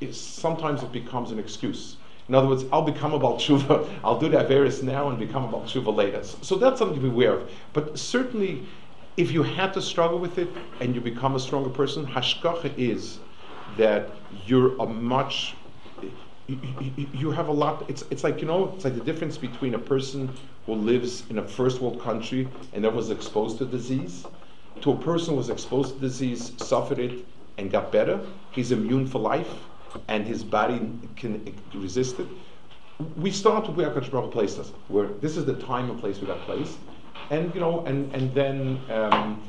is 0.00 0.18
sometimes 0.20 0.82
it 0.82 0.92
becomes 0.92 1.30
an 1.30 1.38
excuse. 1.38 1.96
In 2.28 2.34
other 2.34 2.48
words, 2.48 2.64
I'll 2.72 2.82
become 2.82 3.12
a 3.12 3.18
Baal 3.18 3.36
Tshuva, 3.36 3.88
I'll 4.04 4.18
do 4.18 4.28
that 4.30 4.48
various 4.48 4.82
now 4.82 5.08
and 5.10 5.18
become 5.18 5.44
a 5.44 5.48
Baal 5.48 5.62
Tshuva 5.62 5.94
later. 5.94 6.24
So, 6.24 6.38
so 6.42 6.54
that's 6.56 6.78
something 6.78 6.96
to 6.96 7.02
be 7.02 7.08
aware 7.08 7.34
of. 7.34 7.50
But 7.72 7.98
certainly, 7.98 8.66
if 9.16 9.30
you 9.30 9.42
had 9.42 9.74
to 9.74 9.82
struggle 9.82 10.18
with 10.18 10.38
it 10.38 10.48
and 10.80 10.94
you 10.94 11.00
become 11.00 11.36
a 11.36 11.40
stronger 11.40 11.70
person, 11.70 12.06
hashkacha 12.06 12.76
is 12.78 13.18
that 13.76 14.10
you're 14.46 14.76
a 14.78 14.86
much 14.86 15.54
you, 16.46 16.58
you, 16.80 17.08
you 17.12 17.30
have 17.30 17.48
a 17.48 17.52
lot 17.52 17.84
it's, 17.88 18.04
it's 18.10 18.22
like 18.22 18.40
you 18.40 18.46
know 18.46 18.72
it's 18.74 18.84
like 18.84 18.94
the 18.94 19.00
difference 19.00 19.38
between 19.38 19.74
a 19.74 19.78
person 19.78 20.30
who 20.66 20.74
lives 20.74 21.24
in 21.30 21.38
a 21.38 21.42
first 21.42 21.80
world 21.80 22.00
country 22.00 22.46
and 22.74 22.84
then 22.84 22.94
was 22.94 23.10
exposed 23.10 23.58
to 23.58 23.64
disease 23.64 24.26
to 24.82 24.92
a 24.92 24.96
person 24.98 25.30
who 25.30 25.36
was 25.36 25.48
exposed 25.48 25.94
to 25.94 26.00
disease 26.00 26.52
suffered 26.58 26.98
it 26.98 27.24
and 27.56 27.70
got 27.70 27.90
better 27.90 28.20
he's 28.50 28.72
immune 28.72 29.06
for 29.06 29.20
life 29.20 29.54
and 30.08 30.26
his 30.26 30.42
body 30.42 30.80
can 31.16 31.54
resist 31.74 32.18
it. 32.20 32.26
We 33.16 33.30
start 33.30 33.66
with 33.66 33.76
where 33.76 33.90
Akash 33.90 34.10
Baruch 34.10 34.32
placed 34.32 34.58
us 34.58 34.70
where 34.88 35.08
this 35.20 35.36
is 35.36 35.44
the 35.44 35.54
time 35.54 35.90
and 35.90 35.98
place 35.98 36.20
we 36.20 36.26
got 36.26 36.40
placed. 36.42 36.78
And 37.30 37.52
you 37.54 37.60
know 37.60 37.84
and, 37.86 38.14
and 38.14 38.34
then 38.34 38.80
um, 38.90 39.42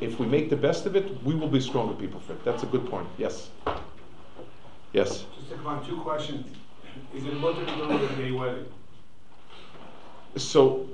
if 0.00 0.18
we 0.18 0.26
make 0.26 0.50
the 0.50 0.56
best 0.56 0.86
of 0.86 0.96
it 0.96 1.22
we 1.24 1.34
will 1.34 1.48
be 1.48 1.60
stronger 1.60 1.94
people 1.94 2.20
for 2.20 2.32
it. 2.32 2.44
That's 2.44 2.62
a 2.62 2.66
good 2.66 2.88
point. 2.88 3.08
Yes. 3.18 3.50
Yes. 4.92 5.24
Just 5.36 5.50
to 5.50 5.56
come 5.56 5.66
on, 5.66 5.86
two 5.86 5.98
questions. 5.98 6.46
Is 7.14 7.24
it 7.24 7.34
mutter 7.34 7.64
to 7.64 7.76
go 7.76 7.98
to 7.98 8.12
a 8.12 8.16
gay 8.16 8.32
wedding? 8.32 8.66
So 10.36 10.88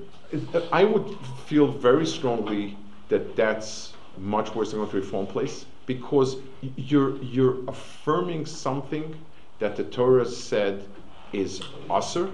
I 0.71 0.83
would 0.83 1.17
feel 1.45 1.67
very 1.67 2.05
strongly 2.05 2.77
that 3.09 3.35
that's 3.35 3.93
much 4.17 4.53
worse 4.53 4.71
than 4.71 4.79
going 4.79 4.89
to 4.91 4.97
a 4.97 4.99
reform 4.99 5.27
place 5.27 5.65
because 5.87 6.37
you're 6.75 7.17
you're 7.23 7.67
affirming 7.67 8.45
something 8.45 9.15
that 9.57 9.75
the 9.75 9.83
Torah 9.83 10.25
said 10.27 10.87
is 11.33 11.63
usher. 11.89 12.29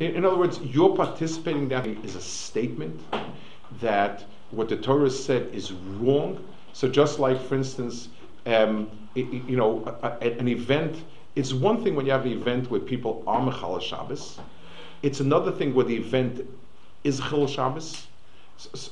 In, 0.00 0.16
in 0.16 0.24
other 0.24 0.36
words, 0.36 0.58
you're 0.60 0.96
participating 0.96 1.62
in 1.62 1.68
that 1.68 1.86
is 1.86 2.16
a 2.16 2.20
statement 2.20 3.00
that 3.80 4.24
what 4.50 4.68
the 4.68 4.76
Torah 4.76 5.10
said 5.10 5.54
is 5.54 5.72
wrong. 5.72 6.42
So 6.72 6.88
just 6.88 7.20
like, 7.20 7.40
for 7.40 7.54
instance, 7.54 8.08
um, 8.46 8.88
i- 9.16 9.20
i- 9.20 9.42
you 9.46 9.56
know, 9.56 9.84
a- 10.02 10.16
a- 10.20 10.38
an 10.38 10.48
event. 10.48 10.96
It's 11.36 11.52
one 11.52 11.84
thing 11.84 11.94
when 11.94 12.06
you 12.06 12.12
have 12.12 12.24
an 12.26 12.32
event 12.32 12.70
where 12.70 12.80
people 12.80 13.22
are 13.26 13.40
Mechal 13.40 13.80
Shabbos. 13.80 14.40
It's 15.02 15.20
another 15.20 15.52
thing 15.52 15.74
where 15.74 15.84
the 15.84 15.94
event 15.96 16.44
is 17.04 17.20
Chil 17.20 17.46
Shabbos. 17.46 18.07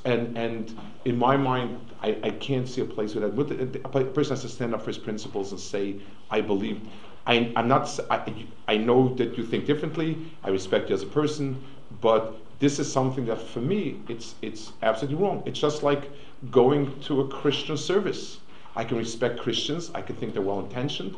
And, 0.04 0.36
and 0.38 0.78
in 1.04 1.18
my 1.18 1.36
mind, 1.36 1.80
I, 2.00 2.16
I 2.22 2.30
can't 2.30 2.68
see 2.68 2.82
a 2.82 2.84
place 2.84 3.14
where 3.14 3.28
that. 3.28 3.80
A 3.84 4.04
person 4.04 4.32
has 4.32 4.42
to 4.42 4.48
stand 4.48 4.74
up 4.74 4.80
for 4.80 4.88
his 4.88 4.98
principles 4.98 5.50
and 5.50 5.60
say, 5.60 5.96
I 6.30 6.40
believe. 6.40 6.80
I, 7.26 7.52
I'm 7.56 7.66
not. 7.66 7.98
I, 8.10 8.32
I 8.68 8.76
know 8.76 9.14
that 9.14 9.36
you 9.36 9.44
think 9.44 9.66
differently. 9.66 10.16
I 10.44 10.50
respect 10.50 10.88
you 10.88 10.94
as 10.94 11.02
a 11.02 11.06
person, 11.06 11.62
but 12.00 12.36
this 12.60 12.78
is 12.78 12.90
something 12.90 13.24
that 13.26 13.40
for 13.40 13.60
me, 13.60 14.00
it's 14.08 14.36
it's 14.42 14.72
absolutely 14.82 15.22
wrong. 15.22 15.42
It's 15.46 15.58
just 15.58 15.82
like 15.82 16.10
going 16.50 16.98
to 17.00 17.20
a 17.22 17.28
Christian 17.28 17.76
service. 17.76 18.38
I 18.76 18.84
can 18.84 18.98
respect 18.98 19.40
Christians. 19.40 19.90
I 19.94 20.02
can 20.02 20.16
think 20.16 20.32
they're 20.34 20.42
well 20.42 20.60
intentioned, 20.60 21.16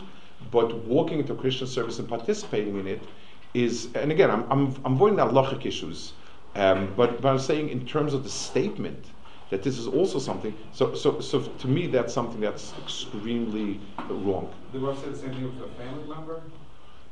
but 0.50 0.74
walking 0.86 1.18
into 1.18 1.34
a 1.34 1.36
Christian 1.36 1.66
service 1.66 1.98
and 1.98 2.08
participating 2.08 2.78
in 2.78 2.86
it 2.86 3.02
is. 3.52 3.88
And 3.94 4.10
again, 4.10 4.30
I'm 4.30 4.44
I'm, 4.50 4.74
I'm 4.84 4.94
avoiding 4.94 5.16
the 5.16 5.26
halachic 5.26 5.66
issues, 5.66 6.14
um, 6.59 6.93
but 6.97 7.20
but 7.22 7.28
I'm 7.28 7.39
saying 7.39 7.68
in 7.70 7.86
terms 7.86 8.14
of 8.14 8.22
the 8.24 8.28
statement 8.30 9.05
that 9.51 9.62
this 9.62 9.78
is 9.78 9.86
also 9.86 10.18
something. 10.18 10.55
So 10.72 10.94
so 10.94 11.20
so 11.20 11.40
to 11.40 11.68
me, 11.68 11.86
that's 11.86 12.12
something 12.12 12.40
that's 12.40 12.74
extremely 12.78 13.80
wrong. 14.09 14.52
The 14.72 14.78
Rav 14.78 14.98
said 14.98 15.14
the 15.14 15.18
same 15.18 15.32
thing 15.32 15.44
with 15.44 15.70
a 15.70 15.74
family 15.74 16.06
member? 16.06 16.43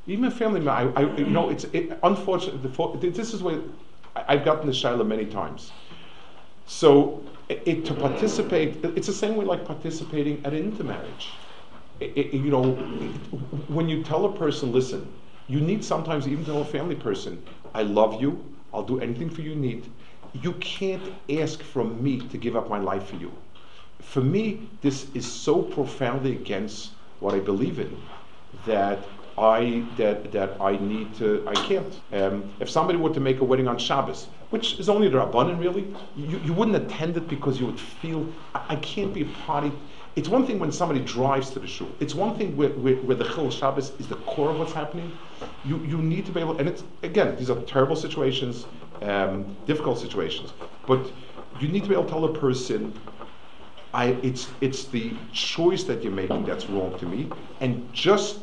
Even 0.07 0.25
a 0.27 0.31
family 0.31 0.61
member, 0.61 0.99
I, 0.99 1.03
I, 1.03 1.17
you 1.17 1.27
know, 1.27 1.49
it's 1.51 1.65
it, 1.73 1.99
unfortunate. 2.03 2.63
The, 2.63 3.11
this 3.11 3.35
is 3.35 3.43
where 3.43 3.61
I've 4.15 4.45
gotten 4.45 4.67
the 4.67 4.73
shaila 4.73 5.07
many 5.07 5.27
times. 5.27 5.73
So, 6.67 7.23
it, 7.49 7.63
it- 7.67 7.85
to 7.87 7.95
participate, 7.95 8.85
it's 8.85 9.07
the 9.07 9.13
same 9.13 9.37
way 9.37 9.45
like 9.45 9.65
participating 9.65 10.45
at 10.45 10.53
an 10.53 10.59
intermarriage. 10.65 11.41
It- 12.01 12.35
you 12.35 12.51
know, 12.51 12.73
when 13.69 13.89
you 13.89 14.03
tell 14.03 14.25
a 14.27 14.33
person, 14.33 14.73
listen, 14.73 15.13
you 15.49 15.61
need 15.61 15.85
sometimes 15.85 16.27
even 16.29 16.45
tell 16.45 16.61
a 16.61 16.65
family 16.65 16.97
person, 16.97 17.43
I 17.75 17.83
love 17.83 18.21
you, 18.21 18.56
I'll 18.77 18.83
do 18.83 19.01
anything 19.01 19.31
for 19.31 19.41
you 19.41 19.55
need. 19.55 19.91
You 20.35 20.53
can't 20.55 21.15
ask 21.31 21.63
from 21.63 22.03
me 22.03 22.21
to 22.29 22.37
give 22.37 22.57
up 22.57 22.69
my 22.69 22.79
life 22.79 23.07
for 23.09 23.17
you. 23.17 23.33
For 24.01 24.21
me, 24.21 24.69
this 24.83 25.07
is 25.15 25.25
so 25.25 25.63
profoundly 25.63 26.33
against 26.33 26.91
what 27.21 27.35
I 27.35 27.39
believe 27.39 27.81
in 27.81 27.97
that 28.67 28.99
I 29.39 29.85
that 29.97 30.31
that 30.33 30.61
I 30.61 30.77
need 30.77 31.15
to 31.17 31.43
I 31.47 31.55
can't. 31.55 32.01
Um, 32.13 32.53
if 32.61 32.69
somebody 32.69 32.99
were 32.99 33.15
to 33.15 33.21
make 33.21 33.41
a 33.41 33.45
wedding 33.45 33.67
on 33.67 33.79
Shabbos, 33.79 34.27
which 34.51 34.79
is 34.79 34.91
only 34.91 35.09
the 35.09 35.17
rabbanon 35.19 35.59
really, 35.59 35.87
you, 36.15 36.39
you 36.45 36.53
wouldn't 36.53 36.77
attend 36.77 37.17
it 37.17 37.29
because 37.29 37.59
you 37.59 37.67
would 37.67 37.81
feel 37.81 38.27
I, 38.55 38.61
I 38.75 38.77
can't 38.77 39.13
be 39.15 39.23
a 39.23 39.31
party. 39.47 39.73
It's 40.17 40.29
one 40.29 40.47
thing 40.47 40.59
when 40.59 40.73
somebody 40.73 41.01
drives 41.01 41.51
to 41.51 41.59
the 41.59 41.67
shul. 41.67 41.89
It's 42.01 42.15
one 42.15 42.37
thing 42.37 42.57
where, 42.57 42.71
where, 42.71 42.97
where 42.97 43.17
the 43.17 43.25
Chil 43.25 43.51
Shabbos 43.51 43.93
is 44.01 44.09
the 44.09 44.17
core 44.17 44.51
of 44.51 44.59
what's 44.59 44.73
happening. 44.73 45.17
You 45.65 45.85
you 45.85 45.99
need 45.99 46.25
to 46.27 46.33
be 46.33 46.41
able, 46.41 46.59
and 46.59 46.69
it's 46.69 46.85
again 47.03 47.37
these 47.37 47.51
are 47.51 47.61
terrible 47.63 47.97
situations, 47.97 48.67
um, 49.03 49.57
difficult 49.67 49.99
situations, 49.99 50.55
but 50.87 51.13
you 51.61 51.69
need 51.69 51.83
to 51.83 51.89
be 51.89 51.95
able 51.95 52.05
to 52.05 52.11
tell 52.11 52.25
a 52.25 52.33
person 52.33 52.99
I, 53.97 54.09
it's, 54.23 54.51
it's 54.61 54.85
the 54.85 55.15
choice 55.33 55.85
that 55.85 56.03
you're 56.03 56.13
making 56.13 56.45
that's 56.45 56.69
wrong 56.69 56.99
to 56.99 57.07
me. 57.07 57.31
And 57.61 57.91
just 57.95 58.41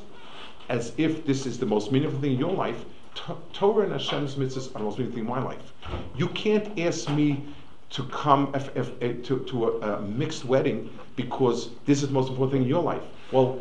as 0.69 0.93
if 0.97 1.25
this 1.25 1.45
is 1.45 1.59
the 1.59 1.65
most 1.65 1.91
meaningful 1.91 2.19
thing 2.19 2.33
in 2.33 2.39
your 2.39 2.53
life, 2.53 2.85
T- 3.13 3.33
Torah 3.51 3.83
and 3.83 3.93
Hashem's 3.93 4.33
mitzvahs 4.35 4.71
are 4.71 4.79
the 4.79 4.83
most 4.83 4.97
meaningful 4.97 5.17
thing 5.17 5.25
in 5.25 5.29
my 5.29 5.43
life. 5.43 5.73
You 6.17 6.27
can't 6.29 6.79
ask 6.79 7.07
me 7.09 7.45
to 7.93 8.03
come 8.05 8.51
eh, 8.55 9.13
to, 9.23 9.39
to 9.45 9.67
a, 9.67 9.97
a 9.97 10.01
mixed 10.01 10.45
wedding 10.45 10.89
because 11.15 11.69
this 11.85 12.01
is 12.01 12.09
the 12.09 12.13
most 12.13 12.29
important 12.29 12.51
thing 12.51 12.63
in 12.63 12.67
your 12.67 12.81
life. 12.81 13.03
Well, 13.31 13.59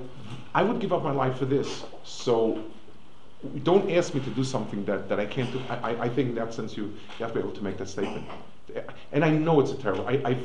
I 0.54 0.62
would 0.62 0.80
give 0.80 0.92
up 0.92 1.02
my 1.02 1.12
life 1.12 1.38
for 1.38 1.44
this. 1.44 1.84
So 2.04 2.62
don't 3.62 3.90
ask 3.90 4.14
me 4.14 4.20
to 4.20 4.30
do 4.30 4.42
something 4.42 4.84
that, 4.86 5.08
that 5.08 5.20
I 5.20 5.26
can't 5.26 5.52
do. 5.52 5.60
I, 5.68 6.04
I, 6.04 6.08
think 6.08 6.30
in 6.30 6.34
that 6.36 6.54
sense 6.54 6.76
you, 6.76 6.84
you 6.84 7.24
have 7.24 7.28
to 7.28 7.34
be 7.34 7.40
able 7.40 7.52
to 7.52 7.64
make 7.64 7.76
that 7.78 7.88
statement. 7.88 8.26
And 9.12 9.24
I 9.24 9.30
know 9.30 9.60
it's 9.60 9.72
a 9.72 9.76
terrible, 9.76 10.06
I, 10.06 10.12
I, 10.24 10.36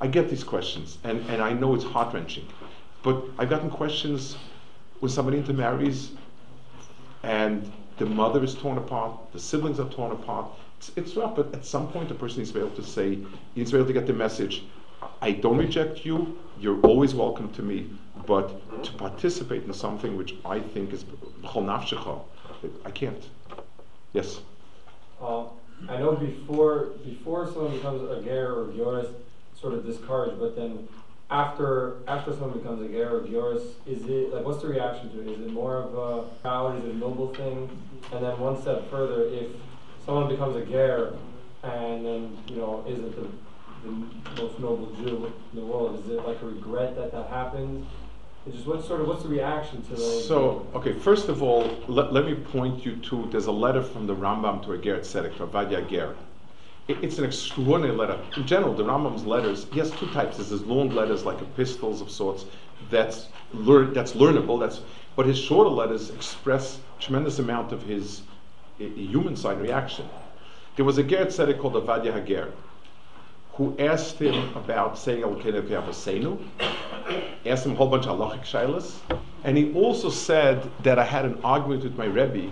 I 0.00 0.06
get 0.06 0.28
these 0.28 0.44
questions 0.44 0.98
and, 1.02 1.20
and 1.28 1.42
I 1.42 1.52
know 1.52 1.74
it's 1.74 1.84
heart 1.84 2.14
wrenching. 2.14 2.46
But 3.02 3.24
I've 3.38 3.50
gotten 3.50 3.70
questions 3.70 4.36
when 5.00 5.10
somebody 5.10 5.38
intermarries 5.38 6.12
and 7.24 7.72
the 7.98 8.06
mother 8.06 8.44
is 8.44 8.54
torn 8.54 8.78
apart, 8.78 9.18
the 9.32 9.40
siblings 9.40 9.80
are 9.80 9.88
torn 9.88 10.12
apart. 10.12 10.46
It's, 10.82 10.90
it's 10.96 11.16
rough, 11.16 11.36
but 11.36 11.54
at 11.54 11.64
some 11.64 11.92
point 11.92 12.08
the 12.08 12.14
person 12.16 12.38
needs 12.38 12.50
to 12.50 12.58
be 12.58 12.64
able 12.66 12.74
to 12.74 12.82
say, 12.82 13.16
needs 13.54 13.70
to 13.70 13.76
be 13.76 13.78
able 13.78 13.86
to 13.86 13.92
get 13.92 14.04
the 14.04 14.12
message, 14.12 14.64
I 15.20 15.30
don't 15.30 15.56
reject 15.56 16.04
you, 16.04 16.36
you're 16.58 16.80
always 16.80 17.14
welcome 17.14 17.52
to 17.52 17.62
me, 17.62 17.88
but 18.26 18.82
to 18.82 18.92
participate 18.94 19.62
in 19.62 19.72
something 19.72 20.16
which 20.16 20.34
I 20.44 20.58
think 20.58 20.92
is 20.92 21.04
I 22.84 22.90
can't. 22.90 23.28
Yes? 24.12 24.40
Uh, 25.20 25.44
I 25.88 25.98
know 25.98 26.16
before 26.16 26.90
before 27.04 27.46
someone 27.46 27.76
becomes 27.76 28.02
a 28.10 28.20
ger 28.20 28.52
or 28.52 28.66
gioris, 28.72 29.12
sort 29.54 29.74
of 29.74 29.86
discouraged, 29.86 30.40
but 30.40 30.56
then 30.56 30.88
after 31.30 31.98
after 32.08 32.32
someone 32.32 32.58
becomes 32.58 32.82
a 32.82 32.88
ger 32.88 33.18
or 33.18 33.20
gioris, 33.20 33.70
is 33.86 34.02
it 34.06 34.34
like 34.34 34.44
what's 34.44 34.62
the 34.62 34.68
reaction 34.68 35.12
to 35.12 35.20
it? 35.20 35.38
Is 35.38 35.46
it 35.46 35.52
more 35.52 35.76
of 35.76 35.94
a 35.94 36.22
proud, 36.40 36.76
is 36.78 36.84
it 36.84 36.90
a 36.90 36.96
noble 36.96 37.32
thing? 37.34 37.70
And 38.12 38.24
then 38.24 38.38
one 38.40 38.60
step 38.60 38.90
further, 38.90 39.22
if 39.28 39.46
someone 40.04 40.28
becomes 40.28 40.56
a 40.56 40.64
ger 40.66 41.14
and 41.62 42.04
then 42.04 42.36
you 42.48 42.56
know 42.56 42.84
isn't 42.88 43.14
the, 43.16 43.28
the 43.84 44.42
most 44.42 44.58
noble 44.58 44.92
Jew 44.96 45.32
in 45.52 45.60
the 45.60 45.64
world, 45.64 45.98
is 46.04 46.10
it 46.10 46.26
like 46.26 46.40
a 46.42 46.46
regret 46.46 46.96
that 46.96 47.12
that 47.12 47.28
happened? 47.28 47.86
It's 48.46 48.56
just 48.56 48.66
what 48.66 48.84
sort 48.84 49.00
of 49.00 49.06
what's 49.06 49.22
the 49.22 49.28
reaction 49.28 49.82
to 49.82 49.90
the 49.90 49.96
So, 49.96 50.66
okay, 50.74 50.92
first 50.92 51.28
of 51.28 51.44
all, 51.44 51.70
let, 51.86 52.12
let 52.12 52.26
me 52.26 52.34
point 52.34 52.84
you 52.84 52.96
to, 52.96 53.28
there's 53.30 53.46
a 53.46 53.52
letter 53.52 53.82
from 53.82 54.08
the 54.08 54.16
Rambam 54.16 54.64
to 54.64 54.72
a 54.72 54.78
Ger 54.78 54.98
Tzedek, 54.98 55.36
to 55.36 55.46
Avadia 55.46 55.88
Ger. 55.88 56.16
It, 56.88 56.98
it's 57.04 57.18
an 57.18 57.24
extraordinary 57.24 57.96
letter. 57.96 58.18
In 58.36 58.44
general, 58.44 58.74
the 58.74 58.82
Rambam's 58.82 59.24
letters, 59.24 59.68
he 59.72 59.78
has 59.78 59.92
two 59.92 60.08
types. 60.08 60.38
There's 60.38 60.48
his 60.48 60.62
long 60.62 60.90
letters, 60.90 61.24
like 61.24 61.40
epistles 61.40 62.00
of 62.00 62.10
sorts, 62.10 62.46
that's, 62.90 63.28
learn, 63.54 63.92
that's 63.92 64.14
learnable, 64.14 64.58
that's, 64.58 64.80
but 65.14 65.24
his 65.24 65.38
shorter 65.38 65.70
letters 65.70 66.10
express 66.10 66.80
tremendous 66.98 67.38
amount 67.38 67.70
of 67.70 67.84
his 67.84 68.22
uh, 68.86 68.94
human 68.96 69.36
side 69.36 69.60
reaction. 69.60 70.08
There 70.76 70.84
was 70.84 70.98
a 70.98 71.02
Ger 71.02 71.26
Tzedek 71.26 71.60
called 71.60 71.74
Avadia 71.74 72.12
Hager, 72.12 72.52
who 73.54 73.76
asked 73.78 74.18
him 74.18 74.56
about 74.56 74.98
saying 74.98 75.22
Al 75.22 75.34
Avasenu, 75.34 76.42
asked 77.44 77.66
him 77.66 77.72
a 77.72 77.74
whole 77.74 77.88
bunch 77.88 78.06
of 78.06 78.18
halachic 78.18 78.44
shaylas, 78.44 78.96
and 79.44 79.56
he 79.56 79.72
also 79.74 80.08
said 80.08 80.70
that 80.82 80.98
I 80.98 81.04
had 81.04 81.24
an 81.24 81.38
argument 81.44 81.82
with 81.82 81.96
my 81.96 82.06
Rebbe 82.06 82.50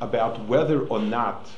about 0.00 0.44
whether 0.46 0.80
or 0.86 0.98
not 0.98 1.48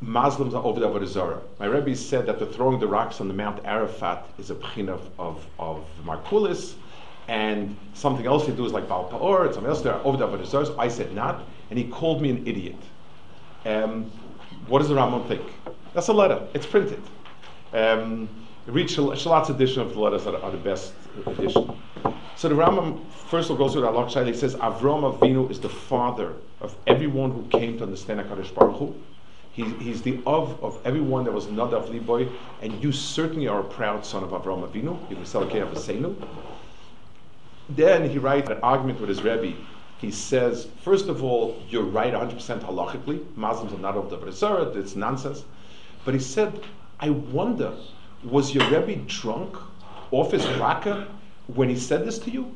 Muslims 0.00 0.54
are 0.54 0.64
over 0.64 0.80
the 0.80 0.88
Avodah. 0.88 1.40
My 1.58 1.66
Rebbe 1.66 1.94
said 1.96 2.26
that 2.26 2.38
the 2.38 2.46
throwing 2.46 2.78
the 2.78 2.86
rocks 2.86 3.20
on 3.20 3.28
the 3.28 3.34
Mount 3.34 3.64
Arafat 3.64 4.26
is 4.38 4.50
a 4.50 4.54
pchin 4.54 4.88
of, 4.88 5.10
of, 5.18 5.46
of 5.58 5.84
Markulis, 6.04 6.74
and 7.28 7.76
something 7.94 8.26
else 8.26 8.46
they 8.46 8.52
do 8.52 8.64
is 8.64 8.72
like 8.72 8.88
Baal 8.88 9.10
Pa'or, 9.10 9.46
and 9.46 9.54
something 9.54 9.70
else 9.70 9.82
they're 9.82 9.94
over 10.04 10.16
the 10.16 10.26
Avodah 10.26 10.78
I 10.78 10.88
said 10.88 11.14
not, 11.14 11.42
and 11.70 11.78
he 11.78 11.86
called 11.88 12.22
me 12.22 12.30
an 12.30 12.46
idiot. 12.46 12.76
Um, 13.66 14.10
what 14.68 14.78
does 14.78 14.88
the 14.88 14.94
Rambam 14.94 15.26
think? 15.26 15.42
That's 15.92 16.08
a 16.08 16.12
letter. 16.12 16.46
It's 16.54 16.66
printed. 16.66 17.02
Um, 17.72 18.28
read 18.66 18.88
Shal- 18.88 19.10
Shilat's 19.10 19.50
edition 19.50 19.82
of 19.82 19.94
the 19.94 20.00
letters 20.00 20.26
are, 20.26 20.36
are 20.36 20.50
the 20.50 20.56
best 20.56 20.92
edition. 21.26 21.76
So 22.36 22.48
the 22.48 22.54
Rambam 22.54 23.04
first 23.10 23.50
of 23.50 23.52
all 23.52 23.66
goes 23.66 23.72
through 23.72 23.82
the 23.82 23.88
Alok 23.88 24.26
He 24.26 24.34
says 24.34 24.54
Avram 24.56 25.18
Avinu 25.18 25.50
is 25.50 25.58
the 25.58 25.68
father 25.68 26.34
of 26.60 26.76
everyone 26.86 27.32
who 27.32 27.46
came 27.48 27.76
to 27.78 27.84
understand 27.84 28.20
Hakadosh 28.20 28.54
Baruch 28.54 28.76
Hu. 28.76 28.94
He, 29.52 29.64
he's 29.82 30.02
the 30.02 30.20
of 30.26 30.62
of 30.62 30.78
everyone 30.84 31.24
that 31.24 31.32
was 31.32 31.48
not 31.48 31.72
of 31.72 31.88
Liboy, 31.88 32.30
and 32.62 32.82
you 32.82 32.92
certainly 32.92 33.48
are 33.48 33.60
a 33.60 33.64
proud 33.64 34.04
son 34.04 34.22
of 34.22 34.30
Avram 34.30 34.68
Avinu. 34.68 34.98
You 35.10 35.16
can 35.16 35.26
sell 35.26 35.44
Avasenu. 35.44 36.14
Then 37.70 38.08
he 38.08 38.18
writes 38.18 38.48
an 38.48 38.58
argument 38.62 39.00
with 39.00 39.08
his 39.08 39.22
Rebbe. 39.22 39.56
He 39.98 40.10
says, 40.10 40.68
first 40.82 41.08
of 41.08 41.24
all, 41.24 41.62
you're 41.68 41.82
right 41.82 42.12
100% 42.12 42.60
halachically. 42.60 43.24
Muslims 43.36 43.72
are 43.72 43.78
not 43.78 43.96
of 43.96 44.10
the 44.10 44.18
Avodah 44.18 44.76
It's 44.76 44.94
nonsense. 44.94 45.44
But 46.04 46.14
he 46.14 46.20
said, 46.20 46.60
I 47.00 47.10
wonder, 47.10 47.72
was 48.22 48.54
your 48.54 48.68
Rebbe 48.70 48.96
drunk 49.06 49.56
off 50.10 50.32
his 50.32 50.46
raka 50.58 51.08
when 51.46 51.68
he 51.68 51.76
said 51.76 52.04
this 52.04 52.18
to 52.20 52.30
you? 52.30 52.54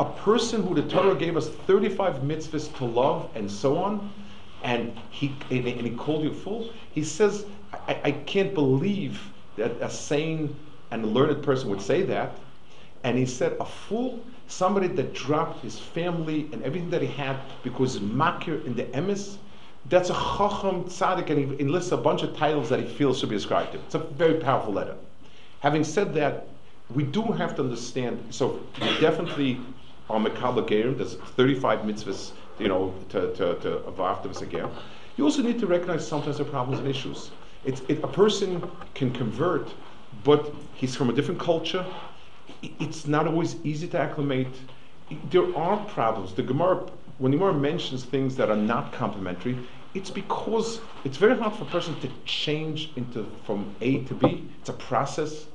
A 0.00 0.04
person 0.04 0.62
who 0.62 0.74
the 0.74 0.82
Torah 0.82 1.16
gave 1.16 1.36
us 1.36 1.48
35 1.48 2.16
mitzvahs 2.22 2.74
to 2.78 2.84
love 2.84 3.28
and 3.34 3.50
so 3.50 3.76
on, 3.76 4.12
and 4.62 4.96
he, 5.10 5.34
and, 5.50 5.66
and 5.66 5.80
he 5.80 5.90
called 5.90 6.22
you 6.22 6.30
a 6.30 6.34
fool? 6.34 6.70
He 6.92 7.02
says, 7.02 7.44
I, 7.72 8.00
I 8.04 8.10
can't 8.12 8.54
believe 8.54 9.20
that 9.56 9.72
a 9.80 9.90
sane 9.90 10.54
and 10.92 11.12
learned 11.12 11.42
person 11.42 11.68
would 11.70 11.82
say 11.82 12.02
that. 12.02 12.38
And 13.04 13.16
he 13.16 13.26
said, 13.26 13.56
a 13.60 13.64
fool, 13.64 14.20
somebody 14.48 14.88
that 14.88 15.14
dropped 15.14 15.62
his 15.62 15.78
family 15.78 16.48
and 16.52 16.62
everything 16.62 16.90
that 16.90 17.02
he 17.02 17.08
had 17.08 17.36
because 17.62 17.98
makir 17.98 18.64
in 18.66 18.74
the 18.74 18.84
emes, 18.84 19.36
that's 19.88 20.10
a 20.10 20.14
chacham 20.14 20.84
tzaddik, 20.84 21.30
and 21.30 21.38
he, 21.38 21.56
he 21.56 21.64
lists 21.64 21.92
a 21.92 21.96
bunch 21.96 22.22
of 22.22 22.36
titles 22.36 22.68
that 22.68 22.80
he 22.80 22.86
feels 22.86 23.20
should 23.20 23.28
be 23.28 23.36
ascribed 23.36 23.72
to. 23.72 23.78
It's 23.78 23.94
a 23.94 23.98
very 23.98 24.34
powerful 24.34 24.72
letter. 24.72 24.96
Having 25.60 25.84
said 25.84 26.14
that, 26.14 26.46
we 26.94 27.02
do 27.02 27.22
have 27.22 27.54
to 27.56 27.62
understand. 27.62 28.22
So 28.30 28.60
definitely 29.00 29.60
are 30.10 30.18
mekabel. 30.18 30.96
There's 30.96 31.14
35 31.14 31.80
mitzvahs, 31.80 32.32
you 32.58 32.68
know, 32.68 32.94
to 33.10 33.34
to 33.34 33.54
to 33.56 34.42
again. 34.42 34.68
You 35.16 35.24
also 35.24 35.42
need 35.42 35.58
to 35.58 35.66
recognize 35.66 36.06
sometimes 36.06 36.40
are 36.40 36.44
problems 36.44 36.78
and 36.78 36.88
issues. 36.88 37.30
It's, 37.64 37.82
it, 37.88 38.02
a 38.04 38.08
person 38.08 38.70
can 38.94 39.10
convert, 39.10 39.68
but 40.22 40.54
he's 40.74 40.94
from 40.94 41.10
a 41.10 41.12
different 41.12 41.40
culture. 41.40 41.84
It's 42.62 43.06
not 43.06 43.26
always 43.26 43.56
easy 43.64 43.88
to 43.88 43.98
acclimate. 43.98 44.54
There 45.30 45.56
are 45.56 45.76
problems. 45.86 46.34
The 46.34 46.42
Gemara, 46.42 46.86
when 47.18 47.32
the 47.32 47.38
Gemara 47.38 47.54
mentions 47.54 48.04
things 48.04 48.36
that 48.36 48.50
are 48.50 48.56
not 48.56 48.92
complementary, 48.92 49.58
it's 49.94 50.10
because 50.10 50.80
it's 51.04 51.16
very 51.16 51.36
hard 51.36 51.54
for 51.54 51.64
a 51.64 51.66
person 51.66 51.98
to 52.00 52.08
change 52.24 52.90
into 52.96 53.26
from 53.44 53.74
A 53.80 54.04
to 54.04 54.14
B. 54.14 54.48
It's 54.60 54.68
a 54.68 54.74
process, 54.74 55.46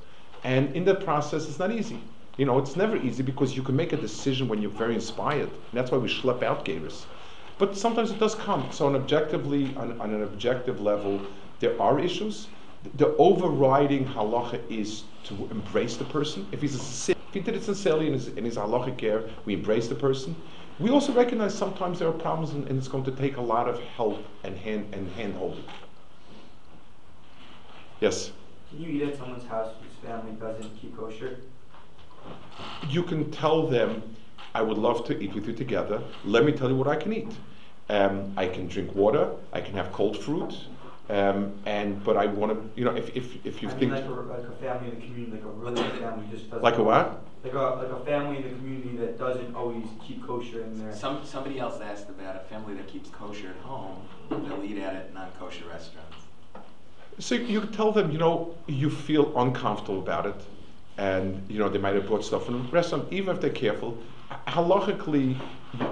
and 0.42 0.74
in 0.74 0.84
that 0.86 1.04
process, 1.04 1.48
it's 1.48 1.58
not 1.58 1.70
easy. 1.70 2.00
You 2.36 2.46
know, 2.46 2.58
it's 2.58 2.74
never 2.74 2.96
easy 2.96 3.22
because 3.22 3.56
you 3.56 3.62
can 3.62 3.76
make 3.76 3.92
a 3.92 3.96
decision 3.96 4.48
when 4.48 4.60
you're 4.60 4.70
very 4.70 4.94
inspired. 4.94 5.50
That's 5.72 5.92
why 5.92 5.98
we 5.98 6.08
schlep 6.08 6.42
out 6.42 6.64
gators. 6.64 7.06
But 7.58 7.76
sometimes 7.76 8.10
it 8.10 8.18
does 8.18 8.34
come. 8.34 8.66
So, 8.72 8.86
on 8.86 8.96
objectively, 8.96 9.74
on, 9.76 10.00
on 10.00 10.12
an 10.12 10.22
objective 10.24 10.80
level, 10.80 11.20
there 11.60 11.80
are 11.80 12.00
issues. 12.00 12.48
The 12.96 13.16
overriding 13.16 14.06
halacha 14.06 14.60
is 14.70 15.04
to 15.24 15.34
embrace 15.50 15.96
the 15.96 16.04
person. 16.04 16.46
If 16.52 16.60
he's 16.60 17.08
a 17.08 17.12
if 17.12 17.18
he 17.32 17.40
did 17.40 17.56
it 17.56 17.64
sincerely 17.64 18.06
in 18.06 18.12
his, 18.12 18.28
in 18.28 18.44
his 18.44 18.56
halachic 18.56 18.96
care, 18.98 19.24
we 19.44 19.54
embrace 19.54 19.88
the 19.88 19.94
person. 19.94 20.36
We 20.78 20.90
also 20.90 21.12
recognize 21.12 21.54
sometimes 21.54 21.98
there 21.98 22.08
are 22.08 22.12
problems, 22.12 22.50
and, 22.50 22.68
and 22.68 22.78
it's 22.78 22.88
going 22.88 23.04
to 23.04 23.12
take 23.12 23.36
a 23.36 23.40
lot 23.40 23.68
of 23.68 23.80
help 23.80 24.24
and 24.44 24.56
hand 24.56 24.92
and 24.92 25.10
hand 25.12 25.34
holding. 25.34 25.64
Yes. 28.00 28.30
Can 28.70 28.80
you 28.80 28.90
eat 28.90 29.02
at 29.02 29.18
someone's 29.18 29.46
house 29.46 29.72
whose 29.80 30.08
family 30.08 30.32
doesn't 30.32 30.76
keep 30.80 30.96
kosher? 30.96 31.38
you 32.88 33.02
can 33.02 33.30
tell 33.30 33.66
them, 33.66 34.02
I 34.54 34.62
would 34.62 34.78
love 34.78 35.04
to 35.06 35.20
eat 35.20 35.34
with 35.34 35.46
you 35.46 35.52
together. 35.52 36.02
Let 36.24 36.44
me 36.44 36.52
tell 36.52 36.68
you 36.68 36.76
what 36.76 36.88
I 36.88 36.96
can 36.96 37.12
eat. 37.12 37.32
Um, 37.88 38.32
I 38.36 38.46
can 38.46 38.68
drink 38.68 38.94
water. 38.94 39.30
I 39.52 39.60
can 39.60 39.74
have 39.74 39.92
cold 39.92 40.22
fruit. 40.22 40.54
Um, 41.10 41.52
and 41.66 42.02
but 42.02 42.16
I 42.16 42.26
want 42.26 42.52
to, 42.52 42.80
you 42.80 42.84
know, 42.86 42.96
if 42.96 43.14
if, 43.14 43.44
if 43.44 43.62
you 43.62 43.68
I 43.68 43.72
think 43.72 43.92
mean, 43.92 44.00
like 44.00 44.04
a, 44.04 44.20
like 44.20 44.48
a 44.48 44.52
family 44.52 44.88
in 44.90 44.94
the 44.94 45.06
community, 45.06 45.32
like 45.32 45.44
a 45.44 45.48
really 45.48 45.82
family, 46.00 46.26
just 46.30 46.48
doesn't. 46.50 46.62
Like 46.62 46.78
a 46.78 46.82
what? 46.82 47.22
Like 47.42 47.52
a 47.52 47.58
like 47.58 47.90
a 47.90 48.04
family 48.06 48.38
in 48.38 48.42
the 48.44 48.48
community 48.48 48.96
that 48.96 49.18
doesn't 49.18 49.54
always 49.54 49.84
keep 50.02 50.26
kosher 50.26 50.62
in 50.62 50.78
there. 50.78 50.94
Some, 50.94 51.22
somebody 51.26 51.58
else 51.58 51.78
asked 51.82 52.08
about 52.08 52.36
a 52.36 52.38
family 52.40 52.74
that 52.76 52.88
keeps 52.88 53.10
kosher 53.10 53.48
at 53.48 53.56
home, 53.56 54.00
they'll 54.30 54.64
eat 54.64 54.78
at 54.78 54.94
at 54.94 55.12
non-kosher 55.12 55.66
restaurants. 55.66 56.16
So 57.18 57.34
you 57.34 57.60
tell 57.66 57.92
them, 57.92 58.10
you 58.10 58.18
know, 58.18 58.56
you 58.66 58.88
feel 58.88 59.38
uncomfortable 59.38 59.98
about 59.98 60.24
it, 60.24 60.40
and 60.96 61.44
you 61.50 61.58
know 61.58 61.68
they 61.68 61.78
might 61.78 61.94
have 61.96 62.06
brought 62.06 62.24
stuff 62.24 62.46
from 62.46 62.64
the 62.64 62.72
restaurant. 62.72 63.12
Even 63.12 63.34
if 63.34 63.42
they're 63.42 63.50
careful, 63.50 63.98
halachically, 64.48 65.38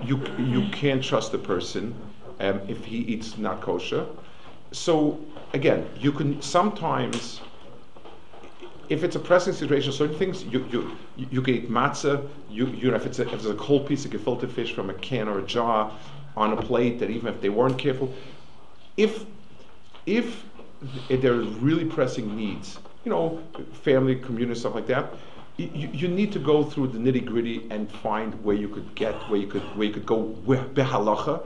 you 0.06 0.22
you, 0.38 0.44
you 0.44 0.70
can't 0.70 1.04
trust 1.04 1.32
the 1.32 1.38
person 1.38 1.94
um, 2.40 2.62
if 2.66 2.82
he 2.86 2.96
eats 2.96 3.36
not 3.36 3.60
kosher. 3.60 4.06
So 4.72 5.20
again, 5.52 5.88
you 5.98 6.12
can 6.12 6.40
sometimes, 6.42 7.40
if 8.88 9.04
it's 9.04 9.16
a 9.16 9.20
pressing 9.20 9.52
situation, 9.52 9.92
certain 9.92 10.16
things 10.16 10.44
you 10.44 10.66
you 10.70 10.96
you 11.16 11.42
can 11.42 11.54
eat 11.54 11.70
matzah. 11.70 12.28
You 12.50 12.66
you 12.68 12.90
know 12.90 12.96
if 12.96 13.06
it's 13.06 13.18
a, 13.18 13.22
if 13.22 13.34
it's 13.34 13.46
a 13.46 13.54
cold 13.54 13.86
piece 13.86 14.04
of 14.04 14.10
gefilte 14.12 14.50
fish 14.50 14.72
from 14.74 14.90
a 14.90 14.94
can 14.94 15.28
or 15.28 15.38
a 15.38 15.42
jar 15.46 15.92
on 16.36 16.52
a 16.52 16.56
plate 16.56 16.98
that 17.00 17.10
even 17.10 17.28
if 17.32 17.40
they 17.40 17.50
weren't 17.50 17.78
careful, 17.78 18.12
if 18.96 19.24
if 20.06 20.44
th- 21.08 21.20
there 21.20 21.34
are 21.34 21.42
really 21.44 21.84
pressing 21.84 22.34
needs, 22.34 22.78
you 23.04 23.10
know, 23.10 23.40
family, 23.72 24.16
community, 24.16 24.58
stuff 24.58 24.74
like 24.74 24.86
that, 24.86 25.12
you, 25.56 25.90
you 25.92 26.08
need 26.08 26.32
to 26.32 26.38
go 26.38 26.64
through 26.64 26.88
the 26.88 26.98
nitty 26.98 27.24
gritty 27.24 27.66
and 27.70 27.90
find 27.90 28.42
where 28.42 28.56
you 28.56 28.68
could 28.68 28.94
get, 28.94 29.14
where 29.28 29.38
you 29.38 29.46
could, 29.46 29.62
where 29.76 29.86
you 29.86 29.92
could 29.92 30.06
go 30.06 30.18
where- 30.44 30.64
behalacha. 30.64 31.44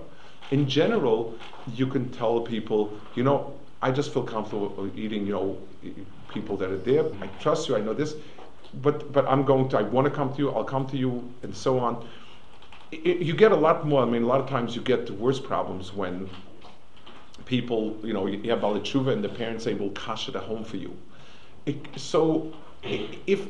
In 0.51 0.69
general, 0.69 1.35
you 1.75 1.87
can 1.87 2.11
tell 2.11 2.41
people, 2.41 2.93
you 3.15 3.25
know, 3.25 3.55
I 3.83 3.91
just 3.91 4.13
feel 4.13 4.23
comfortable 4.23 4.91
eating, 4.97 5.27
you 5.27 5.33
know, 5.33 5.59
people 6.29 6.57
that 6.59 6.71
are 6.71 6.79
there. 6.79 7.05
I 7.21 7.27
trust 7.41 7.69
you. 7.69 7.77
I 7.77 7.81
know 7.81 7.95
this, 7.95 8.15
but 8.83 9.13
but 9.13 9.27
I'm 9.27 9.45
going 9.45 9.69
to. 9.71 9.79
I 9.79 9.83
want 9.83 10.07
to 10.07 10.11
come 10.11 10.33
to 10.33 10.39
you. 10.39 10.51
I'll 10.51 10.65
come 10.65 10.87
to 10.89 10.97
you, 10.97 11.23
and 11.43 11.55
so 11.55 11.79
on. 11.79 12.07
I- 12.93 13.03
I- 13.05 13.19
you 13.29 13.35
get 13.35 13.53
a 13.53 13.57
lot 13.57 13.87
more. 13.87 14.03
I 14.03 14.07
mean, 14.07 14.23
a 14.23 14.27
lot 14.27 14.41
of 14.41 14.49
times 14.49 14.75
you 14.77 14.83
get 14.83 15.07
the 15.07 15.13
worst 15.13 15.43
problems 15.45 15.93
when 15.93 16.29
people, 17.47 17.97
you 18.03 18.13
know, 18.13 18.27
you 18.27 18.51
have 18.51 18.61
Balitshuva 18.61 19.13
and 19.13 19.25
the 19.25 19.29
parents 19.29 19.65
say, 19.65 19.75
we'll 19.75 19.91
cash 19.91 20.29
it 20.29 20.37
at 20.37 20.43
home 20.43 20.65
for 20.65 20.77
you. 20.77 20.95
It, 21.65 21.77
so, 21.97 22.53
if, 22.83 23.47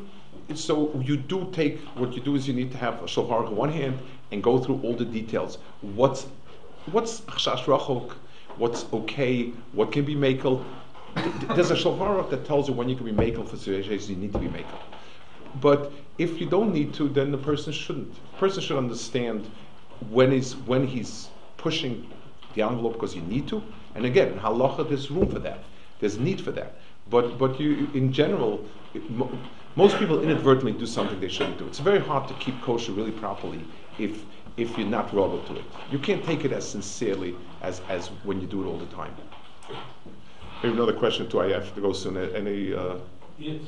so 0.55 0.99
you 1.03 1.17
do 1.17 1.49
take, 1.53 1.81
what 1.97 2.13
you 2.15 2.21
do 2.21 2.35
is 2.37 2.47
you 2.47 2.55
need 2.55 2.71
to 2.73 2.79
have 2.79 2.95
a 3.03 3.07
Aruch 3.07 3.49
in 3.49 3.57
one 3.57 3.71
hand 3.73 3.99
and 4.33 4.43
go 4.43 4.59
through 4.59 4.81
all 4.83 4.95
the 4.95 5.05
details. 5.05 5.59
What's, 5.81 6.27
what's 6.87 7.21
Chash 7.23 7.65
Rachok, 7.65 8.13
what's 8.57 8.87
okay, 8.93 9.53
what 9.73 9.93
can 9.93 10.05
be 10.05 10.15
makel. 10.15 10.65
Th- 11.17 11.33
th- 11.41 11.53
There's 11.55 11.71
a 11.71 11.75
Shulchan 11.75 11.99
Aruch 11.99 12.31
that 12.31 12.45
tells 12.45 12.69
you 12.69 12.75
when 12.75 12.89
you 12.89 12.97
can 12.97 13.07
be 13.07 13.13
makel 13.13 13.49
for 13.49 13.57
situations 13.57 14.11
you 14.11 14.17
need 14.17 14.33
to 14.33 14.39
be 14.39 14.49
makel. 14.49 14.79
But 15.61 15.93
if 16.19 16.41
you 16.41 16.47
don't 16.47 16.73
need 16.73 16.93
to, 16.95 17.09
then 17.09 17.31
the 17.31 17.39
person 17.39 17.73
shouldn't. 17.73 18.15
The 18.15 18.39
person 18.39 18.63
should 18.63 18.77
understand 18.79 19.51
when 20.11 20.31
he's 20.33 20.55
when 20.57 20.87
he's 20.87 21.29
pushing 21.57 22.11
the 22.55 22.63
envelope 22.63 22.95
because 22.95 23.15
you 23.15 23.23
need 23.23 23.49
to. 23.49 23.63
And 23.95 24.05
again, 24.05 24.33
in 24.33 24.39
halacha, 24.39 24.89
there's 24.89 25.11
room 25.11 25.31
for 25.31 25.39
that. 25.41 25.61
There's 26.01 26.19
need 26.19 26.41
for 26.41 26.51
that. 26.53 26.77
But 27.09 27.39
but 27.39 27.59
you, 27.59 27.89
in 27.95 28.13
general, 28.13 28.65
it, 28.95 29.09
mo- 29.11 29.31
most 29.77 29.99
people 29.99 30.23
inadvertently 30.23 30.73
do 30.73 30.87
something 30.87 31.19
they 31.21 31.29
shouldn't 31.29 31.59
do. 31.59 31.67
It's 31.67 31.79
very 31.79 32.01
hard 32.01 32.29
to 32.29 32.35
keep 32.35 32.61
kosher 32.63 32.93
really 32.93 33.11
properly 33.13 33.61
if 33.99 34.25
if 34.57 34.77
you're 34.79 34.87
not 34.89 35.13
rubber 35.15 35.45
to 35.47 35.57
it. 35.57 35.65
You 35.91 35.99
can't 35.99 36.25
take 36.25 36.45
it 36.45 36.53
as 36.53 36.69
sincerely 36.69 37.35
as 37.63 37.81
as 37.89 38.09
when 38.25 38.41
you 38.41 38.47
do 38.47 38.63
it 38.63 38.67
all 38.67 38.79
the 38.79 38.87
time. 38.87 39.15
Maybe 40.63 40.75
another 40.75 40.95
question 40.95 41.29
too. 41.29 41.41
I 41.41 41.51
have 41.51 41.75
to 41.75 41.81
go 41.81 41.93
soon. 41.93 42.17
Any? 42.17 42.75
Uh, 42.75 42.97
Yes. 43.39 43.61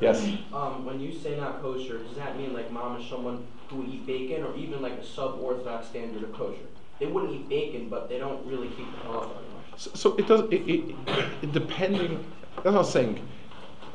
yes. 0.00 0.26
Um, 0.54 0.86
when 0.86 1.00
you 1.00 1.12
say 1.12 1.36
not 1.36 1.60
kosher, 1.60 1.98
does 1.98 2.16
that 2.16 2.38
mean 2.38 2.54
like 2.54 2.72
mom 2.72 2.98
is 2.98 3.06
someone 3.06 3.46
who 3.68 3.76
would 3.76 3.88
eat 3.88 4.06
bacon, 4.06 4.42
or 4.42 4.56
even 4.56 4.80
like 4.80 4.94
a 4.94 5.04
sub-orthodox 5.04 5.88
standard 5.88 6.22
of 6.22 6.32
kosher? 6.32 6.66
They 6.98 7.04
wouldn't 7.04 7.32
eat 7.34 7.46
bacon, 7.46 7.90
but 7.90 8.08
they 8.08 8.16
don't 8.18 8.46
really 8.46 8.68
keep 8.68 8.90
the 8.92 8.98
halacha 9.08 9.34
very 9.34 9.52
much. 9.54 9.76
So, 9.76 9.90
so 9.94 10.16
it 10.16 10.26
does. 10.26 10.40
It, 10.50 10.66
it, 10.66 10.94
it 11.42 11.52
depending. 11.52 12.24
That's 12.62 12.74
what 12.74 12.76
I'm 12.76 12.84
saying. 12.84 13.28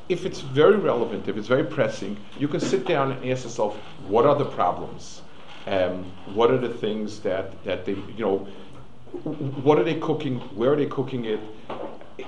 If 0.07 0.23
it's 0.26 0.41
very 0.41 0.76
relevant, 0.76 1.27
if 1.27 1.35
it's 1.35 1.48
very 1.48 1.64
pressing, 1.64 2.18
you 2.38 2.48
can 2.48 2.60
sit 2.60 2.85
down 2.85 3.11
and 3.11 3.26
ask 3.31 3.43
yourself, 3.43 3.76
what 4.07 4.26
are 4.27 4.35
the 4.35 4.45
problems? 4.45 5.23
Um, 5.67 6.05
what 6.33 6.49
are 6.51 6.57
the 6.57 6.69
things 6.69 7.19
that 7.21 7.63
that 7.63 7.85
they, 7.85 7.93
you 7.93 8.25
know, 8.25 8.38
what 9.63 9.77
are 9.77 9.83
they 9.83 9.95
cooking? 9.99 10.39
Where 10.55 10.73
are 10.73 10.75
they 10.75 10.88
cooking 10.88 11.25
it? 11.25 11.39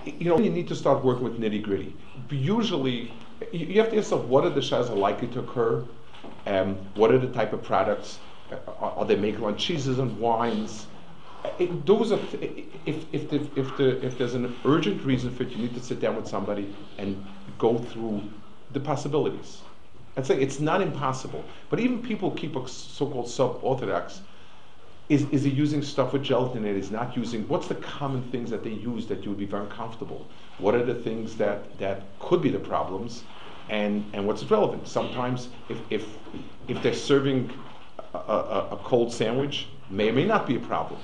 You 0.05 0.29
know, 0.29 0.39
you 0.39 0.49
need 0.49 0.67
to 0.67 0.75
start 0.75 1.03
working 1.03 1.23
with 1.23 1.39
nitty 1.39 1.61
gritty. 1.63 1.95
Usually, 2.29 3.11
you 3.51 3.79
have 3.81 3.89
to 3.91 3.97
ask 3.97 4.11
yourself, 4.11 4.25
what 4.25 4.43
are 4.43 4.49
the 4.49 4.61
shas 4.61 4.89
are 4.89 4.95
likely 4.95 5.27
to 5.29 5.39
occur? 5.39 5.83
Um, 6.45 6.75
what 6.95 7.11
are 7.11 7.17
the 7.17 7.27
type 7.27 7.53
of 7.53 7.63
products? 7.63 8.19
Uh, 8.51 8.57
Are, 8.79 8.91
are 8.99 9.05
they 9.05 9.15
making 9.15 9.43
on 9.43 9.57
cheeses 9.57 9.99
and 9.99 10.19
wines? 10.19 10.87
It, 11.59 11.85
those 11.85 12.11
are 12.11 12.17
th- 12.17 12.65
if 12.85 13.05
if 13.11 13.29
the, 13.29 13.37
if 13.55 13.77
the 13.77 14.05
if 14.05 14.17
there's 14.17 14.33
an 14.33 14.55
urgent 14.65 15.03
reason 15.03 15.33
for 15.33 15.43
it, 15.43 15.49
you 15.49 15.57
need 15.57 15.73
to 15.73 15.81
sit 15.81 15.99
down 15.99 16.15
with 16.15 16.27
somebody 16.27 16.73
and 16.97 17.23
go 17.57 17.77
through 17.77 18.21
the 18.71 18.79
possibilities. 18.79 19.61
I'd 20.15 20.25
say 20.25 20.39
it's 20.39 20.59
not 20.59 20.81
impossible, 20.81 21.43
but 21.69 21.79
even 21.79 22.01
people 22.01 22.31
keep 22.31 22.55
a 22.55 22.67
so-called 22.67 23.27
sub-orthodox. 23.27 24.21
Is, 25.09 25.27
is 25.31 25.43
he 25.43 25.49
using 25.49 25.81
stuff 25.81 26.13
with 26.13 26.23
gelatin 26.23 26.59
in 26.59 26.65
it? 26.65 26.77
Is 26.77 26.91
not 26.91 27.17
using. 27.17 27.47
What's 27.47 27.67
the 27.67 27.75
common 27.75 28.23
things 28.31 28.49
that 28.51 28.63
they 28.63 28.69
use 28.69 29.05
that 29.07 29.23
you 29.23 29.29
would 29.31 29.39
be 29.39 29.45
very 29.45 29.67
comfortable? 29.67 30.25
What 30.59 30.75
are 30.75 30.85
the 30.85 30.95
things 30.95 31.35
that 31.37 31.77
that 31.79 32.03
could 32.19 32.41
be 32.41 32.49
the 32.49 32.59
problems, 32.59 33.23
and 33.69 34.05
and 34.13 34.25
what's 34.25 34.43
relevant? 34.49 34.87
Sometimes 34.87 35.49
if 35.67 35.77
if 35.89 36.05
if 36.67 36.81
they're 36.81 36.93
serving 36.93 37.51
a, 38.13 38.17
a, 38.17 38.67
a 38.71 38.79
cold 38.83 39.11
sandwich, 39.11 39.67
may 39.89 40.09
or 40.09 40.13
may 40.13 40.25
not 40.25 40.47
be 40.47 40.55
a 40.55 40.59
problem. 40.59 40.99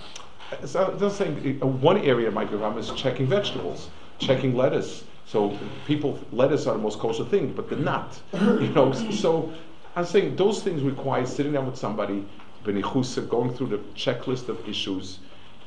So 0.65 0.97
I'm 0.99 1.09
saying, 1.09 1.59
uh, 1.61 1.67
one 1.67 1.97
area 1.97 2.31
might 2.31 2.49
be 2.49 2.55
a 2.55 2.59
problem 2.59 2.81
is 2.81 2.91
checking 2.91 3.27
vegetables, 3.27 3.89
checking 4.17 4.55
lettuce. 4.55 5.03
So 5.31 5.55
people, 5.85 6.19
lettuce 6.31 6.65
are 6.65 6.73
the 6.73 6.81
most 6.81 6.97
kosher 6.97 7.23
thing, 7.23 7.53
but 7.53 7.69
they're 7.69 7.77
not. 7.77 8.19
You 8.33 8.69
know, 8.69 8.91
so 9.11 9.53
I'm 9.95 10.05
saying 10.05 10.35
those 10.35 10.63
things 10.63 10.81
require 10.81 11.23
sitting 11.27 11.53
down 11.53 11.67
with 11.67 11.77
somebody, 11.77 12.25
benichusa, 12.63 13.29
going 13.29 13.53
through 13.53 13.67
the 13.67 13.77
checklist 13.93 14.49
of 14.49 14.67
issues, 14.67 15.19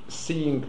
seeing 0.09 0.63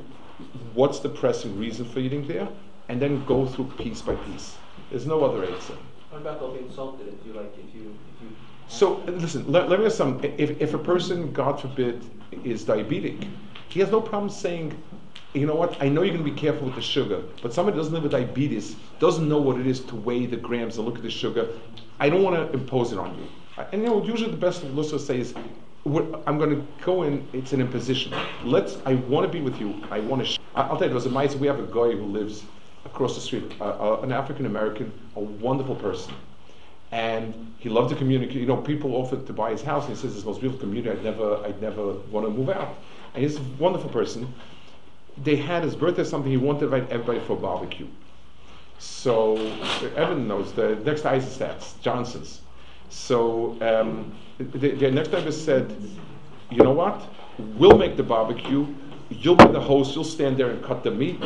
what's 0.76 1.00
the 1.00 1.10
pressing 1.10 1.58
reason 1.58 1.86
for 1.86 2.00
eating 2.00 2.28
there, 2.28 2.48
and 2.88 3.02
then 3.02 3.26
go 3.26 3.48
through 3.48 3.66
piece 3.80 4.04
by 4.04 4.14
piece. 4.14 4.58
There's 4.92 5.08
no 5.08 5.24
other 5.24 5.44
answer. 5.44 5.76
What 6.12 6.22
about 6.22 6.40
they'll 6.40 6.54
be 6.54 6.60
insulted 6.60 7.08
if 7.08 7.26
you 7.26 7.34
like 7.34 7.52
if 7.58 7.74
you 7.74 7.98
if 8.16 8.22
you 8.22 8.36
So 8.68 9.02
listen, 9.08 9.52
let, 9.52 9.70
let 9.70 9.80
me 9.80 9.88
ask 9.88 9.98
some. 9.98 10.24
If, 10.24 10.62
if 10.62 10.76
a 10.76 10.78
person, 10.78 11.34
God 11.34 11.60
forbid, 11.60 12.06
is 12.44 12.64
diabetic, 12.64 13.28
he 13.70 13.80
has 13.80 13.90
no 13.90 14.02
problem 14.02 14.30
saying, 14.30 14.78
you 15.34 15.48
know 15.48 15.56
what? 15.56 15.82
I 15.82 15.90
know 15.90 16.04
you're 16.04 16.14
going 16.14 16.26
to 16.26 16.32
be 16.32 16.40
careful 16.40 16.68
with 16.68 16.76
the 16.76 16.82
sugar, 16.82 17.24
but 17.42 17.54
somebody 17.54 17.78
doesn't 17.78 17.94
live 17.94 18.04
with 18.04 18.12
diabetes, 18.12 18.76
doesn't 19.00 19.28
know 19.28 19.40
what 19.40 19.60
it 19.60 19.66
is 19.66 19.80
to 19.82 19.96
weigh 19.96 20.26
the 20.26 20.38
grams 20.38 20.78
and 20.78 20.86
look 20.86 20.98
at 20.98 21.04
the 21.04 21.10
sugar. 21.10 21.48
I 22.00 22.10
don't 22.10 22.24
want 22.24 22.36
to 22.36 22.52
impose 22.58 22.92
it 22.92 23.00
on 23.00 23.18
you. 23.18 23.28
And 23.72 23.82
you 23.82 23.88
know, 23.88 24.04
usually 24.04 24.32
the 24.32 24.38
best 24.38 24.64
Lussa 24.64 25.00
say 25.00 25.20
is, 25.20 25.34
I'm 25.86 26.38
going 26.38 26.50
to 26.50 26.68
go 26.84 27.04
in. 27.04 27.28
It's 27.34 27.52
an 27.52 27.62
imposition. 27.62 28.14
Let's. 28.44 28.78
I 28.86 28.96
want 28.96 29.26
to 29.26 29.32
be 29.32 29.42
with 29.42 29.60
you. 29.60 29.84
I 29.92 30.00
want 30.00 30.22
to. 30.22 30.28
Sh- 30.28 30.38
I'll 30.56 30.78
tell 30.78 30.88
you, 30.88 30.92
it 30.92 30.94
was 30.94 31.06
a 31.06 31.10
amazing. 31.10 31.40
We 31.40 31.48
have 31.48 31.60
a 31.60 31.64
guy 31.64 31.96
who 31.96 32.06
lives 32.06 32.44
across 32.86 33.16
the 33.16 33.22
street, 33.22 33.54
uh, 33.60 33.96
uh, 33.96 34.02
an 34.02 34.12
African 34.12 34.46
American, 34.46 34.94
a 35.16 35.20
wonderful 35.20 35.76
person, 35.76 36.14
and 36.92 37.54
he 37.58 37.70
loved 37.70 37.90
to 37.90 37.96
communicate. 37.96 38.38
You 38.38 38.46
know, 38.46 38.58
people 38.58 38.96
offered 38.96 39.28
to 39.28 39.34
buy 39.34 39.52
his 39.52 39.62
house, 39.62 39.86
and 39.88 39.96
he 39.96 40.02
says, 40.02 40.14
"It's 40.14 40.24
the 40.24 40.30
most 40.30 40.40
beautiful 40.40 40.66
community. 40.66 40.98
I'd 40.98 41.04
never, 41.04 41.44
I'd 41.46 41.62
never 41.62 41.94
want 42.12 42.26
to 42.26 42.32
move 42.32 42.50
out." 42.50 42.76
And 43.14 43.24
he's 43.24 43.38
a 43.38 43.44
wonderful 43.60 43.90
person. 43.90 44.34
They 45.18 45.36
had 45.36 45.64
his 45.64 45.76
birthday, 45.76 46.04
something 46.04 46.32
he 46.32 46.38
wanted 46.38 46.62
to 46.62 46.66
invite 46.66 46.92
everybody 46.92 47.20
for 47.20 47.34
a 47.34 47.40
barbecue. 47.40 47.88
So 48.80 49.38
Evan 49.96 50.28
knows 50.28 50.52
the 50.54 50.76
next 50.78 51.02
to 51.02 51.10
Eisenstadt's, 51.10 51.76
Johnson's. 51.82 52.42
So 52.90 53.58
um, 53.62 54.14
the, 54.38 54.72
the 54.72 54.92
next 54.92 55.12
neighbor 55.12 55.32
said, 55.32 55.76
"You 56.52 56.64
know 56.64 56.74
what? 56.74 57.02
We'll 57.58 57.78
make 57.78 57.96
the 57.98 58.04
barbecue. 58.04 58.68
You'll 59.10 59.36
be 59.36 59.46
the 59.46 59.62
host. 59.62 59.96
You'll 59.96 60.04
stand 60.04 60.38
there 60.38 60.50
and 60.50 60.64
cut 60.64 60.84
the 60.84 60.92
meat, 60.92 61.20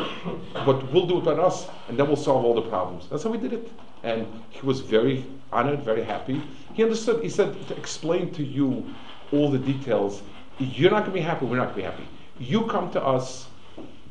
but 0.65 0.91
we'll 0.91 1.07
do 1.07 1.19
it 1.19 1.23
by 1.23 1.33
us, 1.33 1.67
and 1.87 1.97
then 1.97 2.07
we'll 2.07 2.15
solve 2.15 2.45
all 2.45 2.53
the 2.53 2.69
problems." 2.69 3.07
That's 3.09 3.23
how 3.23 3.29
we 3.29 3.37
did 3.37 3.53
it. 3.53 3.71
And 4.03 4.27
he 4.49 4.65
was 4.65 4.81
very 4.81 5.25
honored, 5.51 5.81
very 5.83 6.03
happy. 6.03 6.41
He 6.73 6.83
understood. 6.83 7.23
He 7.23 7.29
said 7.29 7.55
to 7.69 7.77
explain 7.77 8.31
to 8.33 8.43
you 8.43 8.93
all 9.31 9.49
the 9.49 9.59
details. 9.59 10.21
You're 10.59 10.91
not 10.91 10.99
going 10.99 11.11
to 11.11 11.19
be 11.19 11.21
happy. 11.21 11.45
We're 11.45 11.57
not 11.57 11.73
going 11.73 11.75
to 11.75 11.81
be 11.81 11.83
happy. 11.83 12.07
You 12.39 12.65
come 12.67 12.91
to 12.91 13.01
us. 13.03 13.47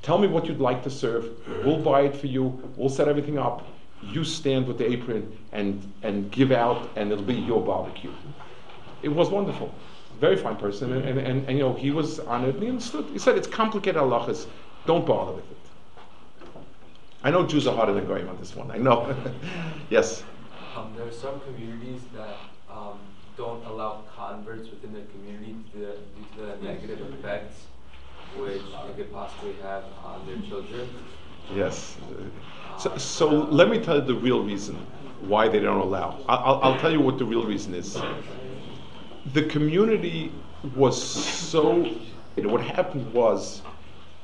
Tell 0.06 0.18
me 0.18 0.28
what 0.28 0.46
you'd 0.46 0.60
like 0.60 0.84
to 0.84 0.90
serve. 0.90 1.30
We'll 1.64 1.82
buy 1.82 2.02
it 2.02 2.14
for 2.14 2.28
you. 2.28 2.44
We'll 2.76 2.88
set 2.88 3.08
everything 3.08 3.40
up. 3.40 3.66
You 4.02 4.22
stand 4.22 4.68
with 4.68 4.78
the 4.78 4.88
apron 4.88 5.36
and, 5.50 5.92
and 6.04 6.30
give 6.30 6.52
out, 6.52 6.88
and 6.94 7.10
it'll 7.10 7.24
be 7.24 7.34
your 7.34 7.60
barbecue. 7.60 8.12
It 9.02 9.08
was 9.08 9.30
wonderful. 9.30 9.74
Very 10.20 10.36
fine 10.36 10.54
person. 10.58 10.92
And, 10.92 11.08
and, 11.08 11.18
and, 11.18 11.48
and 11.48 11.58
you 11.58 11.64
know, 11.64 11.74
he 11.74 11.90
was 11.90 12.20
honored 12.20 12.54
and 12.54 12.62
he 12.62 12.68
understood. 12.68 13.06
He 13.06 13.18
said, 13.18 13.36
It's 13.36 13.48
complicated 13.48 14.00
halachas. 14.00 14.46
Don't 14.86 15.04
bother 15.04 15.32
with 15.32 15.50
it. 15.50 15.56
I 17.24 17.32
know 17.32 17.44
Jews 17.44 17.66
are 17.66 17.74
harder 17.74 17.92
than 17.92 18.06
Goyim 18.06 18.28
on 18.28 18.38
this 18.38 18.54
one. 18.54 18.70
I 18.70 18.78
know. 18.78 19.12
yes? 19.90 20.22
Um, 20.76 20.92
there 20.96 21.08
are 21.08 21.10
some 21.10 21.40
communities 21.40 22.02
that 22.14 22.36
um, 22.70 23.00
don't 23.36 23.64
allow 23.66 24.04
converts 24.16 24.70
within 24.70 24.92
the 24.92 25.02
community 25.10 25.56
due 25.72 25.80
to 25.80 25.86
the, 25.86 25.92
due 25.96 26.26
to 26.36 26.58
the 26.58 26.64
negative 26.64 27.12
effects 27.12 27.65
which 28.40 28.62
they 28.86 29.02
could 29.02 29.12
possibly 29.12 29.54
have 29.62 29.84
on 30.04 30.26
their 30.26 30.38
children. 30.48 30.88
Yes. 31.54 31.96
So, 32.78 32.96
so 32.96 33.28
let 33.28 33.68
me 33.68 33.78
tell 33.78 33.96
you 33.96 34.02
the 34.02 34.14
real 34.14 34.42
reason 34.42 34.76
why 35.22 35.48
they 35.48 35.60
don't 35.60 35.80
allow. 35.80 36.18
I'll, 36.28 36.60
I'll 36.62 36.78
tell 36.78 36.92
you 36.92 37.00
what 37.00 37.18
the 37.18 37.24
real 37.24 37.44
reason 37.44 37.74
is. 37.74 37.98
The 39.32 39.44
community 39.44 40.32
was 40.74 41.00
so. 41.00 41.84
What 42.36 42.60
happened 42.60 43.12
was 43.14 43.62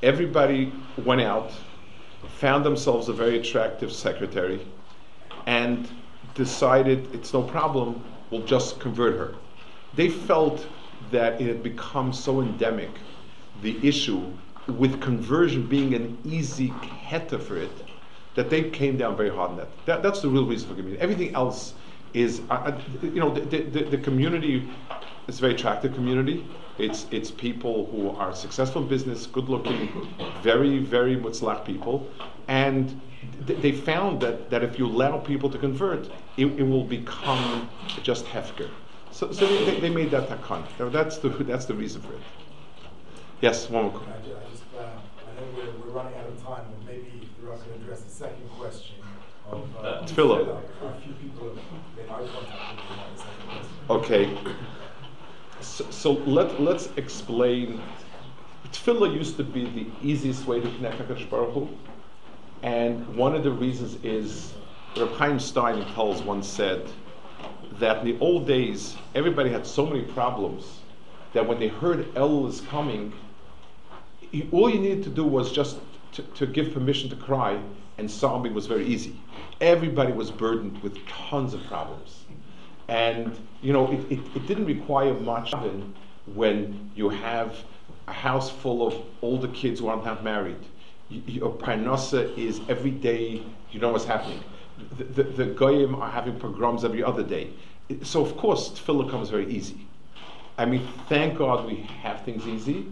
everybody 0.03 0.71
went 1.03 1.21
out, 1.21 1.51
found 2.37 2.63
themselves 2.63 3.09
a 3.09 3.13
very 3.13 3.39
attractive 3.39 3.91
secretary, 3.91 4.65
and 5.47 5.89
decided 6.35 7.13
it's 7.13 7.33
no 7.33 7.41
problem, 7.41 8.03
we'll 8.29 8.45
just 8.45 8.79
convert 8.79 9.17
her. 9.17 9.35
They 9.95 10.09
felt 10.09 10.67
that 11.11 11.39
it 11.41 11.47
had 11.47 11.63
become 11.63 12.13
so 12.13 12.41
endemic, 12.41 12.89
the 13.61 13.87
issue, 13.87 14.21
with 14.67 15.01
conversion 15.01 15.67
being 15.67 15.93
an 15.93 16.17
easy 16.23 16.69
keta 16.69 17.41
for 17.41 17.57
it, 17.57 17.71
that 18.35 18.49
they 18.49 18.69
came 18.69 18.97
down 18.97 19.15
very 19.15 19.29
hard 19.29 19.51
on 19.51 19.57
that. 19.57 19.67
that 19.85 20.03
that's 20.03 20.21
the 20.21 20.27
real 20.27 20.45
reason 20.45 20.69
for 20.69 20.75
community. 20.75 21.01
Everything 21.01 21.35
else 21.35 21.73
is, 22.13 22.41
uh, 22.49 22.79
you 23.01 23.19
know, 23.19 23.33
the, 23.33 23.61
the, 23.61 23.83
the 23.83 23.97
community 23.97 24.67
is 25.27 25.37
a 25.37 25.41
very 25.41 25.53
attractive 25.53 25.93
community. 25.93 26.45
It's, 26.77 27.05
it's 27.11 27.29
people 27.29 27.85
who 27.87 28.09
are 28.09 28.33
successful 28.33 28.81
in 28.81 28.87
business, 28.87 29.27
good 29.27 29.49
looking, 29.49 29.89
very, 30.41 30.79
very 30.79 31.15
mutzlach 31.15 31.63
people. 31.65 32.07
And 32.47 32.99
th- 33.45 33.59
they 33.61 33.71
found 33.71 34.21
that, 34.21 34.49
that 34.49 34.63
if 34.63 34.79
you 34.79 34.87
allow 34.87 35.19
people 35.19 35.49
to 35.51 35.57
convert, 35.57 36.07
it, 36.37 36.47
it 36.47 36.63
will 36.63 36.83
become 36.83 37.69
just 38.01 38.25
hefker. 38.25 38.69
So, 39.11 39.31
so 39.31 39.45
they, 39.65 39.79
they 39.79 39.89
made 39.89 40.09
that 40.11 40.29
takon. 40.29 40.63
That's 40.91 41.17
the, 41.19 41.29
that's 41.29 41.65
the 41.65 41.75
reason 41.75 42.01
for 42.01 42.13
it. 42.13 42.21
Yes, 43.43 43.69
one 43.69 43.87
more. 43.87 43.93
I 43.95 44.25
ju- 44.25 44.37
I 44.37 44.49
just, 44.49 44.63
uh, 44.73 44.83
I 44.83 45.35
know 45.35 45.47
we're, 45.57 45.65
we're 45.85 45.91
running 45.91 46.17
out 46.17 46.27
of 46.27 46.41
time, 46.41 46.63
but 46.63 46.87
maybe 46.87 47.27
if 47.43 47.51
I 47.51 47.57
could 47.57 47.81
address 47.81 47.99
the 47.99 48.09
second 48.09 48.49
question 48.51 48.95
of 49.51 49.67
uh, 49.79 50.05
Tefillah. 50.05 50.61
A 50.81 51.01
few 51.01 51.11
people 51.15 51.49
have 51.49 52.09
eye 52.09 52.25
contact 52.25 52.79
with 52.87 53.17
the 53.17 53.21
second 53.21 53.49
question. 53.49 53.67
Okay. 53.89 54.37
So, 55.59 55.85
so 55.89 56.11
let, 56.23 56.61
let's 56.61 56.87
explain. 56.95 57.81
Tefillah 58.71 59.13
used 59.13 59.35
to 59.35 59.43
be 59.43 59.65
the 59.65 59.87
easiest 60.01 60.47
way 60.47 60.61
to 60.61 60.71
connect 60.77 60.99
HaKadosh 60.99 61.29
Baruch 61.29 61.53
Hu. 61.53 61.67
And 62.61 63.05
one 63.13 63.35
of 63.35 63.43
the 63.43 63.51
reasons 63.51 64.01
is, 64.05 64.53
Reb 64.95 65.11
Chaim 65.15 65.37
Stein 65.37 65.79
in 65.79 65.85
Telz 65.89 66.23
once 66.23 66.47
said 66.47 66.89
that 67.73 67.97
in 67.97 68.05
the 68.05 68.17
old 68.21 68.47
days, 68.47 68.95
everybody 69.15 69.49
had 69.49 69.67
so 69.67 69.85
many 69.85 70.03
problems 70.03 70.79
that 71.33 71.45
when 71.45 71.59
they 71.59 71.67
heard 71.67 72.05
Elul 72.13 72.47
is 72.47 72.61
coming, 72.61 73.11
you- 74.33 74.47
all 74.51 74.69
you 74.69 74.79
needed 74.79 75.03
to 75.03 75.09
do 75.09 75.23
was 75.23 75.51
just 75.51 75.77
to, 76.13 76.21
to 76.39 76.45
give 76.45 76.73
permission 76.73 77.09
to 77.09 77.15
cry, 77.15 77.59
and 77.97 78.09
sobbing 78.09 78.53
was 78.53 78.67
very 78.67 78.85
easy. 78.85 79.15
Everybody 79.61 80.11
was 80.11 80.31
burdened 80.31 80.81
with 80.83 80.97
tons 81.07 81.53
of 81.53 81.63
problems. 81.65 82.25
And, 82.87 83.37
you 83.61 83.71
know, 83.71 83.91
it, 83.91 84.11
it, 84.11 84.19
it 84.35 84.47
didn't 84.47 84.65
require 84.65 85.13
much 85.13 85.53
when 86.25 86.91
you 86.95 87.09
have 87.09 87.55
a 88.07 88.13
house 88.13 88.49
full 88.49 88.85
of 88.85 88.95
older 89.21 89.47
kids 89.49 89.79
who 89.79 89.87
aren't 89.87 90.03
not 90.05 90.23
married. 90.23 90.57
Your 91.09 91.53
parnasa 91.53 92.35
is 92.37 92.59
every 92.67 92.91
day, 92.91 93.43
you 93.71 93.79
know 93.79 93.91
what's 93.91 94.05
happening. 94.05 94.41
The, 94.97 95.03
the, 95.05 95.23
the 95.23 95.45
goyim 95.45 95.95
are 95.95 96.09
having 96.09 96.37
pogroms 96.39 96.83
every 96.83 97.03
other 97.03 97.23
day. 97.23 97.51
So, 98.01 98.21
of 98.21 98.35
course, 98.37 98.69
tefillah 98.71 99.09
comes 99.09 99.29
very 99.29 99.47
easy. 99.47 99.87
I 100.57 100.65
mean, 100.65 100.87
thank 101.07 101.37
God 101.37 101.65
we 101.65 101.75
have 102.01 102.23
things 102.25 102.47
easy, 102.47 102.87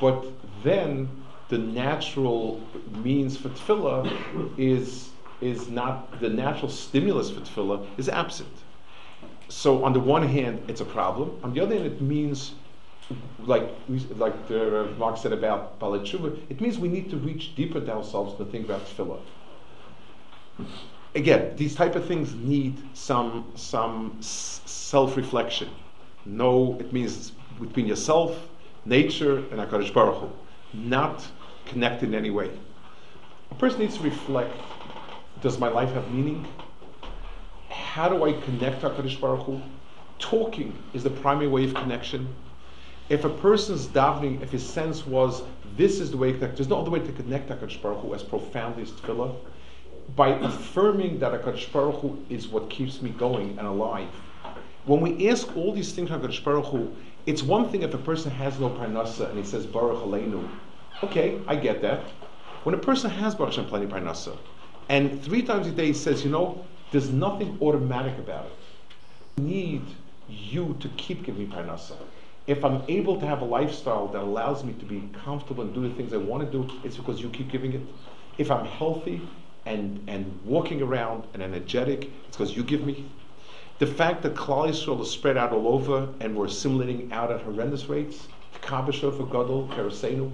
but 0.00 0.24
then 0.62 1.08
the 1.48 1.58
natural 1.58 2.60
means 3.02 3.36
for 3.36 3.48
tefillah 3.48 4.58
is, 4.58 5.10
is 5.40 5.68
not, 5.68 6.20
the 6.20 6.28
natural 6.28 6.70
stimulus 6.70 7.30
for 7.30 7.40
tefillah 7.40 7.86
is 7.98 8.08
absent. 8.08 8.48
So 9.48 9.84
on 9.84 9.92
the 9.92 10.00
one 10.00 10.26
hand, 10.26 10.62
it's 10.68 10.80
a 10.80 10.84
problem. 10.84 11.38
On 11.42 11.52
the 11.52 11.60
other 11.60 11.74
hand, 11.74 11.86
it 11.86 12.00
means, 12.00 12.54
like 13.40 13.68
like 14.16 14.46
the, 14.46 14.94
Mark 14.96 15.16
said 15.16 15.32
about 15.32 15.80
Balat 15.80 16.02
Tshuva, 16.02 16.38
it 16.48 16.60
means 16.60 16.78
we 16.78 16.88
need 16.88 17.10
to 17.10 17.16
reach 17.16 17.56
deeper 17.56 17.78
into 17.78 17.92
ourselves 17.92 18.36
to 18.38 18.44
think 18.44 18.66
about 18.66 18.86
tefillah. 18.86 19.18
Again, 21.16 21.56
these 21.56 21.74
type 21.74 21.96
of 21.96 22.06
things 22.06 22.34
need 22.34 22.80
some 22.94 23.50
some 23.56 24.16
s- 24.20 24.60
self-reflection. 24.66 25.68
No, 26.24 26.76
it 26.78 26.92
means 26.92 27.32
between 27.60 27.86
yourself, 27.86 28.48
nature, 28.84 29.38
and 29.50 29.58
Hakadosh 29.58 29.92
Baruch 29.92 30.20
Hu, 30.20 30.28
not 30.72 31.26
connected 31.66 32.08
in 32.08 32.14
any 32.14 32.30
way. 32.30 32.50
A 33.50 33.54
person 33.54 33.80
needs 33.80 33.96
to 33.96 34.02
reflect: 34.02 34.54
Does 35.42 35.58
my 35.58 35.68
life 35.68 35.92
have 35.92 36.10
meaning? 36.12 36.46
How 37.68 38.08
do 38.08 38.24
I 38.24 38.32
connect 38.32 38.82
Hakadosh 38.82 39.20
Baruch 39.20 39.46
Hu? 39.46 39.60
Talking 40.18 40.76
is 40.92 41.02
the 41.02 41.10
primary 41.10 41.48
way 41.48 41.64
of 41.64 41.74
connection. 41.74 42.28
If 43.08 43.24
a 43.24 43.28
person's 43.28 43.88
davening, 43.88 44.42
if 44.42 44.52
his 44.52 44.64
sense 44.64 45.04
was 45.04 45.42
this 45.76 45.98
is 45.98 46.10
the 46.10 46.16
way 46.16 46.32
connect, 46.32 46.56
there's 46.56 46.68
no 46.68 46.80
other 46.80 46.90
way 46.90 47.00
to 47.00 47.12
connect 47.12 47.48
Hakadosh 47.48 47.82
Baruch 47.82 48.00
Hu 48.02 48.14
as 48.14 48.22
profoundly 48.22 48.82
as 48.82 48.92
tefillah. 48.92 49.34
By 50.14 50.28
affirming 50.28 51.18
that 51.18 51.32
Hakadosh 51.32 51.72
Baruch 51.72 52.00
Hu 52.00 52.24
is 52.28 52.48
what 52.48 52.70
keeps 52.70 53.02
me 53.02 53.10
going 53.10 53.58
and 53.58 53.66
alive. 53.66 54.08
When 54.86 55.00
we 55.00 55.28
ask 55.28 55.56
all 55.56 55.72
these 55.72 55.92
things 55.92 56.10
Hakadosh 56.10 56.42
Baruch 56.44 56.66
Hu, 56.66 56.94
it's 57.30 57.44
one 57.44 57.68
thing 57.68 57.82
if 57.82 57.94
a 57.94 57.98
person 57.98 58.28
has 58.32 58.58
no 58.58 58.68
parnasa 58.70 59.28
and 59.28 59.38
he 59.38 59.44
says 59.44 59.64
Bareich 59.64 60.02
Aleinu. 60.02 60.48
Okay, 61.04 61.40
I 61.46 61.54
get 61.54 61.80
that. 61.82 62.00
When 62.64 62.74
a 62.74 62.78
person 62.78 63.08
has 63.08 63.36
Baruch 63.36 63.54
Hashem 63.54 63.66
plenty 63.66 63.86
parnasa, 63.86 64.36
and 64.88 65.22
three 65.22 65.42
times 65.42 65.68
a 65.68 65.70
day 65.70 65.86
he 65.86 65.92
says, 65.92 66.24
you 66.24 66.30
know, 66.30 66.66
there's 66.90 67.10
nothing 67.10 67.56
automatic 67.62 68.18
about 68.18 68.46
it. 68.46 68.52
I 69.38 69.42
need 69.42 69.84
you 70.28 70.76
to 70.80 70.88
keep 70.96 71.22
giving 71.22 71.48
me 71.48 71.54
parnasa. 71.54 71.96
If 72.48 72.64
I'm 72.64 72.82
able 72.88 73.20
to 73.20 73.26
have 73.26 73.42
a 73.42 73.44
lifestyle 73.44 74.08
that 74.08 74.22
allows 74.22 74.64
me 74.64 74.72
to 74.72 74.84
be 74.84 75.08
comfortable 75.24 75.62
and 75.62 75.72
do 75.72 75.88
the 75.88 75.94
things 75.94 76.12
I 76.12 76.16
want 76.16 76.44
to 76.44 76.50
do, 76.50 76.68
it's 76.82 76.96
because 76.96 77.20
you 77.20 77.30
keep 77.30 77.48
giving 77.52 77.74
it. 77.74 77.82
If 78.38 78.50
I'm 78.50 78.66
healthy 78.66 79.22
and, 79.66 80.02
and 80.08 80.36
walking 80.44 80.82
around 80.82 81.28
and 81.32 81.44
energetic, 81.44 82.10
it's 82.26 82.36
because 82.36 82.56
you 82.56 82.64
give 82.64 82.84
me. 82.84 83.08
The 83.80 83.86
fact 83.86 84.22
that 84.24 84.34
Klal 84.34 84.68
Yisrael 84.68 85.00
is 85.00 85.10
spread 85.10 85.38
out 85.38 85.52
all 85.52 85.66
over 85.66 86.06
and 86.20 86.36
we're 86.36 86.44
assimilating 86.44 87.10
out 87.14 87.32
at 87.32 87.40
horrendous 87.40 87.86
rates, 87.86 88.28
Kabasha 88.60 89.16
for 89.16 89.24
Gadol, 89.24 89.70
Kerosenu, 89.72 90.30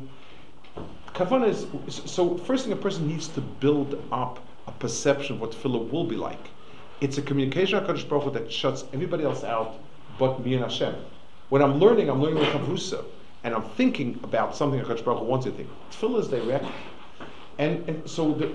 Kavana 1.14 1.48
is 1.48 1.68
so. 2.10 2.36
First 2.38 2.64
thing, 2.64 2.72
a 2.72 2.76
person 2.76 3.06
needs 3.06 3.28
to 3.28 3.40
build 3.40 4.02
up 4.10 4.40
a 4.66 4.72
perception 4.72 5.36
of 5.36 5.40
what 5.40 5.52
tefillah 5.52 5.92
will 5.92 6.04
be 6.04 6.16
like. 6.16 6.50
It's 7.00 7.18
a 7.18 7.22
communication 7.22 7.78
of 7.78 7.86
Baruch 7.86 8.24
Hu 8.24 8.30
that 8.32 8.50
shuts 8.50 8.84
everybody 8.92 9.22
else 9.22 9.44
out, 9.44 9.76
but 10.18 10.44
me 10.44 10.54
and 10.54 10.64
Hashem. 10.64 10.96
When 11.48 11.62
I'm 11.62 11.78
learning, 11.78 12.10
I'm 12.10 12.20
learning 12.20 12.40
with 12.40 12.48
Chavrusa, 12.48 13.04
and 13.44 13.54
I'm 13.54 13.62
thinking 13.76 14.18
about 14.24 14.56
something 14.56 14.80
Hakadosh 14.80 15.04
Baruch 15.04 15.20
Hu 15.20 15.24
wants 15.24 15.46
to 15.46 15.52
think. 15.52 15.68
Tefillah 15.92 16.18
is 16.18 16.28
direct, 16.28 16.66
and 17.58 17.88
and 17.88 18.10
so 18.10 18.32
the, 18.32 18.50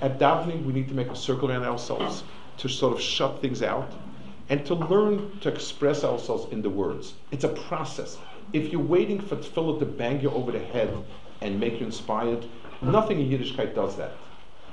at 0.00 0.18
davening 0.18 0.64
we 0.64 0.72
need 0.72 0.88
to 0.88 0.94
make 0.94 1.10
a 1.10 1.16
circle 1.16 1.48
around 1.48 1.62
ourselves 1.62 2.24
to 2.58 2.68
sort 2.68 2.92
of 2.92 3.00
shut 3.00 3.40
things 3.40 3.62
out, 3.62 3.90
and 4.52 4.66
to 4.66 4.74
learn 4.74 5.40
to 5.40 5.48
express 5.48 6.04
ourselves 6.04 6.52
in 6.52 6.60
the 6.60 6.68
words. 6.68 7.14
It's 7.30 7.44
a 7.44 7.48
process. 7.48 8.18
If 8.52 8.70
you're 8.70 8.82
waiting 8.82 9.18
for 9.18 9.36
tefillah 9.36 9.78
to 9.78 9.86
bang 9.86 10.20
you 10.20 10.30
over 10.30 10.52
the 10.52 10.58
head 10.58 10.94
and 11.40 11.58
make 11.58 11.80
you 11.80 11.86
inspired, 11.86 12.44
nothing 12.82 13.18
in 13.18 13.30
Yiddishkeit 13.30 13.74
does 13.74 13.96
that. 13.96 14.12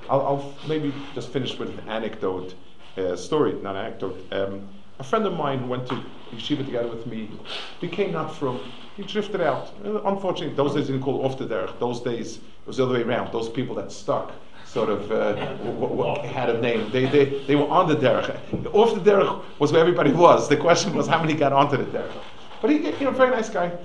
I'll, 0.10 0.20
I'll 0.28 0.54
maybe 0.68 0.94
just 1.16 1.30
finish 1.30 1.58
with 1.58 1.70
an 1.70 1.88
anecdote, 1.88 2.56
uh, 2.98 3.16
story, 3.16 3.54
not 3.54 3.78
an 3.78 3.86
anecdote. 3.86 4.18
Um, 4.34 4.68
a 5.00 5.04
friend 5.06 5.26
of 5.26 5.32
mine 5.32 5.70
went 5.70 5.88
to 5.88 6.04
yeshiva 6.34 6.66
together 6.66 6.90
with 6.90 7.08
me 7.08 7.32
became 7.80 8.12
not 8.12 8.36
from. 8.36 8.60
He 8.98 9.04
drifted 9.04 9.40
out. 9.40 9.72
Uh, 9.86 10.02
Unfortunately, 10.02 10.54
those 10.58 10.76
days 10.76 10.88
didn't 10.88 11.04
call 11.04 11.26
off 11.26 11.38
the 11.38 11.46
derech. 11.46 11.80
Those 11.80 12.02
days 12.02 12.36
it 12.36 12.68
was 12.68 12.76
the 12.76 12.84
other 12.84 12.96
way 12.96 13.04
around. 13.04 13.32
Those 13.32 13.48
people 13.48 13.76
that 13.76 13.94
stuck 13.94 14.34
sort 14.72 14.90
of 14.90 15.12
uh, 15.12 15.34
w- 15.58 15.80
w- 15.80 16.22
had 16.28 16.50
a 16.50 16.62
name. 16.62 16.92
They, 16.92 17.06
they, 17.08 17.44
they 17.48 17.56
were 17.56 17.68
on 17.68 17.88
the 17.88 17.96
derech. 17.96 18.36
Off 18.74 18.94
the 18.94 19.12
derech 19.12 19.44
was 19.58 19.72
where 19.72 19.82
everybody 19.82 20.12
was. 20.12 20.48
The 20.48 20.58
question 20.58 20.94
was 20.94 21.08
how 21.08 21.20
many 21.20 21.34
got 21.34 21.54
onto 21.54 21.78
the 21.78 21.86
derech. 21.86 22.12
But 22.62 22.70
he, 22.70 22.78
you 22.78 23.06
know, 23.06 23.12
very 23.12 23.32
nice 23.32 23.50
guy. 23.50 23.76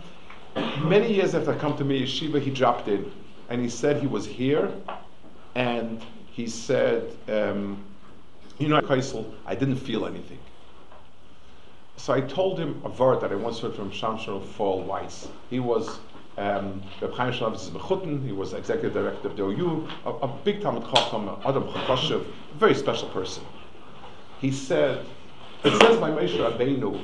Many 0.82 1.12
years 1.12 1.34
after 1.34 1.52
I 1.52 1.58
come 1.58 1.76
to 1.78 1.84
me 1.84 2.02
yeshiva, 2.02 2.40
he 2.40 2.50
dropped 2.50 2.88
in, 2.88 3.10
and 3.48 3.62
he 3.62 3.68
said 3.68 4.00
he 4.00 4.06
was 4.06 4.26
here, 4.26 4.70
and 5.54 6.04
he 6.30 6.46
said, 6.46 7.16
um, 7.28 7.82
you 8.58 8.68
know, 8.68 8.80
Kaisel, 8.80 9.32
I 9.46 9.54
didn't 9.54 9.76
feel 9.76 10.06
anything. 10.06 10.38
So 11.96 12.12
I 12.12 12.20
told 12.20 12.58
him 12.58 12.82
a 12.84 12.90
word 12.90 13.20
that 13.22 13.32
I 13.32 13.36
once 13.36 13.60
heard 13.60 13.74
from 13.74 13.90
Shamshon 13.90 14.44
Fall 14.44 14.82
Weiss. 14.82 15.28
He 15.48 15.60
was 15.60 15.98
um, 16.36 16.82
Reb 17.00 17.12
Chaim 17.12 17.32
Shalavis 17.32 17.70
Mechuten, 17.70 18.24
he 18.24 18.32
was 18.32 18.52
executive 18.52 18.92
director 18.92 19.28
of 19.28 19.36
the 19.36 19.44
OU, 19.44 19.88
a, 20.04 20.10
a 20.10 20.28
big 20.28 20.62
Talmud 20.62 20.84
Chacham, 20.92 21.28
Adam 21.44 21.64
Chakoshev, 21.64 22.24
a 22.26 22.58
very 22.58 22.74
special 22.74 23.08
person. 23.08 23.44
He 24.40 24.50
said, 24.50 25.04
it 25.62 25.78
says 25.80 25.98
by 25.98 26.10
Moshe 26.10 26.36
Rabbeinu, 26.36 27.00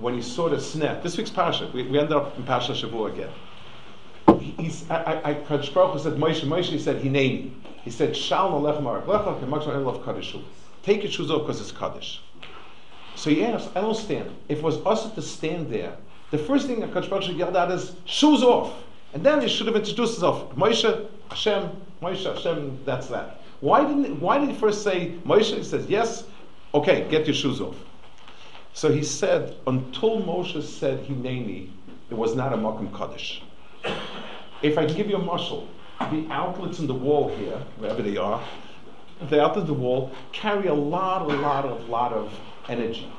when 0.00 0.14
he 0.14 0.22
saw 0.22 0.48
the 0.48 0.56
sneh, 0.56 1.02
this 1.02 1.16
week's 1.16 1.30
parasha, 1.30 1.70
we, 1.72 1.82
we 1.84 1.98
ended 1.98 2.12
up 2.16 2.36
in 2.36 2.44
Parasha 2.44 2.72
Shavua 2.72 3.12
again. 3.12 3.30
He- 4.40 4.62
He's, 4.62 4.90
I, 4.90 4.96
I, 4.96 5.30
I, 5.30 5.34
said, 5.34 6.14
Moshe, 6.14 6.40
Moshe, 6.44 6.64
he 6.64 6.78
said, 6.78 7.02
Hineni. 7.02 7.52
He 7.84 7.90
said, 7.90 8.16
Shal 8.16 8.50
nalech 8.52 8.80
marach 8.80 9.04
lecha, 9.04 9.40
kemak 9.40 9.64
shal 9.64 9.80
love 9.80 10.02
kadishu. 10.02 10.42
Take 10.82 11.02
your 11.02 11.12
shoes 11.12 11.30
off 11.30 11.42
because 11.42 11.60
it's 11.60 11.72
kaddish. 11.72 12.22
So 13.14 13.30
he 13.30 13.44
asked, 13.44 13.70
I 13.76 13.80
don't 13.82 13.96
stand. 13.96 14.30
If 14.48 14.58
it 14.58 14.64
was 14.64 14.84
us 14.86 15.10
to 15.12 15.22
stand 15.22 15.70
there, 15.70 15.96
the 16.32 16.38
first 16.38 16.66
thing 16.66 16.80
that 16.80 16.90
Kadosh 16.92 17.10
Baruch 17.10 17.24
Hu 17.26 17.34
yelled 17.34 17.56
out 17.56 17.70
is, 17.70 17.94
shoes 18.06 18.42
off. 18.42 18.72
And 19.12 19.22
then 19.22 19.42
he 19.42 19.48
should 19.48 19.66
have 19.66 19.76
introduced 19.76 20.14
himself. 20.14 20.56
Moshe, 20.56 21.06
Hashem, 21.28 21.70
Moshe, 22.00 22.24
Hashem, 22.24 22.80
that's 22.86 23.08
that. 23.08 23.42
Why 23.60 23.84
didn't, 23.84 24.18
why 24.18 24.38
did 24.38 24.48
he 24.48 24.54
first 24.54 24.82
say, 24.82 25.12
Moshe, 25.26 25.54
he 25.54 25.62
says, 25.62 25.86
yes, 25.88 26.24
okay, 26.72 27.06
get 27.10 27.26
your 27.26 27.34
shoes 27.34 27.60
off. 27.60 27.76
So 28.72 28.90
he 28.90 29.04
said, 29.04 29.56
until 29.66 30.22
Moshe 30.22 30.62
said 30.62 31.04
Hineni, 31.04 31.68
it 32.08 32.14
was 32.14 32.34
not 32.34 32.54
a 32.54 32.56
Makam 32.56 32.96
Kaddish. 32.96 33.42
If 34.62 34.78
I 34.78 34.86
give 34.86 35.10
you 35.10 35.16
a 35.16 35.20
mashal, 35.20 35.66
the 36.10 36.26
outlets 36.30 36.78
in 36.78 36.86
the 36.86 36.94
wall 36.94 37.28
here, 37.36 37.60
wherever 37.76 38.00
they 38.00 38.16
are, 38.16 38.42
the 39.28 39.42
outlets 39.42 39.68
in 39.68 39.74
the 39.74 39.78
wall 39.78 40.10
carry 40.32 40.68
a 40.68 40.74
lot, 40.74 41.22
a 41.22 41.36
lot 41.36 41.66
a 41.66 41.74
lot 41.74 42.14
of 42.14 42.32
energy. 42.70 43.12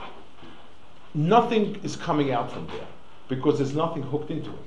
Nothing 1.13 1.79
is 1.83 1.95
coming 1.95 2.31
out 2.31 2.51
from 2.51 2.65
there 2.67 2.87
because 3.27 3.57
there's 3.57 3.75
nothing 3.75 4.03
hooked 4.03 4.31
into 4.31 4.49
it. 4.49 4.65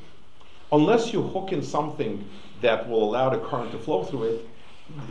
Unless 0.73 1.13
you 1.13 1.23
hook 1.23 1.53
in 1.53 1.63
something 1.63 2.29
that 2.61 2.89
will 2.89 3.05
allow 3.05 3.29
the 3.31 3.39
current 3.39 3.71
to 3.73 3.79
flow 3.79 4.05
through 4.05 4.25
it, 4.25 4.49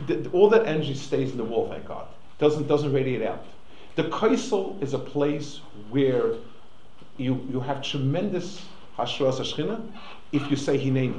th- 0.06 0.22
th- 0.22 0.34
all 0.34 0.48
that 0.50 0.66
energy 0.66 0.94
stays 0.94 1.30
in 1.30 1.38
the 1.38 1.44
wall, 1.44 1.68
thank 1.68 1.86
God. 1.86 2.06
Doesn't, 2.38 2.66
doesn't 2.66 2.92
radiate 2.92 3.22
out. 3.22 3.44
The 3.94 4.04
Kaisel 4.04 4.80
is 4.82 4.92
a 4.92 4.98
place 4.98 5.60
where 5.88 6.34
you, 7.16 7.46
you 7.50 7.60
have 7.60 7.82
tremendous 7.82 8.62
Hashras 8.98 9.40
Hashchina 9.40 9.80
if 10.32 10.50
you 10.50 10.56
say 10.56 10.78
Hineni. 10.78 11.18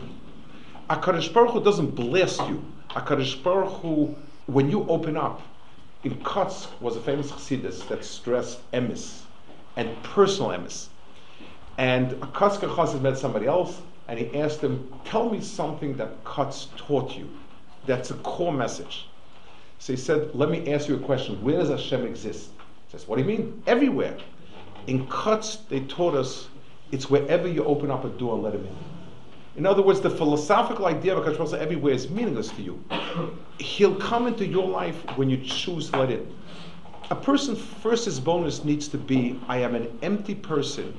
HaKadosh 0.89 1.33
Baruch 1.33 1.51
Hu 1.51 1.63
doesn't 1.63 1.91
bless 1.95 2.39
you. 2.39 2.63
HaKadosh 2.89 3.43
Baruch 3.43 3.81
Hu, 3.81 4.15
when 4.45 4.69
you 4.69 4.85
open 4.87 5.17
up, 5.17 5.41
in 6.03 6.15
Kotsk 6.17 6.67
was 6.79 6.95
a 6.95 7.01
famous 7.01 7.31
Chassidus 7.31 7.87
that 7.87 8.05
stressed 8.05 8.59
emis 8.71 9.21
and 9.75 10.01
personal 10.03 10.51
emes. 10.51 10.87
And 11.77 12.13
a 12.13 12.27
Kotzker 12.27 12.67
Chassid 12.67 13.01
met 13.01 13.17
somebody 13.17 13.45
else, 13.45 13.81
and 14.07 14.17
he 14.17 14.39
asked 14.39 14.61
him, 14.61 14.91
"Tell 15.05 15.29
me 15.29 15.39
something 15.41 15.95
that 15.97 16.23
Kotz 16.23 16.67
taught 16.75 17.15
you. 17.15 17.29
That's 17.85 18.09
a 18.09 18.15
core 18.15 18.51
message." 18.51 19.07
So 19.77 19.93
he 19.93 19.97
said, 19.97 20.33
"Let 20.33 20.49
me 20.49 20.73
ask 20.73 20.89
you 20.89 20.95
a 20.95 20.99
question. 20.99 21.35
Where 21.43 21.57
does 21.59 21.69
Hashem 21.69 22.03
exist?" 22.03 22.49
He 22.85 22.91
says, 22.91 23.07
"What 23.07 23.17
do 23.17 23.21
you 23.21 23.27
mean? 23.27 23.61
Everywhere." 23.67 24.17
In 24.87 25.05
Kotz, 25.07 25.67
they 25.69 25.81
taught 25.81 26.15
us 26.15 26.47
it's 26.91 27.09
wherever 27.09 27.47
you 27.47 27.63
open 27.63 27.91
up 27.91 28.05
a 28.05 28.09
door 28.09 28.35
and 28.35 28.43
let 28.43 28.55
him 28.55 28.65
in. 28.65 28.75
In 29.57 29.65
other 29.65 29.81
words, 29.81 30.01
the 30.01 30.09
philosophical 30.09 30.85
idea 30.85 31.15
of 31.15 31.23
Hakadosh 31.23 31.37
Baruch 31.37 31.61
everywhere 31.61 31.93
is 31.93 32.09
meaningless 32.09 32.49
to 32.51 32.61
you. 32.61 32.83
He'll 33.59 33.95
come 33.95 34.27
into 34.27 34.45
your 34.45 34.67
life 34.67 35.03
when 35.17 35.29
you 35.29 35.37
choose 35.37 35.89
to 35.91 35.99
let 35.99 36.11
in. 36.11 36.27
A 37.11 37.15
person 37.15 37.55
first 37.55 38.05
hisbonenus 38.07 38.63
needs 38.63 38.87
to 38.89 38.97
be 38.97 39.39
I 39.47 39.57
am 39.59 39.75
an 39.75 39.97
empty 40.01 40.35
person 40.35 40.93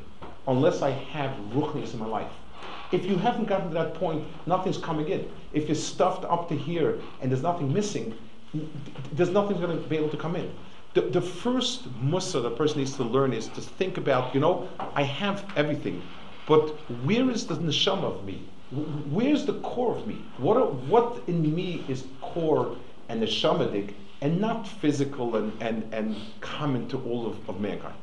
unless 0.48 0.82
I 0.82 0.90
have 0.90 1.30
ruchnius 1.52 1.92
in 1.92 2.00
my 2.00 2.06
life. 2.06 2.32
If 2.90 3.04
you 3.04 3.16
haven't 3.16 3.44
gotten 3.44 3.68
to 3.68 3.74
that 3.74 3.94
point, 3.94 4.26
nothing's 4.46 4.78
coming 4.78 5.08
in. 5.08 5.30
If 5.52 5.68
you're 5.68 5.74
stuffed 5.74 6.24
up 6.24 6.48
to 6.48 6.56
here 6.56 6.98
and 7.20 7.30
there's 7.30 7.42
nothing 7.42 7.72
missing, 7.72 8.14
there's 9.12 9.28
nothing 9.28 9.60
going 9.60 9.80
to 9.80 9.88
be 9.88 9.96
able 9.96 10.08
to 10.08 10.16
come 10.16 10.34
in. 10.34 10.50
The, 10.94 11.02
the 11.02 11.20
first 11.20 11.86
mussar 12.02 12.42
the 12.42 12.50
person 12.50 12.78
needs 12.78 12.96
to 12.96 13.04
learn 13.04 13.34
is 13.34 13.48
to 13.48 13.60
think 13.60 13.98
about, 13.98 14.34
you 14.34 14.40
know, 14.40 14.68
I 14.94 15.02
have 15.02 15.44
everything, 15.54 16.02
but 16.46 16.70
where 17.04 17.30
is 17.30 17.46
the 17.46 17.56
neshama 17.56 18.04
of 18.04 18.24
me? 18.24 18.48
Where's 19.10 19.44
the 19.44 19.60
core 19.60 19.96
of 19.96 20.06
me? 20.06 20.24
What, 20.38 20.74
what 20.86 21.22
in 21.26 21.54
me 21.54 21.84
is 21.88 22.04
core 22.22 22.74
and 23.10 23.22
neshamadik 23.22 23.92
and 24.22 24.40
not 24.40 24.66
physical 24.66 25.36
and, 25.36 25.52
and, 25.62 25.92
and 25.92 26.16
common 26.40 26.88
to 26.88 26.98
all 27.02 27.26
of, 27.26 27.48
of 27.50 27.60
mankind? 27.60 27.94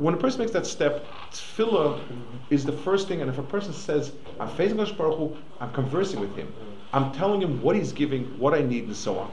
When 0.00 0.14
a 0.14 0.16
person 0.16 0.38
makes 0.38 0.52
that 0.52 0.64
step, 0.64 1.12
tefillah 1.30 2.00
is 2.48 2.64
the 2.64 2.72
first 2.72 3.06
thing, 3.06 3.20
and 3.20 3.28
if 3.28 3.36
a 3.36 3.42
person 3.42 3.74
says, 3.74 4.12
I'm 4.38 4.48
facing 4.48 4.78
Hakadosh 4.78 4.96
Baruch 4.96 5.18
Hu, 5.18 5.36
I'm 5.60 5.72
conversing 5.74 6.20
with 6.20 6.34
him, 6.34 6.54
I'm 6.94 7.12
telling 7.12 7.42
him 7.42 7.60
what 7.60 7.76
he's 7.76 7.92
giving, 7.92 8.38
what 8.38 8.54
I 8.54 8.62
need, 8.62 8.84
and 8.84 8.96
so 8.96 9.18
on. 9.18 9.30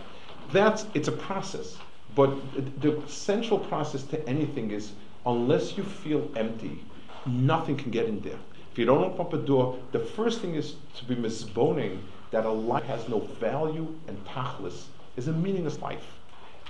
That's, 0.52 0.85
it's 0.94 1.07
a 1.07 1.14
process. 1.14 1.84
But 2.14 2.52
the 2.52 2.89
the 2.89 3.07
central 3.07 3.57
process 3.60 4.03
to 4.11 4.27
anything 4.27 4.72
is, 4.72 4.91
unless 5.26 5.77
you 5.77 5.85
feel 5.85 6.30
empty, 6.35 6.84
nothing 7.26 7.77
can 7.77 7.89
get 7.89 8.07
in 8.07 8.19
there. 8.19 8.39
If 8.69 8.77
you 8.77 8.84
don't 8.84 9.06
open 9.06 9.22
up 9.22 9.31
a 9.34 9.38
door, 9.38 9.80
the 9.94 9.99
first 9.99 10.41
thing 10.41 10.56
is 10.56 10.76
to 10.95 11.06
be 11.06 11.15
misboning 11.15 12.02
that 12.31 12.45
a 12.45 12.52
life 12.52 12.84
has 12.88 13.07
no 13.07 13.22
value 13.22 13.88
and 14.10 14.22
tachlis 14.26 14.88
is 15.15 15.30
a 15.30 15.34
meaningless 15.34 15.80
life. 15.80 16.19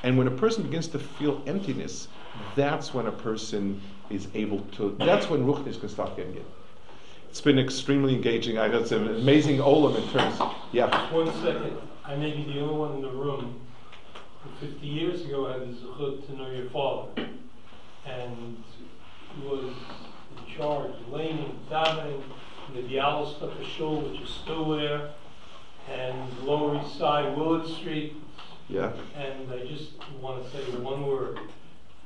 And 0.04 0.20
when 0.20 0.28
a 0.28 0.38
person 0.44 0.62
begins 0.62 0.88
to 0.90 1.00
feel 1.00 1.42
emptiness, 1.48 2.10
that's 2.56 2.94
when 2.94 3.08
a 3.08 3.12
person 3.12 3.82
is 4.10 4.28
able 4.34 4.60
to, 4.78 4.96
that's 5.00 5.30
when 5.30 5.46
Ruchnis 5.46 5.80
can 5.80 5.90
start 5.90 6.16
getting 6.16 6.36
it. 6.36 6.46
It's 7.30 7.42
been 7.42 7.60
extremely 7.60 8.16
engaging. 8.16 8.58
I 8.58 8.70
got 8.70 8.88
some 8.88 9.08
amazing 9.08 9.58
olam 9.58 9.96
in 9.98 10.10
terms, 10.10 10.40
yeah. 10.72 11.14
One 11.14 11.32
second, 11.44 11.78
I 12.06 12.16
may 12.16 12.32
be 12.32 12.44
the 12.44 12.62
only 12.62 12.76
one 12.76 12.96
in 12.96 13.02
the 13.02 13.12
room 13.12 13.60
fifty 14.60 14.88
years 14.88 15.22
ago 15.22 15.48
I 15.48 15.54
had 15.54 15.62
the 15.62 15.74
zechut 15.74 16.26
to 16.26 16.36
know 16.36 16.50
your 16.50 16.70
father. 16.70 17.28
And 18.06 18.64
he 19.36 19.48
was 19.48 19.66
in 19.66 20.56
charge, 20.56 20.94
laying, 21.12 21.60
davening, 21.70 22.24
in 22.70 22.76
the 22.76 22.82
Bialystok 22.82 23.58
the 23.58 23.66
shul, 23.66 24.02
which 24.02 24.22
is 24.22 24.30
still 24.30 24.70
there, 24.70 25.12
and 25.92 26.40
Lower 26.44 26.82
East 26.82 26.98
Side, 26.98 27.38
Willett 27.38 27.68
Street. 27.68 28.16
Yeah. 28.70 28.92
And 29.16 29.52
I 29.52 29.66
just 29.66 29.92
want 30.22 30.44
to 30.44 30.52
say 30.52 30.64
one 30.78 31.06
word. 31.06 31.40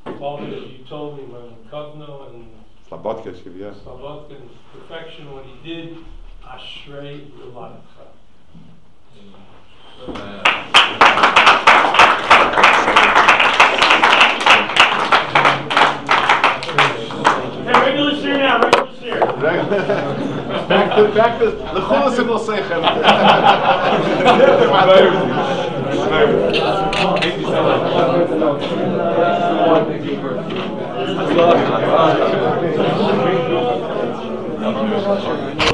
Father, 0.03 0.47
as 0.47 0.71
you 0.71 0.83
told 0.89 1.17
me, 1.17 1.23
when 1.25 1.55
Kovno 1.71 2.33
and 2.33 2.47
Slabodka, 2.89 3.33
yeah. 3.57 3.71
Slabodka 3.71 4.35
and 4.35 4.49
perfection, 4.73 5.31
what 5.31 5.45
he 5.45 5.53
did, 5.67 5.97
Ashrei 6.43 7.29
Yulatka. 7.31 8.07
Hey, 17.63 17.73
regular 17.79 18.15
seer 18.15 18.37
now, 18.37 18.59
regular 18.59 18.89
seer. 18.99 19.19
Back 20.67 20.95
to 20.95 21.01
back 21.13 21.39
to 21.39 21.45
the 21.45 21.51
Lechulas 21.51 22.17
and 22.17 22.29
Losechem. 22.29 22.81
Thank 26.11 26.51
you. 35.61 35.70